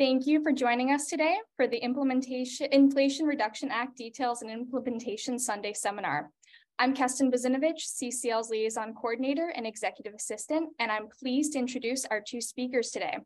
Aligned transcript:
Thank 0.00 0.26
you 0.26 0.42
for 0.42 0.50
joining 0.50 0.92
us 0.92 1.08
today 1.08 1.36
for 1.56 1.66
the 1.66 1.76
Implementation 1.76 2.68
Inflation 2.72 3.26
Reduction 3.26 3.70
Act 3.70 3.98
Details 3.98 4.40
and 4.40 4.50
Implementation 4.50 5.38
Sunday 5.38 5.74
Seminar. 5.74 6.30
I'm 6.78 6.94
Keston 6.94 7.30
Bazinovich, 7.30 7.84
CCL's 7.84 8.48
Liaison 8.48 8.94
Coordinator 8.94 9.52
and 9.54 9.66
Executive 9.66 10.14
Assistant, 10.14 10.70
and 10.78 10.90
I'm 10.90 11.08
pleased 11.08 11.52
to 11.52 11.58
introduce 11.58 12.06
our 12.06 12.22
two 12.26 12.40
speakers 12.40 12.88
today. 12.88 13.18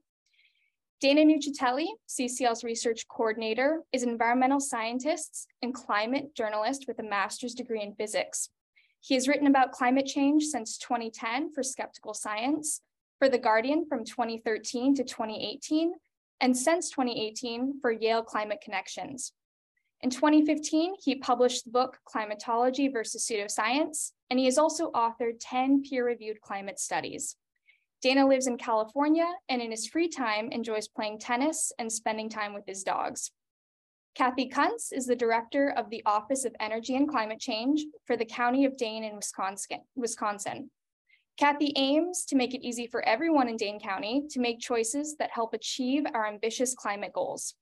Dana 1.01 1.21
Nuccitelli, 1.21 1.87
CCL's 2.09 2.65
Research 2.65 3.07
Coordinator, 3.07 3.83
is 3.93 4.03
an 4.03 4.09
environmental 4.09 4.59
scientist 4.59 5.47
and 5.63 5.73
climate 5.73 6.35
journalist 6.35 6.87
with 6.89 6.99
a 6.99 7.05
master's 7.05 7.55
degree 7.55 7.83
in 7.83 7.95
physics. 7.95 8.49
He 9.01 9.15
has 9.15 9.29
written 9.29 9.47
about 9.47 9.71
climate 9.71 10.07
change 10.07 10.43
since 10.47 10.77
2010 10.79 11.53
for 11.53 11.63
Skeptical 11.63 12.15
Science, 12.15 12.81
for 13.21 13.29
The 13.29 13.39
Guardian 13.39 13.87
from 13.89 14.05
2013 14.05 14.97
to 14.97 15.05
2018, 15.05 15.93
and 16.41 16.57
since 16.57 16.91
2018 16.91 17.81
for 17.81 17.91
Yale 17.91 18.23
Climate 18.23 18.61
Connections. 18.63 19.33
In 20.01 20.11
2015, 20.11 20.97
he 21.03 21.15
published 21.17 21.65
the 21.65 21.71
book 21.71 21.99
Climatology 22.05 22.89
versus 22.89 23.27
Pseudoscience, 23.27 24.13
and 24.29 24.39
he 24.39 24.45
has 24.45 24.59
also 24.59 24.91
authored 24.91 25.37
10 25.41 25.83
peer-reviewed 25.83 26.41
climate 26.41 26.79
studies. 26.79 27.37
Dana 28.03 28.27
lives 28.29 28.47
in 28.47 28.59
California 28.59 29.27
and 29.49 29.63
in 29.63 29.71
his 29.71 29.87
free 29.87 30.09
time 30.09 30.51
enjoys 30.53 30.89
playing 30.89 31.21
tennis 31.21 31.73
and 31.79 31.91
spending 31.91 32.29
time 32.29 32.53
with 32.53 32.65
his 32.67 32.83
dogs. 32.83 33.31
Kathy 34.15 34.47
Kuntz 34.47 34.93
is 34.93 35.07
the 35.07 35.17
director 35.17 35.71
of 35.71 35.89
the 35.89 36.03
Office 36.05 36.45
of 36.45 36.55
Energy 36.61 36.97
and 36.97 37.09
Climate 37.09 37.41
Change 37.41 37.85
for 38.07 38.17
the 38.17 38.27
County 38.27 38.67
of 38.67 38.77
Dane 38.77 39.05
in 39.05 39.19
Wisconsin. 39.97 40.71
Kathy 41.37 41.73
aims 41.75 42.25
to 42.27 42.37
make 42.37 42.55
it 42.55 42.65
easy 42.65 42.87
for 42.87 43.07
everyone 43.09 43.49
in 43.49 43.57
Dane 43.57 43.81
County 43.81 44.23
to 44.31 44.41
make 44.41 44.61
choices 44.61 45.17
that 45.19 45.33
help 45.33 45.53
achieve 45.53 46.05
our 46.15 46.27
ambitious 46.27 46.75
climate 46.75 47.13
goals. 47.13 47.55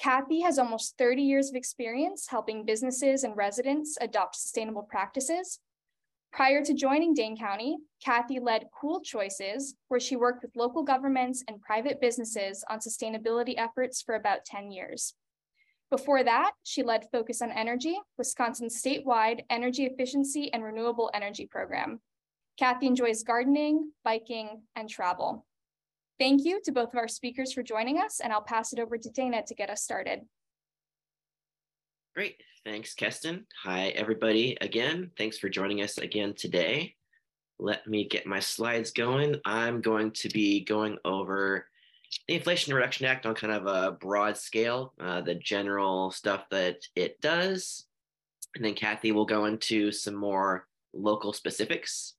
Kathy 0.00 0.40
has 0.40 0.58
almost 0.58 0.96
30 0.96 1.22
years 1.22 1.50
of 1.50 1.56
experience 1.56 2.28
helping 2.28 2.64
businesses 2.64 3.24
and 3.24 3.36
residents 3.36 3.98
adopt 4.00 4.36
sustainable 4.36 4.84
practices. 4.84 5.60
Prior 6.32 6.64
to 6.64 6.72
joining 6.72 7.12
Dane 7.12 7.36
County, 7.36 7.76
Kathy 8.02 8.38
led 8.38 8.68
Cool 8.78 9.00
Choices, 9.00 9.74
where 9.88 10.00
she 10.00 10.16
worked 10.16 10.42
with 10.42 10.56
local 10.56 10.82
governments 10.82 11.44
and 11.46 11.60
private 11.60 12.00
businesses 12.00 12.64
on 12.70 12.78
sustainability 12.78 13.54
efforts 13.58 14.00
for 14.00 14.14
about 14.14 14.44
10 14.46 14.70
years. 14.70 15.14
Before 15.90 16.22
that, 16.22 16.52
she 16.62 16.82
led 16.82 17.08
Focus 17.10 17.42
on 17.42 17.50
Energy, 17.50 17.98
Wisconsin's 18.16 18.80
statewide 18.80 19.40
energy 19.50 19.84
efficiency 19.84 20.52
and 20.52 20.62
renewable 20.62 21.10
energy 21.12 21.46
program. 21.46 22.00
Kathy 22.58 22.88
enjoys 22.88 23.22
gardening, 23.22 23.92
biking, 24.04 24.62
and 24.74 24.88
travel. 24.88 25.46
Thank 26.18 26.44
you 26.44 26.60
to 26.64 26.72
both 26.72 26.88
of 26.88 26.96
our 26.96 27.06
speakers 27.06 27.52
for 27.52 27.62
joining 27.62 27.98
us, 27.98 28.18
and 28.20 28.32
I'll 28.32 28.42
pass 28.42 28.72
it 28.72 28.80
over 28.80 28.98
to 28.98 29.10
Dana 29.10 29.44
to 29.46 29.54
get 29.54 29.70
us 29.70 29.82
started. 29.82 30.22
Great. 32.16 32.42
Thanks, 32.64 32.94
Keston. 32.94 33.46
Hi, 33.62 33.90
everybody, 33.90 34.58
again. 34.60 35.12
Thanks 35.16 35.38
for 35.38 35.48
joining 35.48 35.82
us 35.82 35.98
again 35.98 36.34
today. 36.34 36.96
Let 37.60 37.86
me 37.86 38.08
get 38.08 38.26
my 38.26 38.40
slides 38.40 38.90
going. 38.90 39.36
I'm 39.44 39.80
going 39.80 40.10
to 40.12 40.28
be 40.28 40.64
going 40.64 40.98
over 41.04 41.66
the 42.26 42.34
Inflation 42.34 42.74
Reduction 42.74 43.06
Act 43.06 43.24
on 43.24 43.36
kind 43.36 43.52
of 43.52 43.66
a 43.66 43.92
broad 43.92 44.36
scale, 44.36 44.94
uh, 45.00 45.20
the 45.20 45.36
general 45.36 46.10
stuff 46.10 46.44
that 46.50 46.78
it 46.96 47.20
does. 47.20 47.86
And 48.56 48.64
then 48.64 48.74
Kathy 48.74 49.12
will 49.12 49.26
go 49.26 49.44
into 49.44 49.92
some 49.92 50.16
more 50.16 50.66
local 50.92 51.32
specifics. 51.32 52.14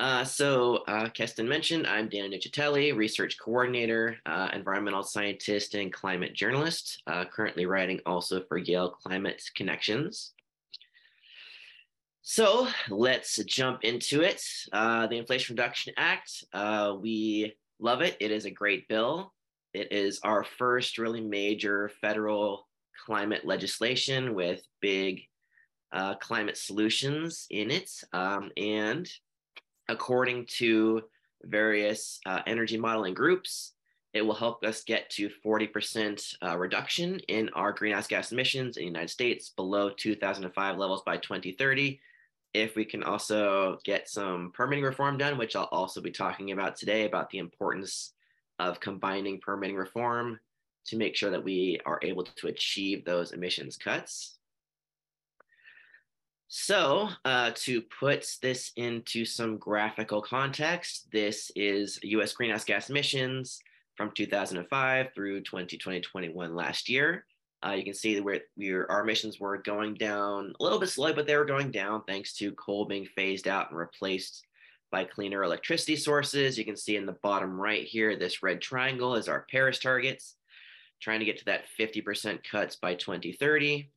Uh, 0.00 0.22
so, 0.22 0.76
uh, 0.86 1.08
Keston 1.08 1.48
mentioned, 1.48 1.84
I'm 1.84 2.08
Dana 2.08 2.28
Nuccitelli, 2.28 2.96
research 2.96 3.36
coordinator, 3.36 4.16
uh, 4.26 4.48
environmental 4.52 5.02
scientist, 5.02 5.74
and 5.74 5.92
climate 5.92 6.34
journalist, 6.34 7.02
uh, 7.08 7.24
currently 7.24 7.66
writing 7.66 8.00
also 8.06 8.40
for 8.44 8.58
Yale 8.58 8.90
Climate 8.90 9.42
Connections. 9.56 10.34
So, 12.22 12.68
let's 12.88 13.42
jump 13.44 13.82
into 13.82 14.22
it. 14.22 14.40
Uh, 14.72 15.08
the 15.08 15.16
Inflation 15.16 15.54
Reduction 15.56 15.94
Act, 15.96 16.44
uh, 16.52 16.94
we 17.00 17.56
love 17.80 18.00
it. 18.00 18.16
It 18.20 18.30
is 18.30 18.44
a 18.44 18.52
great 18.52 18.86
bill. 18.86 19.32
It 19.74 19.90
is 19.90 20.20
our 20.22 20.44
first 20.44 20.98
really 20.98 21.22
major 21.22 21.90
federal 22.00 22.68
climate 23.04 23.44
legislation 23.44 24.34
with 24.34 24.62
big 24.80 25.22
climate 26.20 26.56
solutions 26.56 27.46
in 27.50 27.70
it. 27.72 27.90
Um, 28.12 28.50
and 28.56 29.10
according 29.88 30.46
to 30.58 31.02
various 31.44 32.20
uh, 32.26 32.40
energy 32.46 32.76
modeling 32.76 33.14
groups. 33.14 33.72
It 34.14 34.22
will 34.22 34.34
help 34.34 34.64
us 34.64 34.82
get 34.84 35.10
to 35.10 35.30
40% 35.44 36.34
uh, 36.42 36.56
reduction 36.56 37.20
in 37.28 37.50
our 37.50 37.72
greenhouse 37.72 38.06
gas 38.06 38.32
emissions 38.32 38.76
in 38.76 38.82
the 38.82 38.86
United 38.86 39.10
States 39.10 39.50
below 39.50 39.90
2005 39.90 40.78
levels 40.78 41.02
by 41.04 41.18
2030. 41.18 42.00
If 42.54 42.74
we 42.74 42.84
can 42.84 43.02
also 43.02 43.78
get 43.84 44.08
some 44.08 44.50
permitting 44.54 44.84
reform 44.84 45.18
done, 45.18 45.36
which 45.36 45.54
I'll 45.54 45.64
also 45.64 46.00
be 46.00 46.10
talking 46.10 46.52
about 46.52 46.76
today 46.76 47.04
about 47.04 47.28
the 47.30 47.38
importance 47.38 48.14
of 48.58 48.80
combining 48.80 49.40
permitting 49.40 49.76
reform 49.76 50.40
to 50.86 50.96
make 50.96 51.14
sure 51.14 51.30
that 51.30 51.44
we 51.44 51.78
are 51.84 52.00
able 52.02 52.24
to 52.24 52.46
achieve 52.48 53.04
those 53.04 53.32
emissions 53.32 53.76
cuts. 53.76 54.37
So 56.48 57.10
uh, 57.26 57.52
to 57.56 57.82
put 57.82 58.26
this 58.40 58.72
into 58.76 59.26
some 59.26 59.58
graphical 59.58 60.22
context, 60.22 61.08
this 61.12 61.52
is 61.54 61.98
US 62.02 62.32
greenhouse 62.32 62.64
gas 62.64 62.88
emissions 62.88 63.60
from 63.96 64.12
2005 64.12 65.08
through 65.14 65.42
2020-21 65.42 66.54
last 66.54 66.88
year. 66.88 67.26
Uh, 67.66 67.72
you 67.72 67.84
can 67.84 67.92
see 67.92 68.18
where 68.20 68.40
we 68.56 68.72
our 68.72 69.02
emissions 69.02 69.38
were 69.38 69.58
going 69.58 69.92
down 69.94 70.54
a 70.58 70.62
little 70.62 70.78
bit 70.78 70.88
slowly, 70.88 71.12
but 71.12 71.26
they 71.26 71.36
were 71.36 71.44
going 71.44 71.70
down 71.70 72.02
thanks 72.06 72.32
to 72.34 72.52
coal 72.52 72.86
being 72.86 73.06
phased 73.14 73.46
out 73.46 73.68
and 73.68 73.78
replaced 73.78 74.46
by 74.90 75.04
cleaner 75.04 75.42
electricity 75.42 75.96
sources. 75.96 76.56
You 76.56 76.64
can 76.64 76.76
see 76.76 76.96
in 76.96 77.04
the 77.04 77.18
bottom 77.22 77.60
right 77.60 77.84
here, 77.84 78.16
this 78.16 78.42
red 78.42 78.62
triangle 78.62 79.16
is 79.16 79.28
our 79.28 79.44
Paris 79.50 79.80
targets, 79.80 80.36
trying 81.02 81.18
to 81.18 81.26
get 81.26 81.38
to 81.40 81.44
that 81.46 81.64
50% 81.78 82.38
cuts 82.48 82.76
by 82.76 82.94
2030. 82.94 83.90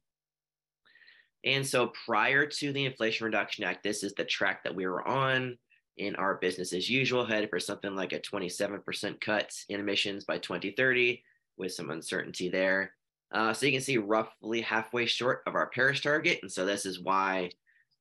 And 1.43 1.65
so 1.65 1.91
prior 2.05 2.45
to 2.45 2.71
the 2.71 2.85
Inflation 2.85 3.25
Reduction 3.25 3.63
Act, 3.63 3.83
this 3.83 4.03
is 4.03 4.13
the 4.13 4.25
track 4.25 4.63
that 4.63 4.75
we 4.75 4.85
were 4.85 5.07
on 5.07 5.57
in 5.97 6.15
our 6.15 6.35
business 6.35 6.73
as 6.73 6.89
usual, 6.89 7.25
headed 7.25 7.49
for 7.49 7.59
something 7.59 7.95
like 7.95 8.13
a 8.13 8.19
27% 8.19 9.19
cut 9.21 9.53
in 9.69 9.79
emissions 9.79 10.23
by 10.23 10.37
2030 10.37 11.21
with 11.57 11.73
some 11.73 11.89
uncertainty 11.89 12.49
there. 12.49 12.93
Uh, 13.31 13.53
so 13.53 13.65
you 13.65 13.71
can 13.71 13.81
see 13.81 13.97
roughly 13.97 14.61
halfway 14.61 15.05
short 15.05 15.41
of 15.47 15.55
our 15.55 15.67
Paris 15.67 16.01
target. 16.01 16.39
And 16.41 16.51
so 16.51 16.65
this 16.65 16.85
is 16.85 16.99
why 16.99 17.51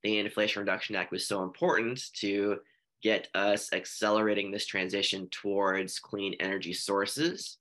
the 0.03 0.19
Inflation 0.19 0.61
Reduction 0.61 0.95
Act 0.95 1.11
was 1.11 1.27
so 1.27 1.43
important 1.43 2.11
to 2.15 2.59
get 3.01 3.29
us 3.33 3.71
accelerating 3.73 4.51
this 4.51 4.65
transition 4.65 5.27
towards 5.29 5.99
clean 5.99 6.35
energy 6.39 6.73
sources. 6.73 7.57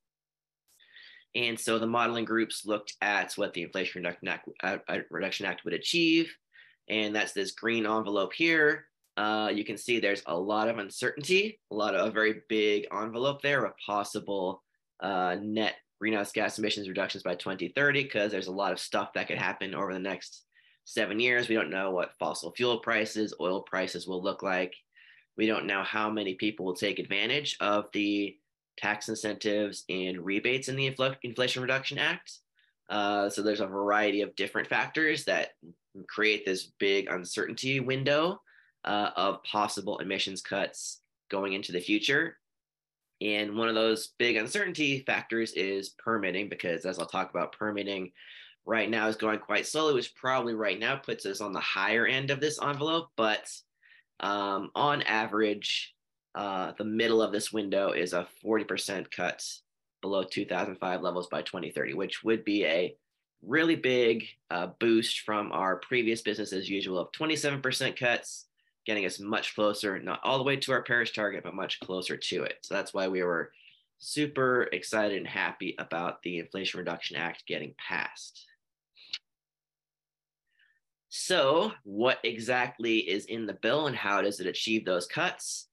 And 1.34 1.58
so 1.58 1.78
the 1.78 1.86
modeling 1.86 2.24
groups 2.24 2.66
looked 2.66 2.94
at 3.02 3.32
what 3.34 3.54
the 3.54 3.62
Inflation 3.62 4.02
Reduction 4.02 4.28
Act, 4.28 4.48
uh, 4.62 4.78
uh, 4.88 4.98
Reduction 5.10 5.46
Act 5.46 5.64
would 5.64 5.74
achieve. 5.74 6.34
And 6.88 7.14
that's 7.14 7.32
this 7.32 7.52
green 7.52 7.86
envelope 7.86 8.32
here. 8.32 8.86
Uh, 9.16 9.50
you 9.52 9.64
can 9.64 9.76
see 9.76 10.00
there's 10.00 10.22
a 10.26 10.36
lot 10.36 10.68
of 10.68 10.78
uncertainty, 10.78 11.60
a 11.70 11.74
lot 11.74 11.94
of 11.94 12.06
a 12.06 12.10
very 12.10 12.42
big 12.48 12.86
envelope 12.92 13.42
there 13.42 13.64
of 13.64 13.72
possible 13.84 14.62
uh, 15.00 15.36
net 15.40 15.76
greenhouse 16.00 16.32
gas 16.32 16.58
emissions 16.58 16.88
reductions 16.88 17.22
by 17.22 17.34
2030, 17.34 18.02
because 18.02 18.32
there's 18.32 18.46
a 18.46 18.52
lot 18.52 18.72
of 18.72 18.80
stuff 18.80 19.12
that 19.12 19.28
could 19.28 19.38
happen 19.38 19.74
over 19.74 19.92
the 19.92 20.00
next 20.00 20.44
seven 20.84 21.20
years. 21.20 21.48
We 21.48 21.54
don't 21.54 21.70
know 21.70 21.90
what 21.90 22.14
fossil 22.18 22.52
fuel 22.52 22.78
prices, 22.78 23.34
oil 23.40 23.62
prices 23.62 24.06
will 24.06 24.22
look 24.22 24.42
like. 24.42 24.74
We 25.36 25.46
don't 25.46 25.66
know 25.66 25.82
how 25.82 26.10
many 26.10 26.34
people 26.34 26.66
will 26.66 26.74
take 26.74 26.98
advantage 26.98 27.56
of 27.60 27.86
the 27.92 28.36
tax 28.80 29.08
incentives 29.08 29.84
and 29.88 30.24
rebates 30.24 30.68
in 30.68 30.76
the 30.76 30.94
Inflation 31.22 31.62
Reduction 31.62 31.98
Act. 31.98 32.38
Uh, 32.88 33.28
so 33.28 33.42
there's 33.42 33.60
a 33.60 33.66
variety 33.66 34.22
of 34.22 34.34
different 34.34 34.68
factors 34.68 35.24
that 35.24 35.50
create 36.08 36.44
this 36.44 36.72
big 36.78 37.08
uncertainty 37.10 37.80
window 37.80 38.40
uh, 38.84 39.10
of 39.16 39.42
possible 39.44 39.98
emissions 39.98 40.40
cuts 40.42 41.00
going 41.30 41.52
into 41.52 41.72
the 41.72 41.80
future. 41.80 42.36
And 43.20 43.54
one 43.54 43.68
of 43.68 43.74
those 43.74 44.14
big 44.18 44.36
uncertainty 44.36 45.04
factors 45.06 45.52
is 45.52 45.90
permitting, 45.90 46.48
because 46.48 46.86
as 46.86 46.98
I'll 46.98 47.06
talk 47.06 47.30
about, 47.30 47.52
permitting 47.52 48.12
right 48.64 48.88
now 48.88 49.08
is 49.08 49.16
going 49.16 49.38
quite 49.38 49.66
slowly, 49.66 49.94
which 49.94 50.14
probably 50.14 50.54
right 50.54 50.78
now 50.78 50.96
puts 50.96 51.26
us 51.26 51.40
on 51.40 51.52
the 51.52 51.60
higher 51.60 52.06
end 52.06 52.30
of 52.30 52.40
this 52.40 52.58
envelope. 52.62 53.08
But 53.16 53.46
um, 54.20 54.70
on 54.74 55.02
average, 55.02 55.94
uh, 56.34 56.72
the 56.78 56.84
middle 56.84 57.22
of 57.22 57.32
this 57.32 57.52
window 57.52 57.92
is 57.92 58.12
a 58.12 58.26
40% 58.44 59.10
cut 59.10 59.44
below 60.00 60.22
2005 60.22 61.02
levels 61.02 61.26
by 61.28 61.42
2030, 61.42 61.94
which 61.94 62.22
would 62.22 62.44
be 62.44 62.64
a 62.64 62.94
really 63.42 63.76
big 63.76 64.26
uh, 64.50 64.68
boost 64.78 65.20
from 65.20 65.52
our 65.52 65.76
previous 65.76 66.22
business 66.22 66.52
as 66.52 66.68
usual 66.68 66.98
of 66.98 67.12
27% 67.12 67.98
cuts, 67.98 68.46
getting 68.86 69.06
us 69.06 69.18
much 69.18 69.54
closer, 69.54 69.98
not 69.98 70.20
all 70.22 70.38
the 70.38 70.44
way 70.44 70.56
to 70.56 70.72
our 70.72 70.82
Paris 70.82 71.10
target, 71.10 71.42
but 71.42 71.54
much 71.54 71.80
closer 71.80 72.16
to 72.16 72.44
it. 72.44 72.58
So 72.62 72.74
that's 72.74 72.94
why 72.94 73.08
we 73.08 73.22
were 73.22 73.52
super 73.98 74.68
excited 74.72 75.18
and 75.18 75.26
happy 75.26 75.74
about 75.78 76.22
the 76.22 76.38
Inflation 76.38 76.78
Reduction 76.78 77.16
Act 77.16 77.46
getting 77.46 77.74
passed. 77.78 78.46
So, 81.12 81.72
what 81.82 82.18
exactly 82.22 82.98
is 82.98 83.26
in 83.26 83.44
the 83.44 83.54
bill 83.54 83.88
and 83.88 83.96
how 83.96 84.22
does 84.22 84.38
it 84.38 84.46
achieve 84.46 84.84
those 84.84 85.06
cuts? 85.06 85.66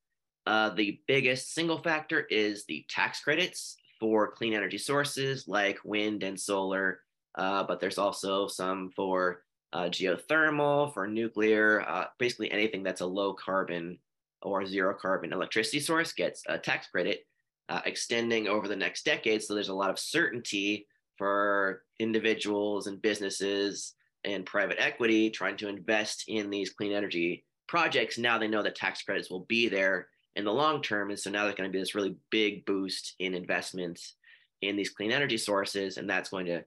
Uh, 0.47 0.69
the 0.69 1.01
biggest 1.07 1.53
single 1.53 1.77
factor 1.77 2.21
is 2.21 2.63
the 2.65 2.85
tax 2.87 3.19
credits 3.19 3.75
for 3.99 4.31
clean 4.31 4.53
energy 4.53 4.77
sources 4.77 5.45
like 5.45 5.77
wind 5.83 6.23
and 6.23 6.39
solar, 6.39 7.01
uh, 7.35 7.63
but 7.63 7.81
there's 7.81 7.97
also 7.97 8.47
some 8.47 8.89
for 8.95 9.43
uh, 9.73 9.89
geothermal, 9.89 10.93
for 10.93 11.05
nuclear, 11.05 11.81
uh, 11.81 12.05
basically 12.17 12.49
anything 12.49 12.81
that's 12.81 13.01
a 13.01 13.05
low 13.05 13.33
carbon 13.33 13.99
or 14.41 14.65
zero 14.65 14.93
carbon 14.93 15.33
electricity 15.33 15.81
source 15.81 16.13
gets 16.13 16.43
a 16.47 16.57
tax 16.57 16.87
credit 16.87 17.27
uh, 17.67 17.81
extending 17.83 18.47
over 18.47 18.69
the 18.69 18.75
next 18.75 19.03
decade. 19.03 19.43
So 19.43 19.53
there's 19.53 19.67
a 19.67 19.73
lot 19.73 19.89
of 19.89 19.99
certainty 19.99 20.87
for 21.17 21.83
individuals 21.99 22.87
and 22.87 23.01
businesses 23.01 23.95
and 24.23 24.45
private 24.45 24.77
equity 24.79 25.29
trying 25.29 25.57
to 25.57 25.67
invest 25.67 26.23
in 26.29 26.49
these 26.49 26.69
clean 26.69 26.93
energy 26.93 27.43
projects. 27.67 28.17
Now 28.17 28.37
they 28.37 28.47
know 28.47 28.63
that 28.63 28.75
tax 28.75 29.01
credits 29.01 29.29
will 29.29 29.45
be 29.49 29.67
there 29.67 30.07
in 30.35 30.45
the 30.45 30.53
long 30.53 30.81
term. 30.81 31.09
And 31.09 31.19
so 31.19 31.29
now 31.29 31.43
there's 31.43 31.55
going 31.55 31.69
to 31.69 31.73
be 31.73 31.79
this 31.79 31.95
really 31.95 32.15
big 32.29 32.65
boost 32.65 33.15
in 33.19 33.33
investments 33.33 34.15
in 34.61 34.75
these 34.75 34.89
clean 34.89 35.11
energy 35.11 35.37
sources. 35.37 35.97
And 35.97 36.09
that's 36.09 36.29
going 36.29 36.45
to 36.47 36.63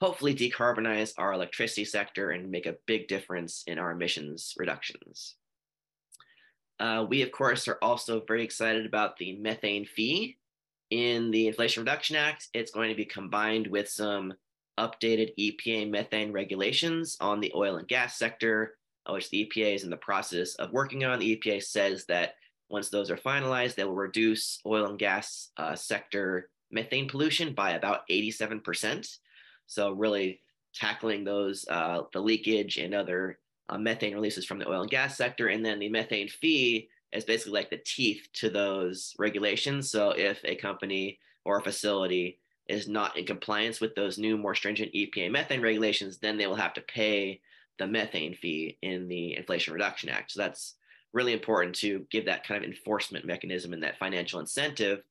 hopefully 0.00 0.34
decarbonize 0.34 1.12
our 1.18 1.32
electricity 1.32 1.84
sector 1.84 2.30
and 2.30 2.50
make 2.50 2.66
a 2.66 2.76
big 2.86 3.08
difference 3.08 3.64
in 3.66 3.78
our 3.78 3.90
emissions 3.90 4.54
reductions. 4.56 5.36
Uh, 6.78 7.04
we, 7.08 7.20
of 7.20 7.30
course, 7.30 7.68
are 7.68 7.78
also 7.82 8.22
very 8.26 8.42
excited 8.42 8.86
about 8.86 9.18
the 9.18 9.36
methane 9.36 9.84
fee 9.84 10.38
in 10.88 11.30
the 11.30 11.46
Inflation 11.46 11.82
Reduction 11.82 12.16
Act. 12.16 12.48
It's 12.54 12.70
going 12.70 12.88
to 12.88 12.96
be 12.96 13.04
combined 13.04 13.66
with 13.66 13.88
some 13.88 14.32
updated 14.78 15.32
EPA 15.38 15.90
methane 15.90 16.32
regulations 16.32 17.18
on 17.20 17.40
the 17.40 17.52
oil 17.54 17.76
and 17.76 17.86
gas 17.86 18.18
sector, 18.18 18.76
which 19.08 19.28
the 19.28 19.46
EPA 19.46 19.74
is 19.74 19.84
in 19.84 19.90
the 19.90 19.96
process 19.98 20.54
of 20.54 20.72
working 20.72 21.04
on. 21.04 21.18
The 21.18 21.36
EPA 21.36 21.62
says 21.62 22.06
that 22.06 22.34
once 22.70 22.88
those 22.88 23.10
are 23.10 23.16
finalized, 23.16 23.74
they 23.74 23.84
will 23.84 23.94
reduce 23.94 24.60
oil 24.64 24.86
and 24.86 24.98
gas 24.98 25.50
uh, 25.56 25.74
sector 25.74 26.48
methane 26.70 27.08
pollution 27.08 27.52
by 27.52 27.72
about 27.72 28.08
87%. 28.08 29.18
So 29.66 29.92
really 29.92 30.40
tackling 30.74 31.24
those, 31.24 31.66
uh, 31.68 32.02
the 32.12 32.20
leakage 32.20 32.78
and 32.78 32.94
other 32.94 33.38
uh, 33.68 33.78
methane 33.78 34.14
releases 34.14 34.44
from 34.44 34.58
the 34.58 34.68
oil 34.68 34.82
and 34.82 34.90
gas 34.90 35.16
sector. 35.16 35.48
And 35.48 35.64
then 35.64 35.80
the 35.80 35.88
methane 35.88 36.28
fee 36.28 36.88
is 37.12 37.24
basically 37.24 37.52
like 37.52 37.70
the 37.70 37.82
teeth 37.84 38.28
to 38.34 38.48
those 38.48 39.14
regulations. 39.18 39.90
So 39.90 40.10
if 40.10 40.40
a 40.44 40.54
company 40.54 41.18
or 41.44 41.58
a 41.58 41.62
facility 41.62 42.38
is 42.68 42.88
not 42.88 43.16
in 43.16 43.26
compliance 43.26 43.80
with 43.80 43.96
those 43.96 44.16
new, 44.16 44.38
more 44.38 44.54
stringent 44.54 44.92
EPA 44.94 45.30
methane 45.30 45.60
regulations, 45.60 46.18
then 46.18 46.38
they 46.38 46.46
will 46.46 46.54
have 46.54 46.74
to 46.74 46.80
pay 46.82 47.40
the 47.78 47.86
methane 47.86 48.34
fee 48.34 48.78
in 48.82 49.08
the 49.08 49.36
Inflation 49.36 49.72
Reduction 49.72 50.08
Act. 50.08 50.30
So 50.30 50.40
that's 50.40 50.76
really 51.12 51.32
important 51.32 51.74
to 51.76 52.06
give 52.10 52.24
that 52.26 52.46
kind 52.46 52.62
of 52.62 52.70
enforcement 52.70 53.24
mechanism 53.24 53.72
and 53.72 53.82
that 53.82 53.98
financial 53.98 54.40
incentive 54.40 55.02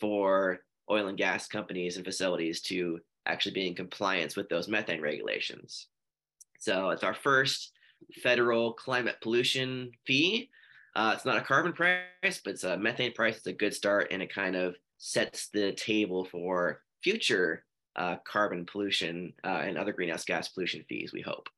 for 0.00 0.60
oil 0.90 1.06
and 1.06 1.18
gas 1.18 1.46
companies 1.46 1.96
and 1.96 2.04
facilities 2.04 2.60
to 2.60 2.98
actually 3.26 3.52
be 3.52 3.66
in 3.66 3.74
compliance 3.74 4.36
with 4.36 4.48
those 4.48 4.68
methane 4.68 5.00
regulations. 5.00 5.86
So 6.58 6.90
it's 6.90 7.04
our 7.04 7.14
first 7.14 7.72
federal 8.22 8.72
climate 8.72 9.16
pollution 9.22 9.92
fee. 10.06 10.50
Uh, 10.96 11.12
it's 11.14 11.24
not 11.24 11.36
a 11.36 11.42
carbon 11.42 11.72
price, 11.72 12.40
but 12.44 12.54
it's 12.54 12.64
a 12.64 12.76
methane 12.76 13.12
price. 13.12 13.36
It's 13.36 13.46
a 13.46 13.52
good 13.52 13.74
start, 13.74 14.08
and 14.10 14.22
it 14.22 14.32
kind 14.32 14.56
of 14.56 14.76
sets 14.98 15.48
the 15.48 15.72
table 15.72 16.24
for 16.24 16.80
future 17.02 17.64
uh, 17.96 18.16
carbon 18.24 18.64
pollution 18.66 19.32
uh, 19.44 19.62
and 19.64 19.76
other 19.76 19.92
greenhouse 19.92 20.24
gas 20.24 20.48
pollution 20.48 20.84
fees, 20.88 21.12
we 21.12 21.20
hope. 21.20 21.48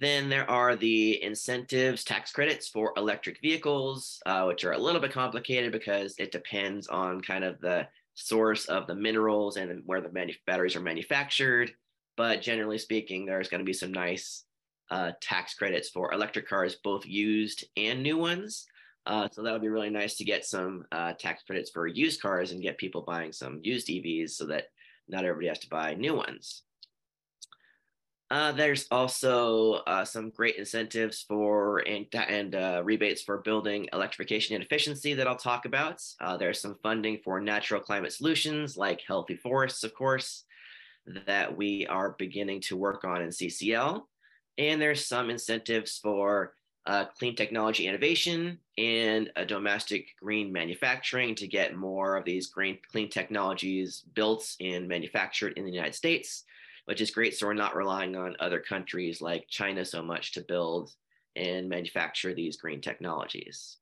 Then 0.00 0.28
there 0.28 0.48
are 0.50 0.74
the 0.74 1.22
incentives 1.22 2.04
tax 2.04 2.32
credits 2.32 2.68
for 2.68 2.92
electric 2.96 3.40
vehicles, 3.40 4.20
uh, 4.26 4.44
which 4.44 4.64
are 4.64 4.72
a 4.72 4.78
little 4.78 5.00
bit 5.00 5.12
complicated 5.12 5.72
because 5.72 6.16
it 6.18 6.32
depends 6.32 6.88
on 6.88 7.20
kind 7.20 7.44
of 7.44 7.60
the 7.60 7.86
source 8.14 8.66
of 8.66 8.86
the 8.86 8.94
minerals 8.94 9.56
and 9.56 9.82
where 9.86 10.00
the 10.00 10.12
manu- 10.12 10.34
batteries 10.46 10.76
are 10.76 10.80
manufactured. 10.80 11.72
But 12.16 12.42
generally 12.42 12.78
speaking, 12.78 13.24
there's 13.24 13.48
going 13.48 13.60
to 13.60 13.64
be 13.64 13.72
some 13.72 13.92
nice 13.92 14.44
uh, 14.90 15.12
tax 15.20 15.54
credits 15.54 15.88
for 15.88 16.12
electric 16.12 16.48
cars, 16.48 16.76
both 16.82 17.06
used 17.06 17.64
and 17.76 18.02
new 18.02 18.18
ones. 18.18 18.66
Uh, 19.06 19.28
so 19.30 19.42
that 19.42 19.52
would 19.52 19.62
be 19.62 19.68
really 19.68 19.90
nice 19.90 20.16
to 20.16 20.24
get 20.24 20.44
some 20.44 20.84
uh, 20.92 21.12
tax 21.18 21.42
credits 21.42 21.70
for 21.70 21.86
used 21.86 22.20
cars 22.20 22.52
and 22.52 22.62
get 22.62 22.78
people 22.78 23.02
buying 23.02 23.32
some 23.32 23.60
used 23.62 23.88
EVs 23.88 24.30
so 24.30 24.46
that 24.46 24.68
not 25.08 25.24
everybody 25.24 25.48
has 25.48 25.58
to 25.58 25.68
buy 25.68 25.94
new 25.94 26.14
ones. 26.14 26.62
Uh, 28.30 28.52
there's 28.52 28.86
also 28.90 29.74
uh, 29.86 30.04
some 30.04 30.30
great 30.30 30.56
incentives 30.56 31.22
for 31.22 31.78
and, 31.86 32.06
and 32.14 32.54
uh, 32.54 32.80
rebates 32.82 33.22
for 33.22 33.38
building 33.38 33.86
electrification 33.92 34.54
and 34.54 34.64
efficiency 34.64 35.12
that 35.14 35.28
I'll 35.28 35.36
talk 35.36 35.66
about. 35.66 36.02
Uh, 36.20 36.36
there's 36.36 36.60
some 36.60 36.76
funding 36.82 37.18
for 37.22 37.40
natural 37.40 37.80
climate 37.80 38.12
solutions 38.12 38.76
like 38.76 39.02
healthy 39.06 39.36
forests, 39.36 39.84
of 39.84 39.94
course, 39.94 40.44
that 41.26 41.54
we 41.54 41.86
are 41.86 42.16
beginning 42.18 42.60
to 42.62 42.76
work 42.76 43.04
on 43.04 43.20
in 43.20 43.28
CCL. 43.28 44.02
And 44.56 44.80
there's 44.80 45.06
some 45.06 45.28
incentives 45.28 45.98
for 45.98 46.54
uh, 46.86 47.06
clean 47.18 47.36
technology 47.36 47.86
innovation 47.86 48.58
and 48.78 49.30
a 49.36 49.44
domestic 49.44 50.08
green 50.20 50.52
manufacturing 50.52 51.34
to 51.34 51.46
get 51.46 51.76
more 51.76 52.16
of 52.16 52.24
these 52.24 52.48
green 52.48 52.78
clean 52.90 53.10
technologies 53.10 54.02
built 54.14 54.56
and 54.60 54.88
manufactured 54.88 55.54
in 55.56 55.64
the 55.64 55.72
United 55.72 55.94
States 55.94 56.44
which 56.86 57.00
is 57.00 57.10
great. 57.10 57.36
So 57.36 57.46
we're 57.46 57.54
not 57.54 57.76
relying 57.76 58.16
on 58.16 58.36
other 58.40 58.60
countries 58.60 59.20
like 59.20 59.46
China 59.48 59.84
so 59.84 60.02
much 60.02 60.32
to 60.32 60.42
build 60.42 60.92
and 61.36 61.68
manufacture 61.68 62.34
these 62.34 62.56
green 62.56 62.80
technologies. 62.80 63.78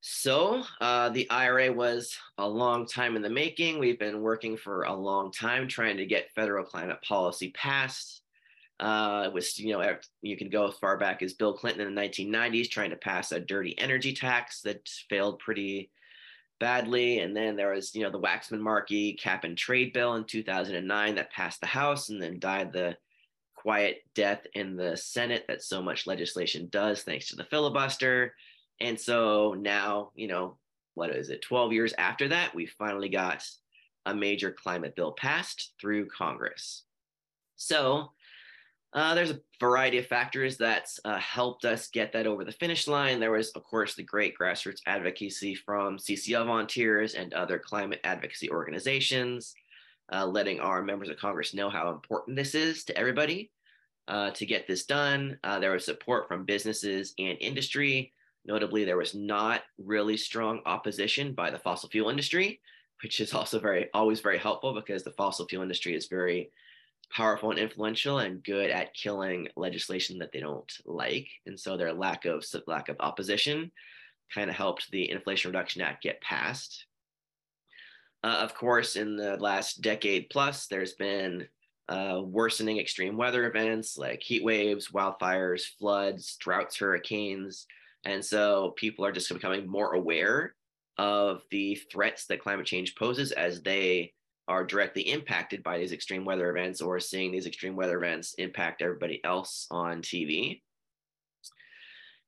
So 0.00 0.62
uh, 0.80 1.08
the 1.10 1.28
IRA 1.28 1.72
was 1.72 2.16
a 2.38 2.48
long 2.48 2.86
time 2.86 3.16
in 3.16 3.22
the 3.22 3.28
making. 3.28 3.78
We've 3.78 3.98
been 3.98 4.22
working 4.22 4.56
for 4.56 4.84
a 4.84 4.94
long 4.94 5.32
time 5.32 5.66
trying 5.66 5.96
to 5.96 6.06
get 6.06 6.32
federal 6.34 6.64
climate 6.64 7.02
policy 7.02 7.50
passed. 7.50 8.22
Uh, 8.78 9.24
it 9.26 9.32
was, 9.32 9.58
you 9.58 9.72
know, 9.72 9.96
you 10.22 10.36
can 10.36 10.50
go 10.50 10.68
as 10.68 10.74
far 10.74 10.96
back 10.98 11.20
as 11.20 11.34
Bill 11.34 11.52
Clinton 11.52 11.86
in 11.86 11.94
the 11.94 12.00
1990s 12.00 12.70
trying 12.70 12.90
to 12.90 12.96
pass 12.96 13.32
a 13.32 13.40
dirty 13.40 13.76
energy 13.78 14.12
tax 14.12 14.62
that 14.62 14.88
failed 15.10 15.40
pretty 15.40 15.90
badly. 16.58 17.20
And 17.20 17.36
then 17.36 17.56
there 17.56 17.72
was, 17.72 17.94
you 17.94 18.02
know, 18.02 18.10
the 18.10 18.20
Waxman 18.20 18.60
Markey 18.60 19.12
cap 19.14 19.44
and 19.44 19.56
trade 19.56 19.92
bill 19.92 20.14
in 20.14 20.24
2009 20.24 21.14
that 21.14 21.32
passed 21.32 21.60
the 21.60 21.66
House 21.66 22.08
and 22.08 22.20
then 22.20 22.38
died 22.38 22.72
the 22.72 22.96
quiet 23.54 24.02
death 24.14 24.46
in 24.54 24.76
the 24.76 24.96
Senate 24.96 25.44
that 25.48 25.62
so 25.62 25.82
much 25.82 26.06
legislation 26.06 26.68
does 26.70 27.02
thanks 27.02 27.28
to 27.28 27.36
the 27.36 27.44
filibuster. 27.44 28.34
And 28.80 28.98
so 28.98 29.54
now, 29.58 30.12
you 30.14 30.28
know, 30.28 30.56
what 30.94 31.10
is 31.10 31.30
it, 31.30 31.42
12 31.42 31.72
years 31.72 31.94
after 31.98 32.28
that, 32.28 32.54
we 32.54 32.66
finally 32.66 33.08
got 33.08 33.44
a 34.06 34.14
major 34.14 34.50
climate 34.50 34.96
bill 34.96 35.12
passed 35.12 35.72
through 35.80 36.06
Congress. 36.06 36.84
So 37.56 38.12
uh, 38.98 39.14
there's 39.14 39.30
a 39.30 39.40
variety 39.60 39.98
of 39.98 40.06
factors 40.06 40.56
that 40.56 40.88
uh, 41.04 41.18
helped 41.18 41.64
us 41.64 41.88
get 41.88 42.12
that 42.12 42.26
over 42.26 42.44
the 42.44 42.52
finish 42.52 42.88
line. 42.88 43.20
There 43.20 43.30
was, 43.30 43.50
of 43.50 43.62
course, 43.62 43.94
the 43.94 44.02
great 44.02 44.34
grassroots 44.36 44.80
advocacy 44.86 45.54
from 45.54 45.98
CCL 45.98 46.46
volunteers 46.46 47.14
and 47.14 47.32
other 47.32 47.58
climate 47.58 48.00
advocacy 48.02 48.50
organizations, 48.50 49.54
uh, 50.12 50.26
letting 50.26 50.58
our 50.58 50.82
members 50.82 51.08
of 51.08 51.16
Congress 51.16 51.54
know 51.54 51.70
how 51.70 51.90
important 51.90 52.36
this 52.36 52.54
is 52.54 52.84
to 52.84 52.98
everybody 52.98 53.52
uh, 54.08 54.30
to 54.30 54.44
get 54.46 54.66
this 54.66 54.84
done. 54.84 55.38
Uh, 55.44 55.60
there 55.60 55.72
was 55.72 55.84
support 55.84 56.26
from 56.26 56.44
businesses 56.44 57.14
and 57.18 57.38
industry. 57.40 58.12
Notably, 58.46 58.84
there 58.84 58.96
was 58.96 59.14
not 59.14 59.62
really 59.78 60.16
strong 60.16 60.60
opposition 60.66 61.34
by 61.34 61.50
the 61.50 61.58
fossil 61.58 61.88
fuel 61.88 62.10
industry, 62.10 62.60
which 63.02 63.20
is 63.20 63.32
also 63.32 63.60
very 63.60 63.90
always 63.94 64.20
very 64.20 64.38
helpful 64.38 64.74
because 64.74 65.04
the 65.04 65.12
fossil 65.12 65.46
fuel 65.46 65.62
industry 65.62 65.94
is 65.94 66.06
very 66.06 66.50
powerful 67.10 67.50
and 67.50 67.58
influential 67.58 68.18
and 68.18 68.44
good 68.44 68.70
at 68.70 68.94
killing 68.94 69.48
legislation 69.56 70.18
that 70.18 70.32
they 70.32 70.40
don't 70.40 70.70
like. 70.84 71.28
And 71.46 71.58
so 71.58 71.76
their 71.76 71.92
lack 71.92 72.24
of 72.24 72.44
lack 72.66 72.88
of 72.88 72.96
opposition 73.00 73.70
kind 74.34 74.50
of 74.50 74.56
helped 74.56 74.90
the 74.90 75.10
Inflation 75.10 75.50
Reduction 75.50 75.82
Act 75.82 76.02
get 76.02 76.20
passed. 76.20 76.86
Uh, 78.24 78.40
of 78.40 78.54
course, 78.54 78.96
in 78.96 79.16
the 79.16 79.36
last 79.36 79.80
decade 79.80 80.28
plus, 80.30 80.66
there's 80.66 80.94
been 80.94 81.46
uh, 81.88 82.20
worsening 82.22 82.78
extreme 82.78 83.16
weather 83.16 83.46
events 83.46 83.96
like 83.96 84.22
heat 84.22 84.44
waves, 84.44 84.88
wildfires, 84.88 85.62
floods, 85.78 86.36
droughts, 86.36 86.76
hurricanes. 86.78 87.66
And 88.04 88.24
so 88.24 88.74
people 88.76 89.04
are 89.06 89.12
just 89.12 89.32
becoming 89.32 89.66
more 89.66 89.94
aware 89.94 90.54
of 90.98 91.42
the 91.50 91.76
threats 91.90 92.26
that 92.26 92.42
climate 92.42 92.66
change 92.66 92.96
poses 92.96 93.32
as 93.32 93.62
they 93.62 94.12
are 94.48 94.64
directly 94.64 95.02
impacted 95.02 95.62
by 95.62 95.78
these 95.78 95.92
extreme 95.92 96.24
weather 96.24 96.50
events 96.50 96.80
or 96.80 96.98
seeing 96.98 97.30
these 97.30 97.46
extreme 97.46 97.76
weather 97.76 97.98
events 97.98 98.34
impact 98.34 98.82
everybody 98.82 99.22
else 99.24 99.66
on 99.70 100.02
TV. 100.02 100.62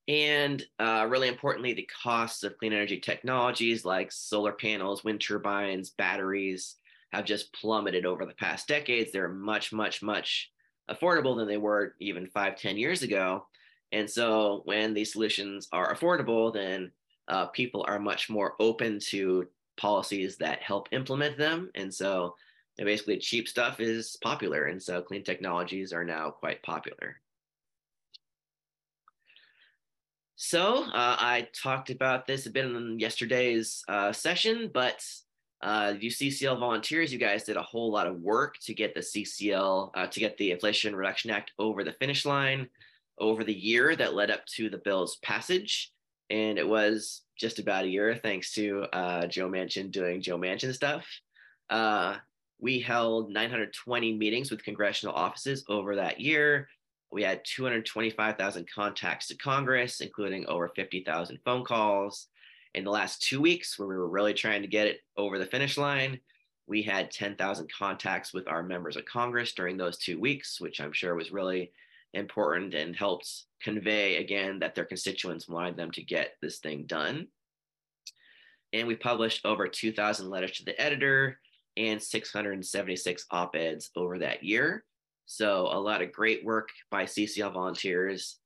And 0.06 0.62
uh, 0.78 1.06
really 1.08 1.28
importantly, 1.28 1.72
the 1.72 1.88
costs 2.02 2.42
of 2.42 2.58
clean 2.58 2.72
energy 2.72 2.98
technologies 2.98 3.84
like 3.84 4.12
solar 4.12 4.52
panels, 4.52 5.04
wind 5.04 5.20
turbines, 5.20 5.90
batteries 5.90 6.76
have 7.12 7.24
just 7.24 7.52
plummeted 7.52 8.06
over 8.06 8.26
the 8.26 8.34
past 8.34 8.68
decades. 8.68 9.12
They're 9.12 9.28
much, 9.28 9.72
much, 9.72 10.02
much 10.02 10.50
affordable 10.90 11.36
than 11.36 11.46
they 11.46 11.56
were 11.56 11.94
even 12.00 12.26
five, 12.26 12.56
ten 12.56 12.76
years 12.76 13.02
ago. 13.02 13.46
And 13.92 14.08
so 14.08 14.62
when 14.64 14.94
these 14.94 15.12
solutions 15.12 15.68
are 15.72 15.94
affordable, 15.94 16.52
then 16.52 16.92
uh, 17.28 17.46
people 17.46 17.84
are 17.88 17.98
much 17.98 18.28
more 18.28 18.54
open 18.60 18.98
to 19.10 19.46
policies 19.80 20.36
that 20.36 20.62
help 20.62 20.88
implement 20.92 21.38
them. 21.38 21.70
And 21.74 21.92
so 21.92 22.36
basically 22.76 23.18
cheap 23.18 23.48
stuff 23.48 23.80
is 23.80 24.16
popular. 24.22 24.66
And 24.66 24.82
so 24.82 25.02
clean 25.02 25.24
technologies 25.24 25.92
are 25.92 26.04
now 26.04 26.30
quite 26.30 26.62
popular. 26.62 27.20
So 30.36 30.84
uh, 30.84 31.16
I 31.18 31.48
talked 31.52 31.90
about 31.90 32.26
this 32.26 32.46
a 32.46 32.50
bit 32.50 32.64
in 32.64 32.98
yesterday's 32.98 33.84
uh, 33.88 34.12
session, 34.12 34.70
but 34.72 35.04
uh, 35.60 35.94
you 36.00 36.10
CCL 36.10 36.58
volunteers, 36.58 37.12
you 37.12 37.18
guys 37.18 37.44
did 37.44 37.58
a 37.58 37.62
whole 37.62 37.92
lot 37.92 38.06
of 38.06 38.20
work 38.20 38.56
to 38.62 38.72
get 38.72 38.94
the 38.94 39.00
CCL, 39.00 39.90
uh, 39.94 40.06
to 40.06 40.20
get 40.20 40.38
the 40.38 40.50
Inflation 40.50 40.96
Reduction 40.96 41.30
Act 41.30 41.52
over 41.58 41.84
the 41.84 41.92
finish 41.92 42.24
line 42.24 42.68
over 43.18 43.44
the 43.44 43.54
year 43.54 43.94
that 43.94 44.14
led 44.14 44.30
up 44.30 44.46
to 44.46 44.70
the 44.70 44.78
bill's 44.78 45.16
passage. 45.16 45.92
And 46.30 46.58
it 46.58 46.66
was 46.66 47.22
just 47.40 47.58
about 47.58 47.86
a 47.86 47.88
year, 47.88 48.14
thanks 48.22 48.52
to 48.52 48.82
uh, 48.92 49.26
Joe 49.26 49.48
Manchin 49.48 49.90
doing 49.90 50.20
Joe 50.20 50.38
Manchin 50.38 50.74
stuff. 50.74 51.06
Uh, 51.70 52.16
we 52.60 52.78
held 52.78 53.32
920 53.32 54.12
meetings 54.18 54.50
with 54.50 54.62
congressional 54.62 55.14
offices 55.14 55.64
over 55.66 55.96
that 55.96 56.20
year. 56.20 56.68
We 57.10 57.22
had 57.22 57.40
225,000 57.44 58.68
contacts 58.72 59.28
to 59.28 59.36
Congress, 59.36 60.02
including 60.02 60.46
over 60.46 60.68
50,000 60.68 61.38
phone 61.42 61.64
calls. 61.64 62.28
In 62.74 62.84
the 62.84 62.90
last 62.90 63.22
two 63.22 63.40
weeks, 63.40 63.78
where 63.78 63.88
we 63.88 63.96
were 63.96 64.06
really 64.06 64.34
trying 64.34 64.62
to 64.62 64.68
get 64.68 64.86
it 64.86 65.00
over 65.16 65.38
the 65.38 65.46
finish 65.46 65.78
line, 65.78 66.20
we 66.68 66.82
had 66.82 67.10
10,000 67.10 67.68
contacts 67.72 68.32
with 68.34 68.46
our 68.46 68.62
members 68.62 68.96
of 68.96 69.06
Congress 69.06 69.54
during 69.54 69.76
those 69.76 69.96
two 69.96 70.20
weeks, 70.20 70.60
which 70.60 70.80
I'm 70.80 70.92
sure 70.92 71.16
was 71.16 71.32
really 71.32 71.72
important 72.14 72.74
and 72.74 72.96
helps 72.96 73.46
convey 73.62 74.16
again 74.16 74.58
that 74.60 74.74
their 74.74 74.84
constituents 74.84 75.48
wanted 75.48 75.76
them 75.76 75.90
to 75.92 76.02
get 76.02 76.32
this 76.40 76.58
thing 76.58 76.84
done. 76.86 77.28
And 78.72 78.86
we 78.86 78.96
published 78.96 79.44
over 79.44 79.68
2,000 79.68 80.30
letters 80.30 80.52
to 80.52 80.64
the 80.64 80.80
editor 80.80 81.38
and 81.76 82.02
676 82.02 83.26
op 83.30 83.56
eds 83.56 83.90
over 83.96 84.18
that 84.18 84.44
year. 84.44 84.84
So, 85.26 85.68
a 85.70 85.78
lot 85.78 86.02
of 86.02 86.12
great 86.12 86.44
work 86.44 86.70
by 86.90 87.04
CCL 87.04 87.52
volunteers, 87.52 88.40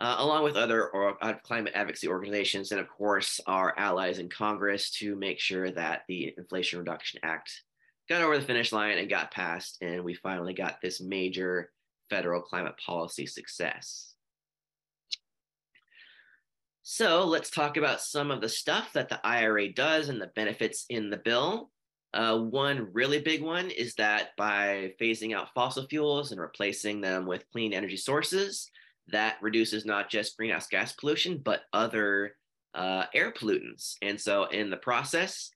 uh, 0.00 0.16
along 0.18 0.42
with 0.42 0.56
other 0.56 0.88
or, 0.88 1.16
uh, 1.22 1.34
climate 1.44 1.74
advocacy 1.76 2.08
organizations, 2.08 2.72
and 2.72 2.80
of 2.80 2.88
course, 2.88 3.40
our 3.46 3.72
allies 3.78 4.18
in 4.18 4.28
Congress 4.28 4.90
to 4.98 5.14
make 5.14 5.38
sure 5.38 5.70
that 5.70 6.02
the 6.08 6.34
Inflation 6.36 6.80
Reduction 6.80 7.20
Act 7.22 7.62
got 8.08 8.22
over 8.22 8.36
the 8.36 8.44
finish 8.44 8.72
line 8.72 8.98
and 8.98 9.08
got 9.08 9.30
passed. 9.30 9.78
And 9.80 10.04
we 10.04 10.14
finally 10.14 10.54
got 10.54 10.80
this 10.82 11.00
major 11.00 11.70
federal 12.10 12.42
climate 12.42 12.74
policy 12.84 13.26
success. 13.26 14.14
So 16.82 17.24
let's 17.24 17.48
talk 17.50 17.78
about 17.78 18.02
some 18.02 18.30
of 18.30 18.42
the 18.42 18.48
stuff 18.48 18.92
that 18.92 19.08
the 19.08 19.18
IRA 19.26 19.72
does 19.72 20.10
and 20.10 20.20
the 20.20 20.30
benefits 20.36 20.84
in 20.90 21.08
the 21.08 21.16
bill. 21.16 21.70
Uh, 22.12 22.38
one 22.38 22.88
really 22.92 23.20
big 23.20 23.42
one 23.42 23.70
is 23.70 23.94
that 23.94 24.36
by 24.36 24.92
phasing 25.00 25.34
out 25.34 25.52
fossil 25.54 25.86
fuels 25.88 26.30
and 26.30 26.40
replacing 26.40 27.00
them 27.00 27.26
with 27.26 27.50
clean 27.52 27.72
energy 27.72 27.96
sources, 27.96 28.70
that 29.08 29.36
reduces 29.40 29.84
not 29.84 30.10
just 30.10 30.36
greenhouse 30.36 30.66
gas 30.68 30.92
pollution, 30.92 31.40
but 31.42 31.62
other 31.72 32.36
uh, 32.74 33.04
air 33.14 33.32
pollutants. 33.32 33.94
And 34.02 34.20
so 34.20 34.44
in 34.44 34.70
the 34.70 34.76
process, 34.76 35.50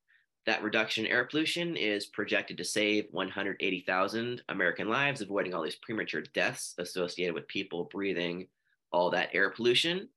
that 0.49 0.62
reduction 0.62 1.05
in 1.05 1.12
air 1.12 1.26
pollution 1.26 1.76
is 1.76 2.07
projected 2.07 2.57
to 2.57 2.64
save 2.64 3.05
180,000 3.11 4.43
American 4.49 4.88
lives, 4.88 5.21
avoiding 5.21 5.52
all 5.52 5.62
these 5.62 5.76
premature 5.76 6.23
deaths 6.33 6.75
associated 6.78 7.35
with 7.35 7.47
people 7.49 7.90
breathing 7.93 8.47
all 8.90 9.11
that 9.11 9.28
air 9.35 9.50
pollution. 9.50 10.09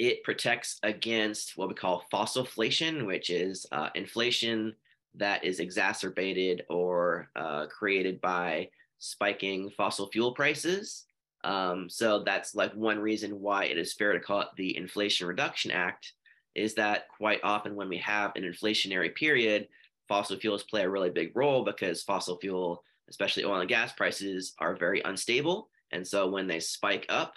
It 0.00 0.24
protects 0.24 0.80
against 0.82 1.56
what 1.56 1.68
we 1.68 1.74
call 1.76 2.02
fossilflation, 2.12 3.06
which 3.06 3.30
is 3.30 3.64
uh, 3.70 3.90
inflation 3.94 4.74
that 5.14 5.44
is 5.44 5.60
exacerbated 5.60 6.64
or 6.68 7.30
uh, 7.36 7.66
created 7.66 8.20
by 8.20 8.70
spiking 8.98 9.70
fossil 9.70 10.08
fuel 10.08 10.32
prices. 10.32 11.04
Um, 11.44 11.88
so 11.88 12.24
that's 12.24 12.56
like 12.56 12.74
one 12.74 12.98
reason 12.98 13.40
why 13.40 13.66
it 13.66 13.78
is 13.78 13.92
fair 13.92 14.14
to 14.14 14.18
call 14.18 14.40
it 14.40 14.48
the 14.56 14.76
Inflation 14.76 15.28
Reduction 15.28 15.70
Act 15.70 16.14
is 16.60 16.74
that 16.74 17.08
quite 17.08 17.40
often 17.42 17.74
when 17.74 17.88
we 17.88 17.98
have 17.98 18.32
an 18.36 18.42
inflationary 18.42 19.14
period, 19.14 19.68
fossil 20.08 20.38
fuels 20.38 20.62
play 20.64 20.82
a 20.82 20.90
really 20.90 21.10
big 21.10 21.32
role 21.34 21.64
because 21.64 22.02
fossil 22.02 22.38
fuel, 22.38 22.82
especially 23.08 23.44
oil 23.44 23.60
and 23.60 23.68
gas 23.68 23.92
prices, 23.92 24.54
are 24.58 24.76
very 24.76 25.00
unstable. 25.04 25.68
And 25.92 26.06
so 26.06 26.28
when 26.28 26.46
they 26.46 26.60
spike 26.60 27.06
up, 27.08 27.34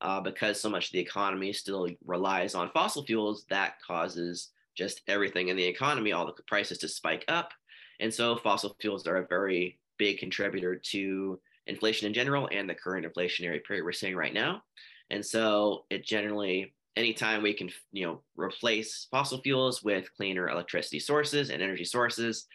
uh, 0.00 0.20
because 0.20 0.60
so 0.60 0.68
much 0.68 0.86
of 0.86 0.92
the 0.92 0.98
economy 0.98 1.52
still 1.52 1.88
relies 2.04 2.54
on 2.54 2.70
fossil 2.72 3.04
fuels, 3.04 3.46
that 3.48 3.74
causes 3.86 4.50
just 4.76 5.02
everything 5.06 5.48
in 5.48 5.56
the 5.56 5.64
economy, 5.64 6.12
all 6.12 6.26
the 6.26 6.42
prices 6.46 6.78
to 6.78 6.88
spike 6.88 7.24
up. 7.28 7.52
And 8.00 8.12
so 8.12 8.36
fossil 8.36 8.76
fuels 8.80 9.06
are 9.06 9.18
a 9.18 9.26
very 9.26 9.78
big 9.98 10.18
contributor 10.18 10.76
to 10.76 11.40
inflation 11.66 12.08
in 12.08 12.12
general 12.12 12.48
and 12.52 12.68
the 12.68 12.74
current 12.74 13.06
inflationary 13.06 13.62
period 13.64 13.84
we're 13.84 13.92
seeing 13.92 14.16
right 14.16 14.34
now. 14.34 14.62
And 15.10 15.24
so 15.24 15.84
it 15.90 16.04
generally 16.04 16.74
anytime 16.96 17.42
we 17.42 17.52
can 17.52 17.70
you 17.92 18.06
know 18.06 18.20
replace 18.36 19.06
fossil 19.10 19.40
fuels 19.40 19.82
with 19.82 20.14
cleaner 20.16 20.48
electricity 20.48 20.98
sources 20.98 21.50
and 21.50 21.62
energy 21.62 21.84
sources 21.84 22.46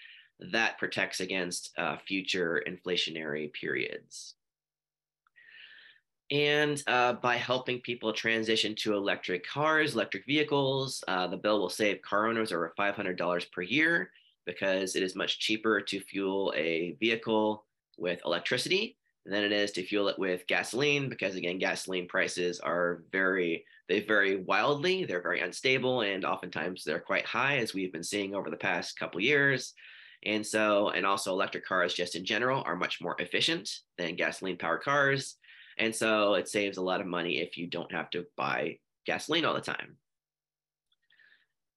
that 0.51 0.77
protects 0.77 1.19
against 1.19 1.71
uh, 1.77 1.97
future 2.07 2.63
inflationary 2.67 3.51
periods. 3.51 4.35
And 6.31 6.81
uh, 6.87 7.13
by 7.13 7.35
helping 7.35 7.81
people 7.81 8.13
transition 8.13 8.75
to 8.75 8.93
electric 8.93 9.45
cars 9.47 9.95
electric 9.95 10.25
vehicles 10.25 11.03
uh, 11.07 11.27
the 11.27 11.37
bill 11.37 11.59
will 11.59 11.69
save 11.69 12.01
car 12.01 12.27
owners 12.27 12.51
over 12.51 12.73
$500 12.79 13.51
per 13.51 13.61
year 13.61 14.11
because 14.45 14.95
it 14.95 15.03
is 15.03 15.15
much 15.15 15.39
cheaper 15.39 15.81
to 15.81 15.99
fuel 15.99 16.53
a 16.55 16.95
vehicle 16.99 17.65
with 17.97 18.21
electricity 18.25 18.95
than 19.25 19.43
it 19.43 19.51
is 19.51 19.71
to 19.71 19.83
fuel 19.83 20.07
it 20.07 20.17
with 20.17 20.47
gasoline 20.47 21.09
because 21.09 21.35
again 21.35 21.57
gasoline 21.57 22.07
prices 22.07 22.59
are 22.59 23.03
very 23.11 23.65
they 23.89 23.99
vary 24.01 24.37
wildly, 24.37 25.03
they're 25.03 25.21
very 25.21 25.41
unstable, 25.41 26.01
and 26.01 26.23
oftentimes 26.23 26.83
they're 26.83 26.99
quite 26.99 27.25
high, 27.25 27.57
as 27.57 27.73
we've 27.73 27.91
been 27.91 28.03
seeing 28.03 28.35
over 28.35 28.51
the 28.51 28.55
past 28.55 28.97
couple 28.97 29.19
years. 29.19 29.73
And 30.23 30.45
so, 30.45 30.89
and 30.89 31.05
also 31.05 31.31
electric 31.31 31.65
cars 31.65 31.93
just 31.95 32.15
in 32.15 32.23
general 32.23 32.61
are 32.65 32.75
much 32.75 33.01
more 33.01 33.15
efficient 33.19 33.69
than 33.97 34.15
gasoline 34.15 34.57
powered 34.57 34.83
cars. 34.83 35.37
And 35.79 35.95
so 35.95 36.35
it 36.35 36.47
saves 36.47 36.77
a 36.77 36.83
lot 36.83 37.01
of 37.01 37.07
money 37.07 37.39
if 37.39 37.57
you 37.57 37.65
don't 37.65 37.91
have 37.91 38.11
to 38.11 38.25
buy 38.37 38.77
gasoline 39.05 39.45
all 39.45 39.55
the 39.55 39.61
time. 39.61 39.97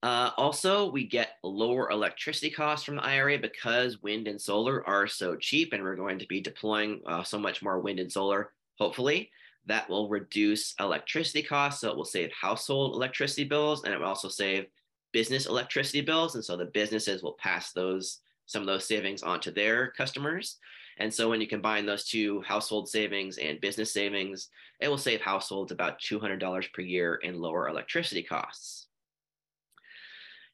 Uh, 0.03 0.31
also, 0.37 0.91
we 0.91 1.07
get 1.07 1.37
lower 1.43 1.89
electricity 1.89 2.51
costs 2.51 2.85
from 2.85 2.97
the 2.97 3.05
IRA 3.05 3.39
because 3.39 4.03
wind 4.03 4.27
and 4.27 4.39
solar 4.39 4.85
are 4.87 5.07
so 5.07 5.35
cheap, 5.35 5.73
and 5.73 5.81
we're 5.81 5.95
going 5.95 6.19
to 6.19 6.27
be 6.27 6.41
deploying 6.41 7.01
uh, 7.07 7.23
so 7.23 7.39
much 7.39 7.63
more 7.63 7.79
wind 7.79 7.99
and 7.99 8.11
solar, 8.11 8.51
hopefully 8.77 9.31
that 9.65 9.89
will 9.89 10.09
reduce 10.09 10.75
electricity 10.79 11.41
costs. 11.41 11.81
So 11.81 11.89
it 11.89 11.95
will 11.95 12.05
save 12.05 12.31
household 12.31 12.95
electricity 12.95 13.43
bills 13.43 13.83
and 13.83 13.93
it 13.93 13.99
will 13.99 14.07
also 14.07 14.29
save 14.29 14.65
business 15.11 15.45
electricity 15.45 16.01
bills. 16.01 16.35
And 16.35 16.43
so 16.43 16.57
the 16.57 16.65
businesses 16.65 17.23
will 17.23 17.33
pass 17.33 17.71
those 17.71 18.19
some 18.45 18.61
of 18.61 18.67
those 18.67 18.85
savings 18.85 19.23
onto 19.23 19.51
their 19.51 19.91
customers. 19.91 20.57
And 20.97 21.11
so 21.13 21.29
when 21.29 21.41
you 21.41 21.47
combine 21.47 21.85
those 21.85 22.05
two 22.05 22.41
household 22.41 22.89
savings 22.89 23.37
and 23.37 23.61
business 23.61 23.93
savings, 23.93 24.49
it 24.79 24.89
will 24.89 24.97
save 24.97 25.21
households 25.21 25.71
about 25.71 26.01
$200 26.01 26.73
per 26.73 26.81
year 26.81 27.15
in 27.23 27.39
lower 27.39 27.69
electricity 27.69 28.21
costs. 28.21 28.87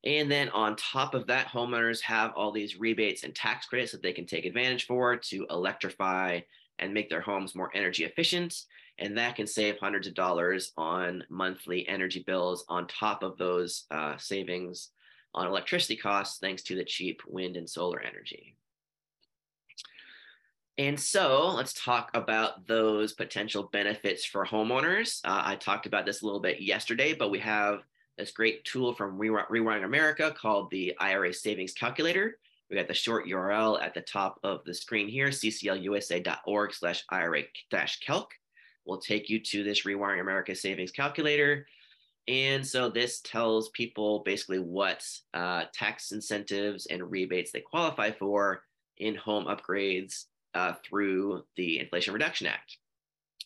And 0.06 0.32
then 0.32 0.50
on 0.50 0.78
top 0.78 1.13
of 1.13 1.28
that, 1.28 1.48
homeowners 1.48 2.00
have 2.01 2.32
all 2.36 2.51
these 2.51 2.80
rebates 2.80 3.24
and 3.24 3.36
tax 3.36 3.66
credits 3.66 3.92
that 3.92 4.01
they 4.01 4.13
can 4.13 4.25
take 4.25 4.46
advantage 4.46 4.86
for 4.86 5.18
to 5.18 5.46
electrify 5.50 6.39
and 6.78 6.94
make 6.94 7.10
their 7.10 7.22
homes 7.22 7.56
more 7.56 7.70
energy 7.74 8.06
efficient 8.06 8.63
and 9.00 9.18
that 9.18 9.36
can 9.36 9.48
save 9.48 9.77
hundreds 9.79 10.08
of 10.08 10.13
dollars 10.13 10.72
on 10.77 11.24
monthly 11.29 11.88
energy 11.88 12.24
bills 12.25 12.65
on 12.70 12.88
top 12.88 13.24
of 13.24 13.38
those 13.38 13.86
uh, 13.91 14.18
savings 14.18 14.89
on 15.34 15.48
electricity 15.48 15.96
costs 15.96 16.39
thanks 16.39 16.63
to 16.63 16.75
the 16.75 16.84
cheap 16.84 17.22
wind 17.27 17.56
and 17.56 17.70
solar 17.70 18.00
energy. 18.01 18.56
And 20.77 20.98
so 20.98 21.50
let's 21.56 21.74
talk 21.74 22.10
about 22.13 22.65
those 22.65 23.12
potential 23.13 23.63
benefits 23.63 24.24
for 24.24 24.46
homeowners. 24.46 25.20
Uh, 25.25 25.41
I 25.44 25.56
talked 25.56 25.86
about 25.86 26.06
this 26.06 26.22
a 26.22 26.25
little 26.25 26.39
bit 26.39 26.62
yesterday, 26.62 27.13
but 27.13 27.32
we 27.32 27.39
have 27.39 27.82
this 28.18 28.32
great 28.32 28.63
tool 28.63 28.94
from 28.94 29.20
Rewiring 29.20 29.84
America 29.84 30.34
called 30.36 30.72
the 30.72 30.96
IRA 31.00 31.34
Savings 31.34 31.74
Calculator. 31.74 32.38
We 32.70 32.75
got 32.75 32.88
the 32.88 32.94
short 32.94 33.25
URL 33.27 33.82
at 33.82 33.94
the 33.94 34.01
top 34.01 34.39
of 34.44 34.63
the 34.63 34.74
screen 34.74 35.08
here, 35.08 35.29
cclusa.org 35.29 36.74
slash 36.74 37.03
IRA-calc. 37.10 38.34
Will 38.86 38.98
take 38.98 39.29
you 39.29 39.39
to 39.39 39.63
this 39.63 39.83
Rewiring 39.83 40.21
America 40.21 40.55
Savings 40.55 40.91
Calculator. 40.91 41.65
And 42.27 42.65
so 42.65 42.89
this 42.89 43.21
tells 43.21 43.69
people 43.69 44.19
basically 44.19 44.59
what 44.59 45.03
uh, 45.33 45.63
tax 45.74 46.12
incentives 46.12 46.86
and 46.86 47.09
rebates 47.09 47.51
they 47.51 47.62
qualify 47.62 48.12
for 48.12 48.63
in 48.98 49.15
home 49.15 49.45
upgrades 49.45 50.25
uh, 50.53 50.74
through 50.88 51.43
the 51.55 51.79
Inflation 51.79 52.13
Reduction 52.13 52.48
Act. 52.48 52.77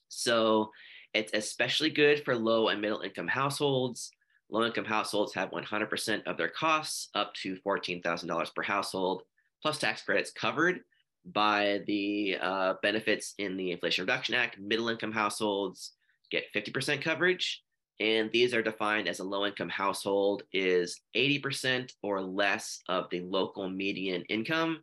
So 0.10 0.72
it's 1.14 1.34
especially 1.34 1.90
good 1.90 2.24
for 2.26 2.36
low 2.36 2.70
and 2.70 2.82
middle 2.82 3.02
income 3.02 3.28
households. 3.28 4.12
Low 4.50 4.66
income 4.66 4.86
households 4.86 5.34
have 5.34 5.52
100% 5.52 6.24
of 6.26 6.38
their 6.38 6.50
costs 6.50 7.10
up 7.16 7.34
to 7.36 7.58
$14,000 7.66 8.56
per 8.56 8.64
household, 8.64 9.24
plus 9.62 9.80
tax 9.80 10.04
credits 10.04 10.32
covered 10.32 10.82
by 11.26 11.82
the 11.88 12.38
uh, 12.42 12.74
benefits 12.82 13.34
in 13.38 13.58
the 13.58 13.72
Inflation 13.72 14.04
Reduction 14.04 14.36
Act. 14.36 14.60
Middle 14.60 14.90
income 14.90 15.12
households 15.12 15.94
get 16.32 16.52
50% 16.54 17.02
coverage. 17.02 17.62
And 18.00 18.32
these 18.32 18.54
are 18.54 18.64
defined 18.64 19.08
as 19.08 19.20
a 19.20 19.24
low 19.24 19.46
income 19.46 19.70
household 19.70 20.44
is 20.52 21.00
80% 21.16 21.92
or 22.02 22.22
less 22.22 22.80
of 22.90 23.06
the 23.12 23.22
local 23.22 23.70
median 23.70 24.24
income. 24.24 24.82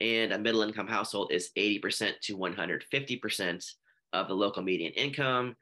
And 0.00 0.32
a 0.32 0.38
middle 0.38 0.62
income 0.62 0.86
household 0.86 1.32
is 1.32 1.50
80% 1.58 2.20
to 2.22 2.36
150% 2.36 3.72
of 4.12 4.28
the 4.28 4.34
local 4.34 4.62
median 4.62 4.92
income. 4.92 5.56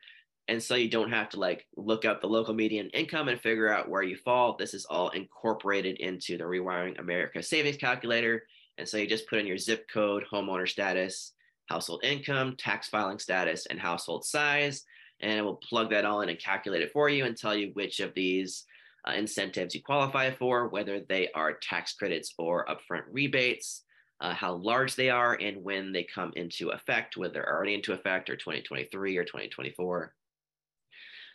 And 0.48 0.62
so 0.62 0.74
you 0.74 0.88
don't 0.88 1.10
have 1.10 1.28
to 1.30 1.38
like 1.38 1.66
look 1.76 2.04
up 2.04 2.20
the 2.20 2.26
local 2.26 2.54
median 2.54 2.88
income 2.90 3.28
and 3.28 3.40
figure 3.40 3.72
out 3.72 3.88
where 3.88 4.02
you 4.02 4.16
fall. 4.16 4.56
This 4.56 4.74
is 4.74 4.86
all 4.86 5.10
incorporated 5.10 5.98
into 5.98 6.38
the 6.38 6.44
Rewiring 6.44 6.98
America 6.98 7.42
savings 7.42 7.76
calculator. 7.76 8.44
And 8.78 8.88
so 8.88 8.96
you 8.96 9.06
just 9.06 9.28
put 9.28 9.40
in 9.40 9.46
your 9.46 9.58
zip 9.58 9.88
code, 9.92 10.24
homeowner 10.32 10.68
status, 10.68 11.32
household 11.66 12.04
income, 12.04 12.54
tax 12.56 12.88
filing 12.88 13.18
status, 13.18 13.66
and 13.66 13.78
household 13.78 14.24
size. 14.24 14.84
And 15.20 15.32
it 15.32 15.42
will 15.42 15.56
plug 15.56 15.90
that 15.90 16.04
all 16.04 16.20
in 16.22 16.28
and 16.28 16.38
calculate 16.38 16.82
it 16.82 16.92
for 16.92 17.08
you 17.08 17.24
and 17.24 17.36
tell 17.36 17.54
you 17.54 17.70
which 17.74 17.98
of 18.00 18.14
these 18.14 18.64
uh, 19.06 19.12
incentives 19.12 19.74
you 19.74 19.82
qualify 19.82 20.30
for, 20.30 20.68
whether 20.68 21.00
they 21.00 21.28
are 21.34 21.58
tax 21.60 21.92
credits 21.94 22.34
or 22.38 22.66
upfront 22.66 23.02
rebates 23.10 23.82
uh, 24.20 24.32
how 24.32 24.54
large 24.54 24.94
they 24.94 25.10
are 25.10 25.34
and 25.34 25.62
when 25.62 25.92
they 25.92 26.02
come 26.02 26.32
into 26.36 26.70
effect, 26.70 27.16
whether 27.16 27.34
they're 27.34 27.52
already 27.52 27.74
into 27.74 27.92
effect 27.92 28.30
or 28.30 28.36
2023 28.36 29.16
or 29.16 29.24
2024. 29.24 30.14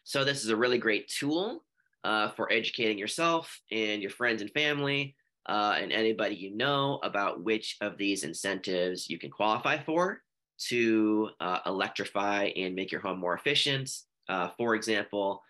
So 0.03 0.23
this 0.23 0.43
is 0.43 0.49
a 0.49 0.55
really 0.55 0.77
great 0.77 1.07
tool 1.07 1.63
uh, 2.03 2.29
for 2.31 2.51
educating 2.51 2.97
yourself 2.97 3.61
and 3.71 4.01
your 4.01 4.11
friends 4.11 4.41
and 4.41 4.51
family 4.51 5.15
uh, 5.45 5.75
and 5.77 5.91
anybody 5.91 6.35
you 6.35 6.55
know 6.55 6.99
about 7.03 7.43
which 7.43 7.77
of 7.81 7.97
these 7.97 8.23
incentives 8.23 9.09
you 9.09 9.19
can 9.19 9.29
qualify 9.29 9.77
for 9.77 10.21
to 10.57 11.29
uh, 11.39 11.59
electrify 11.65 12.45
and 12.55 12.75
make 12.75 12.91
your 12.91 13.01
home 13.01 13.19
more 13.19 13.35
efficient. 13.35 13.89
Uh, 14.29 14.49
for 14.57 14.75
example, 14.75 15.41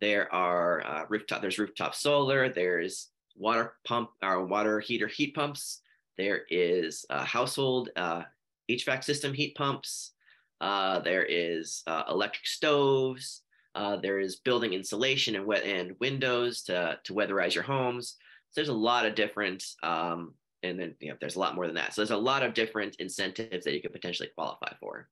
there 0.00 0.32
are 0.32 0.86
uh, 0.86 1.04
rooftop, 1.08 1.42
there's 1.42 1.58
rooftop 1.58 1.94
solar, 1.94 2.48
there's 2.48 3.08
water 3.36 3.74
pump 3.84 4.10
or 4.22 4.46
water 4.46 4.80
heater 4.80 5.06
heat 5.06 5.34
pumps 5.34 5.80
there 6.16 6.42
is 6.50 7.06
a 7.10 7.24
household 7.24 7.90
uh, 7.96 8.22
HVAC 8.70 9.04
system 9.04 9.32
heat 9.32 9.54
pumps. 9.54 10.12
Uh, 10.60 11.00
there 11.00 11.24
is 11.24 11.82
uh, 11.86 12.04
electric 12.08 12.46
stoves. 12.46 13.42
Uh, 13.74 13.96
there 13.96 14.20
is 14.20 14.36
building 14.36 14.74
insulation 14.74 15.34
and, 15.34 15.50
and 15.52 15.96
windows 16.00 16.62
to, 16.62 16.98
to 17.04 17.14
weatherize 17.14 17.54
your 17.54 17.64
homes. 17.64 18.16
So 18.52 18.60
there's 18.60 18.68
a 18.68 18.74
lot 18.74 19.06
of 19.06 19.14
different, 19.14 19.64
um, 19.82 20.34
and 20.62 20.78
then 20.78 20.94
you 21.00 21.08
know, 21.08 21.16
there's 21.20 21.36
a 21.36 21.40
lot 21.40 21.54
more 21.54 21.66
than 21.66 21.76
that. 21.76 21.94
So 21.94 22.02
there's 22.02 22.10
a 22.10 22.16
lot 22.16 22.42
of 22.42 22.54
different 22.54 22.96
incentives 22.96 23.64
that 23.64 23.74
you 23.74 23.82
could 23.82 23.92
potentially 23.92 24.30
qualify 24.34 24.72
for. 24.78 25.08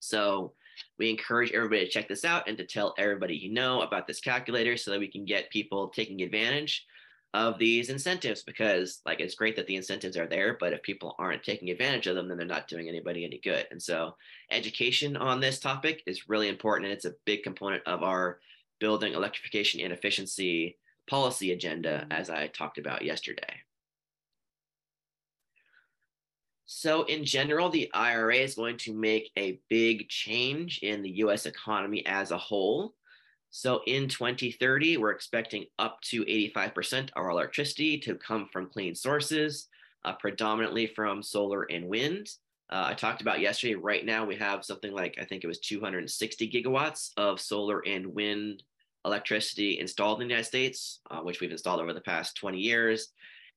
So 0.00 0.52
we 0.98 1.10
encourage 1.10 1.52
everybody 1.52 1.84
to 1.84 1.90
check 1.90 2.08
this 2.08 2.24
out 2.24 2.48
and 2.48 2.56
to 2.58 2.66
tell 2.66 2.94
everybody 2.98 3.34
you 3.34 3.52
know 3.52 3.80
about 3.80 4.06
this 4.06 4.20
calculator 4.20 4.76
so 4.76 4.90
that 4.90 5.00
we 5.00 5.10
can 5.10 5.24
get 5.24 5.50
people 5.50 5.88
taking 5.88 6.22
advantage 6.22 6.84
of 7.34 7.58
these 7.58 7.90
incentives 7.90 8.42
because 8.42 9.00
like 9.04 9.20
it's 9.20 9.34
great 9.34 9.56
that 9.56 9.66
the 9.66 9.76
incentives 9.76 10.16
are 10.16 10.28
there 10.28 10.56
but 10.58 10.72
if 10.72 10.82
people 10.82 11.14
aren't 11.18 11.42
taking 11.42 11.70
advantage 11.70 12.06
of 12.06 12.14
them 12.14 12.28
then 12.28 12.38
they're 12.38 12.46
not 12.46 12.68
doing 12.68 12.88
anybody 12.88 13.24
any 13.24 13.38
good 13.42 13.66
and 13.70 13.82
so 13.82 14.16
education 14.50 15.16
on 15.16 15.40
this 15.40 15.58
topic 15.58 16.02
is 16.06 16.30
really 16.30 16.48
important 16.48 16.86
and 16.86 16.94
it's 16.94 17.04
a 17.04 17.14
big 17.26 17.42
component 17.42 17.82
of 17.84 18.02
our 18.02 18.38
building 18.78 19.12
electrification 19.12 19.80
and 19.80 19.92
efficiency 19.92 20.78
policy 21.08 21.52
agenda 21.52 22.06
as 22.10 22.30
i 22.30 22.46
talked 22.48 22.78
about 22.78 23.02
yesterday 23.02 23.54
so 26.66 27.04
in 27.04 27.24
general 27.24 27.68
the 27.68 27.90
ira 27.94 28.34
is 28.36 28.54
going 28.54 28.76
to 28.76 28.92
make 28.92 29.30
a 29.38 29.60
big 29.68 30.08
change 30.08 30.80
in 30.82 31.02
the 31.02 31.10
us 31.10 31.46
economy 31.46 32.04
as 32.06 32.30
a 32.30 32.38
whole 32.38 32.94
so 33.50 33.80
in 33.86 34.06
2030, 34.06 34.98
we're 34.98 35.12
expecting 35.12 35.64
up 35.78 36.00
to 36.02 36.24
85% 36.24 37.04
of 37.04 37.08
our 37.16 37.30
electricity 37.30 37.96
to 38.00 38.14
come 38.16 38.48
from 38.52 38.68
clean 38.68 38.94
sources, 38.94 39.68
uh, 40.04 40.12
predominantly 40.12 40.86
from 40.86 41.22
solar 41.22 41.62
and 41.62 41.88
wind. 41.88 42.28
Uh, 42.68 42.88
I 42.88 42.94
talked 42.94 43.22
about 43.22 43.40
yesterday, 43.40 43.74
right 43.74 44.04
now 44.04 44.26
we 44.26 44.36
have 44.36 44.62
something 44.62 44.92
like, 44.92 45.16
I 45.18 45.24
think 45.24 45.42
it 45.42 45.46
was 45.46 45.60
260 45.60 46.50
gigawatts 46.50 47.12
of 47.16 47.40
solar 47.40 47.80
and 47.86 48.06
wind 48.06 48.62
electricity 49.06 49.78
installed 49.78 50.20
in 50.20 50.26
the 50.28 50.32
United 50.32 50.48
States, 50.48 51.00
uh, 51.10 51.20
which 51.20 51.40
we've 51.40 51.52
installed 51.52 51.80
over 51.80 51.94
the 51.94 52.00
past 52.00 52.36
20 52.36 52.58
years. 52.58 53.08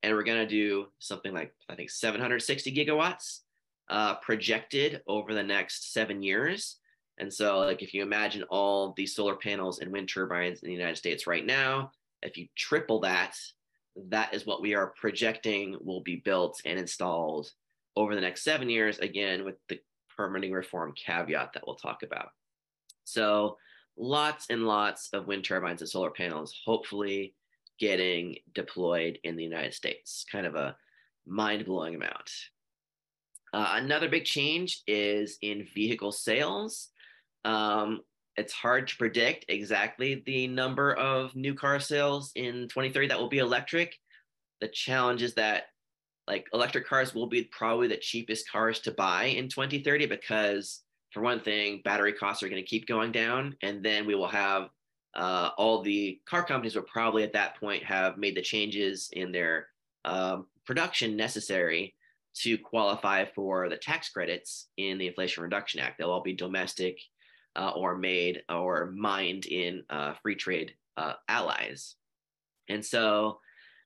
And 0.03 0.15
we're 0.15 0.23
going 0.23 0.47
to 0.47 0.47
do 0.47 0.88
something 0.99 1.33
like, 1.33 1.53
I 1.67 1.75
think, 1.75 1.89
760 1.89 2.73
gigawatts 2.73 3.39
uh, 3.89 4.15
projected 4.15 5.01
over 5.07 5.33
the 5.33 5.43
next 5.43 5.91
seven 5.91 6.21
years. 6.23 6.77
And 7.17 7.33
so, 7.33 7.59
like, 7.59 7.81
if 7.81 7.93
you 7.93 8.01
imagine 8.01 8.43
all 8.43 8.93
these 8.95 9.15
solar 9.15 9.35
panels 9.35 9.79
and 9.79 9.91
wind 9.91 10.07
turbines 10.07 10.62
in 10.62 10.67
the 10.67 10.75
United 10.75 10.95
States 10.95 11.27
right 11.27 11.45
now, 11.45 11.91
if 12.21 12.38
you 12.38 12.47
triple 12.55 13.01
that, 13.01 13.35
that 14.09 14.33
is 14.33 14.45
what 14.45 14.62
we 14.62 14.73
are 14.75 14.93
projecting 14.95 15.75
will 15.81 16.01
be 16.01 16.17
built 16.17 16.62
and 16.63 16.79
installed 16.79 17.51
over 17.97 18.15
the 18.15 18.21
next 18.21 18.43
seven 18.43 18.69
years, 18.69 18.99
again, 18.99 19.43
with 19.43 19.55
the 19.67 19.79
permitting 20.15 20.53
reform 20.53 20.93
caveat 20.93 21.51
that 21.53 21.63
we'll 21.65 21.75
talk 21.75 22.03
about. 22.03 22.29
So, 23.03 23.57
lots 23.99 24.47
and 24.49 24.65
lots 24.65 25.09
of 25.13 25.27
wind 25.27 25.43
turbines 25.43 25.81
and 25.81 25.89
solar 25.89 26.09
panels, 26.09 26.59
hopefully 26.65 27.35
getting 27.79 28.38
deployed 28.53 29.19
in 29.23 29.35
the 29.35 29.43
United 29.43 29.73
States. 29.73 30.25
Kind 30.31 30.47
of 30.47 30.55
a 30.55 30.75
mind 31.27 31.65
blowing 31.65 31.95
amount. 31.95 32.31
Uh, 33.53 33.73
another 33.73 34.09
big 34.09 34.25
change 34.25 34.81
is 34.88 35.38
in 35.41 35.67
vehicle 35.73 36.12
sales. 36.12 36.89
Um, 37.45 38.01
it's 38.35 38.53
hard 38.53 38.88
to 38.88 38.97
predict 38.97 39.45
exactly 39.49 40.23
the 40.25 40.47
number 40.47 40.93
of 40.93 41.35
new 41.35 41.53
car 41.53 41.79
sales 41.79 42.31
in 42.35 42.67
2030 42.69 43.07
that 43.07 43.19
will 43.19 43.27
be 43.27 43.39
electric. 43.39 43.95
The 44.62 44.69
challenge 44.69 45.21
is 45.21 45.33
that 45.33 45.63
like 46.27 46.47
electric 46.53 46.88
cars 46.88 47.15
will 47.15 47.27
be 47.27 47.43
probably 47.45 47.88
the 47.88 47.97
cheapest 47.97 48.49
cars 48.49 48.79
to 48.81 48.91
buy 48.91 49.25
in 49.25 49.49
2030 49.49 50.05
because 50.05 50.81
for 51.11 51.21
one 51.21 51.41
thing, 51.41 51.81
battery 51.83 52.13
costs 52.13 52.43
are 52.43 52.49
going 52.49 52.61
to 52.61 52.67
keep 52.67 52.87
going 52.87 53.11
down, 53.11 53.55
and 53.61 53.83
then 53.83 54.05
we 54.05 54.15
will 54.15 54.27
have 54.27 54.69
uh, 55.15 55.49
all 55.57 55.81
the 55.81 56.19
car 56.25 56.43
companies 56.43 56.75
will 56.75 56.83
probably 56.83 57.23
at 57.23 57.33
that 57.33 57.59
point 57.59 57.83
have 57.83 58.17
made 58.17 58.35
the 58.35 58.41
changes 58.41 59.09
in 59.13 59.31
their 59.31 59.67
um, 60.05 60.45
production 60.65 61.15
necessary 61.15 61.95
to 62.35 62.57
qualify 62.57 63.25
for 63.25 63.69
the 63.69 63.77
tax 63.77 64.09
credits 64.09 64.67
in 64.77 64.97
the 64.97 65.07
Inflation 65.07 65.43
Reduction 65.43 65.79
Act. 65.79 65.97
They'll 65.97 66.11
all 66.11 66.21
be 66.21 66.33
domestic 66.33 66.99
uh, 67.55 67.71
or 67.75 67.97
made 67.97 68.43
or 68.47 68.91
mined 68.95 69.47
in 69.47 69.83
uh, 69.89 70.13
free 70.21 70.35
trade 70.35 70.73
uh, 70.95 71.13
allies. 71.27 71.95
And 72.69 72.85
so 72.85 73.39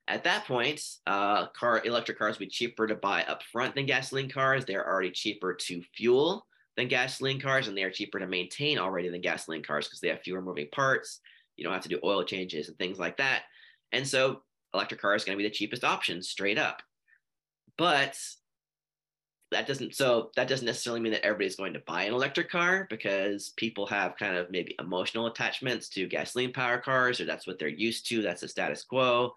at 0.06 0.24
that 0.24 0.44
point, 0.44 0.82
uh, 1.06 1.46
car 1.48 1.80
electric 1.84 2.18
cars 2.18 2.38
would 2.38 2.46
be 2.46 2.50
cheaper 2.50 2.86
to 2.86 2.94
buy 2.94 3.22
upfront 3.22 3.74
than 3.74 3.86
gasoline 3.86 4.28
cars. 4.28 4.64
They're 4.64 4.86
already 4.86 5.10
cheaper 5.10 5.54
to 5.54 5.82
fuel 5.96 6.46
than 6.76 6.88
gasoline 6.88 7.40
cars, 7.40 7.68
and 7.68 7.76
they 7.76 7.82
are 7.82 7.90
cheaper 7.90 8.18
to 8.18 8.26
maintain 8.26 8.78
already 8.78 9.08
than 9.08 9.20
gasoline 9.20 9.62
cars 9.62 9.86
because 9.86 10.00
they 10.00 10.08
have 10.08 10.22
fewer 10.22 10.42
moving 10.42 10.68
parts. 10.72 11.20
You 11.56 11.64
don't 11.64 11.72
have 11.72 11.82
to 11.82 11.88
do 11.88 12.00
oil 12.02 12.24
changes 12.24 12.68
and 12.68 12.76
things 12.78 12.98
like 12.98 13.16
that. 13.18 13.42
And 13.92 14.06
so 14.06 14.42
electric 14.72 15.00
car 15.00 15.14
is 15.14 15.24
going 15.24 15.38
to 15.38 15.42
be 15.42 15.48
the 15.48 15.54
cheapest 15.54 15.84
option 15.84 16.22
straight 16.22 16.58
up. 16.58 16.82
But 17.78 18.18
that 19.54 19.66
doesn't 19.68 19.94
so 19.94 20.30
that 20.36 20.48
doesn't 20.48 20.66
necessarily 20.66 21.00
mean 21.00 21.12
that 21.12 21.24
everybody's 21.24 21.56
going 21.56 21.74
to 21.74 21.82
buy 21.86 22.02
an 22.04 22.12
electric 22.12 22.50
car 22.50 22.86
because 22.90 23.52
people 23.56 23.86
have 23.86 24.16
kind 24.16 24.36
of 24.36 24.50
maybe 24.50 24.74
emotional 24.80 25.26
attachments 25.26 25.88
to 25.88 26.08
gasoline 26.08 26.52
power 26.52 26.78
cars 26.78 27.20
or 27.20 27.24
that's 27.24 27.46
what 27.46 27.58
they're 27.58 27.68
used 27.68 28.08
to 28.08 28.20
that's 28.20 28.40
the 28.40 28.48
status 28.48 28.82
quo 28.82 29.32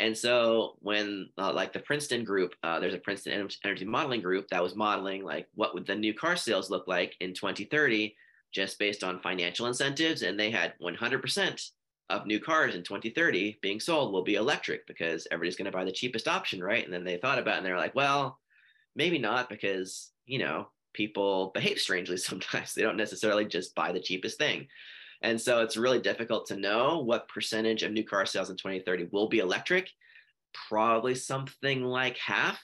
and 0.00 0.16
so 0.16 0.76
when 0.80 1.28
uh, 1.38 1.52
like 1.52 1.72
the 1.72 1.80
princeton 1.80 2.24
group 2.24 2.54
uh, 2.62 2.80
there's 2.80 2.94
a 2.94 2.98
princeton 2.98 3.48
energy 3.64 3.84
modeling 3.84 4.20
group 4.20 4.46
that 4.48 4.62
was 4.62 4.74
modeling 4.74 5.24
like 5.24 5.48
what 5.54 5.74
would 5.74 5.86
the 5.86 5.94
new 5.94 6.14
car 6.14 6.36
sales 6.36 6.70
look 6.70 6.86
like 6.86 7.14
in 7.20 7.32
2030 7.32 8.14
just 8.52 8.78
based 8.78 9.02
on 9.02 9.20
financial 9.20 9.66
incentives 9.66 10.22
and 10.22 10.38
they 10.38 10.50
had 10.50 10.74
100% 10.80 11.70
of 12.10 12.26
new 12.26 12.38
cars 12.38 12.74
in 12.74 12.82
2030 12.82 13.58
being 13.62 13.80
sold 13.80 14.12
will 14.12 14.22
be 14.22 14.34
electric 14.34 14.86
because 14.86 15.26
everybody's 15.30 15.56
going 15.56 15.70
to 15.70 15.76
buy 15.76 15.84
the 15.84 15.92
cheapest 15.92 16.28
option 16.28 16.62
right 16.62 16.84
and 16.84 16.92
then 16.92 17.04
they 17.04 17.16
thought 17.16 17.38
about 17.38 17.54
it 17.54 17.58
and 17.58 17.66
they're 17.66 17.76
like 17.76 17.94
well 17.94 18.38
maybe 18.94 19.18
not 19.18 19.48
because 19.48 20.12
you 20.26 20.38
know 20.38 20.68
people 20.94 21.50
behave 21.52 21.78
strangely 21.78 22.16
sometimes. 22.30 22.72
They 22.72 22.82
don't 22.82 22.96
necessarily 22.96 23.44
just 23.44 23.74
buy 23.74 23.92
the 23.92 24.00
cheapest 24.00 24.38
thing. 24.38 24.68
And 25.24 25.40
so 25.40 25.62
it's 25.62 25.78
really 25.78 26.00
difficult 26.00 26.46
to 26.48 26.56
know 26.56 26.98
what 26.98 27.28
percentage 27.28 27.82
of 27.82 27.90
new 27.90 28.04
car 28.04 28.26
sales 28.26 28.50
in 28.50 28.56
2030 28.56 29.08
will 29.10 29.26
be 29.26 29.38
electric. 29.38 29.90
Probably 30.68 31.14
something 31.14 31.82
like 31.82 32.18
half, 32.18 32.60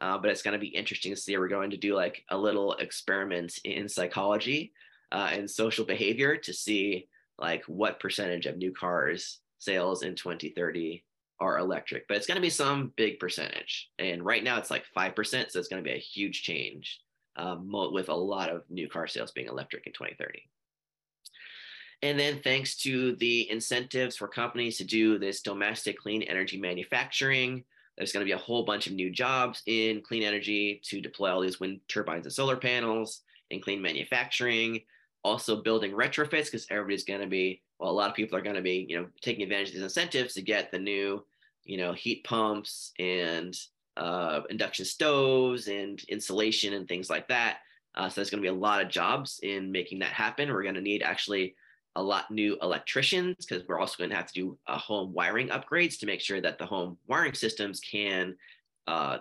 uh, 0.00 0.16
but 0.16 0.30
it's 0.30 0.42
going 0.42 0.52
to 0.52 0.60
be 0.60 0.68
interesting 0.68 1.12
to 1.12 1.20
see. 1.20 1.36
We're 1.36 1.48
going 1.48 1.70
to 1.70 1.76
do 1.76 1.96
like 1.96 2.24
a 2.30 2.38
little 2.38 2.74
experiment 2.74 3.58
in 3.64 3.88
psychology 3.88 4.72
uh, 5.10 5.30
and 5.32 5.50
social 5.50 5.84
behavior 5.84 6.36
to 6.36 6.52
see 6.52 7.08
like 7.40 7.64
what 7.64 7.98
percentage 7.98 8.46
of 8.46 8.56
new 8.56 8.72
cars 8.72 9.40
sales 9.58 10.04
in 10.04 10.14
2030 10.14 11.02
are 11.40 11.58
electric, 11.58 12.06
but 12.06 12.16
it's 12.16 12.28
going 12.28 12.36
to 12.36 12.40
be 12.40 12.50
some 12.50 12.92
big 12.96 13.18
percentage. 13.18 13.90
And 13.98 14.24
right 14.24 14.44
now 14.44 14.58
it's 14.58 14.70
like 14.70 14.84
5%. 14.96 15.50
So 15.50 15.58
it's 15.58 15.68
going 15.68 15.82
to 15.82 15.88
be 15.88 15.96
a 15.96 15.98
huge 15.98 16.44
change 16.44 17.00
um, 17.34 17.68
with 17.92 18.10
a 18.10 18.14
lot 18.14 18.48
of 18.48 18.62
new 18.70 18.88
car 18.88 19.08
sales 19.08 19.32
being 19.32 19.48
electric 19.48 19.88
in 19.88 19.92
2030. 19.92 20.48
And 22.02 22.18
then 22.18 22.40
thanks 22.42 22.76
to 22.78 23.16
the 23.16 23.50
incentives 23.50 24.16
for 24.16 24.28
companies 24.28 24.76
to 24.78 24.84
do 24.84 25.18
this 25.18 25.40
domestic 25.40 25.98
clean 25.98 26.22
energy 26.22 26.58
manufacturing, 26.58 27.64
there's 27.96 28.12
going 28.12 28.24
to 28.24 28.28
be 28.28 28.32
a 28.32 28.38
whole 28.38 28.64
bunch 28.64 28.86
of 28.86 28.92
new 28.92 29.10
jobs 29.10 29.62
in 29.66 30.02
clean 30.02 30.22
energy 30.22 30.80
to 30.84 31.00
deploy 31.00 31.30
all 31.32 31.40
these 31.40 31.58
wind 31.58 31.80
turbines 31.88 32.26
and 32.26 32.32
solar 32.32 32.56
panels 32.56 33.22
in 33.50 33.60
clean 33.60 33.80
manufacturing. 33.80 34.80
Also 35.24 35.62
building 35.62 35.92
retrofits 35.92 36.44
because 36.44 36.66
everybody's 36.70 37.04
going 37.04 37.20
to 37.20 37.26
be, 37.26 37.62
well, 37.78 37.90
a 37.90 37.92
lot 37.92 38.10
of 38.10 38.14
people 38.14 38.38
are 38.38 38.42
going 38.42 38.54
to 38.56 38.62
be, 38.62 38.86
you 38.88 39.00
know, 39.00 39.08
taking 39.22 39.42
advantage 39.42 39.68
of 39.68 39.74
these 39.74 39.82
incentives 39.82 40.34
to 40.34 40.42
get 40.42 40.70
the 40.70 40.78
new, 40.78 41.24
you 41.64 41.78
know, 41.78 41.92
heat 41.92 42.22
pumps 42.22 42.92
and 42.98 43.58
uh, 43.96 44.42
induction 44.50 44.84
stoves 44.84 45.68
and 45.68 46.04
insulation 46.08 46.74
and 46.74 46.86
things 46.86 47.10
like 47.10 47.26
that. 47.28 47.58
Uh, 47.94 48.08
so 48.08 48.16
there's 48.16 48.30
going 48.30 48.42
to 48.42 48.48
be 48.48 48.54
a 48.54 48.60
lot 48.60 48.82
of 48.82 48.90
jobs 48.90 49.40
in 49.42 49.72
making 49.72 49.98
that 50.00 50.12
happen. 50.12 50.52
We're 50.52 50.62
going 50.62 50.74
to 50.74 50.80
need 50.80 51.02
actually 51.02 51.56
a 51.96 52.02
lot 52.02 52.30
new 52.30 52.56
electricians 52.62 53.44
because 53.44 53.66
we're 53.66 53.78
also 53.78 53.96
going 53.98 54.10
to 54.10 54.16
have 54.16 54.26
to 54.26 54.34
do 54.34 54.58
uh, 54.66 54.78
home 54.78 55.12
wiring 55.12 55.48
upgrades 55.48 55.98
to 55.98 56.06
make 56.06 56.20
sure 56.20 56.40
that 56.40 56.58
the 56.58 56.66
home 56.66 56.96
wiring 57.06 57.34
systems 57.34 57.80
can 57.80 58.36
uh, 58.86 59.18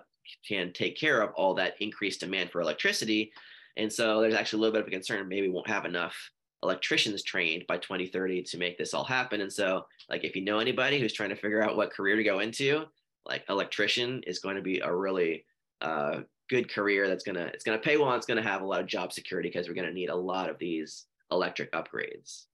can 0.48 0.72
take 0.74 0.98
care 0.98 1.22
of 1.22 1.32
all 1.36 1.54
that 1.54 1.76
increased 1.82 2.20
demand 2.20 2.52
for 2.52 2.62
electricity. 2.62 3.32
And 3.78 3.92
so 3.92 4.22
there's 4.22 4.36
actually 4.36 4.60
a 4.60 4.62
little 4.62 4.74
bit 4.74 4.82
of 4.82 4.88
a 4.88 4.92
concern 4.92 5.28
maybe 5.28 5.48
we 5.48 5.54
won't 5.54 5.68
have 5.68 5.86
enough 5.86 6.16
electricians 6.64 7.24
trained 7.24 7.66
by 7.68 7.78
2030 7.78 8.44
to 8.44 8.58
make 8.58 8.78
this 8.78 8.94
all 8.94 9.04
happen. 9.04 9.42
And 9.42 9.52
so 9.52 9.86
like 10.10 10.24
if 10.24 10.36
you 10.36 10.44
know 10.44 10.60
anybody 10.60 11.00
who's 11.00 11.14
trying 11.14 11.30
to 11.30 11.36
figure 11.36 11.62
out 11.62 11.78
what 11.78 11.92
career 11.92 12.16
to 12.16 12.24
go 12.24 12.40
into, 12.40 12.86
like 13.26 13.44
electrician 13.50 14.22
is 14.28 14.40
going 14.40 14.56
to 14.56 14.62
be 14.62 14.80
a 14.80 14.94
really 14.94 15.46
uh, 15.82 16.22
good 16.50 16.72
career 16.72 17.08
that's 17.08 17.24
gonna 17.24 17.46
it's 17.54 17.64
gonna 17.64 17.78
pay 17.78 17.98
well. 17.98 18.14
It's 18.14 18.26
gonna 18.26 18.42
have 18.42 18.62
a 18.62 18.66
lot 18.66 18.82
of 18.82 18.88
job 18.88 19.12
security 19.12 19.50
because 19.50 19.68
we're 19.68 19.76
gonna 19.76 19.92
need 19.92 20.10
a 20.10 20.16
lot 20.16 20.50
of 20.50 20.58
these 20.58 21.06
electric 21.32 21.72
upgrades. 21.72 22.46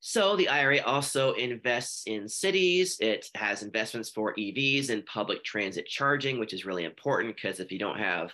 So 0.00 0.36
the 0.36 0.48
IRA 0.48 0.80
also 0.82 1.32
invests 1.32 2.04
in 2.06 2.28
cities. 2.28 2.98
It 3.00 3.26
has 3.34 3.62
investments 3.62 4.10
for 4.10 4.34
EVs 4.34 4.90
and 4.90 5.04
public 5.06 5.42
transit 5.42 5.86
charging, 5.86 6.38
which 6.38 6.52
is 6.52 6.64
really 6.64 6.84
important 6.84 7.34
because 7.34 7.58
if 7.58 7.72
you 7.72 7.80
don't 7.80 7.98
have 7.98 8.32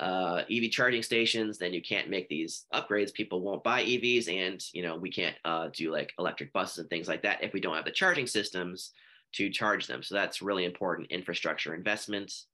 uh, 0.00 0.42
EV 0.50 0.72
charging 0.72 1.04
stations, 1.04 1.56
then 1.56 1.72
you 1.72 1.80
can't 1.80 2.10
make 2.10 2.28
these 2.28 2.66
upgrades. 2.74 3.14
People 3.14 3.40
won't 3.42 3.62
buy 3.62 3.84
EVs, 3.84 4.28
and 4.28 4.60
you 4.72 4.82
know 4.82 4.96
we 4.96 5.10
can't 5.10 5.36
uh, 5.44 5.68
do 5.72 5.92
like 5.92 6.12
electric 6.18 6.52
buses 6.52 6.78
and 6.78 6.90
things 6.90 7.06
like 7.06 7.22
that 7.22 7.44
if 7.44 7.52
we 7.52 7.60
don't 7.60 7.76
have 7.76 7.84
the 7.84 7.92
charging 7.92 8.26
systems 8.26 8.90
to 9.34 9.50
charge 9.50 9.86
them. 9.86 10.02
So 10.02 10.16
that's 10.16 10.42
really 10.42 10.64
important 10.64 11.12
infrastructure 11.12 11.74
investments. 11.74 12.46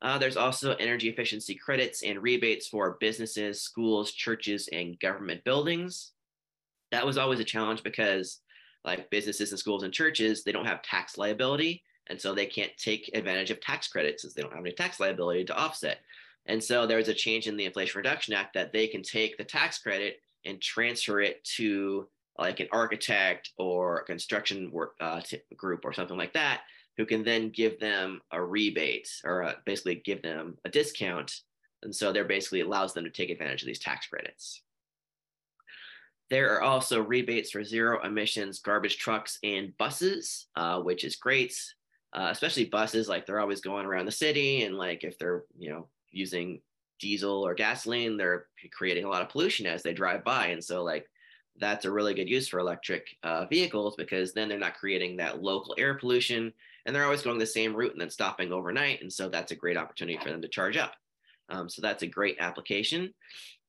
Uh, 0.00 0.18
there's 0.18 0.36
also 0.36 0.74
energy 0.74 1.08
efficiency 1.08 1.56
credits 1.56 2.04
and 2.04 2.22
rebates 2.22 2.68
for 2.68 2.96
businesses, 3.00 3.60
schools, 3.60 4.12
churches, 4.12 4.68
and 4.72 4.98
government 5.00 5.42
buildings 5.42 6.12
that 6.90 7.06
was 7.06 7.18
always 7.18 7.40
a 7.40 7.44
challenge 7.44 7.82
because 7.82 8.40
like 8.84 9.10
businesses 9.10 9.50
and 9.50 9.58
schools 9.58 9.82
and 9.82 9.92
churches, 9.92 10.44
they 10.44 10.52
don't 10.52 10.66
have 10.66 10.82
tax 10.82 11.18
liability. 11.18 11.82
And 12.08 12.20
so 12.20 12.34
they 12.34 12.46
can't 12.46 12.72
take 12.78 13.10
advantage 13.14 13.50
of 13.50 13.60
tax 13.60 13.88
credits 13.88 14.22
since 14.22 14.34
they 14.34 14.42
don't 14.42 14.54
have 14.54 14.64
any 14.64 14.72
tax 14.72 14.98
liability 14.98 15.44
to 15.44 15.56
offset. 15.56 15.98
And 16.46 16.62
so 16.62 16.86
there 16.86 16.96
was 16.96 17.08
a 17.08 17.14
change 17.14 17.46
in 17.46 17.56
the 17.56 17.66
Inflation 17.66 17.98
Reduction 17.98 18.34
Act 18.34 18.54
that 18.54 18.72
they 18.72 18.86
can 18.86 19.02
take 19.02 19.36
the 19.36 19.44
tax 19.44 19.78
credit 19.78 20.20
and 20.46 20.60
transfer 20.60 21.20
it 21.20 21.44
to 21.56 22.08
like 22.38 22.60
an 22.60 22.68
architect 22.72 23.50
or 23.58 23.98
a 23.98 24.04
construction 24.04 24.70
work 24.70 24.94
uh, 25.00 25.20
group 25.56 25.84
or 25.84 25.92
something 25.92 26.16
like 26.16 26.32
that, 26.32 26.62
who 26.96 27.04
can 27.04 27.22
then 27.22 27.50
give 27.50 27.78
them 27.80 28.20
a 28.32 28.42
rebate 28.42 29.08
or 29.24 29.42
a, 29.42 29.56
basically 29.66 29.96
give 29.96 30.22
them 30.22 30.56
a 30.64 30.70
discount. 30.70 31.40
And 31.82 31.94
so 31.94 32.12
they're 32.12 32.24
basically 32.24 32.60
allows 32.60 32.94
them 32.94 33.04
to 33.04 33.10
take 33.10 33.30
advantage 33.30 33.62
of 33.62 33.66
these 33.66 33.80
tax 33.80 34.06
credits. 34.06 34.62
There 36.30 36.54
are 36.54 36.62
also 36.62 37.00
rebates 37.00 37.50
for 37.50 37.64
zero 37.64 38.02
emissions 38.04 38.58
garbage 38.58 38.98
trucks 38.98 39.38
and 39.42 39.76
buses, 39.78 40.48
uh, 40.56 40.80
which 40.80 41.04
is 41.04 41.16
great, 41.16 41.54
uh, 42.12 42.28
especially 42.30 42.66
buses. 42.66 43.08
Like 43.08 43.24
they're 43.24 43.40
always 43.40 43.60
going 43.60 43.86
around 43.86 44.06
the 44.06 44.12
city, 44.12 44.64
and 44.64 44.76
like 44.76 45.04
if 45.04 45.18
they're 45.18 45.44
you 45.58 45.70
know 45.70 45.88
using 46.10 46.60
diesel 47.00 47.46
or 47.46 47.54
gasoline, 47.54 48.16
they're 48.16 48.46
creating 48.72 49.04
a 49.04 49.08
lot 49.08 49.22
of 49.22 49.28
pollution 49.28 49.66
as 49.66 49.82
they 49.82 49.94
drive 49.94 50.24
by, 50.24 50.48
and 50.48 50.62
so 50.62 50.82
like 50.82 51.06
that's 51.60 51.86
a 51.86 51.90
really 51.90 52.14
good 52.14 52.28
use 52.28 52.46
for 52.46 52.60
electric 52.60 53.16
uh, 53.24 53.44
vehicles 53.46 53.96
because 53.96 54.32
then 54.32 54.48
they're 54.48 54.58
not 54.58 54.78
creating 54.78 55.16
that 55.16 55.42
local 55.42 55.74
air 55.78 55.94
pollution, 55.94 56.52
and 56.84 56.94
they're 56.94 57.04
always 57.04 57.22
going 57.22 57.38
the 57.38 57.46
same 57.46 57.74
route 57.74 57.92
and 57.92 58.00
then 58.00 58.10
stopping 58.10 58.52
overnight, 58.52 59.00
and 59.00 59.12
so 59.12 59.28
that's 59.28 59.52
a 59.52 59.56
great 59.56 59.78
opportunity 59.78 60.18
for 60.22 60.30
them 60.30 60.42
to 60.42 60.48
charge 60.48 60.76
up. 60.76 60.92
Um, 61.50 61.68
so 61.68 61.80
that's 61.80 62.02
a 62.02 62.06
great 62.06 62.36
application. 62.40 63.14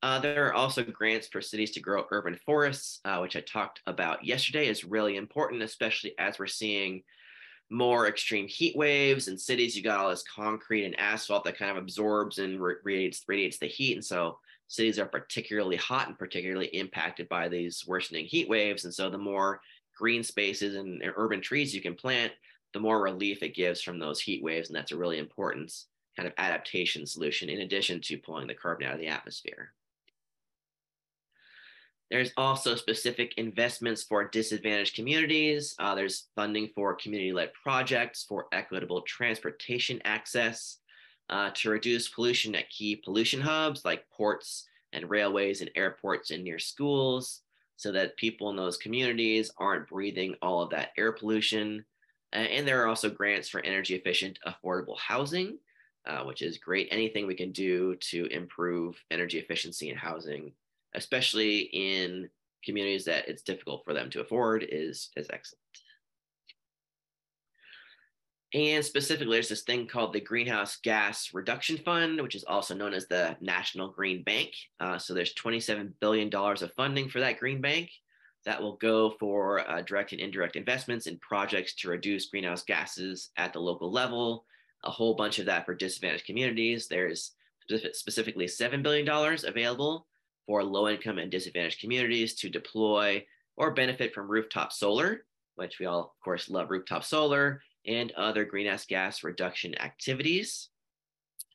Uh, 0.01 0.19
there 0.19 0.47
are 0.47 0.53
also 0.53 0.81
grants 0.83 1.27
for 1.27 1.41
cities 1.41 1.71
to 1.71 1.81
grow 1.81 2.05
urban 2.11 2.39
forests, 2.45 3.01
uh, 3.03 3.17
which 3.19 3.35
I 3.35 3.41
talked 3.41 3.81
about 3.85 4.23
yesterday, 4.23 4.67
is 4.67 4.85
really 4.85 5.17
important, 5.17 5.61
especially 5.61 6.13
as 6.17 6.39
we're 6.39 6.47
seeing 6.47 7.03
more 7.69 8.07
extreme 8.07 8.47
heat 8.47 8.75
waves 8.77 9.27
in 9.27 9.37
cities. 9.37 9.75
You 9.75 9.83
got 9.83 9.99
all 9.99 10.09
this 10.09 10.23
concrete 10.23 10.85
and 10.85 10.99
asphalt 10.99 11.43
that 11.43 11.57
kind 11.57 11.69
of 11.69 11.77
absorbs 11.77 12.39
and 12.39 12.61
radiates, 12.61 13.23
radiates 13.27 13.57
the 13.57 13.67
heat. 13.67 13.93
And 13.93 14.05
so 14.05 14.39
cities 14.67 14.99
are 14.99 15.05
particularly 15.05 15.75
hot 15.75 16.07
and 16.07 16.17
particularly 16.17 16.67
impacted 16.67 17.27
by 17.27 17.49
these 17.49 17.85
worsening 17.85 18.25
heat 18.25 18.47
waves. 18.47 18.85
And 18.85 18.93
so 18.93 19.09
the 19.09 19.17
more 19.17 19.61
green 19.97 20.23
spaces 20.23 20.75
and 20.75 21.03
urban 21.17 21.41
trees 21.41 21.75
you 21.75 21.81
can 21.81 21.95
plant, 21.95 22.31
the 22.73 22.79
more 22.79 23.01
relief 23.01 23.43
it 23.43 23.55
gives 23.55 23.81
from 23.81 23.99
those 23.99 24.21
heat 24.21 24.41
waves. 24.41 24.69
And 24.69 24.75
that's 24.75 24.93
a 24.93 24.97
really 24.97 25.19
important 25.19 25.73
kind 26.15 26.25
of 26.25 26.33
adaptation 26.37 27.05
solution 27.05 27.49
in 27.49 27.61
addition 27.61 27.99
to 28.01 28.17
pulling 28.17 28.47
the 28.47 28.53
carbon 28.53 28.87
out 28.87 28.93
of 28.93 28.99
the 28.99 29.07
atmosphere. 29.07 29.73
There's 32.09 32.31
also 32.37 32.75
specific 32.75 33.35
investments 33.37 34.03
for 34.03 34.27
disadvantaged 34.27 34.95
communities. 34.95 35.75
Uh, 35.77 35.93
there's 35.93 36.27
funding 36.35 36.69
for 36.73 36.95
community-led 36.95 37.51
projects 37.53 38.25
for 38.27 38.47
equitable 38.51 39.01
transportation 39.01 40.01
access 40.05 40.77
uh, 41.29 41.51
to 41.53 41.69
reduce 41.69 42.09
pollution 42.09 42.55
at 42.55 42.69
key 42.71 42.95
pollution 42.95 43.39
hubs 43.39 43.85
like 43.85 44.09
ports 44.09 44.67
and 44.93 45.09
railways 45.09 45.61
and 45.61 45.69
airports 45.75 46.31
and 46.31 46.43
near 46.43 46.57
schools 46.57 47.41
so 47.75 47.91
that 47.91 48.17
people 48.17 48.49
in 48.49 48.55
those 48.55 48.77
communities 48.77 49.51
aren't 49.57 49.87
breathing 49.87 50.35
all 50.41 50.61
of 50.61 50.71
that 50.71 50.89
air 50.97 51.11
pollution. 51.11 51.85
and 52.33 52.67
there 52.67 52.81
are 52.83 52.87
also 52.87 53.09
grants 53.09 53.49
for 53.49 53.61
energy 53.61 53.95
efficient, 53.95 54.37
affordable 54.45 54.97
housing, 54.97 55.57
uh, 56.07 56.23
which 56.23 56.41
is 56.41 56.57
great. 56.57 56.87
Anything 56.91 57.27
we 57.27 57.35
can 57.35 57.51
do 57.51 57.95
to 57.95 58.25
improve 58.27 59.01
energy 59.11 59.37
efficiency 59.37 59.89
in 59.89 59.95
housing 59.95 60.51
especially 60.95 61.59
in 61.59 62.29
communities 62.63 63.05
that 63.05 63.27
it's 63.27 63.41
difficult 63.41 63.83
for 63.85 63.93
them 63.93 64.09
to 64.09 64.21
afford, 64.21 64.65
is, 64.69 65.09
is 65.15 65.27
excellent. 65.31 65.59
And 68.53 68.83
specifically, 68.83 69.35
there's 69.35 69.49
this 69.49 69.61
thing 69.61 69.87
called 69.87 70.11
the 70.11 70.19
Greenhouse 70.19 70.77
Gas 70.77 71.33
Reduction 71.33 71.77
Fund, 71.77 72.19
which 72.19 72.33
is 72.33 72.43
also 72.45 72.73
known 72.73 72.95
as 72.95 73.07
the 73.07 73.37
National 73.41 73.89
Green 73.89 74.23
Bank. 74.23 74.49
Uh, 74.79 74.97
so 74.97 75.13
there's 75.13 75.35
$27 75.35 75.91
billion 76.01 76.33
of 76.33 76.73
funding 76.75 77.09
for 77.09 77.19
that 77.19 77.39
Green 77.39 77.61
Bank 77.61 77.91
that 78.45 78.59
will 78.59 78.77
go 78.77 79.11
for 79.19 79.69
uh, 79.69 79.81
direct 79.81 80.13
and 80.13 80.21
indirect 80.21 80.55
investments 80.55 81.05
in 81.05 81.19
projects 81.19 81.75
to 81.75 81.89
reduce 81.89 82.29
greenhouse 82.29 82.63
gases 82.63 83.29
at 83.37 83.53
the 83.53 83.59
local 83.59 83.91
level. 83.91 84.45
A 84.83 84.89
whole 84.89 85.13
bunch 85.13 85.37
of 85.37 85.45
that 85.45 85.65
for 85.65 85.75
disadvantaged 85.75 86.25
communities. 86.25 86.87
There's 86.87 87.33
specifically 87.91 88.45
$7 88.45 88.81
billion 88.81 89.07
available 89.45 90.07
for 90.49 90.63
low 90.63 90.89
income 90.89 91.19
and 91.19 91.29
disadvantaged 91.29 91.79
communities 91.79 92.33
to 92.33 92.49
deploy 92.49 93.23
or 93.55 93.69
benefit 93.69 94.15
from 94.15 94.27
rooftop 94.27 94.73
solar, 94.73 95.23
which 95.57 95.77
we 95.79 95.85
all, 95.85 95.99
of 95.99 96.23
course, 96.23 96.49
love 96.49 96.71
rooftop 96.71 97.03
solar 97.03 97.61
and 97.85 98.11
other 98.13 98.43
greenhouse 98.43 98.83
gas 98.83 99.23
reduction 99.23 99.79
activities. 99.79 100.69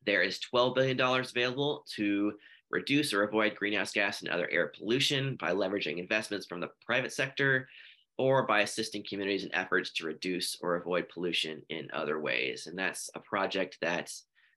There 0.07 0.23
is 0.23 0.39
$12 0.55 0.77
billion 0.77 1.01
available 1.01 1.85
to 1.97 2.35
reduce 2.71 3.13
or 3.13 3.25
avoid 3.25 3.57
greenhouse 3.57 3.91
gas 3.91 4.21
and 4.21 4.31
other 4.31 4.49
air 4.53 4.71
pollution 4.79 5.37
by 5.41 5.51
leveraging 5.51 5.99
investments 5.99 6.47
from 6.47 6.61
the 6.61 6.71
private 6.87 7.13
sector 7.13 7.69
or 8.17 8.47
by 8.47 8.61
assisting 8.61 9.03
communities 9.09 9.43
in 9.43 9.53
efforts 9.57 9.91
to 9.95 10.07
reduce 10.07 10.57
or 10.61 10.77
avoid 10.77 11.09
pollution 11.09 11.63
in 11.69 11.89
other 11.93 12.21
ways. 12.21 12.69
And 12.69 12.79
that's 12.79 13.11
a 13.17 13.21
project 13.21 13.77
that 13.81 14.13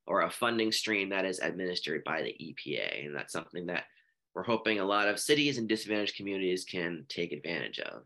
or 0.05 0.21
a 0.21 0.29
funding 0.29 0.71
stream 0.71 1.09
that 1.09 1.25
is 1.25 1.39
administered 1.39 2.03
by 2.03 2.21
the 2.21 2.35
EPA. 2.39 3.03
And 3.03 3.15
that's 3.15 3.33
something 3.33 3.65
that 3.65 3.85
we're 4.37 4.43
hoping 4.43 4.79
a 4.79 4.85
lot 4.85 5.07
of 5.07 5.19
cities 5.19 5.57
and 5.57 5.67
disadvantaged 5.67 6.15
communities 6.15 6.63
can 6.63 7.03
take 7.09 7.31
advantage 7.31 7.79
of. 7.79 8.03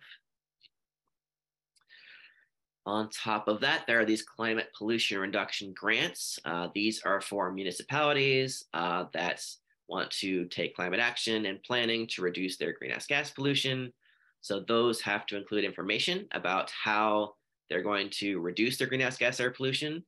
On 2.85 3.09
top 3.09 3.49
of 3.49 3.59
that, 3.59 3.83
there 3.85 3.99
are 3.99 4.05
these 4.05 4.23
climate 4.23 4.69
pollution 4.75 5.19
reduction 5.19 5.73
grants. 5.73 6.39
Uh, 6.45 6.69
these 6.73 7.01
are 7.03 7.19
for 7.19 7.51
municipalities 7.51 8.63
uh, 8.73 9.03
that 9.11 9.45
want 9.89 10.09
to 10.09 10.45
take 10.45 10.73
climate 10.73 11.01
action 11.01 11.47
and 11.47 11.61
planning 11.63 12.07
to 12.07 12.21
reduce 12.21 12.55
their 12.55 12.71
greenhouse 12.71 13.07
gas 13.07 13.29
pollution. 13.29 13.91
So 14.39 14.61
those 14.61 15.01
have 15.01 15.25
to 15.25 15.37
include 15.37 15.65
information 15.65 16.27
about 16.31 16.71
how 16.71 17.33
they're 17.69 17.83
going 17.83 18.09
to 18.19 18.39
reduce 18.39 18.77
their 18.77 18.87
greenhouse 18.87 19.17
gas 19.17 19.37
air 19.41 19.51
pollution 19.51 20.01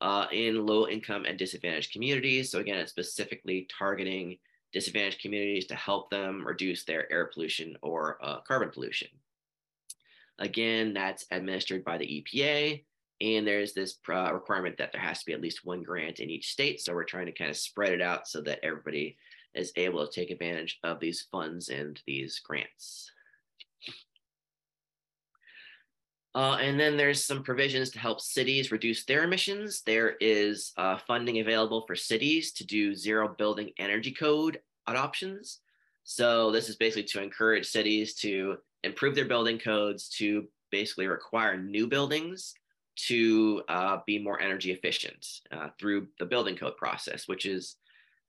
uh, 0.00 0.26
in 0.32 0.66
low 0.66 0.88
income 0.88 1.24
and 1.24 1.38
disadvantaged 1.38 1.92
communities. 1.92 2.50
So 2.50 2.58
again, 2.58 2.78
it's 2.78 2.90
specifically 2.90 3.68
targeting 3.78 4.38
disadvantaged 4.72 5.20
communities 5.20 5.66
to 5.66 5.74
help 5.74 6.10
them 6.10 6.46
reduce 6.46 6.84
their 6.84 7.10
air 7.12 7.30
pollution 7.32 7.76
or 7.82 8.18
uh, 8.22 8.40
carbon 8.40 8.70
pollution. 8.70 9.08
Again, 10.38 10.94
that's 10.94 11.26
administered 11.30 11.84
by 11.84 11.98
the 11.98 12.24
EPA. 12.24 12.84
And 13.20 13.46
there's 13.46 13.72
this 13.72 13.98
uh, 14.08 14.32
requirement 14.32 14.76
that 14.78 14.92
there 14.92 15.00
has 15.00 15.20
to 15.20 15.26
be 15.26 15.32
at 15.32 15.40
least 15.40 15.64
one 15.64 15.82
grant 15.82 16.20
in 16.20 16.30
each 16.30 16.52
state. 16.52 16.80
So 16.80 16.94
we're 16.94 17.04
trying 17.04 17.26
to 17.26 17.32
kind 17.32 17.50
of 17.50 17.56
spread 17.56 17.92
it 17.92 18.00
out 18.00 18.28
so 18.28 18.40
that 18.42 18.60
everybody 18.62 19.16
is 19.54 19.72
able 19.76 20.06
to 20.06 20.12
take 20.12 20.30
advantage 20.30 20.78
of 20.84 21.00
these 21.00 21.26
funds 21.32 21.68
and 21.68 22.00
these 22.06 22.38
grants. 22.38 23.10
Uh, 26.34 26.58
and 26.60 26.78
then 26.78 26.96
there's 26.96 27.24
some 27.24 27.42
provisions 27.42 27.90
to 27.90 27.98
help 27.98 28.20
cities 28.20 28.70
reduce 28.70 29.04
their 29.04 29.24
emissions. 29.24 29.82
There 29.84 30.10
is 30.20 30.72
uh, 30.76 30.98
funding 31.06 31.40
available 31.40 31.84
for 31.86 31.96
cities 31.96 32.52
to 32.52 32.66
do 32.66 32.94
zero 32.94 33.34
building 33.36 33.70
energy 33.78 34.12
code 34.12 34.60
adoptions. 34.86 35.60
So 36.04 36.52
this 36.52 36.68
is 36.68 36.76
basically 36.76 37.04
to 37.04 37.22
encourage 37.22 37.66
cities 37.66 38.14
to 38.16 38.58
improve 38.84 39.14
their 39.14 39.24
building 39.24 39.58
codes 39.58 40.08
to 40.18 40.46
basically 40.70 41.06
require 41.06 41.56
new 41.56 41.86
buildings 41.86 42.54
to 42.96 43.62
uh, 43.68 43.98
be 44.06 44.18
more 44.18 44.40
energy 44.40 44.72
efficient 44.72 45.26
uh, 45.52 45.68
through 45.78 46.08
the 46.18 46.26
building 46.26 46.56
code 46.56 46.76
process, 46.76 47.28
which 47.28 47.46
is 47.46 47.76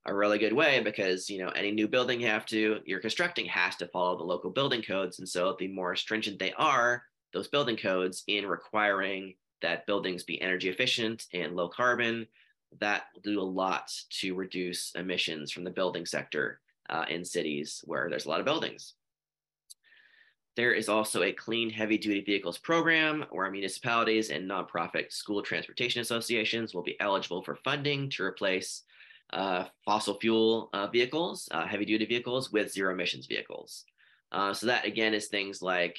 a 0.06 0.14
really 0.14 0.38
good 0.38 0.54
way 0.54 0.82
because 0.82 1.30
you 1.30 1.40
know 1.40 1.50
any 1.50 1.72
new 1.72 1.88
building 1.88 2.22
you 2.22 2.28
have 2.28 2.46
to 2.46 2.80
you're 2.86 3.02
constructing 3.02 3.46
has 3.46 3.76
to 3.76 3.88
follow 3.88 4.18
the 4.18 4.24
local 4.24 4.50
building 4.50 4.82
codes, 4.82 5.20
and 5.20 5.28
so 5.28 5.56
the 5.60 5.68
more 5.68 5.96
stringent 5.96 6.40
they 6.40 6.54
are, 6.54 7.04
those 7.34 7.48
building 7.48 7.78
codes 7.78 8.24
in 8.28 8.46
requiring 8.46 9.36
that 9.62 9.86
buildings 9.86 10.24
be 10.24 10.42
energy 10.42 10.70
efficient 10.70 11.26
and 11.34 11.56
low 11.56 11.68
carbon, 11.68 12.28
that 12.80 13.04
will 13.14 13.22
do 13.22 13.42
a 13.42 13.42
lot 13.42 13.92
to 14.10 14.36
reduce 14.36 14.92
emissions 14.96 15.52
from 15.52 15.64
the 15.64 15.70
building 15.70 16.06
sector 16.06 16.60
uh, 16.90 17.06
in 17.10 17.26
cities 17.26 17.82
where 17.86 18.10
there's 18.10 18.26
a 18.26 18.30
lot 18.30 18.40
of 18.40 18.46
buildings. 18.46 18.94
There 20.56 20.74
is 20.74 20.90
also 20.90 21.24
a 21.24 21.32
clean 21.32 21.70
heavy 21.70 21.98
duty 21.98 22.22
vehicles 22.22 22.58
program 22.58 23.26
where 23.32 23.50
municipalities 23.50 24.30
and 24.30 24.50
nonprofit 24.50 25.12
school 25.12 25.42
transportation 25.42 26.02
associations 26.02 26.74
will 26.74 26.84
be 26.84 27.00
eligible 27.00 27.42
for 27.44 27.56
funding 27.56 28.10
to 28.12 28.24
replace 28.24 28.84
uh, 29.32 29.66
fossil 29.86 30.20
fuel 30.20 30.70
uh, 30.74 30.88
vehicles, 30.88 31.48
uh, 31.52 31.66
heavy 31.66 31.86
duty 31.86 32.06
vehicles 32.06 32.52
with 32.52 32.72
zero 32.72 32.94
emissions 32.94 33.26
vehicles. 33.26 33.86
Uh, 34.32 34.54
so 34.54 34.66
that 34.68 34.86
again 34.86 35.14
is 35.14 35.28
things 35.28 35.62
like 35.62 35.98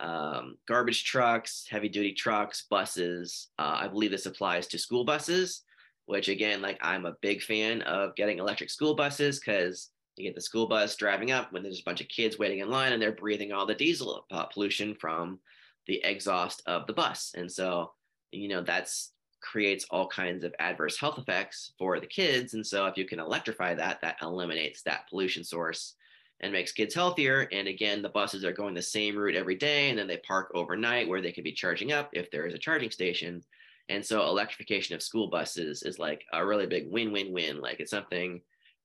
um, 0.00 0.56
garbage 0.66 1.04
trucks, 1.04 1.66
heavy 1.68 1.88
duty 1.88 2.12
trucks, 2.12 2.66
buses. 2.68 3.48
Uh, 3.58 3.78
I 3.80 3.88
believe 3.88 4.10
this 4.10 4.26
applies 4.26 4.66
to 4.68 4.78
school 4.78 5.04
buses, 5.04 5.62
which 6.06 6.28
again, 6.28 6.62
like 6.62 6.78
I'm 6.82 7.06
a 7.06 7.16
big 7.22 7.42
fan 7.42 7.82
of 7.82 8.14
getting 8.14 8.38
electric 8.38 8.70
school 8.70 8.94
buses 8.94 9.38
because 9.38 9.90
you 10.16 10.24
get 10.24 10.34
the 10.34 10.40
school 10.40 10.66
bus 10.66 10.96
driving 10.96 11.30
up 11.30 11.52
when 11.52 11.62
there's 11.62 11.80
a 11.80 11.84
bunch 11.84 12.00
of 12.00 12.08
kids 12.08 12.38
waiting 12.38 12.60
in 12.60 12.70
line 12.70 12.92
and 12.92 13.02
they're 13.02 13.12
breathing 13.12 13.52
all 13.52 13.66
the 13.66 13.74
diesel 13.74 14.24
pollution 14.52 14.94
from 14.94 15.38
the 15.86 16.02
exhaust 16.04 16.62
of 16.66 16.86
the 16.86 16.92
bus. 16.92 17.32
And 17.36 17.50
so, 17.50 17.92
you 18.32 18.48
know, 18.48 18.62
that's 18.62 19.12
creates 19.42 19.86
all 19.90 20.08
kinds 20.08 20.44
of 20.44 20.54
adverse 20.58 20.98
health 20.98 21.18
effects 21.18 21.72
for 21.78 22.00
the 22.00 22.06
kids. 22.06 22.54
And 22.54 22.66
so 22.66 22.86
if 22.86 22.96
you 22.96 23.04
can 23.04 23.20
electrify 23.20 23.74
that, 23.74 24.00
that 24.00 24.16
eliminates 24.22 24.82
that 24.82 25.08
pollution 25.08 25.44
source 25.44 25.94
and 26.40 26.52
makes 26.52 26.72
kids 26.72 26.94
healthier. 26.94 27.48
And 27.52 27.68
again, 27.68 28.02
the 28.02 28.08
buses 28.08 28.44
are 28.44 28.52
going 28.52 28.74
the 28.74 28.82
same 28.82 29.16
route 29.16 29.36
every 29.36 29.54
day 29.54 29.90
and 29.90 29.98
then 29.98 30.06
they 30.06 30.18
park 30.18 30.50
overnight 30.54 31.08
where 31.08 31.22
they 31.22 31.32
could 31.32 31.44
be 31.44 31.52
charging 31.52 31.92
up 31.92 32.10
if 32.12 32.30
there 32.30 32.46
is 32.46 32.54
a 32.54 32.58
charging 32.58 32.90
station. 32.90 33.42
And 33.88 34.04
so 34.04 34.24
electrification 34.24 34.94
of 34.94 35.02
school 35.02 35.28
buses 35.28 35.82
is 35.82 35.98
like 35.98 36.24
a 36.32 36.44
really 36.44 36.66
big 36.66 36.90
win-win-win. 36.90 37.60
Like 37.60 37.80
it's 37.80 37.90
something 37.90 38.40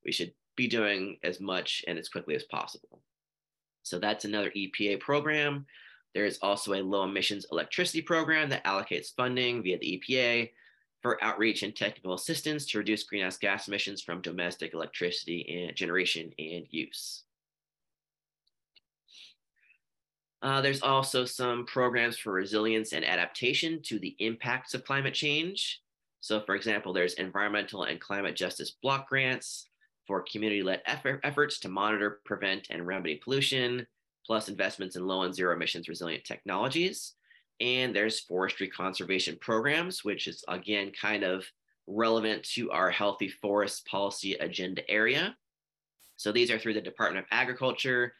we 0.05 0.11
should 0.11 0.33
be 0.55 0.67
doing 0.67 1.17
as 1.23 1.39
much 1.39 1.83
and 1.87 1.97
as 1.97 2.09
quickly 2.09 2.35
as 2.35 2.43
possible. 2.43 3.01
So 3.83 3.99
that's 3.99 4.25
another 4.25 4.51
EPA 4.51 4.99
program. 4.99 5.65
There 6.13 6.25
is 6.25 6.39
also 6.41 6.73
a 6.73 6.83
low 6.83 7.03
emissions 7.03 7.45
electricity 7.51 8.01
program 8.01 8.49
that 8.49 8.63
allocates 8.65 9.15
funding 9.15 9.63
via 9.63 9.79
the 9.79 10.01
EPA 10.07 10.51
for 11.01 11.23
outreach 11.23 11.63
and 11.63 11.75
technical 11.75 12.13
assistance 12.13 12.65
to 12.67 12.77
reduce 12.77 13.03
greenhouse 13.03 13.37
gas 13.37 13.67
emissions 13.67 14.01
from 14.01 14.21
domestic 14.21 14.73
electricity 14.73 15.65
and 15.65 15.75
generation 15.75 16.31
and 16.37 16.67
use. 16.69 17.23
Uh, 20.41 20.59
there's 20.61 20.81
also 20.81 21.23
some 21.23 21.65
programs 21.65 22.17
for 22.17 22.33
resilience 22.33 22.93
and 22.93 23.05
adaptation 23.05 23.81
to 23.83 23.99
the 23.99 24.15
impacts 24.19 24.73
of 24.73 24.83
climate 24.83 25.13
change. 25.13 25.81
So 26.19 26.41
for 26.41 26.55
example, 26.55 26.93
there's 26.93 27.13
environmental 27.15 27.83
and 27.83 27.99
climate 27.99 28.35
justice 28.35 28.71
block 28.81 29.07
grants, 29.09 29.67
for 30.07 30.25
community-led 30.29 30.81
effort, 30.87 31.21
efforts 31.23 31.59
to 31.59 31.69
monitor, 31.69 32.19
prevent, 32.25 32.67
and 32.69 32.85
remedy 32.85 33.15
pollution, 33.23 33.85
plus 34.25 34.49
investments 34.49 34.95
in 34.95 35.07
low 35.07 35.21
and 35.21 35.33
zero 35.33 35.55
emissions 35.55 35.87
resilient 35.87 36.23
technologies. 36.25 37.13
And 37.59 37.95
there's 37.95 38.19
forestry 38.19 38.67
conservation 38.67 39.37
programs, 39.39 40.03
which 40.03 40.27
is 40.27 40.43
again 40.47 40.91
kind 40.99 41.23
of 41.23 41.45
relevant 41.87 42.43
to 42.55 42.71
our 42.71 42.89
healthy 42.89 43.29
forest 43.29 43.85
policy 43.85 44.33
agenda 44.33 44.89
area. 44.89 45.35
So 46.17 46.31
these 46.31 46.51
are 46.51 46.59
through 46.59 46.73
the 46.73 46.81
Department 46.81 47.23
of 47.23 47.29
Agriculture 47.31 48.13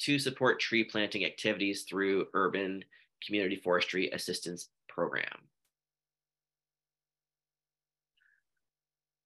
to 0.00 0.18
support 0.18 0.60
tree 0.60 0.84
planting 0.84 1.24
activities 1.24 1.82
through 1.82 2.26
urban 2.34 2.84
community 3.24 3.56
forestry 3.56 4.10
assistance 4.10 4.68
program. 4.88 5.48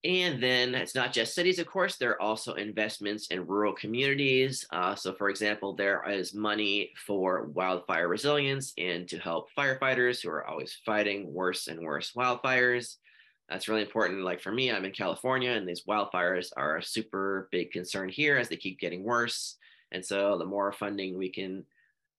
And 0.05 0.41
then 0.41 0.77
it's 0.77 0.95
not 0.95 1.13
just 1.13 1.35
cities, 1.35 1.59
of 1.59 1.67
course, 1.67 1.97
there 1.97 2.13
are 2.13 2.23
also 2.23 2.55
investments 2.55 3.27
in 3.29 3.47
rural 3.47 3.73
communities. 3.73 4.65
Uh, 4.71 4.95
so, 4.95 5.13
for 5.13 5.29
example, 5.29 5.75
there 5.75 6.09
is 6.09 6.33
money 6.33 6.93
for 7.05 7.47
wildfire 7.49 8.07
resilience 8.07 8.73
and 8.79 9.09
to 9.09 9.19
help 9.19 9.49
firefighters 9.59 10.23
who 10.23 10.31
are 10.31 10.47
always 10.47 10.79
fighting 10.87 11.33
worse 11.35 11.67
and 11.67 11.81
worse 11.81 12.13
wildfires. 12.13 12.97
That's 13.49 13.67
really 13.67 13.83
important. 13.83 14.23
Like 14.23 14.41
for 14.41 14.53
me, 14.53 14.71
I'm 14.71 14.85
in 14.85 14.93
California, 14.93 15.51
and 15.51 15.69
these 15.69 15.85
wildfires 15.85 16.53
are 16.57 16.77
a 16.77 16.83
super 16.83 17.49
big 17.51 17.73
concern 17.73 18.09
here 18.09 18.37
as 18.37 18.49
they 18.49 18.57
keep 18.57 18.79
getting 18.79 19.03
worse. 19.03 19.57
And 19.93 20.05
so, 20.05 20.39
the 20.39 20.45
more 20.45 20.73
funding 20.73 21.17
we 21.17 21.31
can 21.31 21.65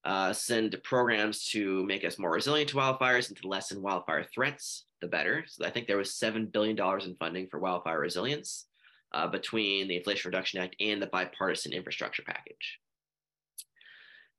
uh, 0.05 0.34
send 0.34 0.71
to 0.71 0.77
programs 0.77 1.47
to 1.49 1.86
make 1.86 2.05
us 2.05 2.17
more 2.17 2.32
resilient 2.32 2.69
to 2.69 2.77
wildfires 2.77 3.27
and 3.27 3.38
to 3.38 3.47
lessen 3.47 3.82
wildfire 3.82 4.23
threats, 4.23 4.86
the 5.01 5.08
better. 5.08 5.43
So 5.47 5.65
I 5.65 5.69
think 5.69 5.88
there 5.88 5.97
was 5.97 6.12
$7 6.12 6.51
billion 6.51 6.77
in 6.79 7.15
funding 7.15 7.47
for 7.47 7.60
wildfire 7.60 7.99
resilience 7.99 8.65
uh, 9.13 9.27
between 9.27 9.88
the 9.88 9.97
Inflation 9.97 10.29
Reduction 10.29 10.62
Act 10.62 10.75
and 10.79 11.01
the 11.01 11.08
bipartisan 11.08 11.73
infrastructure 11.73 12.23
package. 12.25 12.79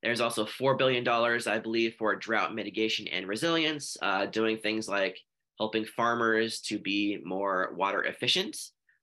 There's 0.03 0.23
also 0.23 0.47
$4 0.47 0.79
billion, 0.79 1.07
I 1.07 1.59
believe, 1.59 1.97
for 1.99 2.17
drought 2.17 2.55
mitigation 2.55 3.07
and 3.09 3.29
resilience, 3.29 3.99
uh, 4.01 4.27
doing 4.27 4.57
things 4.59 4.89
like 4.89 5.19
helping 5.59 5.85
farmers 5.85 6.61
to 6.63 6.79
be 6.79 7.19
more 7.23 7.75
water 7.77 8.03
efficient 8.05 8.57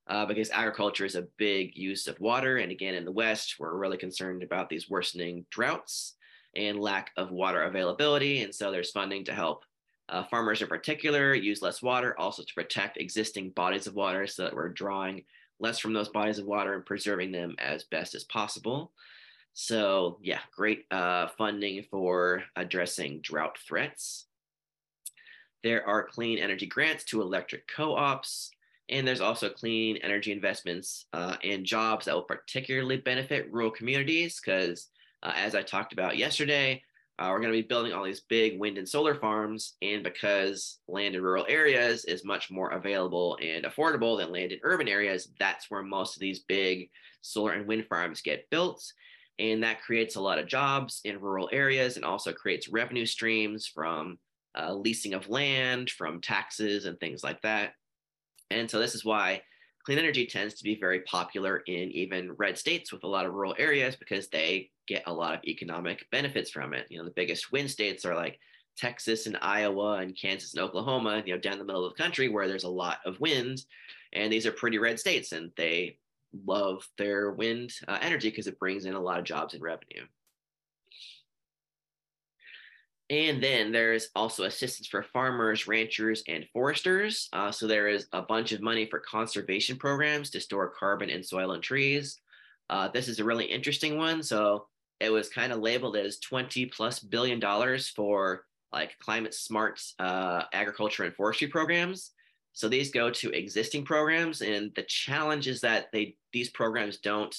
uh, 0.09 0.25
because 0.25 0.49
agriculture 0.51 1.05
is 1.05 1.15
a 1.15 1.27
big 1.37 1.75
use 1.75 2.07
of 2.07 2.19
water. 2.19 2.57
And 2.57 2.71
again, 2.71 2.93
in 2.93 3.05
the 3.05 3.11
West, 3.11 3.55
we're 3.59 3.75
really 3.75 3.97
concerned 3.97 4.43
about 4.43 4.69
these 4.69 4.89
worsening 4.89 5.45
droughts 5.49 6.13
and 6.55 6.79
lack 6.79 7.11
of 7.17 7.31
water 7.31 7.63
availability. 7.63 8.41
And 8.41 8.53
so 8.53 8.71
there's 8.71 8.91
funding 8.91 9.25
to 9.25 9.33
help 9.33 9.63
uh, 10.09 10.23
farmers 10.23 10.61
in 10.61 10.67
particular 10.67 11.33
use 11.33 11.61
less 11.61 11.81
water, 11.81 12.17
also 12.17 12.43
to 12.43 12.53
protect 12.53 12.97
existing 12.97 13.49
bodies 13.51 13.87
of 13.87 13.95
water 13.95 14.25
so 14.25 14.43
that 14.43 14.55
we're 14.55 14.69
drawing 14.69 15.23
less 15.59 15.79
from 15.79 15.93
those 15.93 16.09
bodies 16.09 16.39
of 16.39 16.45
water 16.45 16.73
and 16.73 16.85
preserving 16.85 17.31
them 17.31 17.55
as 17.59 17.83
best 17.83 18.15
as 18.15 18.23
possible. 18.23 18.91
So 19.53 20.19
yeah, 20.21 20.39
great 20.55 20.85
uh, 20.91 21.27
funding 21.37 21.83
for 21.89 22.43
addressing 22.55 23.21
drought 23.21 23.57
threats. 23.57 24.25
There 25.63 25.85
are 25.87 26.07
clean 26.07 26.37
energy 26.37 26.67
grants 26.67 27.03
to 27.05 27.21
electric 27.21 27.67
co-ops, 27.67 28.51
and 28.89 29.08
there's 29.08 29.21
also 29.21 29.50
clean 29.50 29.97
energy 29.97 30.32
investments 30.32 31.06
uh, 31.13 31.36
and 31.43 31.65
jobs 31.65 32.06
that 32.06 32.15
will 32.15 32.23
particularly 32.23 32.97
benefit 32.97 33.52
rural 33.52 33.71
communities 33.71 34.39
because 34.43 34.88
uh, 35.23 35.34
as 35.36 35.56
I 35.56 35.62
talked 35.62 35.93
about 35.93 36.17
yesterday, 36.17 36.82
uh, 37.19 37.30
we're 37.32 37.39
going 37.39 37.52
to 37.52 37.62
be 37.62 37.67
building 37.67 37.93
all 37.93 38.04
these 38.04 38.21
big 38.21 38.60
wind 38.60 38.78
and 38.78 38.88
solar 38.88 39.15
farms. 39.15 39.73
And 39.82 40.04
because 40.04 40.80
land 40.88 41.15
in 41.15 41.21
rural 41.23 41.45
areas 41.50 42.06
is 42.06 42.23
much 42.23 42.52
more 42.52 42.69
available 42.69 43.38
and 43.41 43.65
affordable 43.65 44.17
than 44.17 44.32
land 44.32 44.52
in 44.52 44.60
urban 44.63 44.88
areas, 44.88 45.30
that's 45.39 45.69
where 45.71 45.82
most 45.82 46.15
of 46.15 46.19
these 46.19 46.39
big 46.39 46.89
solar 47.21 47.54
and 47.54 47.67
wind 47.67 47.88
farms 47.89 48.21
get 48.21 48.50
built. 48.52 48.84
And 49.39 49.63
that 49.63 49.82
creates 49.82 50.15
a 50.15 50.21
lot 50.21 50.39
of 50.39 50.47
jobs 50.47 51.02
in 51.06 51.19
rural 51.19 51.50
areas 51.52 51.95
and 51.95 52.06
also 52.06 52.32
creates 52.32 52.69
revenue 52.69 53.06
streams 53.06 53.67
from 53.67 54.19
uh, 54.58 54.73
leasing 54.73 55.13
of 55.13 55.30
land, 55.30 55.89
from 55.89 56.21
taxes, 56.21 56.86
and 56.86 57.00
things 57.00 57.23
like 57.23 57.41
that. 57.41 57.73
And 58.51 58.69
so, 58.69 58.79
this 58.79 58.95
is 58.95 59.05
why 59.05 59.41
clean 59.83 59.99
energy 59.99 60.25
tends 60.25 60.53
to 60.55 60.63
be 60.63 60.77
very 60.79 61.01
popular 61.01 61.60
in 61.67 61.91
even 61.91 62.33
red 62.33 62.57
states 62.57 62.91
with 62.91 63.03
a 63.03 63.07
lot 63.07 63.25
of 63.25 63.33
rural 63.33 63.55
areas 63.57 63.95
because 63.95 64.27
they 64.27 64.69
get 64.88 65.03
a 65.07 65.13
lot 65.13 65.33
of 65.33 65.43
economic 65.45 66.05
benefits 66.12 66.49
from 66.49 66.73
it. 66.73 66.88
You 66.89 66.99
know, 66.99 67.05
the 67.05 67.12
biggest 67.12 67.51
wind 67.51 67.71
states 67.71 68.05
are 68.05 68.15
like 68.15 68.39
Texas 68.77 69.27
and 69.27 69.38
Iowa 69.41 69.93
and 69.99 70.17
Kansas 70.19 70.53
and 70.53 70.63
Oklahoma, 70.63 71.23
you 71.25 71.33
know, 71.33 71.39
down 71.39 71.57
the 71.57 71.65
middle 71.65 71.86
of 71.86 71.93
the 71.95 72.03
country 72.03 72.29
where 72.29 72.47
there's 72.47 72.63
a 72.63 72.69
lot 72.69 72.99
of 73.05 73.19
wind. 73.19 73.63
And 74.13 74.31
these 74.31 74.45
are 74.45 74.51
pretty 74.51 74.77
red 74.77 74.99
states 74.99 75.31
and 75.31 75.51
they 75.57 75.97
love 76.45 76.88
their 76.97 77.31
wind 77.31 77.71
uh, 77.88 77.97
energy 78.01 78.29
because 78.29 78.47
it 78.47 78.60
brings 78.60 78.86
in 78.86 78.93
a 78.93 78.99
lot 78.99 79.19
of 79.19 79.25
jobs 79.25 79.53
and 79.53 79.63
revenue. 79.63 80.05
And 83.09 83.41
then 83.41 83.71
there's 83.71 84.09
also 84.15 84.43
assistance 84.43 84.87
for 84.87 85.01
farmers, 85.01 85.65
ranchers, 85.65 86.23
and 86.27 86.45
foresters. 86.51 87.29
Uh, 87.31 87.51
so 87.51 87.65
there 87.65 87.87
is 87.87 88.07
a 88.11 88.21
bunch 88.21 88.51
of 88.51 88.61
money 88.61 88.85
for 88.85 88.99
conservation 88.99 89.77
programs 89.77 90.29
to 90.31 90.41
store 90.41 90.73
carbon 90.77 91.09
in 91.09 91.23
soil 91.23 91.53
and 91.53 91.63
trees. 91.63 92.19
Uh, 92.69 92.89
this 92.89 93.07
is 93.07 93.19
a 93.19 93.23
really 93.23 93.45
interesting 93.45 93.97
one. 93.97 94.21
So 94.21 94.67
it 94.99 95.09
was 95.09 95.29
kind 95.29 95.53
of 95.53 95.59
labeled 95.59 95.95
as 95.95 96.19
20 96.19 96.65
plus 96.65 96.99
billion 96.99 97.39
dollars 97.39 97.87
for 97.87 98.43
like 98.73 98.97
climate 98.99 99.33
smart 99.33 99.81
uh, 99.99 100.43
agriculture 100.51 101.03
and 101.03 101.15
forestry 101.15 101.47
programs. 101.47 102.11
So 102.53 102.67
these 102.67 102.91
go 102.91 103.11
to 103.11 103.29
existing 103.31 103.85
programs, 103.85 104.41
and 104.41 104.71
the 104.75 104.83
challenge 104.83 105.47
is 105.47 105.61
that 105.61 105.87
they 105.93 106.15
these 106.33 106.49
programs 106.49 106.97
don't 106.97 107.35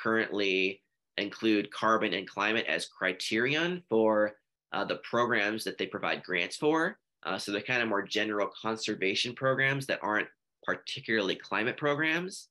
currently 0.00 0.80
include 1.18 1.72
carbon 1.72 2.14
and 2.14 2.28
climate 2.28 2.64
as 2.68 2.86
criterion 2.86 3.82
for 3.88 4.36
uh, 4.72 4.84
the 4.84 4.96
programs 4.96 5.64
that 5.64 5.78
they 5.78 5.86
provide 5.86 6.22
grants 6.22 6.56
for. 6.56 6.98
Uh, 7.24 7.38
so 7.38 7.52
they're 7.52 7.60
kind 7.60 7.82
of 7.82 7.88
more 7.88 8.02
general 8.02 8.50
conservation 8.60 9.34
programs 9.34 9.86
that 9.86 10.00
aren't 10.02 10.28
particularly 10.64 11.36
climate 11.36 11.76
programs. 11.76 12.48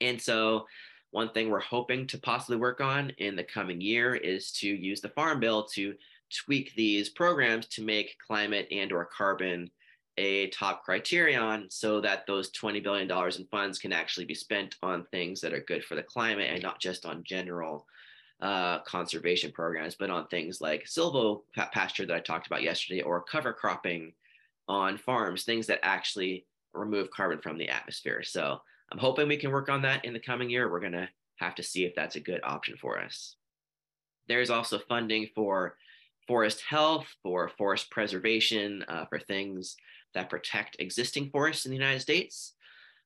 And 0.00 0.20
so 0.20 0.66
one 1.10 1.30
thing 1.30 1.50
we're 1.50 1.60
hoping 1.60 2.06
to 2.08 2.18
possibly 2.18 2.56
work 2.56 2.80
on 2.80 3.10
in 3.18 3.34
the 3.34 3.44
coming 3.44 3.80
year 3.80 4.14
is 4.14 4.52
to 4.52 4.68
use 4.68 5.00
the 5.00 5.08
Farm 5.10 5.40
Bill 5.40 5.64
to 5.74 5.94
tweak 6.44 6.74
these 6.74 7.08
programs 7.08 7.66
to 7.66 7.82
make 7.82 8.16
climate 8.24 8.68
and 8.70 8.92
or 8.92 9.04
carbon 9.06 9.70
a 10.18 10.48
top 10.48 10.84
criterion 10.84 11.66
so 11.70 12.00
that 12.00 12.26
those 12.26 12.52
$20 12.52 12.82
billion 12.82 13.10
in 13.10 13.46
funds 13.46 13.78
can 13.78 13.92
actually 13.92 14.26
be 14.26 14.34
spent 14.34 14.76
on 14.82 15.06
things 15.06 15.40
that 15.40 15.52
are 15.52 15.64
good 15.66 15.84
for 15.84 15.94
the 15.94 16.02
climate 16.02 16.50
and 16.52 16.62
not 16.62 16.80
just 16.80 17.06
on 17.06 17.24
general 17.24 17.86
uh, 18.40 18.80
conservation 18.80 19.52
programs, 19.52 19.94
but 19.94 20.10
on 20.10 20.26
things 20.26 20.60
like 20.60 20.86
silvo 20.86 21.42
pasture 21.54 22.06
that 22.06 22.16
I 22.16 22.20
talked 22.20 22.46
about 22.46 22.62
yesterday 22.62 23.02
or 23.02 23.22
cover 23.22 23.52
cropping 23.52 24.12
on 24.68 24.96
farms, 24.96 25.44
things 25.44 25.66
that 25.66 25.80
actually 25.82 26.46
remove 26.72 27.10
carbon 27.10 27.40
from 27.40 27.58
the 27.58 27.68
atmosphere. 27.68 28.22
So 28.22 28.60
I'm 28.92 28.98
hoping 28.98 29.28
we 29.28 29.36
can 29.36 29.50
work 29.50 29.68
on 29.68 29.82
that 29.82 30.04
in 30.04 30.12
the 30.12 30.20
coming 30.20 30.48
year. 30.48 30.70
We're 30.70 30.80
going 30.80 30.92
to 30.92 31.08
have 31.36 31.54
to 31.56 31.62
see 31.62 31.84
if 31.84 31.94
that's 31.94 32.16
a 32.16 32.20
good 32.20 32.40
option 32.44 32.76
for 32.80 32.98
us. 32.98 33.36
There's 34.28 34.50
also 34.50 34.78
funding 34.78 35.28
for 35.34 35.76
forest 36.26 36.62
health, 36.62 37.06
for 37.22 37.50
forest 37.58 37.90
preservation, 37.90 38.84
uh, 38.88 39.06
for 39.06 39.18
things 39.18 39.76
that 40.14 40.30
protect 40.30 40.76
existing 40.78 41.30
forests 41.30 41.66
in 41.66 41.70
the 41.70 41.76
United 41.76 42.00
States, 42.00 42.54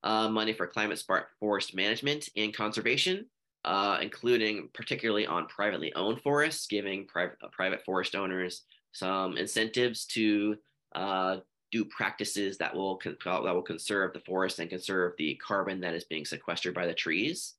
uh, 0.03 0.29
money 0.29 0.53
for 0.53 0.67
climate 0.67 0.99
smart 0.99 1.29
forest 1.41 1.75
management 1.75 2.29
and 2.37 2.55
conservation, 2.55 3.27
uh, 3.65 3.99
including 4.03 4.69
particularly 4.75 5.27
on 5.27 5.47
privately 5.47 5.93
owned 5.95 6.21
forests, 6.21 6.67
giving 6.67 7.07
private, 7.07 7.37
uh, 7.43 7.49
private 7.53 7.85
forest 7.85 8.15
owners 8.15 8.63
some 8.93 9.37
incentives 9.37 10.05
to 10.07 10.57
uh, 10.95 11.39
do 11.73 11.85
practices 11.87 12.59
that 12.59 12.75
will 12.75 12.97
con- 12.97 13.17
that 13.25 13.55
will 13.55 13.63
conserve 13.63 14.13
the 14.13 14.21
forest 14.21 14.59
and 14.59 14.71
conserve 14.71 15.15
the 15.19 15.35
carbon 15.37 15.81
that 15.81 15.95
is 15.95 16.05
being 16.05 16.25
sequestered 16.25 16.75
by 16.75 16.87
the 16.87 16.95
trees. 16.95 17.55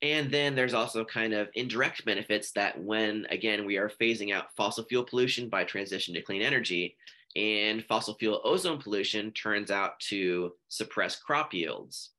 And 0.00 0.30
then 0.30 0.54
there's 0.54 0.74
also 0.74 1.04
kind 1.04 1.34
of 1.34 1.48
indirect 1.54 2.04
benefits 2.04 2.52
that 2.52 2.80
when, 2.80 3.26
again, 3.30 3.66
we 3.66 3.78
are 3.78 3.90
phasing 4.00 4.32
out 4.32 4.54
fossil 4.56 4.84
fuel 4.84 5.02
pollution 5.02 5.48
by 5.48 5.64
transition 5.64 6.14
to 6.14 6.22
clean 6.22 6.40
energy, 6.40 6.96
and 7.34 7.84
fossil 7.84 8.14
fuel 8.14 8.40
ozone 8.44 8.80
pollution 8.80 9.32
turns 9.32 9.70
out 9.70 9.98
to 10.00 10.52
suppress 10.68 11.16
crop 11.16 11.52
yields. 11.52 12.10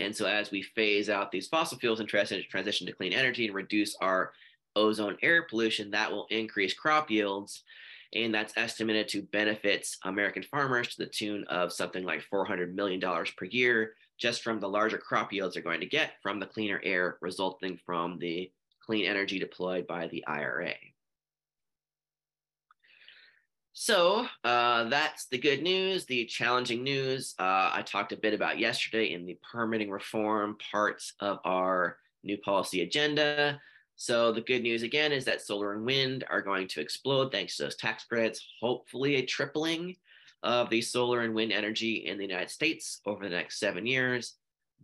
And 0.00 0.14
so, 0.14 0.26
as 0.26 0.50
we 0.50 0.62
phase 0.62 1.08
out 1.08 1.30
these 1.30 1.48
fossil 1.48 1.78
fuels 1.78 2.00
and 2.00 2.08
transition 2.08 2.86
to 2.86 2.92
clean 2.92 3.12
energy 3.12 3.46
and 3.46 3.54
reduce 3.54 3.94
our 3.96 4.32
ozone 4.76 5.16
air 5.22 5.42
pollution, 5.42 5.90
that 5.90 6.10
will 6.10 6.26
increase 6.30 6.74
crop 6.74 7.10
yields. 7.10 7.62
And 8.14 8.34
that's 8.34 8.54
estimated 8.56 9.08
to 9.08 9.22
benefit 9.22 9.86
American 10.04 10.42
farmers 10.42 10.88
to 10.88 11.04
the 11.04 11.10
tune 11.10 11.44
of 11.44 11.72
something 11.72 12.04
like 12.04 12.24
$400 12.32 12.74
million 12.74 13.00
per 13.00 13.44
year, 13.44 13.94
just 14.18 14.42
from 14.42 14.58
the 14.58 14.68
larger 14.68 14.98
crop 14.98 15.32
yields 15.32 15.54
they're 15.54 15.62
going 15.62 15.80
to 15.80 15.86
get 15.86 16.14
from 16.22 16.40
the 16.40 16.46
cleaner 16.46 16.80
air 16.82 17.18
resulting 17.20 17.78
from 17.86 18.18
the 18.18 18.50
clean 18.84 19.06
energy 19.06 19.38
deployed 19.38 19.86
by 19.86 20.08
the 20.08 20.26
IRA. 20.26 20.74
So 23.72 24.26
uh, 24.44 24.84
that's 24.84 25.26
the 25.26 25.38
good 25.38 25.62
news. 25.62 26.04
The 26.04 26.24
challenging 26.26 26.82
news 26.82 27.34
uh, 27.38 27.70
I 27.72 27.82
talked 27.86 28.12
a 28.12 28.16
bit 28.16 28.34
about 28.34 28.58
yesterday 28.58 29.12
in 29.12 29.26
the 29.26 29.38
permitting 29.50 29.90
reform 29.90 30.56
parts 30.70 31.14
of 31.20 31.38
our 31.44 31.98
new 32.24 32.36
policy 32.38 32.82
agenda. 32.82 33.60
So 33.96 34.32
the 34.32 34.40
good 34.40 34.62
news 34.62 34.82
again 34.82 35.12
is 35.12 35.24
that 35.26 35.42
solar 35.42 35.74
and 35.74 35.84
wind 35.84 36.24
are 36.30 36.42
going 36.42 36.68
to 36.68 36.80
explode 36.80 37.30
thanks 37.30 37.56
to 37.56 37.64
those 37.64 37.76
tax 37.76 38.04
credits, 38.04 38.44
hopefully 38.60 39.16
a 39.16 39.26
tripling 39.26 39.96
of 40.42 40.70
the 40.70 40.80
solar 40.80 41.20
and 41.20 41.34
wind 41.34 41.52
energy 41.52 42.06
in 42.06 42.16
the 42.16 42.26
United 42.26 42.50
States 42.50 43.00
over 43.06 43.24
the 43.24 43.34
next 43.34 43.60
seven 43.60 43.86
years. 43.86 44.34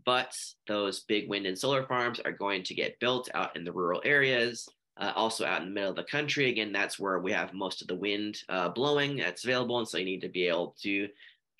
But 0.05 0.33
those 0.69 1.01
big 1.01 1.29
wind 1.29 1.47
and 1.47 1.59
solar 1.59 1.87
farms 1.87 2.21
are 2.21 2.33
going 2.33 2.63
to 2.65 2.75
get 2.75 3.01
built 3.01 3.31
out 3.35 3.57
in 3.57 3.65
the 3.65 3.73
rural 3.73 4.03
areas 4.05 4.69
uh, 4.99 5.13
also 5.15 5.45
out 5.45 5.63
in 5.63 5.69
the 5.69 5.75
middle 5.75 5.91
of 5.91 5.97
the 5.97 6.05
country. 6.05 6.49
Again, 6.49 6.73
that's 6.73 6.99
where 6.99 7.19
we 7.19 7.33
have 7.33 7.53
most 7.53 7.83
of 7.83 7.89
the 7.89 7.95
wind 7.95 8.39
uh, 8.49 8.69
blowing 8.69 9.17
that's 9.17 9.45
available. 9.45 9.79
And 9.79 9.89
so 9.89 9.99
you 9.99 10.05
need 10.05 10.23
to 10.23 10.29
be 10.29 10.49
able 10.49 10.75
to 10.83 11.09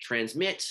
transmit 0.01 0.65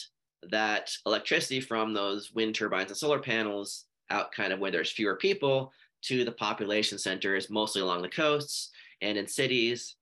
that 0.50 0.90
electricity 1.06 1.60
from 1.60 1.92
those 1.92 2.32
wind 2.32 2.54
turbines 2.54 2.90
and 2.90 2.96
solar 2.96 3.18
panels 3.18 3.84
out 4.10 4.32
kind 4.32 4.52
of 4.52 4.58
where 4.58 4.70
there's 4.70 4.92
fewer 4.92 5.16
people 5.16 5.72
to 6.02 6.24
the 6.24 6.32
population 6.32 6.98
centers, 6.98 7.50
mostly 7.50 7.82
along 7.82 8.02
the 8.02 8.08
coasts 8.08 8.70
and 9.02 9.18
in 9.18 9.26
cities 9.26 9.96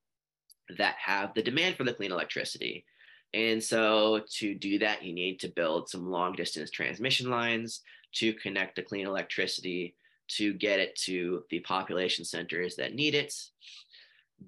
that 0.76 0.96
have 0.98 1.32
the 1.34 1.42
demand 1.42 1.76
for 1.76 1.84
the 1.84 1.94
clean 1.94 2.12
electricity. 2.12 2.84
And 3.32 3.62
so 3.62 4.22
to 4.38 4.54
do 4.54 4.78
that, 4.78 5.02
you 5.02 5.12
need 5.12 5.40
to 5.40 5.48
build 5.48 5.88
some 5.88 6.10
long 6.10 6.34
distance 6.34 6.70
transmission 6.70 7.30
lines 7.30 7.80
to 8.16 8.32
connect 8.34 8.76
the 8.76 8.82
clean 8.82 9.06
electricity 9.06 9.96
to 10.28 10.52
get 10.54 10.80
it 10.80 10.96
to 10.96 11.44
the 11.50 11.60
population 11.60 12.24
centers 12.24 12.76
that 12.76 12.94
need 12.94 13.14
it. 13.14 13.34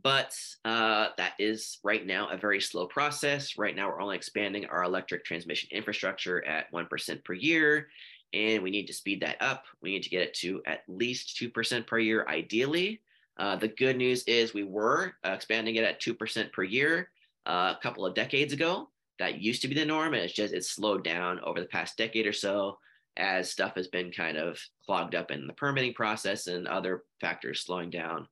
But 0.03 0.37
uh, 0.65 1.09
that 1.17 1.35
is 1.39 1.79
right 1.83 2.05
now 2.05 2.29
a 2.29 2.37
very 2.37 2.61
slow 2.61 2.87
process. 2.87 3.57
Right 3.57 3.75
now, 3.75 3.89
we're 3.89 4.01
only 4.01 4.17
expanding 4.17 4.67
our 4.67 4.83
electric 4.83 5.25
transmission 5.25 5.69
infrastructure 5.73 6.45
at 6.45 6.71
1% 6.73 7.25
per 7.25 7.33
year, 7.33 7.89
and 8.33 8.63
we 8.63 8.71
need 8.71 8.87
to 8.87 8.93
speed 8.93 9.23
that 9.23 9.41
up. 9.41 9.65
We 9.81 9.93
need 9.93 10.03
to 10.03 10.11
get 10.11 10.23
it 10.23 10.35
to 10.35 10.63
at 10.67 10.83
least 10.89 11.41
2% 11.41 11.87
per 11.87 11.99
year, 11.99 12.27
ideally. 12.29 13.01
Uh, 13.39 13.57
the 13.57 13.69
good 13.69 13.97
news 13.97 14.23
is 14.25 14.55
we 14.55 14.65
were 14.65 15.15
expanding 15.25 15.77
it 15.77 15.85
at 15.85 16.01
2% 16.01 16.53
per 16.53 16.63
year 16.63 17.11
uh, 17.47 17.75
a 17.77 17.83
couple 17.83 18.05
of 18.05 18.15
decades 18.15 18.53
ago. 18.53 18.89
That 19.19 19.41
used 19.41 19.63
to 19.63 19.69
be 19.69 19.75
the 19.75 19.85
norm, 19.85 20.13
and 20.13 20.23
it's 20.23 20.35
just 20.35 20.53
it's 20.53 20.71
slowed 20.71 21.05
down 21.05 21.41
over 21.41 21.61
the 21.61 21.67
past 21.67 21.97
decade 21.97 22.27
or 22.27 22.35
so 22.35 22.79
as 23.17 23.51
stuff 23.51 23.75
has 23.77 23.89
been 23.89 24.11
kind 24.11 24.37
of 24.37 24.61
clogged 24.85 25.15
up 25.15 25.31
in 25.31 25.47
the 25.47 25.53
permitting 25.53 25.95
process 25.95 26.47
and 26.47 26.67
other 26.67 27.05
factors 27.21 27.61
slowing 27.61 27.91
down 27.91 28.27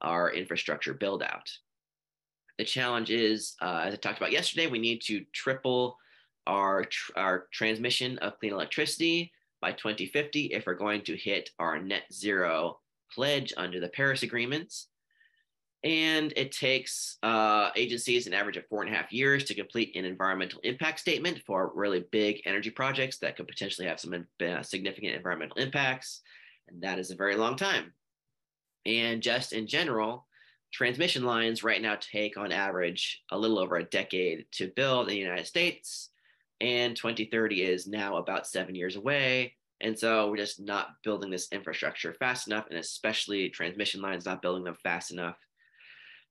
our 0.00 0.32
infrastructure 0.32 0.94
build 0.94 1.22
out. 1.22 1.50
The 2.58 2.64
challenge 2.64 3.10
is, 3.10 3.56
uh, 3.62 3.82
as 3.84 3.94
I 3.94 3.96
talked 3.96 4.18
about 4.18 4.32
yesterday, 4.32 4.66
we 4.66 4.78
need 4.78 5.00
to 5.02 5.24
triple 5.32 5.96
our, 6.46 6.84
tr- 6.84 7.12
our 7.16 7.46
transmission 7.52 8.18
of 8.18 8.38
clean 8.38 8.52
electricity 8.52 9.32
by 9.60 9.72
2050 9.72 10.46
if 10.46 10.66
we're 10.66 10.74
going 10.74 11.02
to 11.02 11.16
hit 11.16 11.50
our 11.58 11.78
net 11.78 12.04
zero 12.12 12.80
pledge 13.12 13.52
under 13.56 13.80
the 13.80 13.88
Paris 13.88 14.22
agreements 14.22 14.88
and 15.82 16.32
it 16.36 16.52
takes 16.52 17.16
uh, 17.22 17.70
agencies 17.74 18.26
an 18.26 18.34
average 18.34 18.58
of 18.58 18.66
four 18.66 18.82
and 18.82 18.92
a 18.92 18.96
half 18.96 19.12
years 19.12 19.44
to 19.44 19.54
complete 19.54 19.96
an 19.96 20.04
environmental 20.04 20.60
impact 20.62 21.00
statement 21.00 21.40
for 21.46 21.72
really 21.74 22.04
big 22.10 22.42
energy 22.44 22.68
projects 22.68 23.18
that 23.18 23.36
could 23.36 23.48
potentially 23.48 23.86
have 23.86 23.98
some 23.98 24.26
uh, 24.46 24.62
significant 24.62 25.14
environmental 25.14 25.56
impacts. 25.56 26.20
And 26.68 26.82
that 26.82 26.98
is 26.98 27.10
a 27.10 27.16
very 27.16 27.34
long 27.34 27.56
time. 27.56 27.94
And 28.84 29.22
just 29.22 29.54
in 29.54 29.66
general, 29.66 30.26
transmission 30.70 31.24
lines 31.24 31.64
right 31.64 31.80
now 31.80 31.96
take 31.98 32.36
on 32.36 32.52
average 32.52 33.22
a 33.30 33.38
little 33.38 33.58
over 33.58 33.76
a 33.76 33.84
decade 33.84 34.44
to 34.52 34.72
build 34.76 35.08
in 35.08 35.14
the 35.14 35.20
United 35.20 35.46
States. 35.46 36.10
And 36.60 36.94
2030 36.94 37.62
is 37.62 37.86
now 37.86 38.16
about 38.16 38.46
seven 38.46 38.74
years 38.74 38.96
away. 38.96 39.54
And 39.80 39.98
so 39.98 40.28
we're 40.28 40.36
just 40.36 40.60
not 40.60 41.02
building 41.02 41.30
this 41.30 41.48
infrastructure 41.52 42.12
fast 42.12 42.48
enough, 42.48 42.66
and 42.68 42.78
especially 42.78 43.48
transmission 43.48 44.02
lines, 44.02 44.26
not 44.26 44.42
building 44.42 44.64
them 44.64 44.76
fast 44.82 45.10
enough 45.10 45.36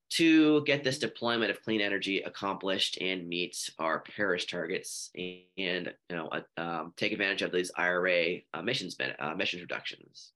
to 0.10 0.64
get 0.64 0.84
this 0.84 0.98
deployment 0.98 1.52
of 1.52 1.62
clean 1.62 1.82
energy 1.82 2.22
accomplished 2.22 2.98
and 3.00 3.28
meet 3.28 3.70
our 3.78 4.04
Paris 4.16 4.46
targets 4.46 5.12
and, 5.16 5.94
you 6.10 6.16
know 6.16 6.30
uh, 6.30 6.42
um, 6.62 6.94
take 6.98 7.12
advantage 7.12 7.42
of 7.42 7.52
these 7.52 7.72
IRA 7.78 8.38
emissions 8.58 8.96
uh, 9.00 9.32
emissions 9.32 9.62
reductions. 9.62 10.32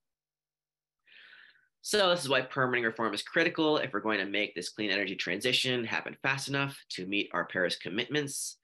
So 1.82 2.08
this 2.10 2.22
is 2.22 2.30
why 2.30 2.40
permitting 2.40 2.84
reform 2.84 3.12
is 3.12 3.22
critical 3.22 3.76
if 3.76 3.92
we're 3.92 4.00
going 4.00 4.18
to 4.18 4.24
make 4.24 4.54
this 4.54 4.70
clean 4.70 4.90
energy 4.90 5.16
transition 5.16 5.84
happen 5.84 6.16
fast 6.22 6.48
enough 6.48 6.78
to 6.90 7.04
meet 7.06 7.28
our 7.34 7.44
Paris 7.44 7.76
commitments. 7.76 8.56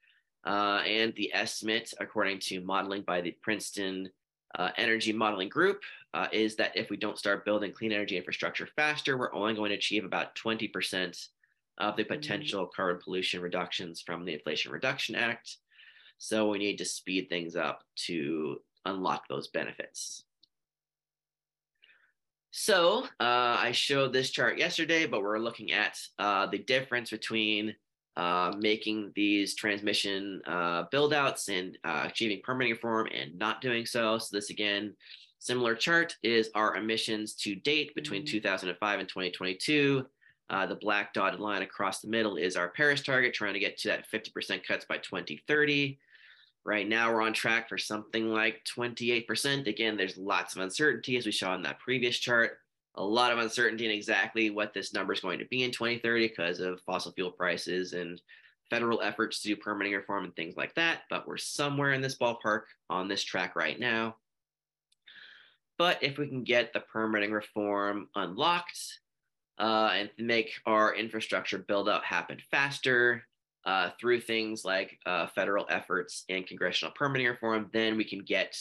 Uh, 0.47 0.81
and 0.87 1.13
the 1.17 1.31
estimate, 1.35 1.93
according 2.01 2.39
to 2.39 2.63
modeling 2.63 3.03
by 3.03 3.21
the 3.21 3.37
Princeton 3.43 4.09
uh, 4.57 4.71
Energy 4.77 5.13
Modeling 5.13 5.49
Group, 5.49 5.83
uh, 6.15 6.27
is 6.33 6.57
that 6.57 6.77
if 6.77 6.91
we 6.91 6.97
don't 6.97 7.19
start 7.19 7.45
building 7.45 7.73
clean 7.73 7.93
energy 7.93 8.17
infrastructure 8.17 8.69
faster, 8.77 9.17
we're 9.17 9.35
only 9.35 9.55
going 9.55 9.71
to 9.71 9.77
achieve 9.77 10.05
about 10.05 10.35
20% 10.35 11.29
of 11.79 11.97
the 11.97 12.03
mm-hmm. 12.03 12.13
potential 12.13 12.65
mm-hmm. 12.65 12.75
carbon 12.75 13.01
pollution 13.03 13.41
reductions 13.41 14.01
from 14.01 14.25
the 14.25 14.35
Inflation 14.35 14.73
Reduction 14.73 15.15
Act. 15.15 15.57
So 16.19 16.51
we 16.51 16.59
need 16.59 16.79
to 16.79 16.85
speed 16.85 17.29
things 17.29 17.57
up 17.57 17.83
to 18.07 18.61
unlock 18.85 19.29
those 19.29 19.49
benefits. 19.49 20.25
So 22.51 23.05
uh, 23.21 23.57
I 23.61 23.73
showed 23.73 24.13
this 24.13 24.31
chart 24.31 24.59
yesterday, 24.59 25.07
but 25.07 25.23
we're 25.23 25.39
looking 25.39 25.73
at 25.73 25.99
uh, 26.19 26.47
the 26.47 26.59
difference 26.59 27.11
between 27.11 27.75
uh, 28.17 28.53
making 28.59 29.13
these 29.15 29.55
transmission 29.55 30.43
uh, 30.47 30.85
buildouts 30.93 31.49
and 31.49 31.79
uh, 31.85 32.05
achieving 32.07 32.41
permitting 32.43 32.73
reform 32.73 33.09
and 33.15 33.39
not 33.39 33.61
doing 33.61 33.87
so. 33.87 34.19
So 34.19 34.37
this 34.37 34.51
again, 34.51 34.95
similar 35.39 35.75
chart 35.75 36.17
is 36.23 36.51
our 36.55 36.77
emissions 36.77 37.35
to 37.35 37.55
date 37.55 37.95
between 37.95 38.23
mm-hmm. 38.23 38.33
2005 38.33 39.01
and 39.01 39.09
2022. 39.09 40.07
Uh, 40.51 40.67
the 40.67 40.75
black 40.75 41.15
dotted 41.15 41.39
line 41.39 41.63
across 41.63 42.01
the 42.01 42.09
middle 42.09 42.37
is 42.37 42.57
our 42.57 42.71
Paris 42.71 43.03
target, 43.03 43.33
trying 43.33 43.55
to 43.55 43.61
get 43.61 43.79
to 43.79 43.89
that 43.89 44.11
50% 44.11 44.65
cuts 44.67 44.85
by 44.85 44.99
2030. 44.99 45.99
Right 46.65 46.89
now, 46.89 47.13
we're 47.13 47.23
on 47.23 47.33
track 47.33 47.69
for 47.69 47.79
something 47.79 48.29
like 48.29 48.63
28%. 48.77 49.67
Again, 49.67 49.97
there's 49.97 50.19
lots 50.19 50.57
of 50.57 50.63
uncertainty, 50.63 51.17
as 51.17 51.25
we 51.25 51.33
saw 51.33 51.55
in 51.55 51.63
that 51.63 51.79
previous 51.79 52.19
chart. 52.19 52.59
A 52.97 53.05
lot 53.05 53.33
of 53.33 53.39
uncertainty 53.39 53.87
in 53.87 53.91
exactly 53.91 54.51
what 54.51 54.75
this 54.75 54.93
number 54.93 55.13
is 55.13 55.21
going 55.21 55.39
to 55.39 55.45
be 55.47 55.63
in 55.63 55.71
2030 55.71 56.29
because 56.29 56.61
of 56.61 56.81
fossil 56.83 57.13
fuel 57.13 57.31
prices 57.31 57.93
and 57.93 58.21
federal 58.69 59.01
efforts 59.01 59.41
to 59.41 59.49
do 59.49 59.57
permitting 59.57 59.93
reform 59.93 60.25
and 60.25 60.35
things 60.37 60.57
like 60.57 60.75
that. 60.75 61.03
But 61.09 61.27
we're 61.27 61.37
somewhere 61.37 61.93
in 61.93 62.01
this 62.01 62.19
ballpark 62.19 62.63
on 62.89 63.09
this 63.09 63.23
track 63.23 63.57
right 63.57 63.79
now. 63.79 64.17
But 65.79 66.03
if 66.03 66.19
we 66.19 66.29
can 66.29 66.45
get 66.45 66.73
the 66.73 66.81
permitting 66.81 67.33
reform 67.33 68.09
unlocked 68.15 68.79
uh, 69.59 69.91
and 69.95 70.11
make 70.19 70.53
our 70.67 70.95
infrastructure 70.95 71.59
build 71.59 71.89
happen 72.05 72.39
faster, 72.51 73.25
uh, 73.67 73.91
through 74.01 74.21
things 74.21 74.65
like 74.65 74.99
uh, 75.07 75.27
federal 75.29 75.67
efforts 75.69 76.25
and 76.29 76.47
congressional 76.47 76.93
permitting 76.95 77.27
reform, 77.27 77.69
then 77.73 77.97
we 77.97 78.05
can 78.05 78.21
get 78.21 78.57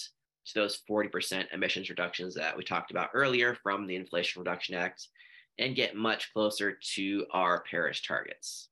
to 0.46 0.54
those 0.54 0.82
40% 0.90 1.46
emissions 1.54 1.90
reductions 1.90 2.36
that 2.36 2.56
we 2.58 2.64
talked 2.64 2.92
about 2.92 3.10
earlier 3.14 3.56
from 3.62 3.88
the 3.88 3.96
Inflation 3.96 4.42
Reduction 4.42 4.76
Act 4.76 5.08
and 5.58 5.76
get 5.76 5.96
much 5.96 6.32
closer 6.34 6.78
to 6.96 7.26
our 7.32 7.64
Paris 7.70 8.02
targets. 8.02 8.70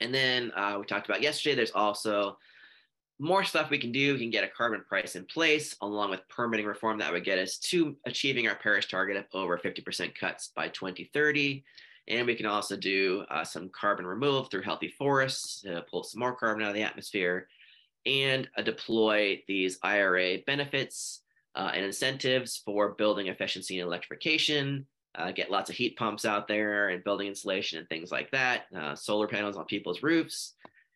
And 0.00 0.14
then 0.14 0.52
uh, 0.56 0.76
we 0.78 0.86
talked 0.86 1.08
about 1.08 1.22
yesterday, 1.22 1.54
there's 1.54 1.72
also 1.72 2.38
more 3.18 3.44
stuff 3.44 3.68
we 3.68 3.78
can 3.78 3.92
do. 3.92 4.14
We 4.14 4.20
can 4.20 4.30
get 4.30 4.44
a 4.44 4.48
carbon 4.48 4.82
price 4.88 5.14
in 5.14 5.26
place 5.26 5.76
along 5.82 6.10
with 6.10 6.26
permitting 6.28 6.64
reform 6.64 6.98
that 6.98 7.12
would 7.12 7.24
get 7.24 7.38
us 7.38 7.58
to 7.58 7.94
achieving 8.06 8.48
our 8.48 8.54
Paris 8.54 8.86
target 8.86 9.16
of 9.18 9.24
over 9.34 9.58
50% 9.58 10.14
cuts 10.14 10.52
by 10.56 10.68
2030. 10.68 11.62
And 12.08 12.26
we 12.26 12.34
can 12.34 12.46
also 12.46 12.76
do 12.76 13.24
uh, 13.30 13.44
some 13.44 13.68
carbon 13.68 14.06
removal 14.06 14.44
through 14.44 14.62
healthy 14.62 14.88
forests 14.88 15.60
to 15.60 15.84
pull 15.90 16.02
some 16.02 16.20
more 16.20 16.34
carbon 16.34 16.62
out 16.62 16.70
of 16.70 16.74
the 16.74 16.82
atmosphere 16.82 17.46
and 18.06 18.48
uh, 18.56 18.62
deploy 18.62 19.42
these 19.46 19.78
IRA 19.82 20.38
benefits 20.46 21.22
uh, 21.54 21.72
and 21.74 21.84
incentives 21.84 22.62
for 22.64 22.90
building 22.90 23.26
efficiency 23.26 23.78
and 23.78 23.86
electrification, 23.86 24.86
uh, 25.16 25.32
get 25.32 25.50
lots 25.50 25.70
of 25.70 25.76
heat 25.76 25.96
pumps 25.96 26.24
out 26.24 26.46
there 26.46 26.88
and 26.88 27.04
building 27.04 27.26
insulation 27.26 27.78
and 27.78 27.88
things 27.88 28.12
like 28.12 28.30
that, 28.30 28.62
uh, 28.76 28.94
solar 28.94 29.26
panels 29.26 29.56
on 29.56 29.64
people's 29.64 30.02
roofs. 30.02 30.54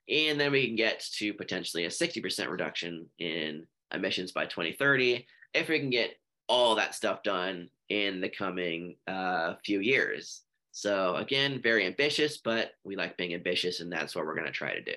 And 0.09 0.39
then 0.39 0.53
we 0.53 0.67
can 0.67 0.77
get 0.77 1.05
to 1.19 1.35
potentially 1.35 1.87
a 1.87 1.89
60% 1.89 2.49
reduction 2.49 3.07
in 3.19 3.67
emissions 3.93 4.33
by 4.33 4.45
2030 4.47 5.27
if 5.55 5.69
we 5.69 5.79
can 5.79 5.91
get 5.91 6.17
all 6.49 6.75
that 6.75 6.95
stuff 6.95 7.23
done 7.23 7.71
in 7.89 8.21
the 8.21 8.29
coming 8.29 8.97
uh, 9.07 9.55
few 9.65 9.81
years. 9.81 10.43
So 10.73 11.17
again, 11.17 11.61
very 11.63 11.87
ambitious, 11.87 12.39
but 12.39 12.73
we 12.85 12.97
like 12.97 13.17
being 13.17 13.35
ambitious, 13.35 13.81
and 13.81 13.93
that's 13.93 14.15
what 14.15 14.27
we're 14.27 14.35
going 14.35 14.47
to 14.47 14.53
try 14.53 14.75
to 14.75 14.83
do. 14.83 14.95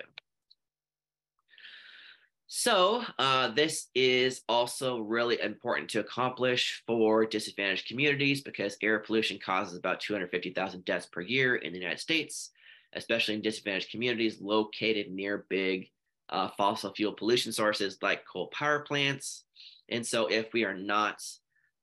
So 2.49 3.03
uh, 3.19 3.49
this 3.49 3.89
is 3.93 4.41
also 4.47 4.99
really 4.99 5.39
important 5.41 5.89
to 5.89 5.99
accomplish 5.99 6.81
for 6.87 7.25
disadvantaged 7.25 7.87
communities 7.87 8.41
because 8.41 8.77
air 8.81 8.99
pollution 8.99 9.37
causes 9.37 9.77
about 9.77 9.99
250,000 9.99 10.85
deaths 10.85 11.07
per 11.07 11.19
year 11.19 11.57
in 11.57 11.73
the 11.73 11.79
United 11.79 11.99
States, 11.99 12.51
especially 12.93 13.33
in 13.35 13.41
disadvantaged 13.41 13.91
communities 13.91 14.39
located 14.39 15.11
near 15.11 15.45
big 15.49 15.89
uh, 16.29 16.47
fossil 16.57 16.93
fuel 16.93 17.11
pollution 17.11 17.51
sources 17.51 17.97
like 18.01 18.25
coal 18.25 18.47
power 18.47 18.79
plants. 18.79 19.43
And 19.89 20.05
so 20.05 20.27
if 20.27 20.53
we 20.53 20.63
are 20.63 20.77
not 20.77 21.21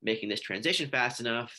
making 0.03 0.31
this 0.31 0.41
transition 0.41 0.89
fast 0.89 1.21
enough, 1.21 1.55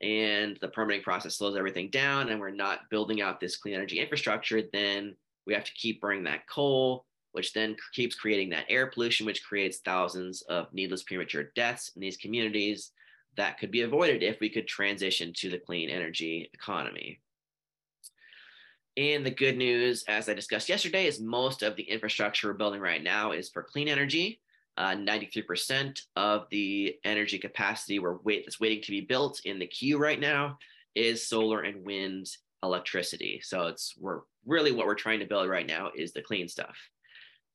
and 0.00 0.56
the 0.60 0.68
permitting 0.68 1.02
process 1.02 1.38
slows 1.38 1.56
everything 1.56 1.90
down 1.90 2.28
and 2.28 2.38
we're 2.38 2.50
not 2.50 2.88
building 2.88 3.20
out 3.20 3.40
this 3.40 3.56
clean 3.56 3.74
energy 3.74 3.98
infrastructure, 3.98 4.62
then 4.72 5.16
we 5.44 5.54
have 5.54 5.64
to 5.64 5.72
keep 5.72 6.00
burning 6.00 6.22
that 6.22 6.46
coal, 6.46 7.04
which 7.32 7.52
then 7.52 7.76
keeps 7.92 8.14
creating 8.14 8.50
that 8.50 8.66
air 8.68 8.86
pollution, 8.86 9.26
which 9.26 9.44
creates 9.44 9.78
thousands 9.78 10.42
of 10.42 10.72
needless 10.72 11.02
premature 11.02 11.44
deaths 11.54 11.92
in 11.94 12.00
these 12.00 12.16
communities 12.16 12.92
that 13.36 13.58
could 13.58 13.70
be 13.70 13.82
avoided 13.82 14.22
if 14.22 14.40
we 14.40 14.48
could 14.50 14.66
transition 14.66 15.32
to 15.32 15.48
the 15.48 15.58
clean 15.58 15.88
energy 15.88 16.50
economy. 16.52 17.20
And 18.96 19.24
the 19.24 19.30
good 19.30 19.56
news, 19.56 20.02
as 20.08 20.28
I 20.28 20.34
discussed 20.34 20.68
yesterday, 20.68 21.06
is 21.06 21.20
most 21.20 21.62
of 21.62 21.76
the 21.76 21.84
infrastructure 21.84 22.48
we're 22.48 22.54
building 22.54 22.80
right 22.80 23.02
now 23.02 23.30
is 23.30 23.48
for 23.48 23.62
clean 23.62 23.86
energy. 23.86 24.40
Uh, 24.76 24.94
93% 24.94 26.00
of 26.16 26.46
the 26.50 26.96
energy 27.04 27.38
capacity 27.38 27.98
we're 27.98 28.18
wait, 28.18 28.44
that's 28.44 28.60
waiting 28.60 28.82
to 28.82 28.90
be 28.90 29.00
built 29.00 29.40
in 29.44 29.58
the 29.58 29.66
queue 29.66 29.98
right 29.98 30.18
now 30.20 30.58
is 30.94 31.26
solar 31.26 31.60
and 31.60 31.84
wind 31.84 32.28
electricity. 32.64 33.40
So 33.42 33.68
it's 33.68 33.94
we're 33.98 34.20
really 34.46 34.72
what 34.72 34.86
we're 34.86 34.94
trying 34.94 35.20
to 35.20 35.26
build 35.26 35.48
right 35.48 35.66
now 35.66 35.90
is 35.96 36.12
the 36.12 36.22
clean 36.22 36.48
stuff. 36.48 36.76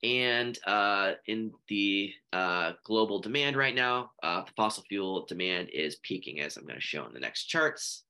And 0.04 0.60
uh, 0.68 1.14
in 1.28 1.54
the 1.70 2.14
uh, 2.34 2.74
global 2.84 3.20
demand 3.20 3.56
right 3.56 3.74
now, 3.74 4.12
uh, 4.22 4.42
the 4.42 4.52
fossil 4.58 4.84
fuel 4.90 5.26
demand 5.26 5.70
is 5.74 5.96
peaking, 6.04 6.42
as 6.42 6.58
I'm 6.58 6.66
going 6.66 6.76
to 6.76 6.82
show 6.82 7.06
in 7.06 7.14
the 7.14 7.22
next 7.22 7.46
charts. 7.46 8.04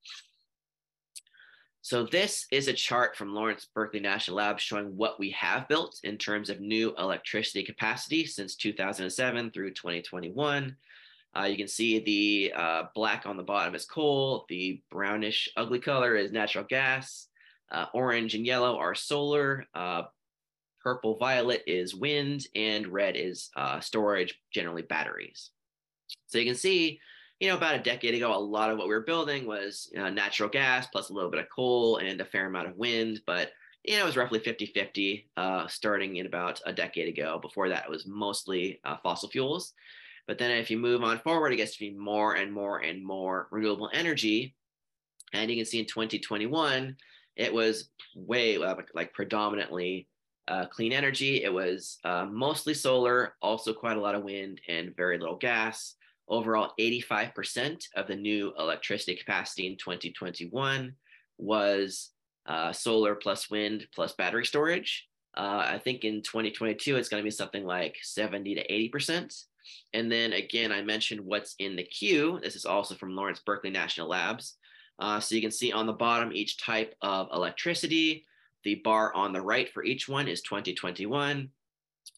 So 1.82 2.06
this 2.06 2.48
is 2.50 2.68
a 2.68 2.74
chart 2.74 3.16
from 3.16 3.36
Lawrence 3.36 3.68
Berkeley 3.76 4.00
National 4.00 4.38
Lab 4.38 4.60
showing 4.60 4.96
what 4.96 5.20
we 5.20 5.30
have 5.32 5.68
built 5.68 6.00
in 6.04 6.18
terms 6.18 6.50
of 6.50 6.62
new 6.62 6.96
electricity 6.98 7.62
capacity 7.62 8.26
since 8.26 8.56
2007 8.56 9.52
through 9.52 9.72
2021. 9.72 10.76
Uh, 11.38 11.44
you 11.44 11.58
can 11.58 11.68
see 11.68 12.00
the 12.00 12.54
uh, 12.56 12.84
black 12.96 13.26
on 13.26 13.38
the 13.38 13.44
bottom 13.44 13.76
is 13.76 13.86
coal, 13.86 14.46
the 14.50 14.82
brownish 14.90 15.50
ugly 15.58 15.80
color 15.80 16.16
is 16.16 16.32
natural 16.32 16.64
gas, 16.64 17.28
uh, 17.72 17.88
orange 17.94 18.34
and 18.34 18.46
yellow 18.46 18.78
are 18.78 18.96
solar, 18.96 19.66
purple 20.84 21.18
violet 21.18 21.64
is 21.66 21.96
wind, 21.96 22.48
and 22.56 22.88
red 22.88 23.16
is 23.16 23.50
uh, 23.56 23.80
storage, 23.80 24.40
generally 24.52 24.82
batteries. 24.84 25.52
So 26.28 26.38
you 26.38 26.46
can 26.46 26.56
see 26.56 27.00
you 27.44 27.50
know, 27.50 27.58
about 27.58 27.76
a 27.76 27.80
decade 27.80 28.16
ago, 28.16 28.34
a 28.34 28.38
lot 28.38 28.70
of 28.70 28.78
what 28.78 28.88
we 28.88 28.94
were 28.94 29.02
building 29.02 29.46
was 29.46 29.92
uh, 29.98 30.10
natural 30.10 30.48
gas 30.48 30.88
plus 30.88 31.10
a 31.10 31.14
little 31.14 31.30
bit 31.30 31.42
of 31.42 31.50
coal 31.54 31.98
and 31.98 32.22
a 32.22 32.26
fair 32.26 32.46
amount 32.46 32.70
of 32.70 32.78
wind. 32.78 33.20
But, 33.26 33.52
you 33.84 33.98
know, 33.98 34.04
it 34.04 34.06
was 34.06 34.16
roughly 34.16 34.40
50 34.40 34.68
50 34.68 35.30
uh, 35.36 35.68
starting 35.68 36.16
in 36.16 36.26
about 36.26 36.62
a 36.66 36.72
decade 36.72 37.10
ago. 37.10 37.40
Before 37.42 37.68
that, 37.68 37.84
it 37.84 37.90
was 37.90 38.06
mostly 38.06 38.80
uh, 38.86 38.96
fossil 39.04 39.28
fuels. 39.28 39.74
But 40.26 40.38
then 40.38 40.52
if 40.52 40.72
you 40.72 40.78
move 40.78 41.04
on 41.04 41.20
forward, 41.20 41.52
it 41.52 41.58
gets 41.58 41.74
to 41.74 41.80
be 41.80 41.92
more 41.92 42.36
and 42.36 42.54
more 42.54 42.80
and 42.80 43.06
more 43.06 43.50
renewable 43.52 43.90
energy. 43.94 44.56
And 45.34 45.52
you 45.52 45.58
can 45.58 45.66
see 45.66 45.80
in 45.80 45.86
2021, 45.86 46.96
it 47.36 47.54
was 47.54 47.90
way 48.16 48.58
like 48.58 49.12
predominantly 49.14 50.08
uh, 50.48 50.66
clean 50.66 50.92
energy. 50.92 51.44
It 51.44 51.54
was 51.54 52.00
uh, 52.04 52.26
mostly 52.26 52.74
solar, 52.74 53.36
also 53.42 53.74
quite 53.74 53.98
a 53.98 54.02
lot 54.02 54.16
of 54.16 54.24
wind, 54.24 54.62
and 54.68 54.96
very 54.96 55.18
little 55.18 55.38
gas. 55.38 55.96
Overall, 56.28 56.74
85% 56.80 57.86
of 57.96 58.08
the 58.08 58.16
new 58.16 58.54
electricity 58.58 59.16
capacity 59.16 59.68
in 59.68 59.78
2021 59.78 60.94
was 61.38 62.12
uh, 62.46 62.72
solar 62.72 63.16
plus 63.16 63.50
wind 63.50 63.88
plus 63.94 64.14
battery 64.14 64.46
storage. 64.46 65.08
Uh, 65.36 65.66
I 65.68 65.80
think 65.80 66.04
in 66.04 66.22
2022, 66.22 66.96
it's 66.96 67.10
going 67.10 67.22
to 67.22 67.26
be 67.26 67.32
something 67.32 67.66
like 67.66 67.98
70 68.02 68.56
to 68.56 68.68
80%. 68.68 69.44
And 69.94 70.12
then 70.12 70.34
again, 70.34 70.72
I 70.72 70.82
mentioned 70.82 71.22
what's 71.22 71.56
in 71.60 71.76
the 71.76 71.84
queue. 71.84 72.40
This 72.44 72.56
is 72.56 72.66
also 72.66 72.96
from 72.96 73.16
Lawrence 73.16 73.42
Berkeley 73.46 73.70
National 73.70 74.10
Labs. 74.10 74.58
Uh, 75.00 75.20
so 75.20 75.36
you 75.36 75.42
can 75.42 75.52
see 75.52 75.72
on 75.72 75.88
the 75.88 75.94
bottom 75.94 76.32
each 76.34 76.58
type 76.58 76.96
of 77.02 77.30
electricity. 77.34 78.26
The 78.64 78.76
bar 78.76 79.14
on 79.14 79.34
the 79.34 79.42
right 79.42 79.72
for 79.72 79.84
each 79.84 80.08
one 80.08 80.28
is 80.28 80.42
2021. 80.42 81.50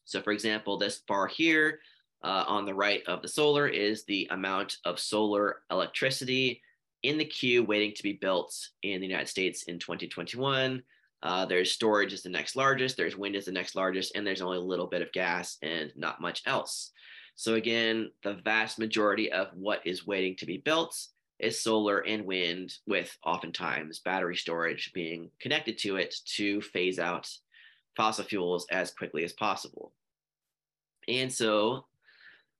So 0.04 0.22
for 0.22 0.32
example, 0.32 0.78
this 0.78 0.98
bar 0.98 1.26
here 1.26 1.80
uh, 2.22 2.44
on 2.46 2.64
the 2.64 2.74
right 2.74 3.02
of 3.06 3.22
the 3.22 3.28
solar 3.28 3.68
is 3.68 4.04
the 4.04 4.28
amount 4.30 4.78
of 4.84 4.98
solar 4.98 5.62
electricity 5.70 6.62
in 7.02 7.18
the 7.18 7.24
queue 7.24 7.62
waiting 7.62 7.92
to 7.94 8.02
be 8.02 8.14
built 8.14 8.68
in 8.82 9.00
the 9.00 9.06
United 9.06 9.28
States 9.28 9.64
in 9.64 9.78
2021. 9.78 10.82
Uh, 11.22 11.46
there's 11.46 11.72
storage 11.72 12.12
is 12.12 12.22
the 12.22 12.28
next 12.28 12.56
largest, 12.56 12.96
there's 12.96 13.16
wind 13.16 13.34
is 13.34 13.46
the 13.46 13.52
next 13.52 13.74
largest, 13.74 14.14
and 14.14 14.26
there's 14.26 14.42
only 14.42 14.58
a 14.58 14.60
little 14.60 14.86
bit 14.86 15.02
of 15.02 15.12
gas 15.12 15.56
and 15.62 15.92
not 15.96 16.20
much 16.20 16.42
else. 16.46 16.92
So 17.34 17.54
again, 17.54 18.10
the 18.22 18.34
vast 18.44 18.78
majority 18.78 19.30
of 19.30 19.48
what 19.54 19.86
is 19.86 20.06
waiting 20.06 20.36
to 20.36 20.46
be 20.46 20.58
built 20.58 20.96
is 21.38 21.60
solar 21.60 21.98
and 21.98 22.24
wind, 22.24 22.74
with 22.86 23.16
oftentimes 23.24 24.00
battery 24.00 24.36
storage 24.36 24.92
being 24.92 25.30
connected 25.40 25.78
to 25.78 25.96
it 25.96 26.14
to 26.24 26.60
phase 26.60 26.98
out 26.98 27.30
fossil 27.96 28.24
fuels 28.24 28.66
as 28.70 28.90
quickly 28.90 29.24
as 29.24 29.32
possible. 29.32 29.92
And 31.08 31.32
so, 31.32 31.86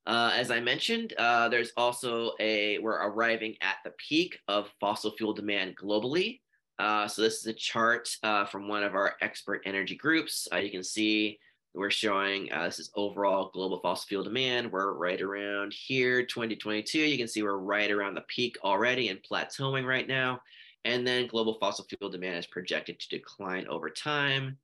uh, 0.07 0.33
as 0.35 0.51
I 0.51 0.61
mentioned, 0.61 1.15
uh, 1.19 1.49
there's 1.49 1.73
also 1.77 2.33
a, 2.39 2.79
we're 2.79 2.93
arriving 3.09 3.57
at 3.61 3.77
the 3.85 3.93
peak 3.99 4.39
of 4.47 4.71
fossil 4.81 5.11
fuel 5.13 5.33
demand 5.33 5.77
globally. 5.77 6.41
Uh, 6.79 7.09
so 7.09 7.23
this 7.23 7.39
is 7.39 7.47
a 7.47 7.53
chart 7.55 8.09
uh, 8.23 8.45
from 8.45 8.69
one 8.69 8.83
of 8.83 8.95
our 8.95 9.15
expert 9.21 9.63
energy 9.65 9.97
groups. 9.97 10.47
Uh, 10.53 10.59
you 10.59 10.71
can 10.71 10.85
see 10.85 11.39
we're 11.77 11.91
showing 11.91 12.51
uh, 12.53 12.65
this 12.65 12.79
is 12.79 12.91
overall 12.95 13.51
global 13.53 13.79
fossil 13.81 14.07
fuel 14.09 14.25
demand. 14.25 14.73
We're 14.73 14.95
right 14.95 15.21
around 15.21 15.75
here, 15.75 16.25
2022. 16.25 16.99
You 16.99 17.19
can 17.19 17.29
see 17.29 17.43
we're 17.43 17.59
right 17.59 17.91
around 17.91 18.15
the 18.15 18.23
peak 18.23 18.57
already 18.65 19.09
and 19.09 19.23
plateauing 19.23 19.85
right 19.85 20.09
now. 20.09 20.41
And 20.87 21.07
then 21.07 21.27
global 21.27 21.59
fossil 21.61 21.85
fuel 21.85 22.11
demand 22.11 22.39
is 22.39 22.47
projected 22.47 22.99
to 22.99 23.09
decline 23.11 23.67
over 23.69 23.91
time. 23.91 24.57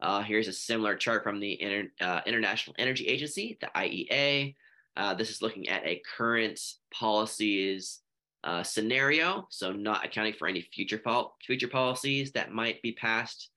Uh, 0.00 0.22
here's 0.22 0.46
a 0.46 0.52
similar 0.52 0.94
chart 0.94 1.24
from 1.24 1.40
the 1.40 1.60
Inter 1.60 1.88
uh, 2.00 2.20
International 2.24 2.76
Energy 2.78 3.06
Agency, 3.06 3.58
the 3.60 3.68
IEA. 3.74 4.54
Uh, 4.96 5.14
this 5.14 5.30
is 5.30 5.42
looking 5.42 5.68
at 5.68 5.84
a 5.84 6.00
current 6.16 6.60
policies 6.92 8.00
uh, 8.44 8.62
scenario, 8.62 9.46
so 9.50 9.72
not 9.72 10.04
accounting 10.04 10.34
for 10.34 10.46
any 10.46 10.60
future, 10.60 11.02
future 11.44 11.68
policies 11.68 12.32
that 12.32 12.52
might 12.52 12.80
be 12.80 12.92
passed 12.92 13.50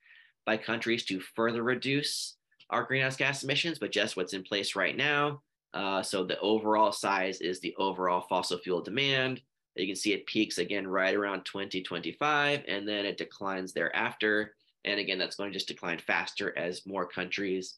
by 0.45 0.57
countries 0.57 1.05
to 1.05 1.19
further 1.19 1.63
reduce 1.63 2.35
our 2.73 2.83
greenhouse 2.83 3.15
gas 3.15 3.43
emissions, 3.43 3.79
but 3.79 3.91
just 3.91 4.17
what's 4.17 4.33
in 4.33 4.43
place 4.43 4.75
right 4.75 4.97
now. 4.97 5.41
Uh, 5.73 6.03
so 6.03 6.23
the 6.23 6.39
overall 6.39 6.91
size 6.91 7.41
is 7.41 7.59
the 7.59 7.75
overall 7.77 8.25
fossil 8.29 8.57
fuel 8.57 8.81
demand. 8.81 9.41
You 9.75 9.87
can 9.87 9.95
see 9.95 10.13
it 10.13 10.27
peaks 10.27 10.59
again 10.59 10.87
right 10.87 11.15
around 11.15 11.45
2025, 11.45 12.63
and 12.67 12.87
then 12.87 13.05
it 13.05 13.17
declines 13.17 13.73
thereafter. 13.73 14.55
And 14.85 14.99
again, 14.99 15.17
that's 15.17 15.35
going 15.35 15.51
to 15.51 15.53
just 15.53 15.67
decline 15.67 15.99
faster 16.05 16.55
as 16.57 16.85
more 16.85 17.07
countries 17.07 17.77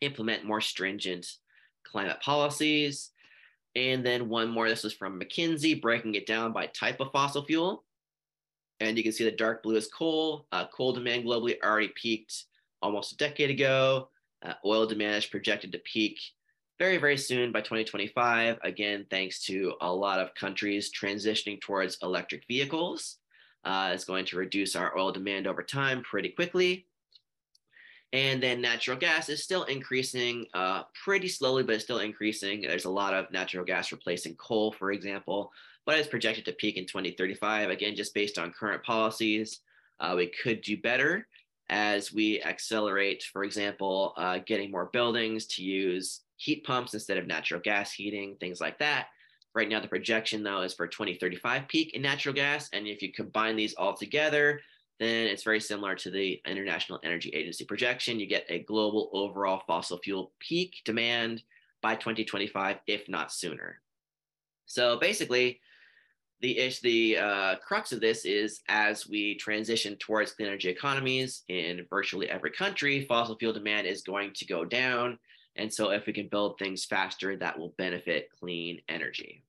implement 0.00 0.44
more 0.44 0.60
stringent 0.60 1.26
climate 1.84 2.20
policies. 2.20 3.10
And 3.74 4.04
then 4.04 4.28
one 4.28 4.48
more, 4.48 4.68
this 4.68 4.84
was 4.84 4.94
from 4.94 5.20
McKinsey, 5.20 5.80
breaking 5.80 6.14
it 6.14 6.26
down 6.26 6.52
by 6.52 6.66
type 6.66 7.00
of 7.00 7.12
fossil 7.12 7.44
fuel. 7.44 7.84
And 8.80 8.96
you 8.96 9.02
can 9.02 9.12
see 9.12 9.24
the 9.24 9.30
dark 9.30 9.62
blue 9.62 9.76
is 9.76 9.88
coal. 9.88 10.46
Uh, 10.52 10.66
coal 10.66 10.92
demand 10.92 11.24
globally 11.24 11.56
already 11.62 11.92
peaked 11.94 12.44
almost 12.80 13.12
a 13.12 13.16
decade 13.16 13.50
ago. 13.50 14.08
Uh, 14.44 14.54
oil 14.64 14.86
demand 14.86 15.16
is 15.16 15.26
projected 15.26 15.72
to 15.72 15.78
peak 15.78 16.18
very, 16.78 16.98
very 16.98 17.16
soon 17.16 17.52
by 17.52 17.60
2025. 17.60 18.58
Again, 18.62 19.06
thanks 19.10 19.42
to 19.44 19.74
a 19.80 19.92
lot 19.92 20.20
of 20.20 20.34
countries 20.34 20.90
transitioning 20.92 21.60
towards 21.60 21.98
electric 22.02 22.46
vehicles. 22.46 23.16
Uh, 23.64 23.90
it's 23.92 24.04
going 24.04 24.24
to 24.26 24.36
reduce 24.36 24.76
our 24.76 24.96
oil 24.96 25.10
demand 25.10 25.46
over 25.46 25.62
time 25.62 26.02
pretty 26.02 26.28
quickly. 26.28 26.86
And 28.12 28.42
then 28.42 28.60
natural 28.60 28.96
gas 28.96 29.28
is 29.28 29.42
still 29.42 29.64
increasing 29.64 30.46
uh, 30.54 30.84
pretty 31.04 31.28
slowly, 31.28 31.64
but 31.64 31.74
it's 31.74 31.84
still 31.84 31.98
increasing. 31.98 32.62
There's 32.62 32.84
a 32.84 32.90
lot 32.90 33.14
of 33.14 33.30
natural 33.32 33.64
gas 33.64 33.90
replacing 33.90 34.36
coal, 34.36 34.72
for 34.72 34.92
example, 34.92 35.50
but 35.84 35.98
it's 35.98 36.08
projected 36.08 36.44
to 36.44 36.52
peak 36.52 36.76
in 36.76 36.86
2035. 36.86 37.70
Again, 37.70 37.96
just 37.96 38.14
based 38.14 38.38
on 38.38 38.52
current 38.52 38.84
policies, 38.84 39.60
uh, 39.98 40.14
we 40.16 40.28
could 40.28 40.60
do 40.60 40.76
better 40.76 41.26
as 41.68 42.12
we 42.12 42.42
accelerate, 42.42 43.24
for 43.24 43.44
example, 43.44 44.14
uh, 44.16 44.38
getting 44.46 44.70
more 44.70 44.90
buildings 44.92 45.46
to 45.46 45.62
use 45.62 46.20
heat 46.36 46.64
pumps 46.64 46.94
instead 46.94 47.18
of 47.18 47.26
natural 47.26 47.60
gas 47.60 47.92
heating, 47.92 48.36
things 48.38 48.60
like 48.60 48.78
that. 48.78 49.08
Right 49.54 49.68
now, 49.68 49.80
the 49.80 49.88
projection 49.88 50.42
though 50.42 50.62
is 50.62 50.74
for 50.74 50.86
2035 50.86 51.66
peak 51.66 51.94
in 51.94 52.02
natural 52.02 52.34
gas. 52.34 52.68
And 52.72 52.86
if 52.86 53.02
you 53.02 53.12
combine 53.12 53.56
these 53.56 53.74
all 53.74 53.94
together, 53.94 54.60
then 54.98 55.26
it's 55.26 55.42
very 55.42 55.60
similar 55.60 55.94
to 55.96 56.10
the 56.10 56.40
International 56.46 57.00
Energy 57.02 57.30
Agency 57.30 57.64
projection. 57.64 58.20
You 58.20 58.26
get 58.26 58.46
a 58.48 58.60
global 58.60 59.10
overall 59.12 59.62
fossil 59.66 59.98
fuel 59.98 60.32
peak 60.40 60.76
demand 60.84 61.42
by 61.82 61.94
2025, 61.94 62.78
if 62.86 63.08
not 63.08 63.32
sooner. 63.32 63.80
So 64.66 64.98
basically, 64.98 65.60
the 66.40 66.58
ish 66.58 66.80
the 66.80 67.16
uh, 67.18 67.54
crux 67.56 67.92
of 67.92 68.00
this 68.00 68.24
is 68.24 68.60
as 68.68 69.08
we 69.08 69.36
transition 69.36 69.96
towards 69.96 70.32
clean 70.32 70.48
energy 70.48 70.68
economies 70.68 71.42
in 71.48 71.86
virtually 71.88 72.28
every 72.28 72.50
country 72.50 73.06
fossil 73.06 73.36
fuel 73.36 73.52
demand 73.52 73.86
is 73.86 74.02
going 74.02 74.32
to 74.34 74.44
go 74.44 74.64
down. 74.64 75.18
And 75.56 75.72
so 75.72 75.90
if 75.90 76.06
we 76.06 76.12
can 76.12 76.28
build 76.28 76.58
things 76.58 76.84
faster 76.84 77.36
that 77.36 77.58
will 77.58 77.74
benefit 77.78 78.28
clean 78.38 78.80
energy. 78.88 79.42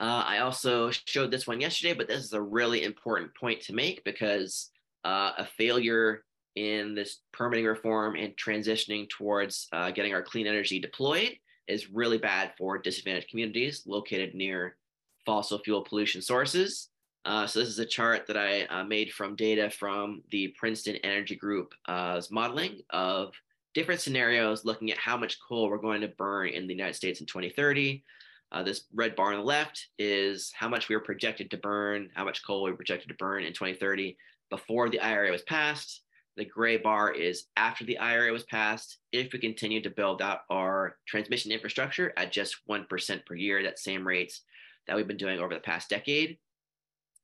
Uh, 0.00 0.22
i 0.26 0.38
also 0.38 0.90
showed 0.90 1.30
this 1.30 1.46
one 1.46 1.60
yesterday 1.60 1.92
but 1.92 2.06
this 2.06 2.24
is 2.24 2.32
a 2.32 2.40
really 2.40 2.84
important 2.84 3.34
point 3.34 3.60
to 3.60 3.74
make 3.74 4.04
because 4.04 4.70
uh, 5.04 5.32
a 5.38 5.44
failure 5.44 6.22
in 6.54 6.94
this 6.94 7.18
permitting 7.32 7.64
reform 7.66 8.14
and 8.14 8.36
transitioning 8.36 9.08
towards 9.08 9.68
uh, 9.72 9.90
getting 9.90 10.14
our 10.14 10.22
clean 10.22 10.46
energy 10.46 10.78
deployed 10.78 11.36
is 11.68 11.90
really 11.90 12.18
bad 12.18 12.52
for 12.56 12.78
disadvantaged 12.78 13.28
communities 13.28 13.82
located 13.86 14.34
near 14.34 14.76
fossil 15.24 15.58
fuel 15.58 15.82
pollution 15.82 16.22
sources. 16.22 16.88
Uh, 17.24 17.46
so 17.46 17.60
this 17.60 17.68
is 17.68 17.78
a 17.78 17.84
chart 17.84 18.26
that 18.26 18.36
I 18.36 18.62
uh, 18.64 18.84
made 18.84 19.12
from 19.12 19.36
data 19.36 19.68
from 19.68 20.22
the 20.30 20.48
Princeton 20.58 20.96
Energy 20.96 21.36
Group's 21.36 21.76
uh, 21.86 22.20
modeling 22.30 22.80
of 22.90 23.34
different 23.74 24.00
scenarios 24.00 24.64
looking 24.64 24.90
at 24.90 24.98
how 24.98 25.16
much 25.16 25.38
coal 25.46 25.68
we're 25.68 25.78
going 25.78 26.00
to 26.00 26.08
burn 26.08 26.48
in 26.48 26.66
the 26.66 26.74
United 26.74 26.94
States 26.94 27.20
in 27.20 27.26
2030. 27.26 28.02
Uh, 28.50 28.62
this 28.62 28.84
red 28.94 29.14
bar 29.14 29.32
on 29.32 29.40
the 29.40 29.44
left 29.44 29.88
is 29.98 30.50
how 30.54 30.68
much 30.68 30.88
we 30.88 30.96
were 30.96 31.02
projected 31.02 31.50
to 31.50 31.58
burn, 31.58 32.08
how 32.14 32.24
much 32.24 32.44
coal 32.46 32.62
we 32.62 32.70
were 32.70 32.76
projected 32.76 33.08
to 33.08 33.14
burn 33.16 33.44
in 33.44 33.52
2030 33.52 34.16
before 34.48 34.88
the 34.88 35.00
IRA 35.00 35.30
was 35.30 35.42
passed. 35.42 36.02
The 36.38 36.44
gray 36.44 36.76
bar 36.76 37.10
is 37.10 37.46
after 37.56 37.84
the 37.84 37.98
IRA 37.98 38.32
was 38.32 38.44
passed. 38.44 38.98
If 39.10 39.32
we 39.32 39.40
continue 39.40 39.82
to 39.82 39.90
build 39.90 40.22
out 40.22 40.42
our 40.48 40.96
transmission 41.04 41.50
infrastructure 41.50 42.12
at 42.16 42.30
just 42.30 42.58
1% 42.70 43.26
per 43.26 43.34
year, 43.34 43.64
that 43.64 43.80
same 43.80 44.06
rates 44.06 44.42
that 44.86 44.94
we've 44.94 45.08
been 45.08 45.16
doing 45.16 45.40
over 45.40 45.52
the 45.52 45.58
past 45.58 45.90
decade. 45.90 46.38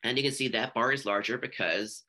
And 0.02 0.18
you 0.18 0.24
can 0.24 0.32
see 0.32 0.48
that 0.48 0.74
bar 0.74 0.90
is 0.90 1.06
larger 1.06 1.38
because 1.38 2.02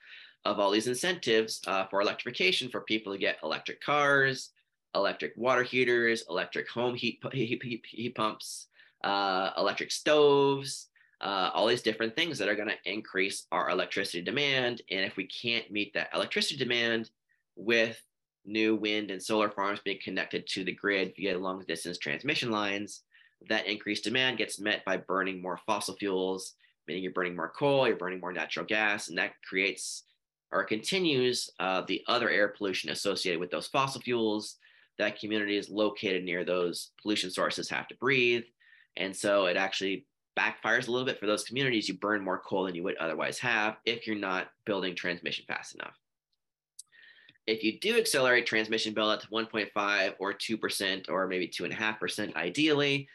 of 0.46 0.60
all 0.60 0.72
these 0.72 0.88
incentives 0.88 1.62
uh, 1.68 1.86
for 1.92 2.02
electrification 2.02 2.70
for 2.70 2.82
people 2.82 3.14
to 3.14 3.20
get 3.20 3.38
electric 3.44 3.82
cars, 3.82 4.50
electric 4.96 5.34
water 5.38 5.62
heaters, 5.62 6.24
electric 6.28 6.68
home 6.68 6.96
heat, 6.96 7.20
heat, 7.32 7.62
heat, 7.62 7.86
heat 7.88 8.16
pumps, 8.16 8.66
uh, 9.04 9.52
electric 9.60 9.92
stoves, 9.92 10.88
uh, 11.22 11.50
all 11.54 11.68
these 11.68 11.82
different 11.82 12.16
things 12.16 12.38
that 12.38 12.50
are 12.50 12.56
going 12.56 12.70
to 12.70 12.92
increase 12.92 13.48
our 13.52 13.70
electricity 13.70 14.22
demand. 14.22 14.82
And 14.92 15.06
if 15.06 15.18
we 15.18 15.28
can't 15.28 15.72
meet 15.72 15.94
that 15.94 16.10
electricity 16.14 16.58
demand 16.58 17.10
with 17.56 18.02
new 18.46 18.76
wind 18.76 19.12
and 19.12 19.22
solar 19.22 19.50
farms 19.50 19.80
being 19.84 20.00
connected 20.04 20.46
to 20.48 20.64
the 20.64 20.74
grid 20.74 21.14
via 21.16 21.38
long 21.38 21.64
distance 21.68 21.98
transmission 21.98 22.52
lines, 22.52 23.04
that 23.50 23.68
increased 23.68 24.04
demand 24.04 24.38
gets 24.38 24.60
met 24.60 24.84
by 24.86 24.98
burning 24.98 25.42
more 25.42 25.60
fossil 25.66 25.96
fuels, 25.96 26.54
meaning 26.88 27.04
you're 27.04 27.12
burning 27.14 27.36
more 27.36 27.52
coal, 27.58 27.88
you're 27.88 27.98
burning 27.98 28.20
more 28.20 28.34
natural 28.34 28.66
gas, 28.66 29.10
and 29.10 29.18
that 29.18 29.34
creates 29.48 30.04
or 30.52 30.64
continues 30.64 31.50
uh, 31.60 31.82
the 31.88 32.02
other 32.08 32.30
air 32.30 32.50
pollution 32.50 32.92
associated 32.92 33.40
with 33.40 33.52
those 33.52 33.68
fossil 33.68 34.02
fuels 34.02 34.58
that 34.98 35.20
communities 35.20 35.70
located 35.70 36.24
near 36.24 36.46
those 36.46 36.92
pollution 37.02 37.30
sources 37.30 37.70
have 37.70 37.88
to 37.88 37.96
breathe. 37.96 38.44
And 38.96 39.14
so 39.14 39.46
it 39.48 39.58
actually 39.58 40.06
backfires 40.38 40.88
a 40.88 40.92
little 40.92 41.06
bit 41.06 41.20
for 41.20 41.28
those 41.28 41.44
communities. 41.44 41.88
You 41.88 41.96
burn 41.98 42.24
more 42.24 42.40
coal 42.40 42.66
than 42.66 42.76
you 42.76 42.84
would 42.84 42.98
otherwise 42.98 43.40
have 43.40 43.78
if 43.86 44.06
you're 44.06 44.16
not 44.16 44.48
building 44.66 44.96
transmission 44.96 45.46
fast 45.48 45.76
enough. 45.76 45.96
If 47.48 47.64
you 47.64 47.80
do 47.80 47.98
accelerate 47.98 48.46
transmission 48.46 48.94
build 48.94 49.12
out 49.12 49.22
to 49.22 49.28
1.5 49.28 50.14
or 50.20 50.34
2% 50.34 51.10
or 51.10 51.28
maybe 51.28 51.48
2.5% 51.48 52.36
ideally, 52.36 53.08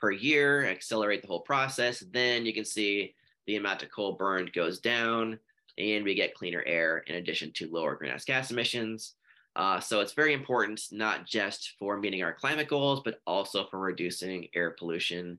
per 0.00 0.10
year, 0.10 0.66
accelerate 0.66 1.22
the 1.22 1.28
whole 1.28 1.40
process, 1.40 2.02
then 2.12 2.46
you 2.46 2.54
can 2.54 2.64
see 2.64 3.14
the 3.46 3.56
amount 3.56 3.82
of 3.82 3.90
coal 3.90 4.12
burned 4.12 4.52
goes 4.52 4.78
down, 4.78 5.38
and 5.76 6.04
we 6.04 6.14
get 6.14 6.34
cleaner 6.34 6.62
air 6.66 6.98
in 7.06 7.16
addition 7.16 7.52
to 7.52 7.70
lower 7.70 7.96
greenhouse 7.96 8.24
gas 8.24 8.50
emissions. 8.50 9.14
Uh, 9.56 9.80
so 9.80 10.00
it's 10.00 10.12
very 10.12 10.34
important, 10.34 10.80
not 10.92 11.26
just 11.26 11.74
for 11.78 11.98
meeting 11.98 12.22
our 12.22 12.32
climate 12.32 12.68
goals, 12.68 13.00
but 13.04 13.20
also 13.26 13.66
for 13.66 13.78
reducing 13.78 14.46
air 14.54 14.70
pollution 14.78 15.38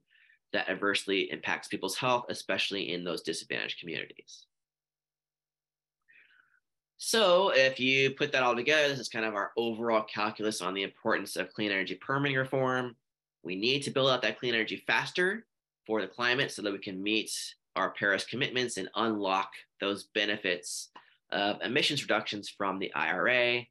that 0.54 0.70
adversely 0.70 1.32
impacts 1.32 1.68
people's 1.68 1.97
health, 1.97 2.26
especially 2.30 2.91
in 2.91 3.04
those 3.04 3.22
disadvantaged 3.22 3.80
communities. 3.80 4.45
So 6.97 7.52
if 7.56 7.80
you 7.80 8.12
put 8.12 8.34
that 8.34 8.43
all 8.43 8.56
together, 8.56 8.89
this 8.89 9.00
is 9.00 9.08
kind 9.08 9.24
of 9.24 9.34
our 9.34 9.52
overall 9.56 10.04
calculus 10.04 10.62
on 10.62 10.74
the 10.74 10.84
importance 10.84 11.38
of 11.38 11.54
clean 11.54 11.72
energy 11.72 11.95
permitting 11.95 12.38
reform. 12.38 12.95
We 13.41 13.56
need 13.56 13.84
to 13.84 13.91
build 13.91 14.10
out 14.10 14.22
that 14.24 14.38
clean 14.38 14.54
energy 14.54 14.84
faster 14.86 15.45
for 15.88 16.02
the 16.02 16.08
climate 16.08 16.52
so 16.52 16.62
that 16.62 16.74
we 16.74 16.80
can 16.80 17.02
meet 17.02 17.32
our 17.78 17.91
Paris 17.91 18.26
commitments 18.26 18.76
and 18.76 18.89
unlock 18.95 19.50
those 19.80 20.10
benefits 20.14 20.89
of 21.32 21.62
emissions 21.62 22.02
reductions 22.02 22.50
from 22.50 22.80
the 22.80 22.93
IRA. 22.93 23.62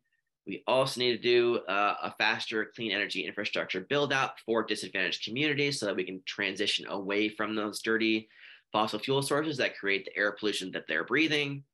We 0.48 0.62
also 0.66 1.00
need 1.00 1.12
to 1.12 1.18
do 1.18 1.58
uh, 1.68 1.96
a 2.04 2.14
faster 2.16 2.72
clean 2.74 2.90
energy 2.90 3.26
infrastructure 3.26 3.82
build 3.82 4.14
out 4.14 4.40
for 4.46 4.62
disadvantaged 4.62 5.22
communities 5.22 5.78
so 5.78 5.84
that 5.84 5.94
we 5.94 6.04
can 6.04 6.22
transition 6.24 6.86
away 6.88 7.28
from 7.28 7.54
those 7.54 7.82
dirty 7.82 8.30
fossil 8.72 8.98
fuel 8.98 9.20
sources 9.20 9.58
that 9.58 9.76
create 9.76 10.06
the 10.06 10.16
air 10.16 10.32
pollution 10.32 10.72
that 10.72 10.84
they're 10.88 11.04
breathing. 11.04 11.64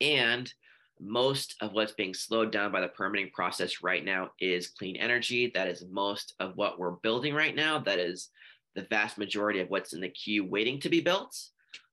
And 0.00 0.52
most 1.00 1.56
of 1.60 1.72
what's 1.72 1.92
being 1.92 2.14
slowed 2.14 2.52
down 2.52 2.70
by 2.70 2.80
the 2.80 2.88
permitting 2.88 3.30
process 3.30 3.82
right 3.82 4.04
now 4.04 4.30
is 4.38 4.68
clean 4.68 4.94
energy. 4.94 5.50
That 5.52 5.66
is 5.66 5.84
most 5.90 6.34
of 6.38 6.56
what 6.56 6.78
we're 6.78 6.92
building 6.92 7.34
right 7.34 7.56
now. 7.56 7.80
That 7.80 7.98
is 7.98 8.28
the 8.76 8.86
vast 8.88 9.18
majority 9.18 9.58
of 9.58 9.68
what's 9.68 9.94
in 9.94 10.00
the 10.00 10.10
queue 10.10 10.44
waiting 10.44 10.78
to 10.80 10.88
be 10.88 11.00
built. 11.00 11.36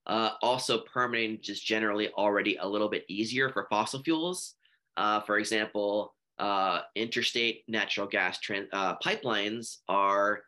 Uh, 0.06 0.30
also, 0.42 0.78
permitting 0.78 1.40
just 1.42 1.66
generally 1.66 2.08
already 2.10 2.56
a 2.60 2.68
little 2.68 2.88
bit 2.88 3.04
easier 3.08 3.50
for 3.50 3.66
fossil 3.68 4.00
fuels. 4.02 4.54
Uh, 4.98 5.20
for 5.20 5.38
example, 5.38 6.14
uh, 6.38 6.80
interstate 6.96 7.62
natural 7.68 8.06
gas 8.06 8.38
trans- 8.40 8.68
uh, 8.72 8.96
pipelines 8.98 9.78
are 9.88 10.42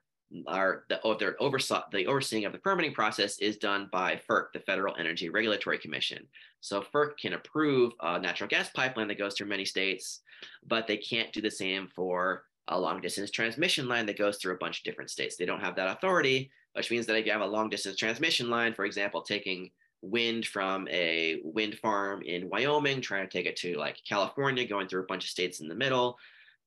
are 0.46 0.84
the 0.88 1.00
oh, 1.02 1.14
their 1.14 1.40
oversaw 1.42 1.82
the 1.90 2.06
overseeing 2.06 2.44
of 2.44 2.52
the 2.52 2.58
permitting 2.58 2.92
process 2.92 3.38
is 3.40 3.56
done 3.56 3.88
by 3.90 4.20
FERC, 4.28 4.46
the 4.52 4.60
Federal 4.60 4.94
Energy 4.96 5.28
Regulatory 5.28 5.78
Commission. 5.78 6.26
So 6.60 6.82
FERC 6.82 7.18
can 7.20 7.32
approve 7.32 7.92
a 8.00 8.18
natural 8.18 8.48
gas 8.48 8.70
pipeline 8.70 9.08
that 9.08 9.18
goes 9.18 9.34
through 9.34 9.48
many 9.48 9.64
states, 9.64 10.20
but 10.66 10.86
they 10.86 10.96
can't 10.96 11.32
do 11.32 11.40
the 11.40 11.50
same 11.50 11.88
for 11.88 12.44
a 12.68 12.78
long 12.78 13.00
distance 13.00 13.30
transmission 13.30 13.88
line 13.88 14.06
that 14.06 14.18
goes 14.18 14.36
through 14.36 14.54
a 14.54 14.58
bunch 14.58 14.78
of 14.78 14.84
different 14.84 15.10
states. 15.10 15.36
They 15.36 15.46
don't 15.46 15.60
have 15.60 15.74
that 15.76 15.96
authority, 15.96 16.50
which 16.74 16.90
means 16.90 17.06
that 17.06 17.16
if 17.16 17.26
you 17.26 17.32
have 17.32 17.40
a 17.40 17.46
long 17.46 17.68
distance 17.68 17.96
transmission 17.96 18.50
line, 18.50 18.74
for 18.74 18.84
example, 18.84 19.22
taking 19.22 19.70
wind 20.02 20.46
from 20.46 20.88
a 20.88 21.40
wind 21.44 21.76
farm 21.78 22.22
in 22.22 22.48
Wyoming, 22.48 23.00
trying 23.00 23.28
to 23.28 23.30
take 23.30 23.46
it 23.46 23.56
to 23.56 23.74
like 23.74 24.00
California, 24.08 24.66
going 24.66 24.88
through 24.88 25.02
a 25.02 25.06
bunch 25.06 25.24
of 25.24 25.30
states 25.30 25.60
in 25.60 25.68
the 25.68 25.74
middle, 25.74 26.18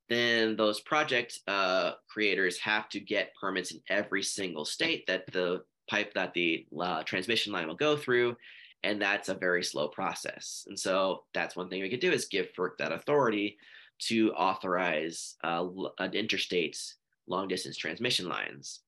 then 0.10 0.56
those 0.56 0.80
project 0.82 1.40
uh, 1.48 1.94
creators 2.08 2.60
have 2.60 2.90
to 2.90 3.00
get 3.00 3.34
permits 3.40 3.72
in 3.72 3.82
every 3.90 4.22
single 4.22 4.66
state 4.66 5.08
that 5.08 5.26
the 5.32 5.64
pipe 5.90 6.14
that 6.14 6.34
the 6.34 6.66
uh, 6.80 7.04
transmission 7.04 7.52
line 7.52 7.68
will 7.68 7.76
go 7.76 7.98
through 7.98 8.36
and 8.84 9.02
that's 9.02 9.30
a 9.30 9.34
very 9.34 9.64
slow 9.64 9.88
process. 9.88 10.66
And 10.68 10.78
so 10.78 11.24
that's 11.34 11.56
one 11.56 11.70
thing 11.70 11.82
we 11.82 11.90
could 11.90 12.02
do 12.02 12.12
is 12.12 12.26
give 12.26 12.54
FERC 12.54 12.78
that 12.80 12.92
authority 12.92 13.58
to 14.00 14.34
authorize 14.34 15.36
uh, 15.44 15.66
interstate 16.12 16.78
long 17.28 17.48
distance 17.48 17.78
transmission 17.78 18.28
lines. 18.28 18.82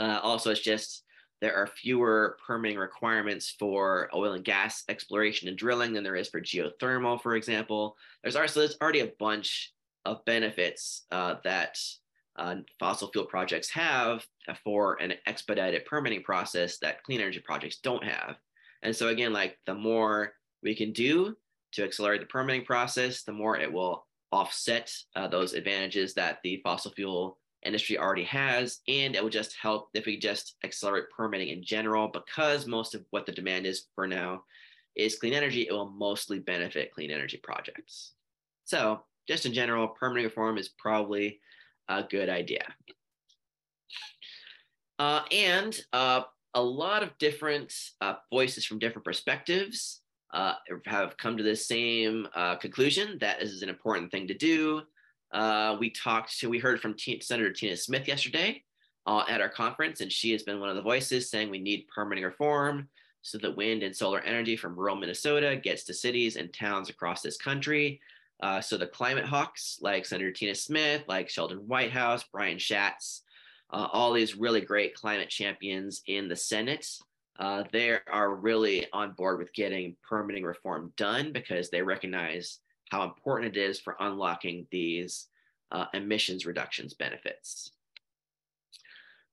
Uh, 0.00 0.18
also 0.22 0.50
it's 0.50 0.60
just 0.60 1.04
there 1.42 1.54
are 1.54 1.66
fewer 1.66 2.38
permitting 2.46 2.78
requirements 2.78 3.54
for 3.58 4.08
oil 4.14 4.32
and 4.32 4.44
gas 4.44 4.84
exploration 4.88 5.48
and 5.48 5.58
drilling 5.58 5.92
than 5.92 6.02
there 6.02 6.16
is 6.16 6.30
for 6.30 6.40
geothermal 6.40 7.20
for 7.20 7.36
example 7.36 7.96
there's 8.22 8.54
there's 8.54 8.76
already 8.80 9.00
a 9.00 9.12
bunch 9.18 9.74
of 10.04 10.24
benefits 10.24 11.04
uh, 11.12 11.34
that 11.44 11.78
uh, 12.36 12.56
fossil 12.78 13.10
fuel 13.12 13.26
projects 13.26 13.68
have 13.70 14.26
for 14.64 15.00
an 15.00 15.14
expedited 15.26 15.84
permitting 15.84 16.22
process 16.22 16.78
that 16.78 17.02
clean 17.02 17.20
energy 17.20 17.40
projects 17.40 17.78
don't 17.78 18.04
have. 18.04 18.36
And 18.82 18.94
so 18.94 19.08
again, 19.08 19.32
like 19.32 19.58
the 19.66 19.74
more 19.74 20.32
we 20.62 20.74
can 20.74 20.92
do 20.92 21.36
to 21.72 21.84
accelerate 21.84 22.20
the 22.20 22.26
permitting 22.26 22.64
process, 22.64 23.22
the 23.22 23.32
more 23.32 23.58
it 23.58 23.70
will 23.70 24.06
offset 24.32 24.92
uh, 25.14 25.28
those 25.28 25.52
advantages 25.52 26.14
that 26.14 26.38
the 26.42 26.60
fossil 26.64 26.92
fuel 26.92 27.38
industry 27.64 27.98
already 27.98 28.24
has. 28.24 28.80
And 28.88 29.14
it 29.14 29.22
would 29.22 29.32
just 29.32 29.56
help 29.60 29.88
if 29.94 30.06
we 30.06 30.18
just 30.18 30.56
accelerate 30.64 31.10
permitting 31.16 31.48
in 31.48 31.62
general, 31.62 32.08
because 32.08 32.66
most 32.66 32.94
of 32.94 33.04
what 33.10 33.26
the 33.26 33.32
demand 33.32 33.66
is 33.66 33.86
for 33.94 34.06
now 34.06 34.44
is 34.96 35.18
clean 35.18 35.32
energy, 35.32 35.62
it 35.62 35.72
will 35.72 35.90
mostly 35.90 36.38
benefit 36.38 36.92
clean 36.92 37.10
energy 37.10 37.38
projects. 37.42 38.12
So 38.64 39.02
just 39.28 39.46
in 39.46 39.52
general, 39.52 39.88
permitting 39.88 40.24
reform 40.24 40.58
is 40.58 40.68
probably 40.68 41.40
a 41.88 42.02
good 42.02 42.28
idea. 42.28 42.64
Uh, 44.98 45.22
and 45.30 45.80
uh, 45.92 46.22
a 46.54 46.62
lot 46.62 47.02
of 47.02 47.16
different 47.18 47.74
uh, 48.00 48.14
voices 48.30 48.64
from 48.64 48.78
different 48.78 49.04
perspectives 49.04 50.00
uh, 50.32 50.54
have 50.86 51.16
come 51.16 51.36
to 51.36 51.42
the 51.42 51.56
same 51.56 52.26
uh, 52.34 52.56
conclusion 52.56 53.18
that 53.20 53.40
this 53.40 53.50
is 53.50 53.62
an 53.62 53.68
important 53.68 54.10
thing 54.10 54.26
to 54.26 54.34
do. 54.34 54.82
Uh, 55.32 55.76
we 55.78 55.90
talked 55.90 56.38
to, 56.38 56.48
we 56.48 56.58
heard 56.58 56.80
from 56.80 56.94
T- 56.94 57.20
Senator 57.20 57.52
Tina 57.52 57.76
Smith 57.76 58.06
yesterday 58.06 58.62
at 59.06 59.40
our 59.40 59.48
conference, 59.48 60.00
and 60.00 60.12
she 60.12 60.32
has 60.32 60.42
been 60.42 60.60
one 60.60 60.68
of 60.68 60.76
the 60.76 60.82
voices 60.82 61.30
saying 61.30 61.50
we 61.50 61.58
need 61.58 61.88
permitting 61.94 62.24
reform 62.24 62.88
so 63.22 63.38
that 63.38 63.56
wind 63.56 63.82
and 63.82 63.96
solar 63.96 64.20
energy 64.20 64.56
from 64.56 64.76
rural 64.76 64.96
Minnesota 64.96 65.56
gets 65.56 65.84
to 65.84 65.94
cities 65.94 66.36
and 66.36 66.52
towns 66.52 66.90
across 66.90 67.22
this 67.22 67.36
country. 67.36 68.00
Uh, 68.42 68.60
so 68.60 68.76
the 68.76 68.86
climate 68.86 69.24
hawks, 69.24 69.78
like 69.80 70.04
Senator 70.04 70.32
Tina 70.32 70.54
Smith, 70.54 71.04
like 71.06 71.28
Sheldon 71.28 71.58
Whitehouse, 71.58 72.24
Brian 72.32 72.58
Schatz, 72.58 73.22
uh, 73.72 73.88
all 73.92 74.12
these 74.12 74.36
really 74.36 74.60
great 74.60 74.94
climate 74.94 75.30
champions 75.30 76.02
in 76.06 76.28
the 76.28 76.36
Senate, 76.36 76.86
uh, 77.38 77.62
they 77.72 77.96
are 78.10 78.34
really 78.34 78.86
on 78.92 79.12
board 79.12 79.38
with 79.38 79.52
getting 79.54 79.96
permitting 80.02 80.44
reform 80.44 80.92
done 80.96 81.32
because 81.32 81.70
they 81.70 81.80
recognize 81.80 82.58
how 82.92 83.04
important 83.04 83.56
it 83.56 83.60
is 83.60 83.80
for 83.80 83.96
unlocking 84.00 84.66
these 84.70 85.28
uh, 85.72 85.86
emissions 85.94 86.44
reductions 86.44 86.92
benefits. 86.92 87.72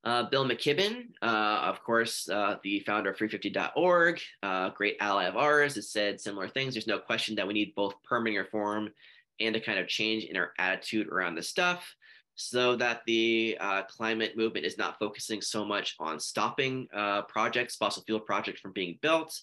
Uh, 0.06 0.24
Bill 0.30 0.46
McKibben, 0.46 1.08
uh, 1.22 1.60
of 1.66 1.84
course, 1.84 2.30
uh, 2.30 2.56
the 2.64 2.80
founder 2.80 3.10
of 3.10 3.18
350.org, 3.18 4.22
uh, 4.44 4.70
great 4.70 4.96
ally 5.02 5.26
of 5.26 5.36
ours, 5.36 5.76
has 5.76 5.92
said 5.92 6.22
similar 6.22 6.48
things. 6.48 6.74
There's 6.74 6.88
no 6.88 7.00
question 7.00 7.36
that 7.36 7.46
we 7.46 7.54
need 7.54 7.76
both 7.76 8.02
permitting 8.06 8.40
reform 8.40 8.92
and 9.42 9.56
a 9.58 9.60
kind 9.60 9.78
of 9.78 9.90
change 9.90 10.24
in 10.24 10.38
our 10.38 10.54
attitude 10.58 11.10
around 11.10 11.36
this 11.36 11.50
stuff 11.50 11.94
so 12.36 12.78
that 12.78 13.02
the 13.06 13.58
uh, 13.60 13.82
climate 13.84 14.38
movement 14.38 14.66
is 14.66 14.78
not 14.78 14.98
focusing 15.00 15.42
so 15.42 15.66
much 15.66 15.98
on 16.00 16.18
stopping 16.18 16.88
uh, 16.94 17.24
projects, 17.24 17.76
fossil 17.76 18.04
fuel 18.04 18.22
projects 18.22 18.62
from 18.62 18.72
being 18.72 18.98
built, 19.02 19.38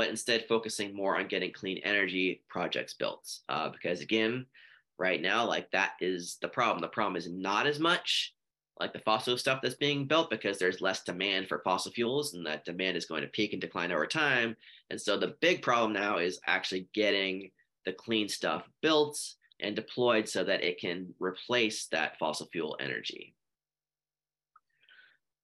but 0.00 0.08
instead 0.08 0.46
focusing 0.48 0.96
more 0.96 1.18
on 1.18 1.28
getting 1.28 1.52
clean 1.52 1.76
energy 1.84 2.40
projects 2.48 2.94
built. 2.94 3.40
Uh, 3.50 3.68
because 3.68 4.00
again, 4.00 4.46
right 4.98 5.20
now, 5.20 5.46
like 5.46 5.70
that 5.72 5.90
is 6.00 6.38
the 6.40 6.48
problem. 6.48 6.80
The 6.80 6.88
problem 6.88 7.16
is 7.16 7.28
not 7.28 7.66
as 7.66 7.78
much 7.78 8.34
like 8.80 8.94
the 8.94 9.00
fossil 9.00 9.36
stuff 9.36 9.60
that's 9.60 9.74
being 9.74 10.06
built 10.06 10.30
because 10.30 10.58
there's 10.58 10.80
less 10.80 11.04
demand 11.04 11.48
for 11.48 11.60
fossil 11.62 11.92
fuels 11.92 12.32
and 12.32 12.46
that 12.46 12.64
demand 12.64 12.96
is 12.96 13.04
going 13.04 13.20
to 13.20 13.28
peak 13.28 13.52
and 13.52 13.60
decline 13.60 13.92
over 13.92 14.06
time. 14.06 14.56
And 14.88 14.98
so 14.98 15.18
the 15.18 15.36
big 15.42 15.60
problem 15.60 15.92
now 15.92 16.16
is 16.16 16.40
actually 16.46 16.88
getting 16.94 17.50
the 17.84 17.92
clean 17.92 18.26
stuff 18.26 18.66
built 18.80 19.20
and 19.60 19.76
deployed 19.76 20.26
so 20.26 20.42
that 20.44 20.64
it 20.64 20.80
can 20.80 21.12
replace 21.18 21.88
that 21.88 22.18
fossil 22.18 22.48
fuel 22.50 22.74
energy. 22.80 23.34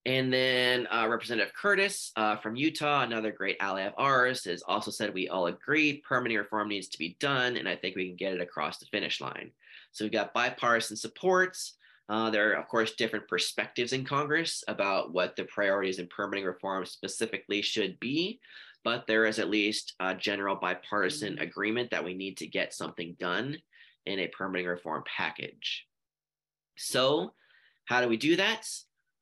And 0.07 0.33
then 0.33 0.87
uh, 0.87 1.09
Representative 1.09 1.53
Curtis 1.53 2.13
uh, 2.15 2.37
from 2.37 2.55
Utah, 2.55 3.03
another 3.03 3.33
great 3.33 3.57
ally 3.59 3.83
of 3.83 3.93
ours, 3.99 4.45
has 4.45 4.63
also 4.63 4.93
said 4.93 5.13
we 5.13 5.29
all 5.29 5.49
agree 5.49 6.01
permitting 6.09 6.39
reform 6.39 6.69
needs 6.69 6.87
to 6.91 6.99
be 6.99 7.17
done, 7.19 7.57
and 7.57 7.69
I 7.69 7.75
think 7.75 7.97
we 7.97 8.07
can 8.07 8.17
get 8.17 8.33
it 8.33 8.41
across 8.41 8.79
the 8.79 8.87
finish 8.87 9.21
line. 9.21 9.51
So 9.91 10.05
we've 10.05 10.13
got 10.13 10.33
bipartisan 10.33 10.97
supports. 10.97 11.77
Uh, 12.09 12.31
there 12.31 12.53
are, 12.53 12.55
of 12.55 12.69
course, 12.69 12.93
different 12.93 13.27
perspectives 13.27 13.93
in 13.93 14.05
Congress 14.05 14.63
about 14.69 15.13
what 15.13 15.35
the 15.35 15.43
priorities 15.45 15.99
in 15.99 16.07
permitting 16.07 16.45
reform 16.45 16.87
specifically 16.87 17.61
should 17.61 17.99
be, 17.99 18.39
but 18.85 19.09
there 19.09 19.27
is 19.27 19.41
at 19.41 19.51
least 19.51 19.95
a 19.99 20.15
general 20.15 20.55
bipartisan 20.55 21.33
mm-hmm. 21.33 21.43
agreement 21.43 21.91
that 21.91 22.05
we 22.05 22.15
need 22.15 22.37
to 22.37 22.47
get 22.47 22.73
something 22.73 23.17
done 23.19 23.59
in 24.05 24.21
a 24.21 24.29
permitting 24.29 24.69
reform 24.69 25.03
package. 25.05 25.85
So, 26.77 27.33
how 27.87 28.01
do 28.01 28.09
we 28.09 28.17
do 28.17 28.37
that? 28.37 28.69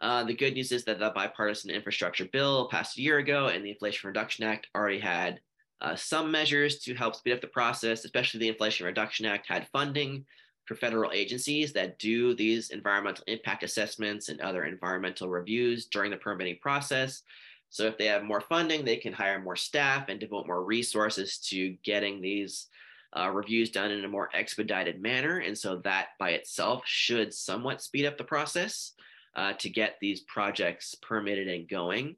Uh, 0.01 0.25
the 0.25 0.35
good 0.35 0.55
news 0.55 0.73
is 0.73 0.85
that 0.85 0.99
the 0.99 1.11
bipartisan 1.15 1.71
infrastructure 1.71 2.27
bill 2.27 2.69
passed 2.69 2.99
a 2.99 3.03
year 3.03 3.19
ago 3.19 3.49
and 3.49 3.65
the 3.65 3.71
Inflation 3.71 4.09
Reduction 4.09 4.45
Act 4.45 4.67
already 4.75 4.99
had 4.99 5.41
uh, 5.81 5.95
some 5.97 6.31
measures 6.31 6.79
to 6.81 6.95
help 6.95 7.15
speed 7.15 7.33
up 7.33 7.41
the 7.41 7.47
process, 7.47 8.05
especially 8.05 8.41
the 8.41 8.49
Inflation 8.49 8.87
Reduction 8.87 9.27
Act 9.27 9.47
had 9.49 9.69
funding 9.69 10.25
for 10.67 10.75
federal 10.75 11.13
agencies 11.13 11.73
that 11.73 11.99
do 11.99 12.35
these 12.35 12.71
environmental 12.71 13.25
impact 13.27 13.63
assessments 13.63 14.29
and 14.29 14.41
other 14.41 14.65
environmental 14.65 15.29
reviews 15.29 15.87
during 15.87 16.11
the 16.11 16.17
permitting 16.17 16.59
process. 16.61 17.23
So 17.69 17.85
if 17.85 17.99
they 17.99 18.07
have 18.07 18.23
more 18.23 18.41
funding, 18.41 18.85
they 18.85 18.97
can 18.97 19.13
hire 19.13 19.41
more 19.41 19.57
staff 19.57 20.09
and 20.09 20.19
devote 20.19 20.47
more 20.47 20.65
resources 20.65 21.39
to 21.51 21.77
getting 21.85 22.21
these 22.21 22.69
uh, 23.17 23.31
reviews 23.31 23.71
done 23.71 23.91
in 23.91 24.05
a 24.05 24.09
more 24.09 24.31
expedited 24.33 25.03
manner. 25.03 25.39
And 25.39 25.57
so 25.57 25.77
that 25.85 26.09
by 26.19 26.31
itself 26.31 26.83
should 26.87 27.35
somewhat 27.35 27.83
speed 27.83 28.07
up 28.07 28.17
the 28.17 28.25
process 28.25 28.93
uh, 29.37 29.53
to 29.55 29.69
get 29.69 29.97
these 30.01 30.21
projects 30.23 30.95
permitted 30.95 31.49
and 31.49 31.69
going. 31.69 32.17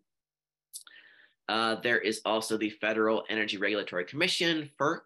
Uh, 1.49 1.77
there 1.83 1.99
is 1.99 2.21
also 2.25 2.57
the 2.57 2.71
Federal 2.71 3.25
Energy 3.29 3.57
Regulatory 3.57 4.05
Commission, 4.05 4.69
FERC, 4.79 5.03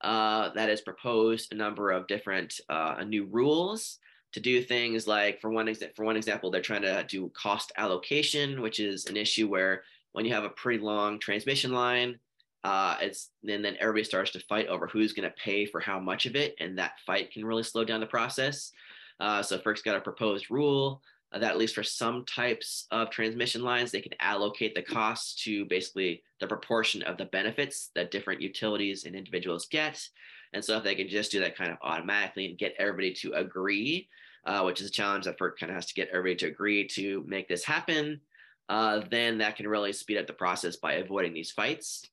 uh, 0.00 0.50
that 0.54 0.68
has 0.68 0.80
proposed 0.80 1.52
a 1.52 1.56
number 1.56 1.90
of 1.90 2.06
different 2.06 2.60
uh, 2.68 3.02
new 3.06 3.24
rules 3.26 3.98
to 4.32 4.40
do 4.40 4.62
things 4.62 5.06
like, 5.06 5.40
for 5.40 5.50
one, 5.50 5.66
exa- 5.66 5.94
for 5.94 6.04
one 6.04 6.16
example, 6.16 6.50
they're 6.50 6.62
trying 6.62 6.82
to 6.82 7.04
do 7.08 7.30
cost 7.34 7.72
allocation, 7.76 8.62
which 8.62 8.80
is 8.80 9.06
an 9.06 9.16
issue 9.16 9.48
where 9.48 9.82
when 10.12 10.24
you 10.24 10.32
have 10.32 10.44
a 10.44 10.50
pretty 10.50 10.82
long 10.82 11.18
transmission 11.18 11.72
line, 11.72 12.18
uh, 12.62 12.96
it's 13.00 13.30
and 13.48 13.64
then 13.64 13.76
everybody 13.80 14.04
starts 14.04 14.30
to 14.32 14.40
fight 14.40 14.66
over 14.66 14.86
who's 14.86 15.12
going 15.12 15.28
to 15.28 15.34
pay 15.42 15.64
for 15.64 15.80
how 15.80 15.98
much 15.98 16.26
of 16.26 16.36
it, 16.36 16.54
and 16.60 16.78
that 16.78 16.92
fight 17.06 17.32
can 17.32 17.44
really 17.44 17.62
slow 17.62 17.84
down 17.84 18.00
the 18.00 18.06
process. 18.06 18.72
Uh, 19.18 19.42
so 19.42 19.58
FERC's 19.58 19.82
got 19.82 19.96
a 19.96 20.00
proposed 20.00 20.50
rule 20.50 21.02
that 21.32 21.44
at 21.44 21.58
least 21.58 21.74
for 21.74 21.82
some 21.82 22.24
types 22.24 22.86
of 22.90 23.10
transmission 23.10 23.62
lines, 23.62 23.90
they 23.90 24.00
can 24.00 24.14
allocate 24.18 24.74
the 24.74 24.82
costs 24.82 25.42
to 25.44 25.64
basically 25.66 26.22
the 26.40 26.46
proportion 26.46 27.02
of 27.02 27.16
the 27.16 27.26
benefits 27.26 27.90
that 27.94 28.10
different 28.10 28.40
utilities 28.40 29.04
and 29.04 29.14
individuals 29.14 29.66
get. 29.70 30.02
And 30.52 30.64
so 30.64 30.76
if 30.76 30.84
they 30.84 30.96
can 30.96 31.08
just 31.08 31.30
do 31.30 31.40
that 31.40 31.56
kind 31.56 31.70
of 31.70 31.78
automatically 31.82 32.46
and 32.46 32.58
get 32.58 32.74
everybody 32.78 33.12
to 33.14 33.32
agree, 33.34 34.08
uh, 34.44 34.62
which 34.62 34.80
is 34.80 34.88
a 34.88 34.92
challenge 34.92 35.26
that 35.26 35.38
FERC 35.38 35.58
kind 35.60 35.70
of 35.70 35.76
has 35.76 35.86
to 35.86 35.94
get 35.94 36.08
everybody 36.08 36.36
to 36.36 36.46
agree 36.46 36.88
to 36.88 37.24
make 37.28 37.48
this 37.48 37.64
happen, 37.64 38.20
uh, 38.68 39.02
then 39.10 39.38
that 39.38 39.56
can 39.56 39.68
really 39.68 39.92
speed 39.92 40.18
up 40.18 40.26
the 40.26 40.32
process 40.32 40.76
by 40.76 40.94
avoiding 40.94 41.32
these 41.32 41.52
fights. 41.52 42.04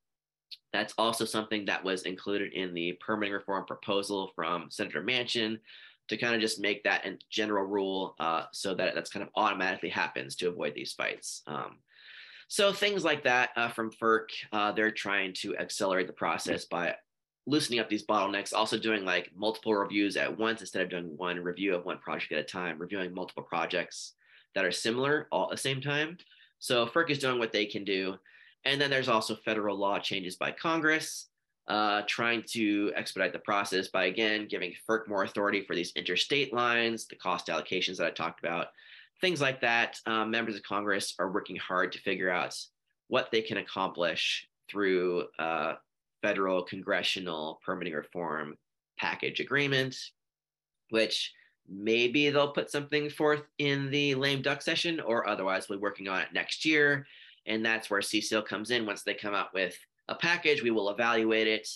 That's 0.73 0.93
also 0.97 1.25
something 1.25 1.65
that 1.65 1.83
was 1.83 2.03
included 2.03 2.53
in 2.53 2.73
the 2.73 2.93
permitting 2.99 3.33
reform 3.33 3.65
proposal 3.65 4.31
from 4.35 4.69
Senator 4.69 5.01
Manchin 5.01 5.59
to 6.07 6.17
kind 6.17 6.35
of 6.35 6.41
just 6.41 6.59
make 6.59 6.83
that 6.83 7.05
a 7.05 7.17
general 7.29 7.65
rule 7.65 8.15
uh, 8.19 8.43
so 8.51 8.73
that 8.73 8.95
that's 8.95 9.09
kind 9.09 9.23
of 9.23 9.29
automatically 9.35 9.89
happens 9.89 10.35
to 10.35 10.47
avoid 10.47 10.73
these 10.75 10.93
fights. 10.93 11.43
Um, 11.47 11.77
so 12.47 12.71
things 12.71 13.03
like 13.03 13.23
that 13.25 13.49
uh, 13.55 13.69
from 13.69 13.91
FERC, 13.91 14.27
uh, 14.53 14.71
they're 14.71 14.91
trying 14.91 15.33
to 15.41 15.57
accelerate 15.57 16.07
the 16.07 16.13
process 16.13 16.65
by 16.65 16.95
loosening 17.45 17.79
up 17.79 17.89
these 17.89 18.05
bottlenecks, 18.05 18.53
also 18.53 18.77
doing 18.77 19.03
like 19.05 19.31
multiple 19.35 19.75
reviews 19.75 20.15
at 20.17 20.37
once 20.37 20.61
instead 20.61 20.81
of 20.81 20.89
doing 20.89 21.17
one 21.17 21.39
review 21.39 21.75
of 21.75 21.85
one 21.85 21.97
project 21.97 22.31
at 22.31 22.39
a 22.39 22.43
time, 22.43 22.77
reviewing 22.77 23.13
multiple 23.13 23.43
projects 23.43 24.13
that 24.55 24.65
are 24.65 24.71
similar 24.71 25.27
all 25.31 25.45
at 25.45 25.51
the 25.51 25.57
same 25.57 25.81
time. 25.81 26.17
So 26.59 26.85
FERC 26.85 27.11
is 27.11 27.19
doing 27.19 27.39
what 27.39 27.51
they 27.51 27.65
can 27.65 27.83
do. 27.83 28.15
And 28.65 28.79
then 28.79 28.89
there's 28.89 29.09
also 29.09 29.35
federal 29.35 29.77
law 29.77 29.99
changes 29.99 30.35
by 30.35 30.51
Congress, 30.51 31.27
uh, 31.67 32.01
trying 32.07 32.43
to 32.47 32.91
expedite 32.95 33.33
the 33.33 33.39
process 33.39 33.87
by 33.87 34.05
again 34.05 34.47
giving 34.49 34.73
FERC 34.87 35.07
more 35.07 35.23
authority 35.23 35.61
for 35.61 35.75
these 35.75 35.91
interstate 35.95 36.53
lines, 36.53 37.07
the 37.07 37.15
cost 37.15 37.47
allocations 37.47 37.97
that 37.97 38.07
I 38.07 38.11
talked 38.11 38.39
about, 38.39 38.67
things 39.19 39.41
like 39.41 39.61
that. 39.61 39.99
Um, 40.05 40.31
members 40.31 40.55
of 40.55 40.63
Congress 40.63 41.13
are 41.19 41.31
working 41.31 41.57
hard 41.57 41.91
to 41.91 41.99
figure 41.99 42.29
out 42.29 42.55
what 43.09 43.29
they 43.31 43.41
can 43.41 43.57
accomplish 43.57 44.47
through 44.69 45.25
uh, 45.39 45.73
federal 46.21 46.63
congressional 46.63 47.59
permitting 47.65 47.93
reform 47.93 48.55
package 48.97 49.39
agreement, 49.39 49.95
which 50.89 51.33
maybe 51.69 52.29
they'll 52.29 52.51
put 52.51 52.71
something 52.71 53.09
forth 53.09 53.43
in 53.59 53.89
the 53.91 54.15
lame 54.15 54.41
duck 54.41 54.61
session, 54.61 54.99
or 54.99 55.27
otherwise 55.27 55.67
we'll 55.67 55.79
be 55.79 55.83
working 55.83 56.07
on 56.07 56.21
it 56.21 56.27
next 56.33 56.65
year. 56.65 57.05
And 57.45 57.65
that's 57.65 57.89
where 57.89 58.01
CCL 58.01 58.45
comes 58.45 58.71
in. 58.71 58.85
Once 58.85 59.03
they 59.03 59.13
come 59.13 59.33
out 59.33 59.53
with 59.53 59.77
a 60.09 60.15
package, 60.15 60.63
we 60.63 60.71
will 60.71 60.89
evaluate 60.89 61.47
it, 61.47 61.67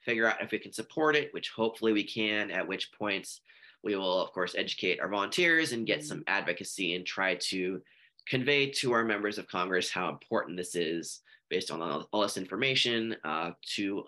figure 0.00 0.26
out 0.28 0.42
if 0.42 0.50
we 0.50 0.58
can 0.58 0.72
support 0.72 1.16
it, 1.16 1.32
which 1.32 1.50
hopefully 1.50 1.92
we 1.92 2.04
can, 2.04 2.50
at 2.50 2.66
which 2.66 2.92
points 2.92 3.40
we 3.82 3.94
will, 3.96 4.20
of 4.20 4.32
course, 4.32 4.54
educate 4.56 5.00
our 5.00 5.08
volunteers 5.08 5.72
and 5.72 5.86
get 5.86 6.04
some 6.04 6.24
advocacy 6.26 6.94
and 6.94 7.06
try 7.06 7.34
to 7.36 7.80
convey 8.26 8.70
to 8.70 8.92
our 8.92 9.04
members 9.04 9.38
of 9.38 9.48
Congress 9.48 9.90
how 9.90 10.08
important 10.08 10.56
this 10.56 10.74
is 10.74 11.20
based 11.48 11.70
on 11.70 11.80
all, 11.80 12.08
all 12.12 12.22
this 12.22 12.36
information 12.36 13.16
uh, 13.24 13.52
to 13.62 14.04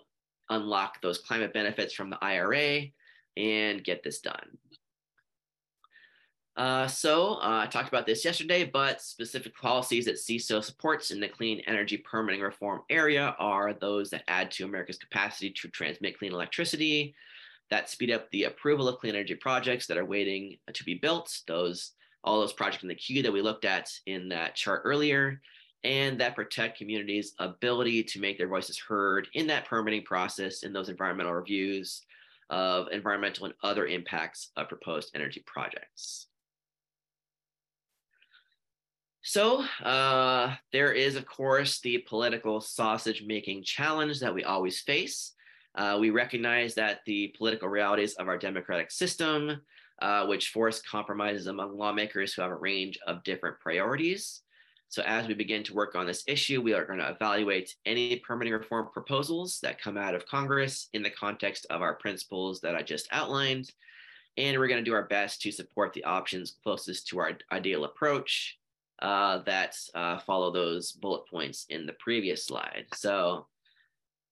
unlock 0.49 1.01
those 1.01 1.17
climate 1.19 1.53
benefits 1.53 1.93
from 1.93 2.09
the 2.09 2.17
IRA 2.21 2.83
and 3.37 3.83
get 3.83 4.03
this 4.03 4.19
done. 4.19 4.57
Uh, 6.57 6.85
so 6.85 7.35
uh, 7.35 7.63
I 7.63 7.67
talked 7.67 7.87
about 7.87 8.05
this 8.05 8.25
yesterday, 8.25 8.65
but 8.65 9.01
specific 9.01 9.55
policies 9.55 10.05
that 10.05 10.15
CCL 10.15 10.63
supports 10.63 11.11
in 11.11 11.19
the 11.19 11.29
clean 11.29 11.61
energy 11.65 11.97
permitting 11.97 12.41
reform 12.41 12.81
area 12.89 13.35
are 13.39 13.73
those 13.73 14.09
that 14.09 14.23
add 14.27 14.51
to 14.51 14.65
America's 14.65 14.97
capacity 14.97 15.51
to 15.51 15.69
transmit 15.69 16.19
clean 16.19 16.33
electricity, 16.33 17.15
that 17.69 17.89
speed 17.89 18.11
up 18.11 18.29
the 18.31 18.43
approval 18.43 18.89
of 18.89 18.99
clean 18.99 19.15
energy 19.15 19.35
projects 19.35 19.87
that 19.87 19.97
are 19.97 20.05
waiting 20.05 20.57
to 20.73 20.83
be 20.83 20.95
built, 20.95 21.39
those 21.47 21.93
all 22.23 22.39
those 22.39 22.53
projects 22.53 22.83
in 22.83 22.89
the 22.89 22.95
queue 22.95 23.23
that 23.23 23.33
we 23.33 23.41
looked 23.41 23.65
at 23.65 23.89
in 24.05 24.29
that 24.29 24.53
chart 24.53 24.83
earlier, 24.85 25.41
and 25.83 26.19
that 26.19 26.35
protect 26.35 26.77
communities' 26.77 27.33
ability 27.39 28.03
to 28.03 28.19
make 28.19 28.37
their 28.37 28.47
voices 28.47 28.77
heard 28.77 29.27
in 29.33 29.47
that 29.47 29.65
permitting 29.65 30.03
process 30.03 30.61
in 30.61 30.71
those 30.71 30.89
environmental 30.89 31.33
reviews 31.33 32.03
of 32.51 32.89
environmental 32.91 33.45
and 33.45 33.55
other 33.63 33.87
impacts 33.87 34.51
of 34.57 34.67
proposed 34.67 35.09
energy 35.15 35.43
projects. 35.47 36.27
So 39.23 39.63
uh, 39.83 40.55
there 40.71 40.91
is, 40.91 41.15
of 41.15 41.25
course, 41.25 41.79
the 41.79 41.99
political 41.99 42.59
sausage 42.59 43.23
making 43.23 43.63
challenge 43.63 44.19
that 44.19 44.33
we 44.33 44.43
always 44.43 44.79
face. 44.79 45.33
Uh, 45.75 45.97
we 45.99 46.09
recognize 46.09 46.73
that 46.75 47.01
the 47.05 47.33
political 47.37 47.69
realities 47.69 48.15
of 48.15 48.27
our 48.27 48.37
democratic 48.37 48.91
system, 48.91 49.61
uh, 50.01 50.25
which 50.25 50.49
force 50.49 50.81
compromises 50.81 51.47
among 51.47 51.77
lawmakers 51.77 52.33
who 52.33 52.41
have 52.41 52.51
a 52.51 52.55
range 52.55 52.97
of 53.05 53.23
different 53.23 53.59
priorities. 53.59 54.41
So 54.89 55.03
as 55.03 55.27
we 55.27 55.35
begin 55.35 55.63
to 55.63 55.73
work 55.73 55.95
on 55.95 56.05
this 56.05 56.23
issue, 56.27 56.59
we 56.59 56.73
are 56.73 56.83
going 56.83 56.99
to 56.99 57.11
evaluate 57.11 57.75
any 57.85 58.17
permitting 58.17 58.53
reform 58.53 58.89
proposals 58.91 59.59
that 59.61 59.79
come 59.79 59.97
out 59.97 60.15
of 60.15 60.25
Congress 60.25 60.89
in 60.93 61.03
the 61.03 61.09
context 61.11 61.65
of 61.69 61.81
our 61.81 61.93
principles 61.93 62.59
that 62.61 62.75
I 62.75 62.81
just 62.81 63.07
outlined. 63.11 63.71
And 64.35 64.57
we're 64.57 64.67
going 64.67 64.83
to 64.83 64.89
do 64.89 64.95
our 64.95 65.07
best 65.07 65.41
to 65.43 65.51
support 65.51 65.93
the 65.93 66.03
options 66.03 66.55
closest 66.63 67.07
to 67.07 67.19
our 67.19 67.37
ideal 67.53 67.85
approach 67.85 68.57
uh, 69.01 69.39
that 69.39 69.75
uh, 69.95 70.19
follow 70.19 70.51
those 70.51 70.91
bullet 70.91 71.27
points 71.27 71.65
in 71.69 71.85
the 71.85 71.93
previous 71.93 72.45
slide. 72.45 72.85
So, 72.93 73.47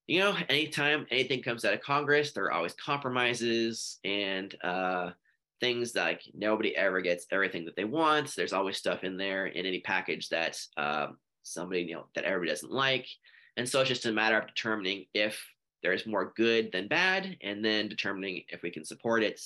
you 0.07 0.19
know, 0.19 0.35
anytime 0.47 1.05
anything 1.11 1.41
comes 1.41 1.65
out 1.65 1.73
of 1.73 1.81
Congress, 1.81 2.31
there 2.31 2.45
are 2.45 2.51
always 2.51 2.73
compromises 2.73 3.99
and 4.03 4.55
uh, 4.63 5.11
things 5.59 5.95
like 5.95 6.21
nobody 6.33 6.75
ever 6.75 7.01
gets 7.01 7.25
everything 7.31 7.65
that 7.65 7.75
they 7.75 7.83
want. 7.83 8.35
There's 8.35 8.53
always 8.53 8.77
stuff 8.77 9.03
in 9.03 9.17
there 9.17 9.47
in 9.47 9.65
any 9.65 9.79
package 9.79 10.29
that 10.29 10.59
um, 10.77 11.17
somebody, 11.43 11.81
you 11.81 11.95
know, 11.95 12.05
that 12.15 12.23
everybody 12.23 12.51
doesn't 12.51 12.71
like. 12.71 13.07
And 13.57 13.67
so 13.67 13.81
it's 13.81 13.89
just 13.89 14.05
a 14.05 14.11
matter 14.11 14.37
of 14.37 14.47
determining 14.47 15.05
if 15.13 15.43
there's 15.81 16.05
more 16.05 16.33
good 16.35 16.71
than 16.71 16.87
bad, 16.87 17.37
and 17.41 17.63
then 17.63 17.87
determining 17.87 18.43
if 18.49 18.61
we 18.61 18.69
can 18.69 18.85
support 18.85 19.23
it, 19.23 19.41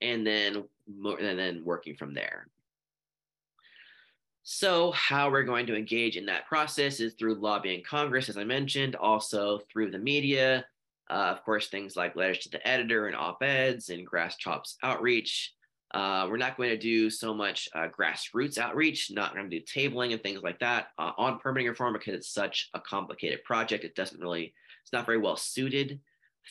and 0.00 0.26
then 0.26 0.64
and 0.86 1.38
then 1.38 1.64
working 1.64 1.96
from 1.96 2.14
there. 2.14 2.48
So, 4.46 4.92
how 4.92 5.30
we're 5.30 5.44
going 5.44 5.66
to 5.68 5.74
engage 5.74 6.18
in 6.18 6.26
that 6.26 6.46
process 6.46 7.00
is 7.00 7.14
through 7.14 7.36
lobbying 7.36 7.82
Congress, 7.82 8.28
as 8.28 8.36
I 8.36 8.44
mentioned, 8.44 8.94
also 8.94 9.60
through 9.72 9.90
the 9.90 9.98
media. 9.98 10.66
Uh, 11.08 11.32
of 11.32 11.42
course, 11.44 11.68
things 11.68 11.96
like 11.96 12.14
letters 12.14 12.40
to 12.40 12.50
the 12.50 12.68
editor 12.68 13.06
and 13.06 13.16
op 13.16 13.42
eds 13.42 13.88
and 13.88 14.06
grass 14.06 14.36
tops 14.36 14.76
outreach. 14.82 15.54
Uh, 15.94 16.26
we're 16.28 16.36
not 16.36 16.58
going 16.58 16.68
to 16.68 16.76
do 16.76 17.08
so 17.08 17.32
much 17.32 17.70
uh, 17.74 17.88
grassroots 17.88 18.58
outreach, 18.58 19.10
not 19.10 19.34
going 19.34 19.48
to 19.48 19.60
do 19.60 19.64
tabling 19.64 20.12
and 20.12 20.22
things 20.22 20.42
like 20.42 20.58
that 20.58 20.88
uh, 20.98 21.12
on 21.16 21.38
permitting 21.38 21.68
reform 21.68 21.94
because 21.94 22.12
it's 22.12 22.28
such 22.28 22.68
a 22.74 22.80
complicated 22.80 23.42
project. 23.44 23.82
It 23.82 23.94
doesn't 23.94 24.20
really, 24.20 24.52
it's 24.82 24.92
not 24.92 25.06
very 25.06 25.18
well 25.18 25.38
suited 25.38 26.00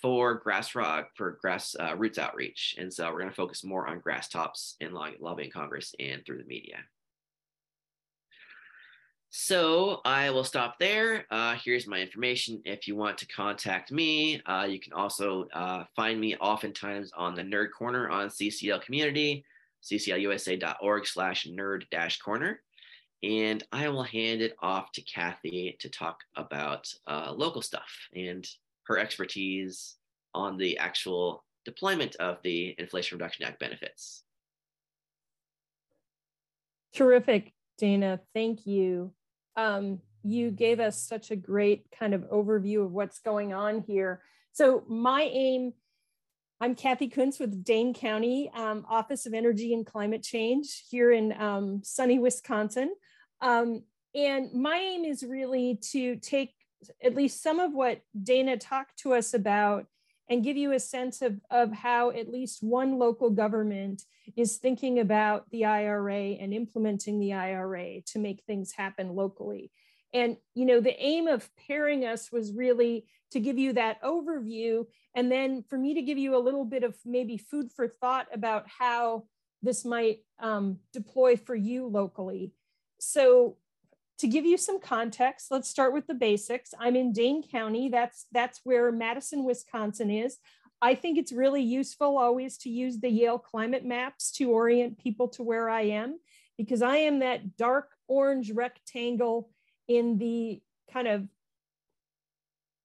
for 0.01 0.33
grass 0.33 0.73
rock 0.73 1.09
for 1.15 1.37
grass 1.39 1.75
uh, 1.79 1.95
roots 1.95 2.17
outreach. 2.17 2.75
And 2.79 2.91
so 2.91 3.05
we're 3.11 3.19
going 3.19 3.29
to 3.29 3.35
focus 3.35 3.63
more 3.63 3.87
on 3.87 3.99
grass 3.99 4.29
tops 4.29 4.77
in 4.79 4.93
lobbying 4.93 5.51
Congress 5.51 5.93
and 5.99 6.25
through 6.25 6.39
the 6.39 6.45
media. 6.45 6.77
So 9.35 9.99
I 10.05 10.29
will 10.29 10.43
stop 10.43 10.77
there. 10.77 11.25
Uh, 11.31 11.55
here's 11.55 11.87
my 11.87 11.97
information. 11.97 12.61
If 12.65 12.87
you 12.87 12.95
want 12.95 13.17
to 13.17 13.25
contact 13.25 13.91
me, 13.91 14.39
uh, 14.45 14.67
you 14.69 14.79
can 14.79 14.93
also 14.93 15.47
uh, 15.55 15.85
find 15.95 16.21
me 16.21 16.35
oftentimes 16.35 17.11
on 17.17 17.33
the 17.33 17.41
Nerd 17.41 17.69
Corner 17.75 18.11
on 18.11 18.27
CCL 18.27 18.83
Community, 18.83 19.43
cclusa.org 19.83 21.07
slash 21.07 21.47
nerd 21.47 21.89
dash 21.89 22.19
corner. 22.19 22.61
And 23.23 23.63
I 23.71 23.89
will 23.89 24.03
hand 24.03 24.41
it 24.41 24.55
off 24.61 24.91
to 24.91 25.01
Kathy 25.01 25.77
to 25.79 25.89
talk 25.89 26.19
about 26.35 26.93
uh, 27.07 27.33
local 27.35 27.63
stuff 27.63 27.89
and 28.15 28.47
her 28.83 28.99
expertise 28.99 29.95
on 30.35 30.57
the 30.57 30.77
actual 30.77 31.43
deployment 31.65 32.15
of 32.17 32.37
the 32.43 32.75
Inflation 32.77 33.17
Reduction 33.17 33.45
Act 33.45 33.59
benefits. 33.59 34.25
Terrific, 36.93 37.51
Dana. 37.79 38.19
Thank 38.35 38.67
you. 38.67 39.11
Um, 39.55 39.99
you 40.23 40.51
gave 40.51 40.79
us 40.79 41.01
such 41.01 41.31
a 41.31 41.35
great 41.35 41.85
kind 41.97 42.13
of 42.13 42.21
overview 42.29 42.85
of 42.85 42.91
what's 42.91 43.19
going 43.19 43.53
on 43.53 43.81
here. 43.81 44.21
So 44.53 44.83
my 44.87 45.23
aim, 45.23 45.73
I'm 46.61 46.75
Kathy 46.75 47.09
Kuntz 47.09 47.39
with 47.39 47.63
Dane 47.63 47.93
County 47.93 48.49
um, 48.55 48.85
Office 48.89 49.25
of 49.25 49.33
Energy 49.33 49.73
and 49.73 49.85
Climate 49.85 50.23
Change 50.23 50.85
here 50.89 51.11
in 51.11 51.33
um, 51.39 51.81
sunny 51.83 52.19
Wisconsin. 52.19 52.93
Um, 53.41 53.83
and 54.15 54.53
my 54.53 54.77
aim 54.77 55.05
is 55.05 55.23
really 55.23 55.79
to 55.91 56.15
take 56.17 56.53
at 57.03 57.15
least 57.15 57.41
some 57.41 57.59
of 57.59 57.73
what 57.73 58.01
Dana 58.21 58.57
talked 58.57 58.99
to 58.99 59.13
us 59.13 59.33
about 59.33 59.87
and 60.33 60.43
give 60.43 60.57
you 60.57 60.71
a 60.71 60.79
sense 60.79 61.21
of, 61.21 61.39
of 61.51 61.71
how 61.71 62.09
at 62.09 62.27
least 62.27 62.63
one 62.63 62.97
local 62.97 63.29
government 63.29 64.01
is 64.35 64.57
thinking 64.57 64.99
about 64.99 65.47
the 65.51 65.63
IRA 65.63 66.31
and 66.41 66.55
implementing 66.55 67.19
the 67.19 67.33
IRA 67.33 68.01
to 68.01 68.17
make 68.17 68.41
things 68.41 68.71
happen 68.71 69.15
locally. 69.15 69.69
And, 70.11 70.37
you 70.55 70.65
know, 70.65 70.79
the 70.79 70.99
aim 70.99 71.27
of 71.27 71.47
pairing 71.67 72.03
us 72.03 72.31
was 72.31 72.51
really 72.51 73.05
to 73.29 73.39
give 73.39 73.59
you 73.59 73.73
that 73.73 74.01
overview 74.01 74.87
and 75.13 75.31
then 75.31 75.63
for 75.69 75.77
me 75.77 75.93
to 75.93 76.01
give 76.01 76.17
you 76.17 76.35
a 76.35 76.41
little 76.41 76.65
bit 76.65 76.83
of 76.83 76.95
maybe 77.05 77.37
food 77.37 77.71
for 77.71 77.87
thought 77.87 78.25
about 78.33 78.65
how 78.67 79.25
this 79.61 79.85
might 79.85 80.21
um, 80.39 80.79
deploy 80.93 81.35
for 81.35 81.53
you 81.53 81.85
locally. 81.85 82.53
So 82.99 83.57
to 84.23 84.27
give 84.29 84.45
you 84.45 84.57
some 84.57 84.79
context, 84.79 85.51
let's 85.51 85.67
start 85.67 85.91
with 85.91 86.07
the 86.07 86.13
basics. 86.13 86.73
I'm 86.79 86.95
in 86.95 87.11
Dane 87.11 87.43
County. 87.43 87.89
That's 87.89 88.25
that's 88.31 88.61
where 88.63 88.89
Madison, 88.89 89.43
Wisconsin 89.43 90.09
is. 90.09 90.37
I 90.81 90.95
think 90.95 91.17
it's 91.17 91.33
really 91.33 91.61
useful 91.61 92.17
always 92.17 92.57
to 92.59 92.69
use 92.69 92.99
the 92.99 93.09
Yale 93.09 93.37
climate 93.37 93.83
maps 93.83 94.31
to 94.37 94.49
orient 94.49 94.97
people 94.97 95.27
to 95.29 95.43
where 95.43 95.69
I 95.69 95.81
am 95.81 96.19
because 96.57 96.81
I 96.81 96.97
am 96.99 97.19
that 97.19 97.57
dark 97.57 97.89
orange 98.07 98.49
rectangle 98.51 99.49
in 99.89 100.17
the 100.17 100.61
kind 100.93 101.09
of 101.09 101.27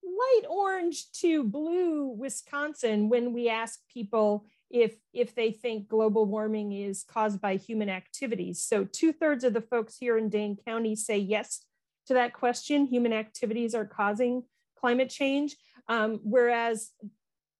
light 0.03 0.43
orange 0.51 1.12
to 1.20 1.45
blue 1.45 2.09
Wisconsin 2.09 3.09
when 3.09 3.32
we 3.32 3.49
ask 3.49 3.78
people 3.86 4.45
if 4.70 4.96
if 5.12 5.34
they 5.34 5.50
think 5.50 5.88
global 5.88 6.26
warming 6.26 6.72
is 6.72 7.04
caused 7.04 7.40
by 7.40 7.56
human 7.56 7.88
activities. 7.88 8.62
So 8.62 8.84
two 8.84 9.12
thirds 9.12 9.44
of 9.44 9.54
the 9.54 9.60
folks 9.60 9.96
here 9.98 10.18
in 10.18 10.28
Dane 10.28 10.56
County 10.66 10.94
say 10.94 11.18
yes 11.18 11.64
to 12.06 12.14
that 12.14 12.34
question. 12.34 12.86
Human 12.86 13.12
activities 13.12 13.74
are 13.74 13.86
causing 13.86 14.42
climate 14.78 15.10
change, 15.10 15.56
um, 15.88 16.20
whereas 16.22 16.90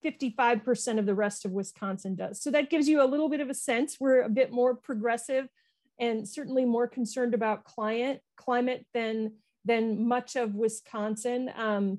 55% 0.04 0.98
of 0.98 1.06
the 1.06 1.14
rest 1.14 1.44
of 1.44 1.52
Wisconsin 1.52 2.14
does. 2.14 2.40
So 2.40 2.50
that 2.52 2.70
gives 2.70 2.88
you 2.88 3.02
a 3.02 3.06
little 3.06 3.28
bit 3.28 3.40
of 3.40 3.50
a 3.50 3.54
sense. 3.54 3.96
We're 3.98 4.22
a 4.22 4.28
bit 4.28 4.52
more 4.52 4.74
progressive 4.74 5.48
and 5.98 6.28
certainly 6.28 6.64
more 6.64 6.86
concerned 6.86 7.34
about 7.34 7.64
climate 7.64 8.22
climate 8.36 8.86
than 8.94 9.32
than 9.64 10.06
much 10.06 10.36
of 10.36 10.54
Wisconsin. 10.54 11.50
Um, 11.56 11.98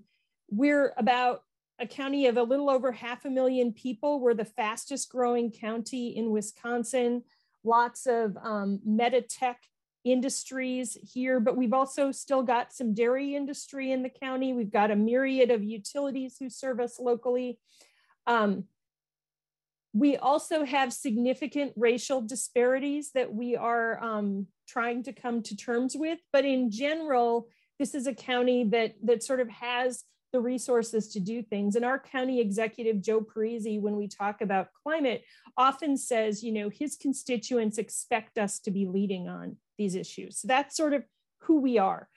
we're 0.49 0.93
about 0.97 1.43
a 1.80 1.88
county 1.88 2.28
of 2.28 2.38
a 2.38 2.44
little 2.44 2.70
over 2.70 2.92
half 2.92 3.26
a 3.26 3.30
million 3.30 3.72
people. 3.72 4.20
We're 4.20 4.34
the 4.34 4.46
fastest 4.46 5.10
growing 5.10 5.52
county 5.52 6.16
in 6.16 6.32
Wisconsin. 6.32 7.24
Lots 7.64 8.06
of 8.06 8.38
um, 8.42 8.80
meditech 8.88 9.56
industries 10.04 10.98
here, 11.02 11.40
but 11.40 11.58
we've 11.58 11.74
also 11.74 12.12
still 12.12 12.44
got 12.44 12.74
some 12.74 12.94
dairy 12.94 13.36
industry 13.36 13.92
in 13.92 14.04
the 14.04 14.10
county. 14.10 14.54
We've 14.54 14.72
got 14.72 14.92
a 14.92 14.96
myriad 14.96 15.52
of 15.52 15.64
utilities 15.64 16.38
who 16.40 16.50
serve 16.50 16.80
us 16.80 17.00
locally. 17.00 17.60
Um, 18.28 18.66
we 19.94 20.18
also 20.18 20.64
have 20.64 20.94
significant 20.94 21.74
racial 21.76 22.22
disparities 22.22 23.12
that 23.14 23.34
we 23.34 23.56
are 23.56 24.02
um, 24.04 24.48
trying 24.68 25.04
to 25.04 25.14
come 25.14 25.42
to 25.44 25.56
terms 25.56 25.96
with, 25.98 26.20
but 26.32 26.46
in 26.46 26.70
general, 26.70 27.48
this 27.80 27.96
is 27.96 28.06
a 28.08 28.14
county 28.14 28.66
that, 28.66 28.96
that 29.04 29.24
sort 29.24 29.40
of 29.40 29.50
has 29.50 30.04
the 30.32 30.40
resources 30.40 31.10
to 31.10 31.20
do 31.20 31.42
things. 31.42 31.76
And 31.76 31.86
our 31.86 32.00
county 32.00 32.40
executive, 32.40 33.02
Joe 33.02 33.22
Parisi, 33.22 33.80
when 33.82 33.96
we 33.96 34.08
talk 34.08 34.42
about 34.42 34.70
climate, 34.84 35.24
often 35.58 35.98
says, 35.98 36.44
you 36.44 36.52
know, 36.52 36.70
his 36.70 36.96
constituents 36.96 37.78
expect 37.78 38.38
us 38.38 38.60
to 38.60 38.72
be 38.72 38.86
leading 38.86 39.28
on 39.28 39.58
these 39.78 39.96
issues. 39.96 40.40
So 40.40 40.48
that's 40.48 40.76
sort 40.76 40.94
of 40.94 41.04
who 41.42 41.60
we 41.60 41.78
are. 41.78 42.08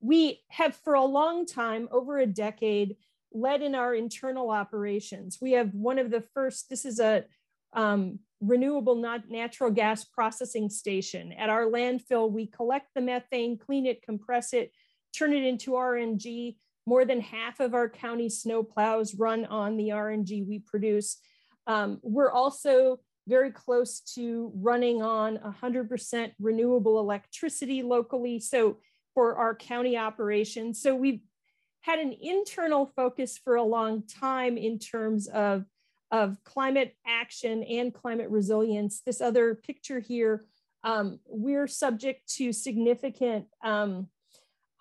We 0.00 0.40
have 0.50 0.76
for 0.76 0.94
a 0.94 1.04
long 1.04 1.46
time, 1.46 1.88
over 1.92 2.18
a 2.18 2.26
decade, 2.26 2.96
led 3.32 3.62
in 3.62 3.74
our 3.74 3.94
internal 3.94 4.50
operations. 4.50 5.38
We 5.40 5.52
have 5.52 5.72
one 5.72 5.98
of 5.98 6.10
the 6.10 6.20
first, 6.20 6.68
this 6.68 6.84
is 6.84 6.98
a 7.00 7.24
um, 7.72 8.18
renewable 8.40 8.96
not 8.96 9.30
natural 9.30 9.70
gas 9.70 10.04
processing 10.04 10.68
station. 10.68 11.32
At 11.32 11.48
our 11.48 11.66
landfill, 11.66 12.30
we 12.30 12.46
collect 12.46 12.88
the 12.94 13.00
methane, 13.00 13.56
clean 13.56 13.86
it, 13.86 14.02
compress 14.02 14.52
it, 14.52 14.72
turn 15.16 15.32
it 15.32 15.44
into 15.44 15.72
RNG 15.72 16.56
more 16.86 17.04
than 17.04 17.20
half 17.20 17.60
of 17.60 17.74
our 17.74 17.88
county 17.88 18.28
snow 18.28 18.62
plows 18.62 19.14
run 19.14 19.44
on 19.46 19.76
the 19.76 19.90
RNG 19.90 20.46
we 20.46 20.58
produce. 20.58 21.18
Um, 21.66 22.00
we're 22.02 22.30
also 22.30 23.00
very 23.28 23.52
close 23.52 24.00
to 24.00 24.50
running 24.56 25.00
on 25.00 25.38
100% 25.38 26.32
renewable 26.40 26.98
electricity 26.98 27.82
locally. 27.82 28.40
So 28.40 28.78
for 29.14 29.36
our 29.36 29.54
county 29.54 29.96
operations. 29.96 30.80
So 30.80 30.94
we've 30.94 31.20
had 31.82 31.98
an 31.98 32.14
internal 32.20 32.86
focus 32.86 33.38
for 33.38 33.56
a 33.56 33.62
long 33.62 34.06
time 34.06 34.56
in 34.56 34.78
terms 34.78 35.28
of, 35.28 35.64
of 36.10 36.42
climate 36.44 36.94
action 37.06 37.62
and 37.64 37.92
climate 37.92 38.30
resilience. 38.30 39.02
This 39.04 39.20
other 39.20 39.54
picture 39.54 40.00
here, 40.00 40.44
um, 40.84 41.18
we're 41.26 41.66
subject 41.66 42.32
to 42.36 42.52
significant 42.52 43.46
um, 43.64 44.08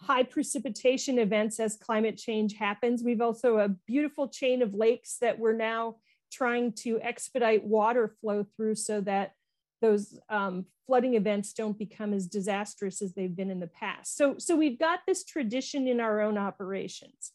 high 0.02 0.24
precipitation 0.24 1.20
events 1.20 1.60
as 1.60 1.78
climate 1.78 2.18
change 2.18 2.56
happens. 2.56 3.04
We've 3.04 3.22
also 3.22 3.58
a 3.58 3.70
beautiful 3.70 4.28
chain 4.28 4.62
of 4.62 4.74
lakes 4.74 5.18
that 5.22 5.38
we're 5.38 5.56
now 5.56 5.98
trying 6.32 6.74
to 6.74 7.00
expedite 7.02 7.64
water 7.64 8.16
flow 8.20 8.46
through 8.56 8.76
so 8.76 9.02
that 9.02 9.34
those 9.82 10.20
um, 10.30 10.66
flooding 10.88 11.16
events 11.16 11.54
don't 11.54 11.78
become 11.78 12.14
as 12.14 12.28
disastrous 12.28 13.02
as 13.02 13.14
they've 13.14 13.36
been 13.36 13.52
in 13.52 13.60
the 13.60 13.68
past. 13.68 14.18
So, 14.18 14.36
so 14.38 14.56
we've 14.56 14.80
got 14.80 15.02
this 15.06 15.24
tradition 15.24 15.88
in 15.88 16.00
our 16.00 16.20
own 16.22 16.38
operations. 16.38 17.32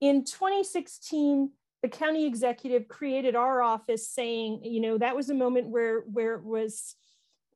In 0.00 0.24
2016, 0.24 1.50
the 1.82 1.88
county 1.88 2.26
executive 2.26 2.88
created 2.88 3.36
our 3.36 3.62
office 3.62 4.08
saying, 4.08 4.60
you 4.64 4.80
know, 4.80 4.98
that 4.98 5.16
was 5.16 5.30
a 5.30 5.34
moment 5.34 5.68
where, 5.68 6.00
where 6.00 6.34
it 6.34 6.44
was 6.44 6.94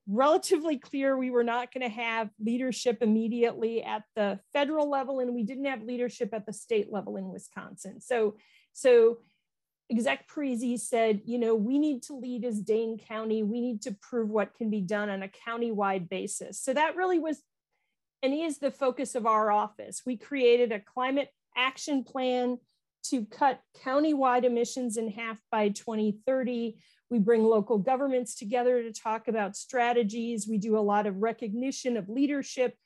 relatively 0.07 0.79
clear 0.79 1.17
we 1.17 1.31
were 1.31 1.45
not 1.45 1.73
going 1.73 1.89
to 1.89 1.95
have 1.95 2.29
leadership 2.39 2.99
immediately 3.01 3.83
at 3.83 4.03
the 4.17 4.39
federal 4.53 4.91
level 4.91 5.21
and 5.21 5.35
we 5.35 5.45
didn't 5.45 5.65
have 5.65 5.83
leadership 5.83 6.35
at 6.35 6.45
the 6.45 6.53
state 6.53 6.93
level 6.93 7.17
in 7.17 7.29
Wisconsin. 7.29 8.01
So 8.01 8.37
so 8.73 9.19
exec 9.91 10.29
Parisi 10.29 10.79
said, 10.79 11.21
you 11.25 11.39
know, 11.39 11.55
we 11.55 11.79
need 11.79 12.03
to 12.05 12.15
lead 12.15 12.45
as 12.45 12.61
Dane 12.61 12.99
County. 12.99 13.43
We 13.43 13.61
need 13.61 13.83
to 13.83 13.97
prove 14.01 14.29
what 14.29 14.55
can 14.55 14.71
be 14.71 14.81
done 14.81 15.09
on 15.09 15.23
a 15.23 15.29
county-wide 15.29 16.09
basis. 16.09 16.61
So 16.61 16.73
that 16.75 16.97
really 16.97 17.19
was 17.19 17.43
and 18.23 18.33
is 18.33 18.59
the 18.59 18.71
focus 18.71 19.15
of 19.15 19.27
our 19.27 19.53
office. 19.53 20.03
We 20.07 20.17
created 20.17 20.73
a 20.73 20.81
climate 20.81 21.29
action 21.57 22.05
plan 22.05 22.59
to 23.05 23.27
cut 23.27 23.61
county-wide 23.83 24.47
emissions 24.47 24.97
in 24.97 25.11
half 25.11 25.39
by 25.51 25.69
2030. 25.69 26.79
We 27.11 27.19
bring 27.19 27.45
local 27.45 27.79
governments 27.79 28.35
together 28.35 28.83
to 28.83 28.93
talk 28.93 29.29
about 29.29 29.57
strategies. 29.57 30.49
We 30.49 30.59
do 30.59 30.79
a 30.79 30.81
lot 30.81 31.07
of 31.07 31.23
recognition 31.23 31.97
of 31.97 32.09
leadership. 32.09 32.77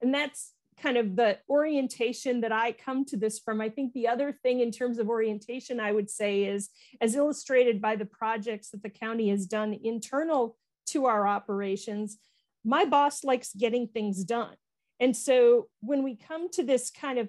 And 0.00 0.14
that's 0.14 0.52
kind 0.80 0.96
of 0.96 1.16
the 1.16 1.38
orientation 1.48 2.40
that 2.40 2.52
I 2.52 2.72
come 2.72 3.04
to 3.06 3.16
this 3.16 3.38
from. 3.38 3.60
I 3.60 3.68
think 3.68 3.92
the 3.92 4.08
other 4.08 4.32
thing 4.32 4.60
in 4.60 4.70
terms 4.70 4.98
of 4.98 5.08
orientation, 5.08 5.80
I 5.80 5.92
would 5.92 6.10
say, 6.10 6.44
is 6.44 6.70
as 7.00 7.14
illustrated 7.14 7.80
by 7.80 7.96
the 7.96 8.06
projects 8.06 8.70
that 8.70 8.82
the 8.82 8.90
county 8.90 9.28
has 9.30 9.46
done 9.46 9.78
internal 9.84 10.56
to 10.86 11.06
our 11.06 11.26
operations, 11.26 12.18
my 12.64 12.84
boss 12.84 13.22
likes 13.22 13.54
getting 13.54 13.86
things 13.86 14.24
done. 14.24 14.54
And 14.98 15.16
so 15.16 15.68
when 15.80 16.02
we 16.02 16.16
come 16.16 16.48
to 16.50 16.62
this 16.62 16.90
kind 16.90 17.18
of 17.18 17.28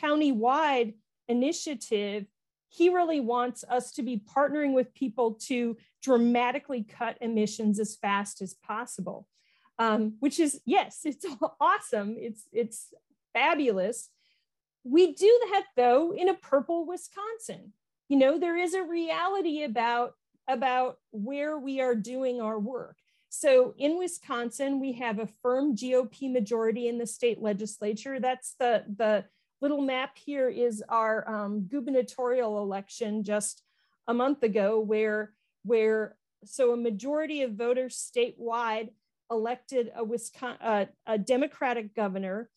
county-wide 0.00 0.94
initiative, 1.28 2.26
he 2.74 2.88
really 2.88 3.20
wants 3.20 3.64
us 3.68 3.92
to 3.92 4.02
be 4.02 4.20
partnering 4.36 4.72
with 4.72 4.94
people 4.94 5.34
to 5.34 5.76
dramatically 6.02 6.82
cut 6.82 7.16
emissions 7.20 7.78
as 7.78 7.94
fast 7.94 8.42
as 8.42 8.54
possible. 8.54 9.28
Um, 9.78 10.14
which 10.20 10.40
is 10.40 10.60
yes, 10.64 11.00
it's 11.04 11.24
awesome. 11.60 12.16
It's 12.18 12.48
it's 12.52 12.92
fabulous. 13.32 14.10
We 14.82 15.12
do 15.12 15.40
that 15.50 15.64
though 15.76 16.12
in 16.12 16.28
a 16.28 16.34
purple 16.34 16.86
Wisconsin. 16.86 17.72
You 18.08 18.18
know, 18.18 18.38
there 18.38 18.56
is 18.56 18.74
a 18.74 18.82
reality 18.82 19.62
about 19.62 20.14
about 20.48 20.98
where 21.10 21.58
we 21.58 21.80
are 21.80 21.94
doing 21.94 22.40
our 22.40 22.58
work. 22.58 22.96
So 23.30 23.74
in 23.78 23.98
Wisconsin, 23.98 24.78
we 24.78 24.92
have 24.92 25.18
a 25.18 25.28
firm 25.42 25.74
GOP 25.74 26.30
majority 26.30 26.86
in 26.88 26.98
the 26.98 27.06
state 27.06 27.40
legislature. 27.40 28.20
That's 28.20 28.54
the 28.58 28.84
the 28.96 29.24
little 29.64 29.80
map 29.80 30.18
here 30.18 30.50
is 30.50 30.84
our 30.90 31.26
um, 31.26 31.62
gubernatorial 31.62 32.62
election 32.62 33.24
just 33.24 33.62
a 34.06 34.12
month 34.12 34.42
ago 34.42 34.78
where, 34.78 35.32
where 35.64 36.16
so 36.44 36.74
a 36.74 36.76
majority 36.76 37.40
of 37.40 37.52
voters 37.52 37.96
statewide 37.96 38.90
elected 39.30 39.90
a, 39.96 40.04
Wisconsin, 40.04 40.58
uh, 40.62 40.84
a 41.06 41.16
Democratic 41.16 41.94
governor. 41.94 42.50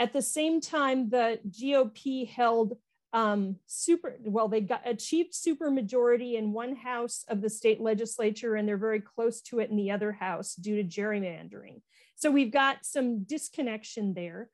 at 0.00 0.12
the 0.12 0.20
same 0.20 0.60
time, 0.60 1.10
the 1.10 1.38
GOP 1.48 2.28
held 2.28 2.76
um, 3.12 3.54
super, 3.66 4.16
well, 4.24 4.48
they 4.48 4.62
got 4.62 4.82
achieved 4.84 5.36
super 5.36 5.70
majority 5.70 6.34
in 6.36 6.52
one 6.52 6.74
house 6.74 7.24
of 7.28 7.40
the 7.40 7.50
state 7.50 7.80
legislature, 7.80 8.56
and 8.56 8.66
they're 8.66 8.76
very 8.76 9.00
close 9.00 9.42
to 9.42 9.60
it 9.60 9.70
in 9.70 9.76
the 9.76 9.92
other 9.92 10.10
house 10.10 10.56
due 10.56 10.82
to 10.82 10.82
gerrymandering. 10.82 11.82
So 12.16 12.32
we've 12.32 12.50
got 12.50 12.84
some 12.84 13.22
disconnection 13.22 14.14
there. 14.14 14.50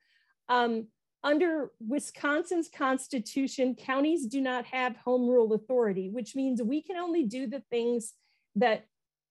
Um, 0.51 0.89
under 1.24 1.70
Wisconsin's 1.80 2.68
constitution, 2.68 3.74
counties 3.74 4.26
do 4.26 4.40
not 4.40 4.66
have 4.66 4.96
home 4.96 5.28
rule 5.28 5.52
authority, 5.52 6.08
which 6.10 6.36
means 6.36 6.62
we 6.62 6.82
can 6.82 6.96
only 6.96 7.24
do 7.24 7.46
the 7.46 7.62
things 7.70 8.14
that 8.56 8.86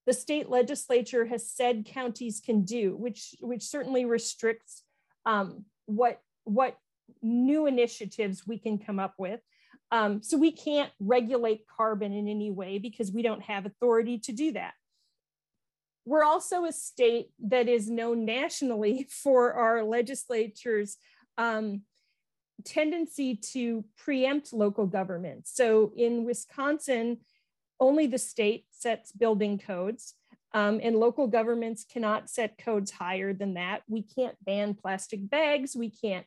the 0.05 0.13
state 0.13 0.49
legislature 0.49 1.25
has 1.25 1.49
said 1.49 1.85
counties 1.85 2.41
can 2.43 2.63
do, 2.63 2.95
which, 2.95 3.35
which 3.41 3.63
certainly 3.63 4.05
restricts 4.05 4.83
um, 5.25 5.65
what, 5.85 6.21
what 6.43 6.77
new 7.21 7.67
initiatives 7.67 8.45
we 8.45 8.57
can 8.57 8.77
come 8.77 8.99
up 8.99 9.13
with. 9.17 9.39
Um, 9.91 10.21
so 10.21 10.37
we 10.37 10.51
can't 10.51 10.91
regulate 10.99 11.65
carbon 11.77 12.11
in 12.11 12.27
any 12.27 12.51
way 12.51 12.77
because 12.77 13.11
we 13.11 13.21
don't 13.21 13.43
have 13.43 13.65
authority 13.65 14.17
to 14.19 14.31
do 14.33 14.51
that. 14.53 14.73
We're 16.05 16.23
also 16.23 16.65
a 16.65 16.71
state 16.71 17.31
that 17.47 17.67
is 17.67 17.89
known 17.89 18.25
nationally 18.25 19.07
for 19.23 19.53
our 19.53 19.83
legislatures 19.83 20.97
um, 21.37 21.81
tendency 22.63 23.35
to 23.35 23.83
preempt 23.97 24.53
local 24.53 24.85
governments. 24.87 25.51
So 25.53 25.91
in 25.95 26.25
Wisconsin, 26.25 27.17
only 27.79 28.07
the 28.07 28.17
state 28.17 28.65
sets 28.71 29.11
building 29.11 29.59
codes. 29.59 30.15
Um, 30.53 30.79
and 30.81 30.95
local 30.95 31.27
governments 31.27 31.85
cannot 31.91 32.29
set 32.29 32.57
codes 32.57 32.89
higher 32.89 33.33
than 33.33 33.55
that. 33.55 33.81
We 33.87 34.01
can't 34.01 34.35
ban 34.43 34.73
plastic 34.73 35.29
bags. 35.29 35.75
We 35.75 35.91
can't 35.91 36.25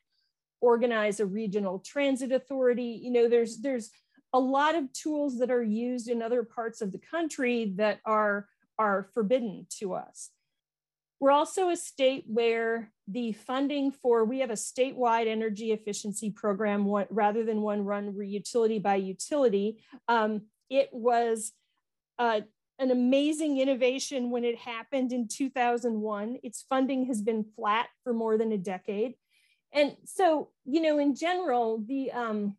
organize 0.61 1.19
a 1.19 1.25
regional 1.25 1.79
transit 1.79 2.31
authority. 2.31 3.01
You 3.03 3.11
know, 3.11 3.27
there's 3.27 3.57
there's 3.57 3.89
a 4.31 4.39
lot 4.39 4.75
of 4.75 4.93
tools 4.93 5.39
that 5.39 5.51
are 5.51 5.63
used 5.63 6.07
in 6.07 6.21
other 6.21 6.43
parts 6.43 6.81
of 6.81 6.91
the 6.91 6.99
country 6.99 7.73
that 7.77 7.99
are 8.05 8.47
are 8.77 9.09
forbidden 9.13 9.65
to 9.79 9.95
us. 9.95 10.29
We're 11.21 11.31
also 11.31 11.69
a 11.69 11.77
state 11.77 12.23
where 12.25 12.91
the 13.07 13.33
funding 13.33 13.91
for, 13.91 14.25
we 14.25 14.39
have 14.39 14.49
a 14.49 14.53
statewide 14.53 15.27
energy 15.27 15.71
efficiency 15.71 16.31
program 16.31 16.91
rather 17.11 17.45
than 17.45 17.61
one 17.61 17.85
run 17.85 18.15
utility 18.19 18.79
by 18.79 18.95
utility. 18.95 19.83
Um, 20.07 20.41
it 20.71 20.89
was 20.91 21.51
uh, 22.17 22.41
an 22.79 22.89
amazing 22.89 23.59
innovation 23.59 24.31
when 24.31 24.43
it 24.43 24.57
happened 24.57 25.13
in 25.13 25.27
2001. 25.27 26.39
Its 26.41 26.65
funding 26.67 27.05
has 27.05 27.21
been 27.21 27.45
flat 27.55 27.89
for 28.03 28.13
more 28.13 28.35
than 28.35 28.51
a 28.51 28.57
decade. 28.57 29.13
And 29.71 29.95
so, 30.05 30.49
you 30.65 30.81
know, 30.81 30.97
in 30.97 31.13
general, 31.13 31.83
the 31.87 32.11
um, 32.11 32.57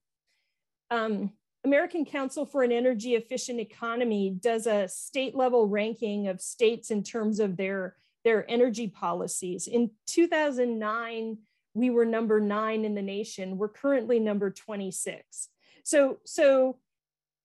um, 0.88 1.32
American 1.64 2.04
Council 2.04 2.46
for 2.46 2.62
an 2.62 2.70
Energy 2.70 3.16
Efficient 3.16 3.58
Economy 3.58 4.30
does 4.38 4.68
a 4.68 4.86
state 4.86 5.34
level 5.34 5.66
ranking 5.66 6.28
of 6.28 6.40
states 6.40 6.92
in 6.92 7.02
terms 7.02 7.40
of 7.40 7.56
their 7.56 7.96
their 8.24 8.48
energy 8.50 8.88
policies. 8.88 9.66
In 9.66 9.90
2009, 10.06 11.38
we 11.74 11.90
were 11.90 12.04
number 12.04 12.40
nine 12.40 12.84
in 12.84 12.94
the 12.94 13.02
nation. 13.02 13.58
We're 13.58 13.68
currently 13.68 14.20
number 14.20 14.50
26. 14.50 15.48
So, 15.84 16.18
so 16.24 16.78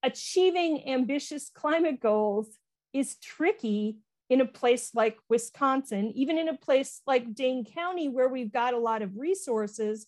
achieving 0.03 0.88
ambitious 0.88 1.49
climate 1.53 1.99
goals 1.99 2.47
is 2.93 3.15
tricky 3.17 3.97
in 4.30 4.41
a 4.41 4.45
place 4.45 4.91
like 4.93 5.17
Wisconsin, 5.30 6.11
even 6.15 6.38
in 6.38 6.49
a 6.49 6.57
place 6.57 7.01
like 7.07 7.34
Dane 7.34 7.65
County, 7.65 8.09
where 8.09 8.28
we've 8.28 8.51
got 8.51 8.73
a 8.73 8.80
lot 8.80 9.01
of 9.01 9.17
resources 9.17 10.07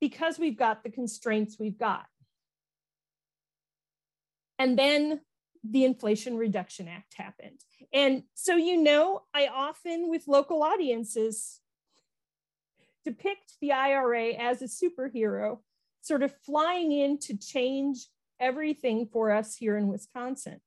because 0.00 0.38
we've 0.38 0.56
got 0.56 0.84
the 0.84 0.90
constraints 0.90 1.56
we've 1.58 1.78
got. 1.78 2.06
And 4.58 4.78
then 4.78 5.20
the 5.70 5.84
Inflation 5.84 6.36
Reduction 6.36 6.88
Act 6.88 7.14
happened. 7.14 7.60
And 7.92 8.24
so, 8.34 8.56
you 8.56 8.82
know, 8.82 9.22
I 9.34 9.48
often 9.48 10.08
with 10.08 10.28
local 10.28 10.62
audiences 10.62 11.60
depict 13.04 13.54
the 13.60 13.72
IRA 13.72 14.30
as 14.30 14.62
a 14.62 14.66
superhero, 14.66 15.60
sort 16.02 16.22
of 16.22 16.34
flying 16.44 16.92
in 16.92 17.18
to 17.18 17.36
change 17.36 18.06
everything 18.40 19.06
for 19.06 19.30
us 19.30 19.56
here 19.56 19.76
in 19.76 19.88
Wisconsin. 19.88 20.60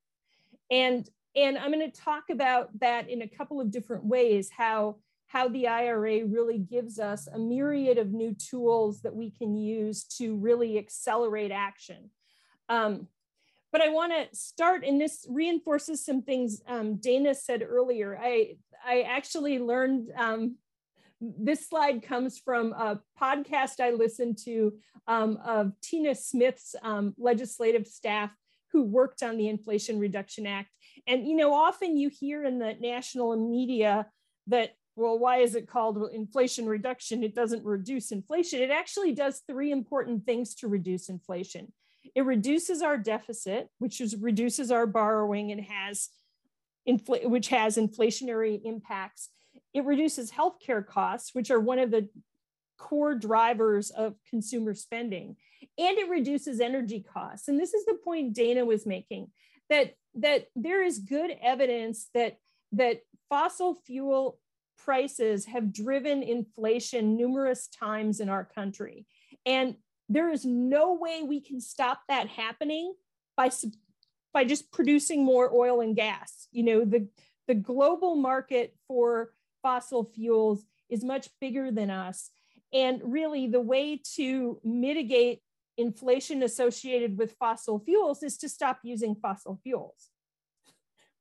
And, 0.71 1.07
and 1.35 1.57
I'm 1.57 1.71
going 1.71 1.91
to 1.91 2.01
talk 2.01 2.29
about 2.29 2.79
that 2.79 3.09
in 3.09 3.21
a 3.21 3.27
couple 3.27 3.59
of 3.59 3.71
different 3.71 4.05
ways, 4.05 4.49
how, 4.55 4.97
how 5.27 5.49
the 5.49 5.67
IRA 5.67 6.25
really 6.25 6.57
gives 6.57 6.97
us 6.97 7.27
a 7.27 7.37
myriad 7.37 7.97
of 7.97 8.11
new 8.11 8.33
tools 8.33 9.01
that 9.01 9.15
we 9.15 9.31
can 9.31 9.55
use 9.55 10.03
to 10.17 10.35
really 10.35 10.77
accelerate 10.77 11.51
action. 11.51 12.09
Um, 12.69 13.07
but 13.71 13.81
I 13.81 13.89
want 13.89 14.13
to 14.13 14.35
start, 14.35 14.83
and 14.83 14.99
this 14.99 15.25
reinforces 15.29 16.03
some 16.03 16.21
things 16.21 16.61
um, 16.67 16.95
Dana 16.95 17.35
said 17.35 17.63
earlier. 17.67 18.17
I 18.21 18.55
I 18.85 19.01
actually 19.01 19.59
learned 19.59 20.09
um, 20.17 20.55
this 21.21 21.67
slide 21.67 22.01
comes 22.01 22.39
from 22.39 22.73
a 22.73 23.01
podcast 23.21 23.79
I 23.79 23.91
listened 23.91 24.37
to 24.45 24.73
um, 25.07 25.37
of 25.43 25.73
Tina 25.81 26.15
Smith's 26.15 26.75
um, 26.81 27.13
legislative 27.17 27.87
staff 27.87 28.31
who 28.71 28.83
worked 28.83 29.23
on 29.23 29.37
the 29.37 29.49
Inflation 29.49 29.99
Reduction 29.99 30.45
Act. 30.45 30.69
And 31.07 31.27
you 31.27 31.35
know, 31.35 31.53
often 31.53 31.97
you 31.97 32.09
hear 32.09 32.45
in 32.45 32.59
the 32.59 32.75
national 32.79 33.35
media 33.35 34.07
that 34.47 34.75
well, 34.95 35.17
why 35.17 35.37
is 35.37 35.55
it 35.55 35.67
called 35.67 35.97
inflation 36.13 36.67
reduction? 36.67 37.23
It 37.23 37.33
doesn't 37.33 37.63
reduce 37.63 38.11
inflation. 38.11 38.61
It 38.61 38.69
actually 38.69 39.13
does 39.13 39.41
three 39.47 39.71
important 39.71 40.25
things 40.25 40.55
to 40.55 40.67
reduce 40.67 41.07
inflation. 41.07 41.71
It 42.15 42.25
reduces 42.25 42.81
our 42.81 42.97
deficit, 42.97 43.69
which 43.79 44.01
is 44.01 44.15
reduces 44.15 44.71
our 44.71 44.85
borrowing 44.85 45.51
and 45.51 45.61
has 45.61 46.09
infl- 46.87 47.29
which 47.29 47.49
has 47.49 47.77
inflationary 47.77 48.59
impacts. 48.63 49.29
It 49.73 49.85
reduces 49.85 50.31
healthcare 50.31 50.85
costs, 50.85 51.33
which 51.33 51.51
are 51.51 51.59
one 51.59 51.79
of 51.79 51.91
the 51.91 52.09
core 52.77 53.15
drivers 53.15 53.91
of 53.91 54.15
consumer 54.29 54.73
spending, 54.73 55.35
and 55.77 55.97
it 55.97 56.09
reduces 56.09 56.59
energy 56.59 57.01
costs. 57.01 57.47
And 57.47 57.59
this 57.59 57.73
is 57.73 57.85
the 57.85 57.97
point 58.03 58.33
Dana 58.33 58.65
was 58.65 58.85
making 58.85 59.31
that 59.69 59.93
that 60.15 60.47
there 60.55 60.83
is 60.83 60.99
good 60.99 61.31
evidence 61.41 62.09
that 62.13 62.37
that 62.71 63.01
fossil 63.29 63.75
fuel 63.85 64.39
prices 64.77 65.45
have 65.45 65.73
driven 65.73 66.23
inflation 66.23 67.15
numerous 67.15 67.67
times 67.67 68.19
in 68.19 68.29
our 68.29 68.45
country. 68.45 69.05
And 69.45 69.75
there 70.09 70.29
is 70.31 70.43
no 70.43 70.93
way 70.93 71.21
we 71.21 71.39
can 71.39 71.61
stop 71.61 72.01
that 72.09 72.27
happening 72.27 72.93
by 73.37 73.51
by 74.33 74.43
just 74.43 74.71
producing 74.71 75.23
more 75.23 75.51
oil 75.53 75.81
and 75.81 75.95
gas. 75.95 76.47
You 76.51 76.63
know 76.63 76.85
the 76.85 77.07
the 77.47 77.55
global 77.55 78.15
market 78.15 78.75
for 78.87 79.31
fossil 79.61 80.03
fuels 80.03 80.65
is 80.89 81.03
much 81.03 81.29
bigger 81.39 81.71
than 81.71 81.89
us. 81.89 82.31
And 82.73 83.01
really 83.03 83.47
the 83.47 83.61
way 83.61 84.01
to 84.15 84.59
mitigate 84.63 85.41
inflation 85.77 86.43
associated 86.43 87.17
with 87.17 87.35
fossil 87.39 87.79
fuels 87.79 88.21
is 88.21 88.37
to 88.37 88.49
stop 88.49 88.79
using 88.83 89.15
fossil 89.15 89.59
fuels. 89.63 90.09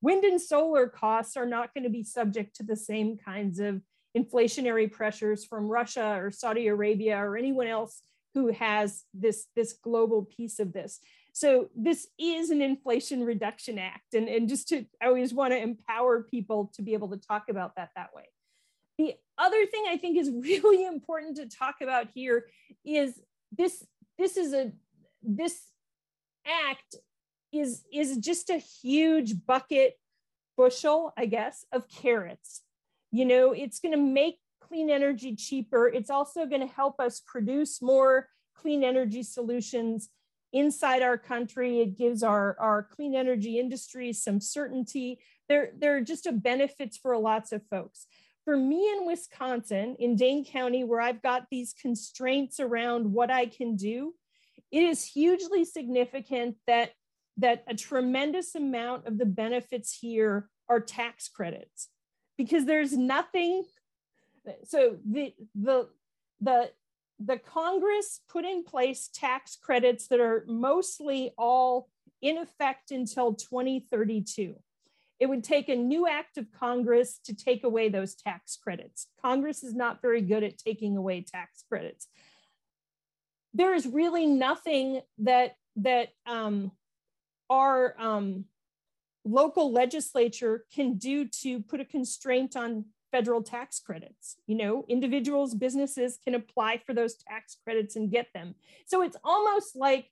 Wind 0.01 0.25
and 0.25 0.41
solar 0.41 0.89
costs 0.89 1.37
are 1.37 1.47
not 1.47 1.73
going 1.75 1.85
to 1.85 1.91
be 1.91 2.05
subject 2.05 2.57
to 2.57 2.63
the 2.63 2.77
same 2.77 3.17
kinds 3.17 3.59
of 3.59 3.81
inflationary 4.17 4.91
pressures 4.91 5.45
from 5.45 5.69
russia 5.69 6.19
or 6.19 6.31
saudi 6.31 6.67
arabia 6.67 7.17
or 7.17 7.37
anyone 7.37 7.67
else 7.67 8.03
who 8.39 8.53
has 8.53 9.05
this, 9.13 9.47
this 9.57 9.73
global 9.73 10.25
piece 10.25 10.61
of 10.61 10.73
this. 10.73 11.01
So 11.33 11.69
this 11.77 12.07
is 12.19 12.51
an 12.51 12.63
Inflation 12.63 13.25
Reduction 13.25 13.79
Act. 13.79 14.15
And, 14.15 14.29
and 14.29 14.49
just 14.49 14.69
to, 14.69 14.85
I 15.03 15.07
always 15.07 15.35
want 15.35 15.53
to 15.53 15.59
empower 15.59 16.23
people 16.23 16.71
to 16.75 16.83
be 16.83 16.95
able 16.95 17.09
to 17.09 17.17
talk 17.17 17.45
about 17.49 17.75
that 17.77 17.91
that 17.97 18.11
way. 18.15 18.25
The 18.97 19.15
other 19.37 19.67
thing 19.67 19.85
I 19.89 19.97
think 19.97 20.19
is 20.19 20.31
really 20.41 20.85
important 20.85 21.37
to 21.37 21.49
talk 21.49 21.77
about 21.81 22.09
here 22.15 22.47
is 22.85 23.21
this, 23.57 23.85
this 24.19 24.37
is 24.37 24.53
a, 24.53 24.71
this 25.23 25.61
act 26.47 26.95
is, 27.53 27.83
is 27.93 28.19
just 28.19 28.51
a 28.51 28.59
huge 28.59 29.35
bucket 29.47 29.99
bushel, 30.57 31.13
I 31.17 31.27
guess, 31.27 31.65
of 31.73 31.89
carrots. 31.89 32.63
You 33.11 33.25
know, 33.25 33.53
it's 33.53 33.81
going 33.81 33.93
to 33.93 33.99
make 33.99 34.39
clean 34.69 34.91
energy 34.91 35.35
cheaper. 35.35 35.89
It's 35.89 36.11
also 36.11 36.47
going 36.47 36.61
to 36.61 36.75
help 36.75 37.01
us 37.01 37.21
produce 37.27 37.81
more 37.81 38.29
clean 38.55 38.85
energy 38.85 39.23
solutions 39.23 40.11
inside 40.53 41.03
our 41.03 41.19
country. 41.19 41.81
It 41.81 41.97
gives 41.97 42.23
our, 42.23 42.57
our 42.59 42.83
clean 42.83 43.15
energy 43.15 43.59
industry 43.59 44.13
some 44.13 44.41
certainty. 44.41 45.21
There, 45.49 45.71
there 45.77 45.97
are 45.97 46.01
just 46.01 46.27
a 46.27 46.33
benefits 46.33 46.97
for 46.97 47.17
lots 47.17 47.53
of 47.53 47.63
folks. 47.71 48.07
For 48.45 48.57
me 48.57 48.91
in 48.91 49.07
Wisconsin, 49.07 49.97
in 49.99 50.17
Dane 50.17 50.45
County, 50.45 50.85
where 50.85 51.01
I've 51.01 51.23
got 51.23 51.47
these 51.51 51.75
constraints 51.81 52.61
around 52.61 53.13
what 53.13 53.31
I 53.31 53.47
can 53.47 53.77
do, 53.77 54.15
it 54.71 54.83
is 54.83 55.05
hugely 55.05 55.65
significant 55.65 56.57
that, 56.67 56.93
that 57.37 57.65
a 57.69 57.75
tremendous 57.75 58.55
amount 58.55 59.07
of 59.07 59.19
the 59.19 59.27
benefits 59.27 59.99
here 60.01 60.49
are 60.69 60.81
tax 60.81 61.29
credits 61.29 61.89
because 62.37 62.65
there's 62.65 62.97
nothing 62.97 63.65
so 64.65 64.97
the 65.05 65.35
the 65.55 65.89
the 66.41 66.71
the 67.21 67.39
Congress 67.39 68.21
put 68.29 68.45
in 68.45 68.63
place 68.63 69.09
tax 69.13 69.57
credits 69.57 70.07
that 70.09 70.21
are 70.21 70.45
mostly 70.47 71.33
all 71.37 71.89
in 72.23 72.39
effect 72.39 72.91
until 72.91 73.35
2032. 73.35 74.55
It 75.19 75.27
would 75.27 75.43
take 75.43 75.69
a 75.69 75.75
new 75.75 76.07
act 76.07 76.39
of 76.39 76.53
Congress 76.53 77.19
to 77.25 77.35
take 77.35 77.65
away 77.65 77.89
those 77.89 78.15
tax 78.15 78.57
credits. 78.57 79.09
Congress 79.21 79.65
is 79.65 79.75
not 79.75 80.01
very 80.01 80.21
good 80.21 80.45
at 80.45 80.59
taking 80.59 80.97
away 80.97 81.23
tax 81.23 81.65
credits. 81.69 82.07
There 83.53 83.75
is 83.75 83.87
really 83.87 84.27
nothing 84.27 85.01
that 85.19 85.57
that 85.77 86.09
um, 86.27 86.73
our 87.51 87.95
um, 87.99 88.45
local 89.25 89.73
legislature 89.73 90.65
can 90.73 90.95
do 90.95 91.27
to 91.43 91.61
put 91.63 91.81
a 91.81 91.85
constraint 91.85 92.57
on 92.57 92.85
federal 93.11 93.43
tax 93.43 93.81
credits. 93.81 94.37
You 94.47 94.57
know, 94.57 94.85
individuals, 94.89 95.55
businesses 95.55 96.19
can 96.23 96.35
apply 96.35 96.83
for 96.87 96.95
those 96.95 97.15
tax 97.15 97.57
credits 97.65 97.97
and 97.97 98.11
get 98.11 98.29
them. 98.35 98.55
So 98.87 99.03
it's 99.03 99.17
almost 99.25 99.77
like 99.77 100.11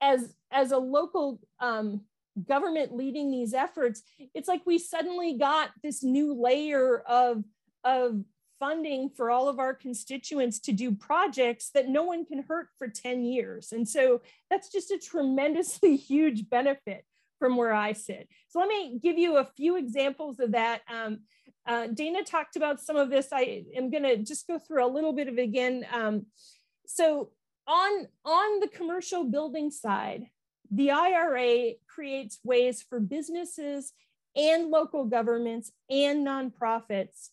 as 0.00 0.34
as 0.50 0.72
a 0.72 0.78
local 0.78 1.40
um, 1.60 2.02
government 2.48 2.96
leading 2.96 3.30
these 3.30 3.54
efforts, 3.54 4.02
it's 4.34 4.48
like 4.48 4.62
we 4.64 4.78
suddenly 4.78 5.34
got 5.34 5.70
this 5.82 6.02
new 6.02 6.34
layer 6.34 7.00
of 7.00 7.44
of 7.84 8.24
funding 8.60 9.08
for 9.08 9.30
all 9.30 9.48
of 9.48 9.58
our 9.58 9.74
constituents 9.74 10.60
to 10.60 10.72
do 10.72 10.92
projects 10.92 11.70
that 11.70 11.88
no 11.88 12.04
one 12.04 12.26
can 12.26 12.44
hurt 12.46 12.68
for 12.78 12.86
10 12.86 13.24
years. 13.24 13.72
And 13.72 13.88
so 13.88 14.20
that's 14.50 14.70
just 14.70 14.90
a 14.90 14.98
tremendously 14.98 15.96
huge 16.10 16.48
benefit 16.48 17.04
from 17.38 17.56
where 17.56 17.72
I 17.72 17.94
sit. 17.94 18.28
So 18.48 18.60
let 18.60 18.68
me 18.68 19.00
give 19.02 19.18
you 19.18 19.38
a 19.38 19.48
few 19.56 19.76
examples 19.76 20.38
of 20.40 20.52
that. 20.52 20.82
Um, 20.92 21.20
uh, 21.66 21.86
Dana 21.88 22.24
talked 22.24 22.56
about 22.56 22.80
some 22.80 22.96
of 22.96 23.10
this. 23.10 23.28
I 23.32 23.64
am 23.76 23.90
going 23.90 24.02
to 24.02 24.16
just 24.16 24.46
go 24.46 24.58
through 24.58 24.84
a 24.84 24.88
little 24.88 25.12
bit 25.12 25.28
of 25.28 25.38
it 25.38 25.42
again. 25.42 25.86
Um, 25.92 26.26
so 26.86 27.30
on, 27.66 28.08
on 28.24 28.60
the 28.60 28.68
commercial 28.68 29.24
building 29.24 29.70
side, 29.70 30.24
the 30.70 30.90
IRA 30.90 31.72
creates 31.88 32.38
ways 32.44 32.82
for 32.82 33.00
businesses 33.00 33.92
and 34.36 34.70
local 34.70 35.04
governments 35.04 35.72
and 35.88 36.26
nonprofits 36.26 37.30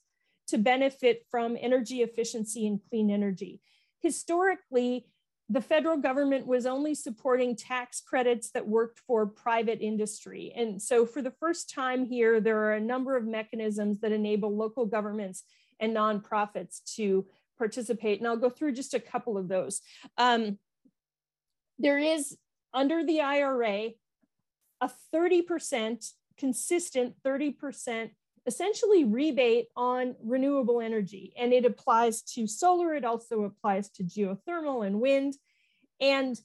to 0.48 0.58
benefit 0.58 1.26
from 1.30 1.58
energy 1.60 2.02
efficiency 2.02 2.66
and 2.66 2.80
clean 2.90 3.12
energy. 3.12 3.60
Historically, 4.02 5.06
the 5.50 5.62
federal 5.62 5.98
government 5.98 6.46
was 6.46 6.66
only 6.66 6.94
supporting 6.94 7.56
tax 7.56 8.02
credits 8.02 8.52
that 8.52 8.68
worked 8.68 9.00
for 9.00 9.26
private 9.26 9.80
industry. 9.82 10.52
And 10.56 10.82
so 10.82 11.06
for 11.06 11.22
the 11.22 11.32
first 11.32 11.74
time 11.74 12.06
here, 12.06 12.42
there 12.42 12.60
are 12.64 12.74
a 12.74 12.82
number 12.82 13.16
of 13.16 13.26
mechanisms 13.26 14.00
that 14.02 14.12
enable 14.12 14.56
local 14.56 14.86
governments 14.86 15.44
and 15.80 15.96
nonprofits 15.96 16.84
to 16.96 17.26
participate. 17.58 18.20
And 18.20 18.28
I'll 18.28 18.36
go 18.36 18.50
through 18.50 18.74
just 18.74 18.94
a 18.94 19.00
couple 19.00 19.38
of 19.38 19.48
those. 19.48 19.82
Um, 20.18 20.60
there 21.80 21.98
is, 21.98 22.38
under 22.74 23.06
the 23.06 23.22
IRA, 23.22 23.92
a 24.82 24.92
30% 25.14 26.12
consistent 26.38 27.16
30% 27.26 28.12
essentially 28.48 29.04
rebate 29.04 29.68
on 29.76 30.16
renewable 30.24 30.82
energy. 30.82 31.34
And 31.38 31.54
it 31.54 31.66
applies 31.66 32.22
to 32.34 32.48
solar, 32.48 32.96
it 32.96 33.06
also 33.06 33.44
applies 33.44 33.90
to 33.92 34.04
geothermal 34.04 34.88
and 34.88 35.00
wind. 35.02 35.36
And 36.00 36.40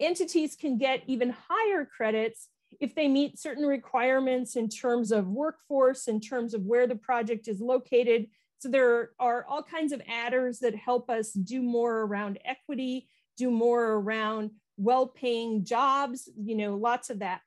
entities 0.00 0.56
can 0.56 0.78
get 0.78 1.02
even 1.06 1.34
higher 1.48 1.84
credits 1.84 2.48
if 2.80 2.94
they 2.94 3.06
meet 3.06 3.38
certain 3.38 3.66
requirements 3.66 4.56
in 4.56 4.68
terms 4.68 5.12
of 5.12 5.28
workforce, 5.28 6.08
in 6.08 6.20
terms 6.20 6.54
of 6.54 6.62
where 6.62 6.86
the 6.86 6.96
project 6.96 7.46
is 7.46 7.60
located. 7.60 8.26
So 8.58 8.68
there 8.68 9.10
are 9.20 9.44
all 9.48 9.62
kinds 9.62 9.92
of 9.92 10.02
adders 10.08 10.58
that 10.60 10.74
help 10.74 11.10
us 11.10 11.32
do 11.32 11.62
more 11.62 12.00
around 12.00 12.38
equity, 12.44 13.08
do 13.36 13.50
more 13.50 13.92
around 13.92 14.50
well-paying 14.76 15.64
jobs, 15.64 16.28
you 16.36 16.56
know, 16.56 16.74
lots 16.74 17.10
of 17.10 17.20
that 17.20 17.42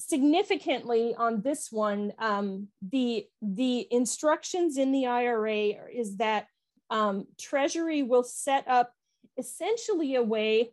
significantly 0.00 1.14
on 1.16 1.42
this 1.42 1.70
one, 1.70 2.12
um, 2.18 2.68
the, 2.82 3.26
the 3.42 3.86
instructions 3.90 4.78
in 4.78 4.92
the 4.92 5.06
IRA 5.06 5.74
is 5.92 6.16
that 6.16 6.46
um, 6.88 7.26
Treasury 7.38 8.02
will 8.02 8.22
set 8.22 8.66
up 8.66 8.92
essentially 9.36 10.14
a 10.14 10.22
way, 10.22 10.72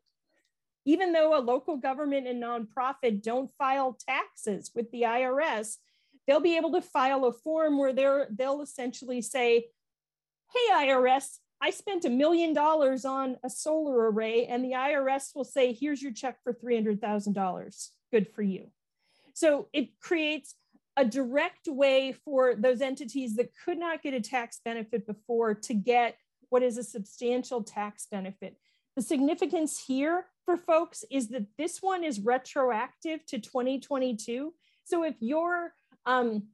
even 0.86 1.12
though 1.12 1.38
a 1.38 1.42
local 1.42 1.78
government 1.78 2.28
and 2.28 2.42
nonprofit 2.42 3.22
don't 3.22 3.52
file 3.58 3.98
taxes 4.08 4.72
with 4.74 4.90
the 4.92 5.02
IRS, 5.04 5.76
they'll 6.26 6.40
be 6.40 6.58
able 6.58 6.72
to 6.72 6.82
file 6.82 7.26
a 7.26 7.34
form 7.34 7.78
where 7.78 7.94
they're, 7.94 8.28
they'll 8.32 8.62
essentially 8.62 9.22
say, 9.22 9.66
hey, 10.54 10.88
IRS, 10.88 11.38
I 11.62 11.72
spent 11.72 12.06
a 12.06 12.10
million 12.10 12.54
dollars 12.54 13.04
on 13.04 13.38
a 13.44 13.50
solar 13.50 14.12
array, 14.12 14.46
and 14.46 14.64
the 14.64 14.72
IRS 14.72 15.36
will 15.36 15.44
say, 15.44 15.74
here's 15.74 16.02
your 16.02 16.14
check 16.14 16.38
for 16.44 16.54
$300,000. 16.54 17.90
Good 18.12 18.28
for 18.34 18.42
you. 18.42 18.72
So 19.38 19.68
it 19.72 20.00
creates 20.00 20.56
a 20.98 21.06
direct 21.06 21.68
way 21.68 22.12
for 22.12 22.56
those 22.56 22.82
entities 22.82 23.36
that 23.36 23.52
could 23.64 23.78
not 23.78 24.02
get 24.02 24.16
a 24.16 24.20
tax 24.20 24.60
benefit 24.66 25.06
before 25.06 25.54
to 25.54 25.76
get 25.76 26.18
what 26.50 26.64
is 26.64 26.80
a 26.80 26.84
substantial 26.84 27.62
tax 27.62 28.08
benefit. 28.10 28.58
The 28.96 29.04
significance 29.04 29.84
here 29.86 30.26
for 30.44 30.58
folks 30.58 31.06
is 31.12 31.28
that 31.28 31.46
this 31.56 31.84
one 31.84 32.04
is 32.04 32.20
retroactive 32.20 33.24
to 33.28 33.38
2022. 33.38 34.56
So 34.86 35.04
if 35.04 35.14
you're, 35.20 35.72
um, 36.08 36.48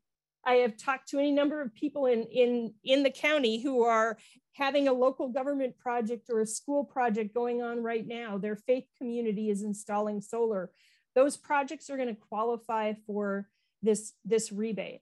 I 0.43 0.55
have 0.55 0.75
talked 0.75 1.07
to 1.11 1.19
any 1.19 1.31
number 1.31 1.61
of 1.61 1.73
people 1.73 2.07
in, 2.07 2.23
in, 2.23 2.73
in 2.83 3.03
the 3.03 3.11
county 3.11 3.61
who 3.61 3.83
are 3.83 4.17
having 4.55 4.89
a 4.89 4.93
local 4.93 5.29
government 5.29 5.77
project 5.79 6.29
or 6.29 6.41
a 6.41 6.45
school 6.45 6.83
project 6.83 7.33
going 7.33 7.61
on 7.61 7.81
right 7.81 8.05
now. 8.05 8.37
Their 8.37 8.57
faith 8.57 8.87
community 8.97 9.49
is 9.49 9.63
installing 9.63 10.19
solar 10.19 10.69
those 11.15 11.37
projects 11.37 11.89
are 11.89 11.97
going 11.97 12.09
to 12.09 12.21
qualify 12.29 12.93
for 13.05 13.47
this, 13.81 14.13
this 14.25 14.51
rebate. 14.51 15.01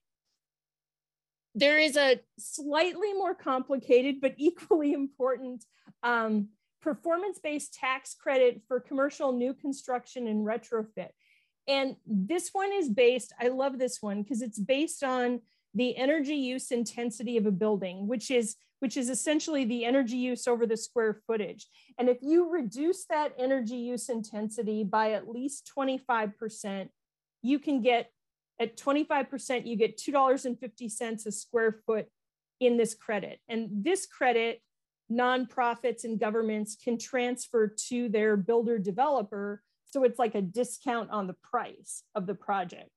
There 1.53 1.77
is 1.77 1.97
a 1.97 2.19
slightly 2.39 3.13
more 3.13 3.35
complicated 3.35 4.21
but 4.21 4.35
equally 4.37 4.93
important 4.93 5.65
um, 6.03 6.49
performance-based 6.81 7.73
tax 7.73 8.15
credit 8.15 8.61
for 8.67 8.79
commercial 8.79 9.33
new 9.33 9.53
construction 9.53 10.27
and 10.27 10.45
retrofit. 10.45 11.09
And 11.67 11.95
this 12.05 12.49
one 12.53 12.71
is 12.73 12.89
based, 12.89 13.33
I 13.39 13.49
love 13.49 13.77
this 13.77 14.01
one 14.01 14.23
because 14.23 14.41
it's 14.41 14.59
based 14.59 15.03
on 15.03 15.41
the 15.73 15.95
energy 15.95 16.35
use 16.35 16.71
intensity 16.71 17.37
of 17.37 17.45
a 17.45 17.51
building, 17.51 18.07
which 18.07 18.31
is 18.31 18.55
which 18.81 18.97
is 18.97 19.09
essentially 19.09 19.63
the 19.63 19.85
energy 19.85 20.17
use 20.17 20.47
over 20.47 20.65
the 20.65 20.75
square 20.75 21.21
footage. 21.27 21.67
And 21.99 22.09
if 22.09 22.17
you 22.21 22.49
reduce 22.49 23.05
that 23.05 23.31
energy 23.37 23.75
use 23.75 24.09
intensity 24.09 24.83
by 24.83 25.11
at 25.11 25.29
least 25.29 25.71
25%, 25.77 26.89
you 27.43 27.59
can 27.59 27.81
get 27.81 28.09
at 28.59 28.77
25%, 28.77 29.67
you 29.67 29.75
get 29.75 29.99
$2.50 29.99 31.25
a 31.27 31.31
square 31.31 31.79
foot 31.85 32.07
in 32.59 32.77
this 32.77 32.95
credit. 32.95 33.39
And 33.47 33.69
this 33.71 34.07
credit, 34.07 34.61
nonprofits 35.11 36.03
and 36.03 36.19
governments 36.19 36.75
can 36.75 36.97
transfer 36.97 37.67
to 37.89 38.09
their 38.09 38.35
builder 38.35 38.79
developer. 38.79 39.61
So 39.85 40.03
it's 40.05 40.17
like 40.17 40.33
a 40.33 40.41
discount 40.41 41.11
on 41.11 41.27
the 41.27 41.35
price 41.43 42.01
of 42.15 42.25
the 42.25 42.35
project. 42.35 42.89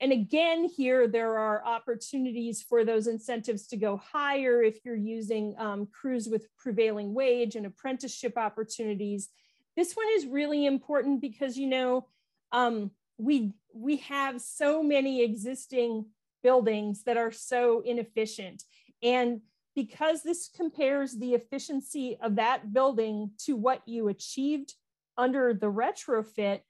And 0.00 0.12
again, 0.12 0.68
here 0.68 1.08
there 1.08 1.38
are 1.38 1.64
opportunities 1.64 2.62
for 2.62 2.84
those 2.84 3.08
incentives 3.08 3.66
to 3.68 3.76
go 3.76 3.96
higher 3.96 4.62
if 4.62 4.84
you're 4.84 4.94
using 4.94 5.54
um, 5.58 5.88
crews 5.92 6.28
with 6.28 6.46
prevailing 6.56 7.14
wage 7.14 7.56
and 7.56 7.66
apprenticeship 7.66 8.36
opportunities. 8.36 9.28
This 9.76 9.94
one 9.94 10.06
is 10.14 10.26
really 10.26 10.66
important 10.66 11.20
because, 11.20 11.56
you 11.56 11.66
know, 11.66 12.06
um, 12.52 12.92
we, 13.18 13.52
we 13.74 13.96
have 13.98 14.40
so 14.40 14.82
many 14.82 15.22
existing 15.22 16.06
buildings 16.42 17.02
that 17.04 17.16
are 17.16 17.32
so 17.32 17.80
inefficient. 17.80 18.62
And 19.02 19.40
because 19.74 20.22
this 20.22 20.48
compares 20.48 21.16
the 21.16 21.34
efficiency 21.34 22.18
of 22.20 22.36
that 22.36 22.72
building 22.72 23.32
to 23.46 23.56
what 23.56 23.82
you 23.86 24.08
achieved 24.08 24.74
under 25.16 25.52
the 25.52 25.70
retrofit, 25.70 26.60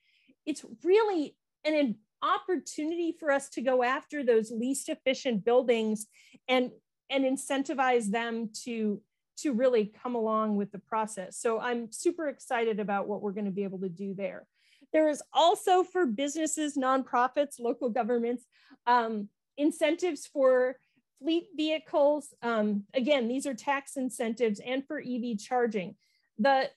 it's 0.46 0.64
really 0.82 1.36
an 1.64 1.74
opportunity 2.22 3.16
for 3.18 3.30
us 3.30 3.48
to 3.50 3.60
go 3.60 3.82
after 3.82 4.24
those 4.24 4.50
least 4.50 4.88
efficient 4.88 5.44
buildings 5.44 6.06
and 6.48 6.70
and 7.10 7.24
incentivize 7.24 8.10
them 8.10 8.50
to 8.64 9.00
to 9.38 9.52
really 9.52 9.92
come 10.02 10.16
along 10.16 10.56
with 10.56 10.72
the 10.72 10.80
process. 10.80 11.38
So 11.38 11.60
I'm 11.60 11.92
super 11.92 12.28
excited 12.28 12.80
about 12.80 13.06
what 13.06 13.22
we're 13.22 13.32
going 13.32 13.44
to 13.44 13.52
be 13.52 13.62
able 13.62 13.78
to 13.80 13.88
do 13.88 14.12
there. 14.14 14.46
There 14.92 15.08
is 15.08 15.22
also 15.32 15.84
for 15.84 16.06
businesses, 16.06 16.76
nonprofits, 16.76 17.60
local 17.60 17.88
governments, 17.88 18.46
um, 18.86 19.28
incentives 19.56 20.26
for 20.26 20.76
fleet 21.20 21.44
vehicles. 21.56 22.34
Um, 22.42 22.84
again, 22.94 23.28
these 23.28 23.46
are 23.46 23.54
tax 23.54 23.96
incentives 23.96 24.60
and 24.60 24.84
for 24.86 24.98
EV 25.00 25.38
charging. 25.38 25.94
The 26.38 26.70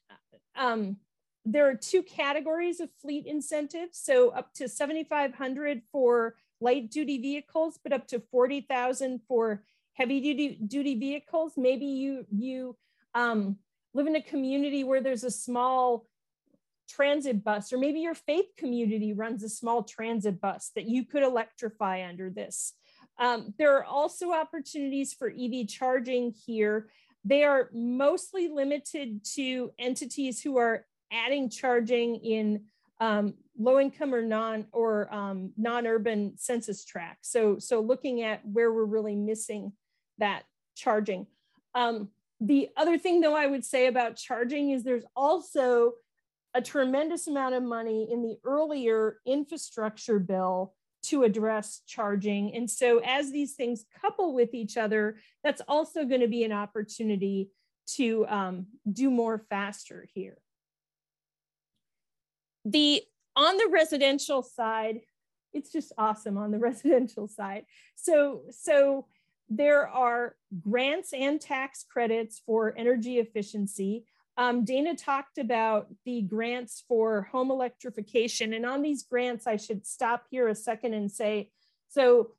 um, 0.55 0.97
there 1.45 1.67
are 1.67 1.75
two 1.75 2.03
categories 2.03 2.79
of 2.79 2.89
fleet 3.01 3.25
incentives. 3.25 3.97
So 3.97 4.29
up 4.29 4.53
to 4.55 4.67
7,500 4.67 5.81
for 5.91 6.35
light 6.59 6.91
duty 6.91 7.17
vehicles, 7.17 7.79
but 7.81 7.93
up 7.93 8.07
to 8.09 8.19
40,000 8.31 9.21
for 9.27 9.63
heavy 9.93 10.21
duty, 10.21 10.59
duty 10.67 10.95
vehicles. 10.95 11.53
Maybe 11.57 11.85
you, 11.85 12.25
you 12.31 12.77
um, 13.15 13.57
live 13.93 14.07
in 14.07 14.15
a 14.15 14.21
community 14.21 14.83
where 14.83 15.01
there's 15.01 15.23
a 15.23 15.31
small 15.31 16.05
transit 16.87 17.43
bus, 17.43 17.71
or 17.73 17.77
maybe 17.77 18.01
your 18.01 18.15
faith 18.15 18.47
community 18.57 19.13
runs 19.13 19.43
a 19.43 19.49
small 19.49 19.83
transit 19.83 20.39
bus 20.41 20.71
that 20.75 20.87
you 20.87 21.05
could 21.05 21.23
electrify 21.23 22.07
under 22.07 22.29
this. 22.29 22.73
Um, 23.17 23.53
there 23.57 23.75
are 23.77 23.83
also 23.83 24.31
opportunities 24.31 25.13
for 25.13 25.29
EV 25.29 25.67
charging 25.67 26.33
here. 26.45 26.89
They 27.23 27.43
are 27.43 27.69
mostly 27.73 28.47
limited 28.47 29.23
to 29.35 29.71
entities 29.77 30.41
who 30.41 30.57
are 30.57 30.85
adding 31.11 31.49
charging 31.49 32.15
in 32.15 32.63
um, 32.99 33.33
low 33.57 33.79
income 33.79 34.13
or 34.13 34.21
non 34.21 34.65
or 34.71 35.13
um, 35.13 35.51
non-urban 35.57 36.33
census 36.37 36.85
tracts. 36.85 37.31
So, 37.31 37.57
so 37.59 37.81
looking 37.81 38.21
at 38.21 38.45
where 38.45 38.71
we're 38.71 38.85
really 38.85 39.15
missing 39.15 39.73
that 40.19 40.43
charging. 40.75 41.27
Um, 41.73 42.09
the 42.39 42.69
other 42.77 42.97
thing 42.97 43.21
though 43.21 43.35
I 43.35 43.47
would 43.47 43.65
say 43.65 43.87
about 43.87 44.15
charging 44.15 44.71
is 44.71 44.83
there's 44.83 45.05
also 45.15 45.93
a 46.53 46.61
tremendous 46.61 47.27
amount 47.27 47.55
of 47.55 47.63
money 47.63 48.09
in 48.11 48.21
the 48.21 48.37
earlier 48.43 49.17
infrastructure 49.25 50.19
bill 50.19 50.73
to 51.03 51.23
address 51.23 51.81
charging. 51.87 52.53
And 52.55 52.69
so 52.69 52.99
as 52.99 53.31
these 53.31 53.53
things 53.53 53.85
couple 54.01 54.33
with 54.33 54.53
each 54.53 54.77
other, 54.77 55.17
that's 55.43 55.61
also 55.67 56.05
going 56.05 56.21
to 56.21 56.27
be 56.27 56.43
an 56.43 56.51
opportunity 56.51 57.49
to 57.95 58.25
um, 58.27 58.67
do 58.91 59.09
more 59.09 59.39
faster 59.49 60.07
here. 60.13 60.37
The 62.65 63.03
on 63.35 63.57
the 63.57 63.69
residential 63.71 64.43
side, 64.43 65.01
it's 65.53 65.71
just 65.71 65.93
awesome 65.97 66.37
on 66.37 66.51
the 66.51 66.59
residential 66.69 67.27
side. 67.27 67.65
So, 67.95 68.41
so 68.51 69.05
there 69.49 69.87
are 69.87 70.35
grants 70.61 71.13
and 71.13 71.39
tax 71.39 71.85
credits 71.89 72.41
for 72.45 72.73
energy 72.77 73.19
efficiency. 73.19 74.05
Um, 74.37 74.63
Dana 74.63 74.95
talked 74.95 75.37
about 75.37 75.87
the 76.05 76.21
grants 76.21 76.83
for 76.87 77.23
home 77.31 77.51
electrification. 77.51 78.53
And 78.53 78.65
on 78.65 78.81
these 78.81 79.03
grants, 79.03 79.45
I 79.45 79.57
should 79.57 79.85
stop 79.85 80.23
here 80.31 80.47
a 80.47 80.55
second 80.55 80.93
and 80.93 81.11
say, 81.11 81.49
so 81.89 82.31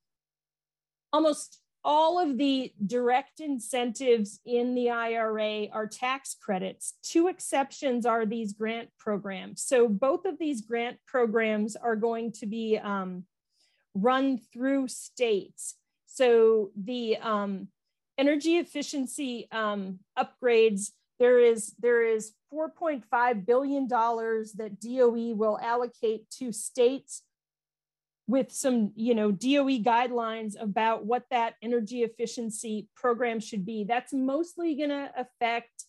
almost 1.13 1.62
all 1.85 2.19
of 2.19 2.39
the 2.39 2.73
direct 2.87 3.41
incentives 3.41 4.41
in 4.45 4.75
the 4.75 4.91
IRA 4.91 5.67
are 5.73 5.87
tax 5.87 6.37
credits. 6.41 6.95
Two 7.03 7.29
exceptions 7.29 8.07
are 8.07 8.25
these 8.25 8.53
grant 8.53 8.89
programs. 8.99 9.63
So 9.63 9.89
both 9.89 10.25
of 10.25 10.39
these 10.39 10.61
grant 10.61 10.99
programs 11.07 11.75
are 11.75 11.97
going 11.97 12.33
to 12.33 12.47
be 12.47 12.79
um, 12.79 13.25
run 13.95 14.39
through 14.53 14.89
states. 14.89 15.75
So 16.07 16.71
the 16.77 17.17
um, 17.17 17.69
energy 18.17 18.59
efficiency 18.59 19.49
um, 19.51 19.99
upgrades 20.19 20.91
there 21.19 21.39
is 21.39 21.75
there 21.79 22.03
is 22.03 22.33
4.5 22.53 23.47
billion 23.47 23.87
dollars 23.87 24.53
that 24.55 24.81
DOE 24.81 25.35
will 25.35 25.59
allocate 25.61 26.29
to 26.39 26.53
states 26.53 27.23
with 28.27 28.53
some 28.53 28.93
you 28.95 29.15
know 29.15 29.31
DOE 29.31 29.81
guidelines 29.83 30.55
about 30.61 31.05
what 31.05 31.25
that 31.31 31.55
energy 31.63 32.03
efficiency 32.03 32.89
program 32.95 33.41
should 33.41 33.67
be. 33.67 33.85
That's 33.85 34.13
mostly 34.13 34.75
going 34.75 34.91
to 34.91 35.11
affect 35.17 35.85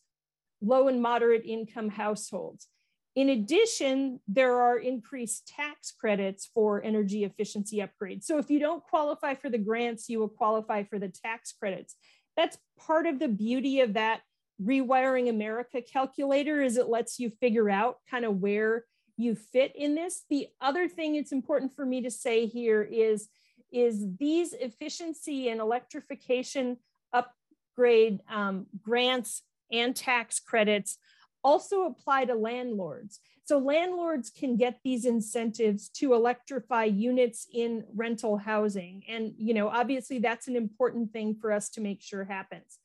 low 0.61 0.87
and 0.87 1.01
moderate 1.01 1.45
income 1.45 1.89
households. 1.89 2.67
In 3.15 3.29
addition, 3.29 4.19
there 4.27 4.59
are 4.59 4.77
increased 4.79 5.47
tax 5.47 5.91
credits 5.91 6.49
for 6.51 6.83
energy 6.83 7.23
efficiency 7.25 7.77
upgrades. 7.77 8.23
So 8.23 8.39
if 8.39 8.49
you 8.49 8.59
don't 8.59 8.83
qualify 8.83 9.35
for 9.35 9.49
the 9.49 9.59
grants, 9.59 10.09
you 10.09 10.19
will 10.19 10.29
qualify 10.29 10.83
for 10.83 10.97
the 10.97 11.09
tax 11.09 11.53
credits. 11.53 11.95
That's 12.35 12.57
part 12.79 13.05
of 13.05 13.19
the 13.19 13.27
beauty 13.27 13.81
of 13.81 13.93
that 13.93 14.21
rewiring 14.61 15.29
America 15.29 15.81
calculator 15.81 16.61
is 16.61 16.77
it 16.77 16.89
lets 16.89 17.19
you 17.19 17.31
figure 17.39 17.69
out 17.69 17.97
kind 18.09 18.25
of 18.25 18.37
where 18.37 18.85
you 19.17 19.35
fit 19.35 19.75
in 19.75 19.95
this. 19.95 20.23
The 20.29 20.47
other 20.61 20.87
thing 20.87 21.15
it's 21.15 21.31
important 21.31 21.75
for 21.75 21.85
me 21.85 22.01
to 22.01 22.11
say 22.11 22.45
here 22.45 22.81
is, 22.81 23.29
is 23.71 24.05
these 24.17 24.53
efficiency 24.53 25.49
and 25.49 25.59
electrification 25.59 26.77
upgrade 27.11 28.21
um, 28.29 28.67
grants 28.81 29.43
and 29.71 29.95
tax 29.95 30.39
credits 30.39 30.97
also 31.43 31.83
apply 31.83 32.25
to 32.25 32.35
landlords. 32.35 33.19
So 33.45 33.57
landlords 33.57 34.29
can 34.29 34.55
get 34.55 34.79
these 34.83 35.05
incentives 35.05 35.89
to 35.89 36.13
electrify 36.13 36.85
units 36.85 37.45
in 37.53 37.83
rental 37.93 38.37
housing. 38.37 39.03
And, 39.09 39.33
you 39.37 39.53
know, 39.53 39.67
obviously 39.67 40.19
that's 40.19 40.47
an 40.47 40.55
important 40.55 41.11
thing 41.11 41.35
for 41.35 41.51
us 41.51 41.69
to 41.71 41.81
make 41.81 42.01
sure 42.01 42.23
happens. 42.23 42.79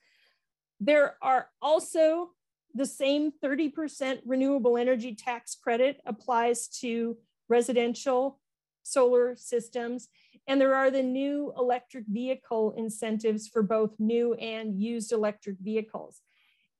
There 0.81 1.17
are 1.23 1.49
also 1.63 2.31
the 2.79 2.87
same 2.87 3.33
30% 3.45 4.21
renewable 4.25 4.79
energy 4.79 5.15
tax 5.15 5.55
credit 5.57 6.01
applies 6.07 6.69
to 6.69 7.19
residential 7.49 8.39
solar 8.85 9.35
systems. 9.37 10.09
And 10.47 10.61
there 10.61 10.77
are 10.77 10.91
the 10.91 11.03
new 11.03 11.53
electric 11.59 12.05
vehicle 12.07 12.75
incentives 12.77 13.49
for 13.49 13.63
both 13.63 13.91
new 13.99 14.35
and 14.35 14.81
used 14.81 15.11
electric 15.13 15.57
vehicles. 15.61 16.21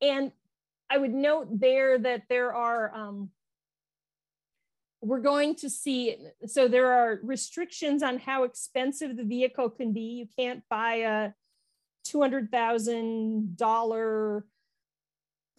And 0.01 0.31
I 0.89 0.99
would 0.99 1.13
note 1.13 1.49
there 1.61 1.99
that 1.99 2.23
there 2.29 2.55
are, 2.55 2.95
um, 2.95 3.31
we're 5.03 5.21
going 5.21 5.57
to 5.57 5.69
see, 5.69 6.17
so 6.47 6.69
there 6.69 6.93
are 6.93 7.19
restrictions 7.25 8.05
on 8.05 8.19
how 8.19 8.45
expensive 8.45 9.17
the 9.17 9.25
vehicle 9.25 9.69
can 9.69 9.93
be. 9.93 10.01
You 10.01 10.29
can't 10.39 10.63
buy 10.71 10.95
a 10.95 11.33
$200,000 12.07 14.43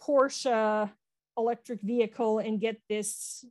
Porsche 0.02 0.90
electric 1.36 1.80
vehicle 1.80 2.38
and 2.38 2.60
get 2.60 2.80
this 2.88 3.44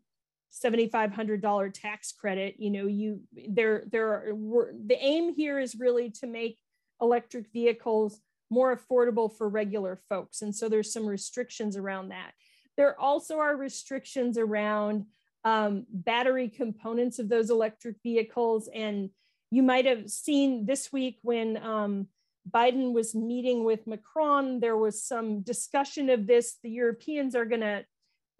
$7,500 0.63 1.73
tax 1.73 2.11
credit. 2.11 2.55
You 2.59 2.71
know, 2.71 2.88
you 2.88 3.21
there, 3.34 3.84
there 3.91 4.09
are, 4.09 4.71
the 4.85 4.97
aim 4.99 5.34
here 5.34 5.59
is 5.59 5.76
really 5.76 6.09
to 6.11 6.27
make 6.27 6.57
electric 7.01 7.51
vehicles 7.51 8.19
more 8.49 8.76
affordable 8.76 9.31
for 9.31 9.47
regular 9.47 9.99
folks. 10.09 10.41
And 10.41 10.55
so 10.55 10.69
there's 10.69 10.91
some 10.91 11.05
restrictions 11.05 11.77
around 11.77 12.09
that. 12.09 12.31
There 12.77 12.99
also 12.99 13.39
are 13.39 13.55
restrictions 13.55 14.38
around 14.38 15.05
um, 15.43 15.85
battery 15.91 16.49
components 16.49 17.19
of 17.19 17.30
those 17.30 17.49
electric 17.49 17.97
vehicles. 18.03 18.69
And 18.73 19.09
you 19.51 19.63
might 19.63 19.85
have 19.85 20.09
seen 20.09 20.65
this 20.65 20.91
week 20.91 21.19
when 21.21 21.57
um, 21.57 22.07
Biden 22.49 22.93
was 22.93 23.15
meeting 23.15 23.63
with 23.63 23.88
Macron. 23.88 24.59
There 24.59 24.77
was 24.77 25.03
some 25.03 25.41
discussion 25.41 26.09
of 26.09 26.27
this. 26.27 26.57
The 26.63 26.69
Europeans 26.69 27.35
are 27.35 27.45
going 27.45 27.61
to 27.61 27.85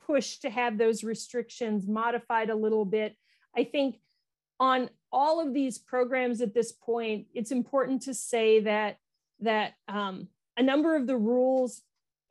push 0.06 0.38
to 0.40 0.50
have 0.50 0.78
those 0.78 1.04
restrictions 1.04 1.88
modified 1.88 2.50
a 2.50 2.56
little 2.56 2.86
bit. 2.86 3.16
I 3.56 3.64
think 3.64 4.00
on 4.60 4.90
all 5.12 5.40
of 5.40 5.54
these 5.54 5.78
programs 5.78 6.42
at 6.42 6.54
this 6.54 6.72
point, 6.72 7.28
it's 7.34 7.52
important 7.52 8.04
to 8.04 8.14
say 8.14 8.62
that 8.62 8.98
that 9.42 9.74
um, 9.88 10.28
a 10.58 10.64
number 10.64 10.96
of 10.96 11.08
the 11.08 11.18
rules 11.18 11.82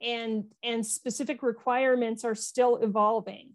and 0.01 0.45
and 0.63 0.85
specific 0.85 1.43
requirements 1.43 2.25
are 2.25 2.35
still 2.35 2.77
evolving. 2.77 3.51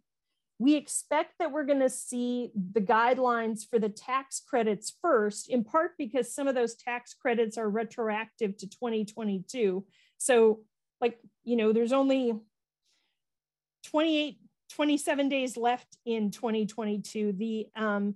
We 0.60 0.76
expect 0.76 1.34
that 1.40 1.52
we're 1.52 1.66
going 1.66 1.80
to 1.80 1.90
see 1.90 2.52
the 2.56 2.82
guidelines 2.82 3.68
for 3.68 3.80
the 3.80 3.90
tax 3.90 4.42
credits 4.48 4.96
first, 5.02 5.50
in 5.50 5.64
part 5.64 5.92
because 5.98 6.34
some 6.34 6.48
of 6.48 6.56
those 6.56 6.76
tax 6.76 7.14
credits 7.14 7.58
are 7.58 7.70
retroactive 7.70 8.56
to 8.58 8.68
2022. 8.68 9.86
So, 10.18 10.60
like, 11.02 11.20
you 11.44 11.56
know, 11.56 11.74
there's 11.74 11.92
only 11.92 12.34
28, 13.86 14.38
27 14.70 15.30
days 15.30 15.58
left 15.58 15.98
in 16.06 16.32
2022. 16.32 17.34
The 17.34 17.68
um, 17.76 18.16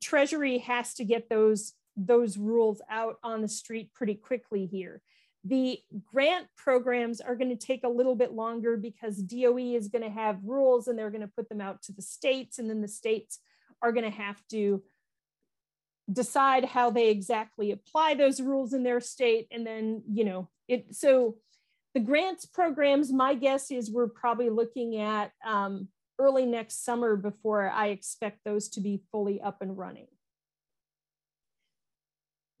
Treasury 0.00 0.58
has 0.58 0.94
to 0.94 1.04
get 1.04 1.28
those, 1.28 1.74
those 1.96 2.36
rules 2.36 2.80
out 2.90 3.16
on 3.22 3.42
the 3.42 3.48
street 3.48 3.92
pretty 3.94 4.14
quickly 4.14 4.66
here. 4.66 5.02
The 5.44 5.80
grant 6.12 6.46
programs 6.56 7.20
are 7.20 7.34
going 7.34 7.50
to 7.50 7.66
take 7.66 7.82
a 7.84 7.88
little 7.88 8.14
bit 8.14 8.32
longer 8.32 8.76
because 8.76 9.16
DOE 9.16 9.74
is 9.74 9.88
going 9.88 10.04
to 10.04 10.10
have 10.10 10.44
rules 10.44 10.86
and 10.86 10.96
they're 10.96 11.10
going 11.10 11.22
to 11.22 11.32
put 11.36 11.48
them 11.48 11.60
out 11.60 11.82
to 11.82 11.92
the 11.92 12.02
states, 12.02 12.58
and 12.58 12.70
then 12.70 12.80
the 12.80 12.88
states 12.88 13.40
are 13.80 13.92
going 13.92 14.04
to 14.04 14.16
have 14.16 14.40
to 14.50 14.82
decide 16.12 16.64
how 16.64 16.90
they 16.90 17.08
exactly 17.08 17.70
apply 17.70 18.14
those 18.14 18.40
rules 18.40 18.72
in 18.72 18.82
their 18.82 19.00
state. 19.00 19.48
And 19.50 19.66
then, 19.66 20.02
you 20.08 20.24
know, 20.24 20.48
it 20.68 20.94
so 20.94 21.36
the 21.94 22.00
grants 22.00 22.46
programs, 22.46 23.12
my 23.12 23.34
guess 23.34 23.70
is 23.70 23.90
we're 23.90 24.08
probably 24.08 24.50
looking 24.50 24.98
at 24.98 25.32
um, 25.44 25.88
early 26.18 26.46
next 26.46 26.84
summer 26.84 27.16
before 27.16 27.70
I 27.70 27.88
expect 27.88 28.40
those 28.44 28.68
to 28.70 28.80
be 28.80 29.02
fully 29.10 29.40
up 29.40 29.60
and 29.60 29.76
running 29.76 30.06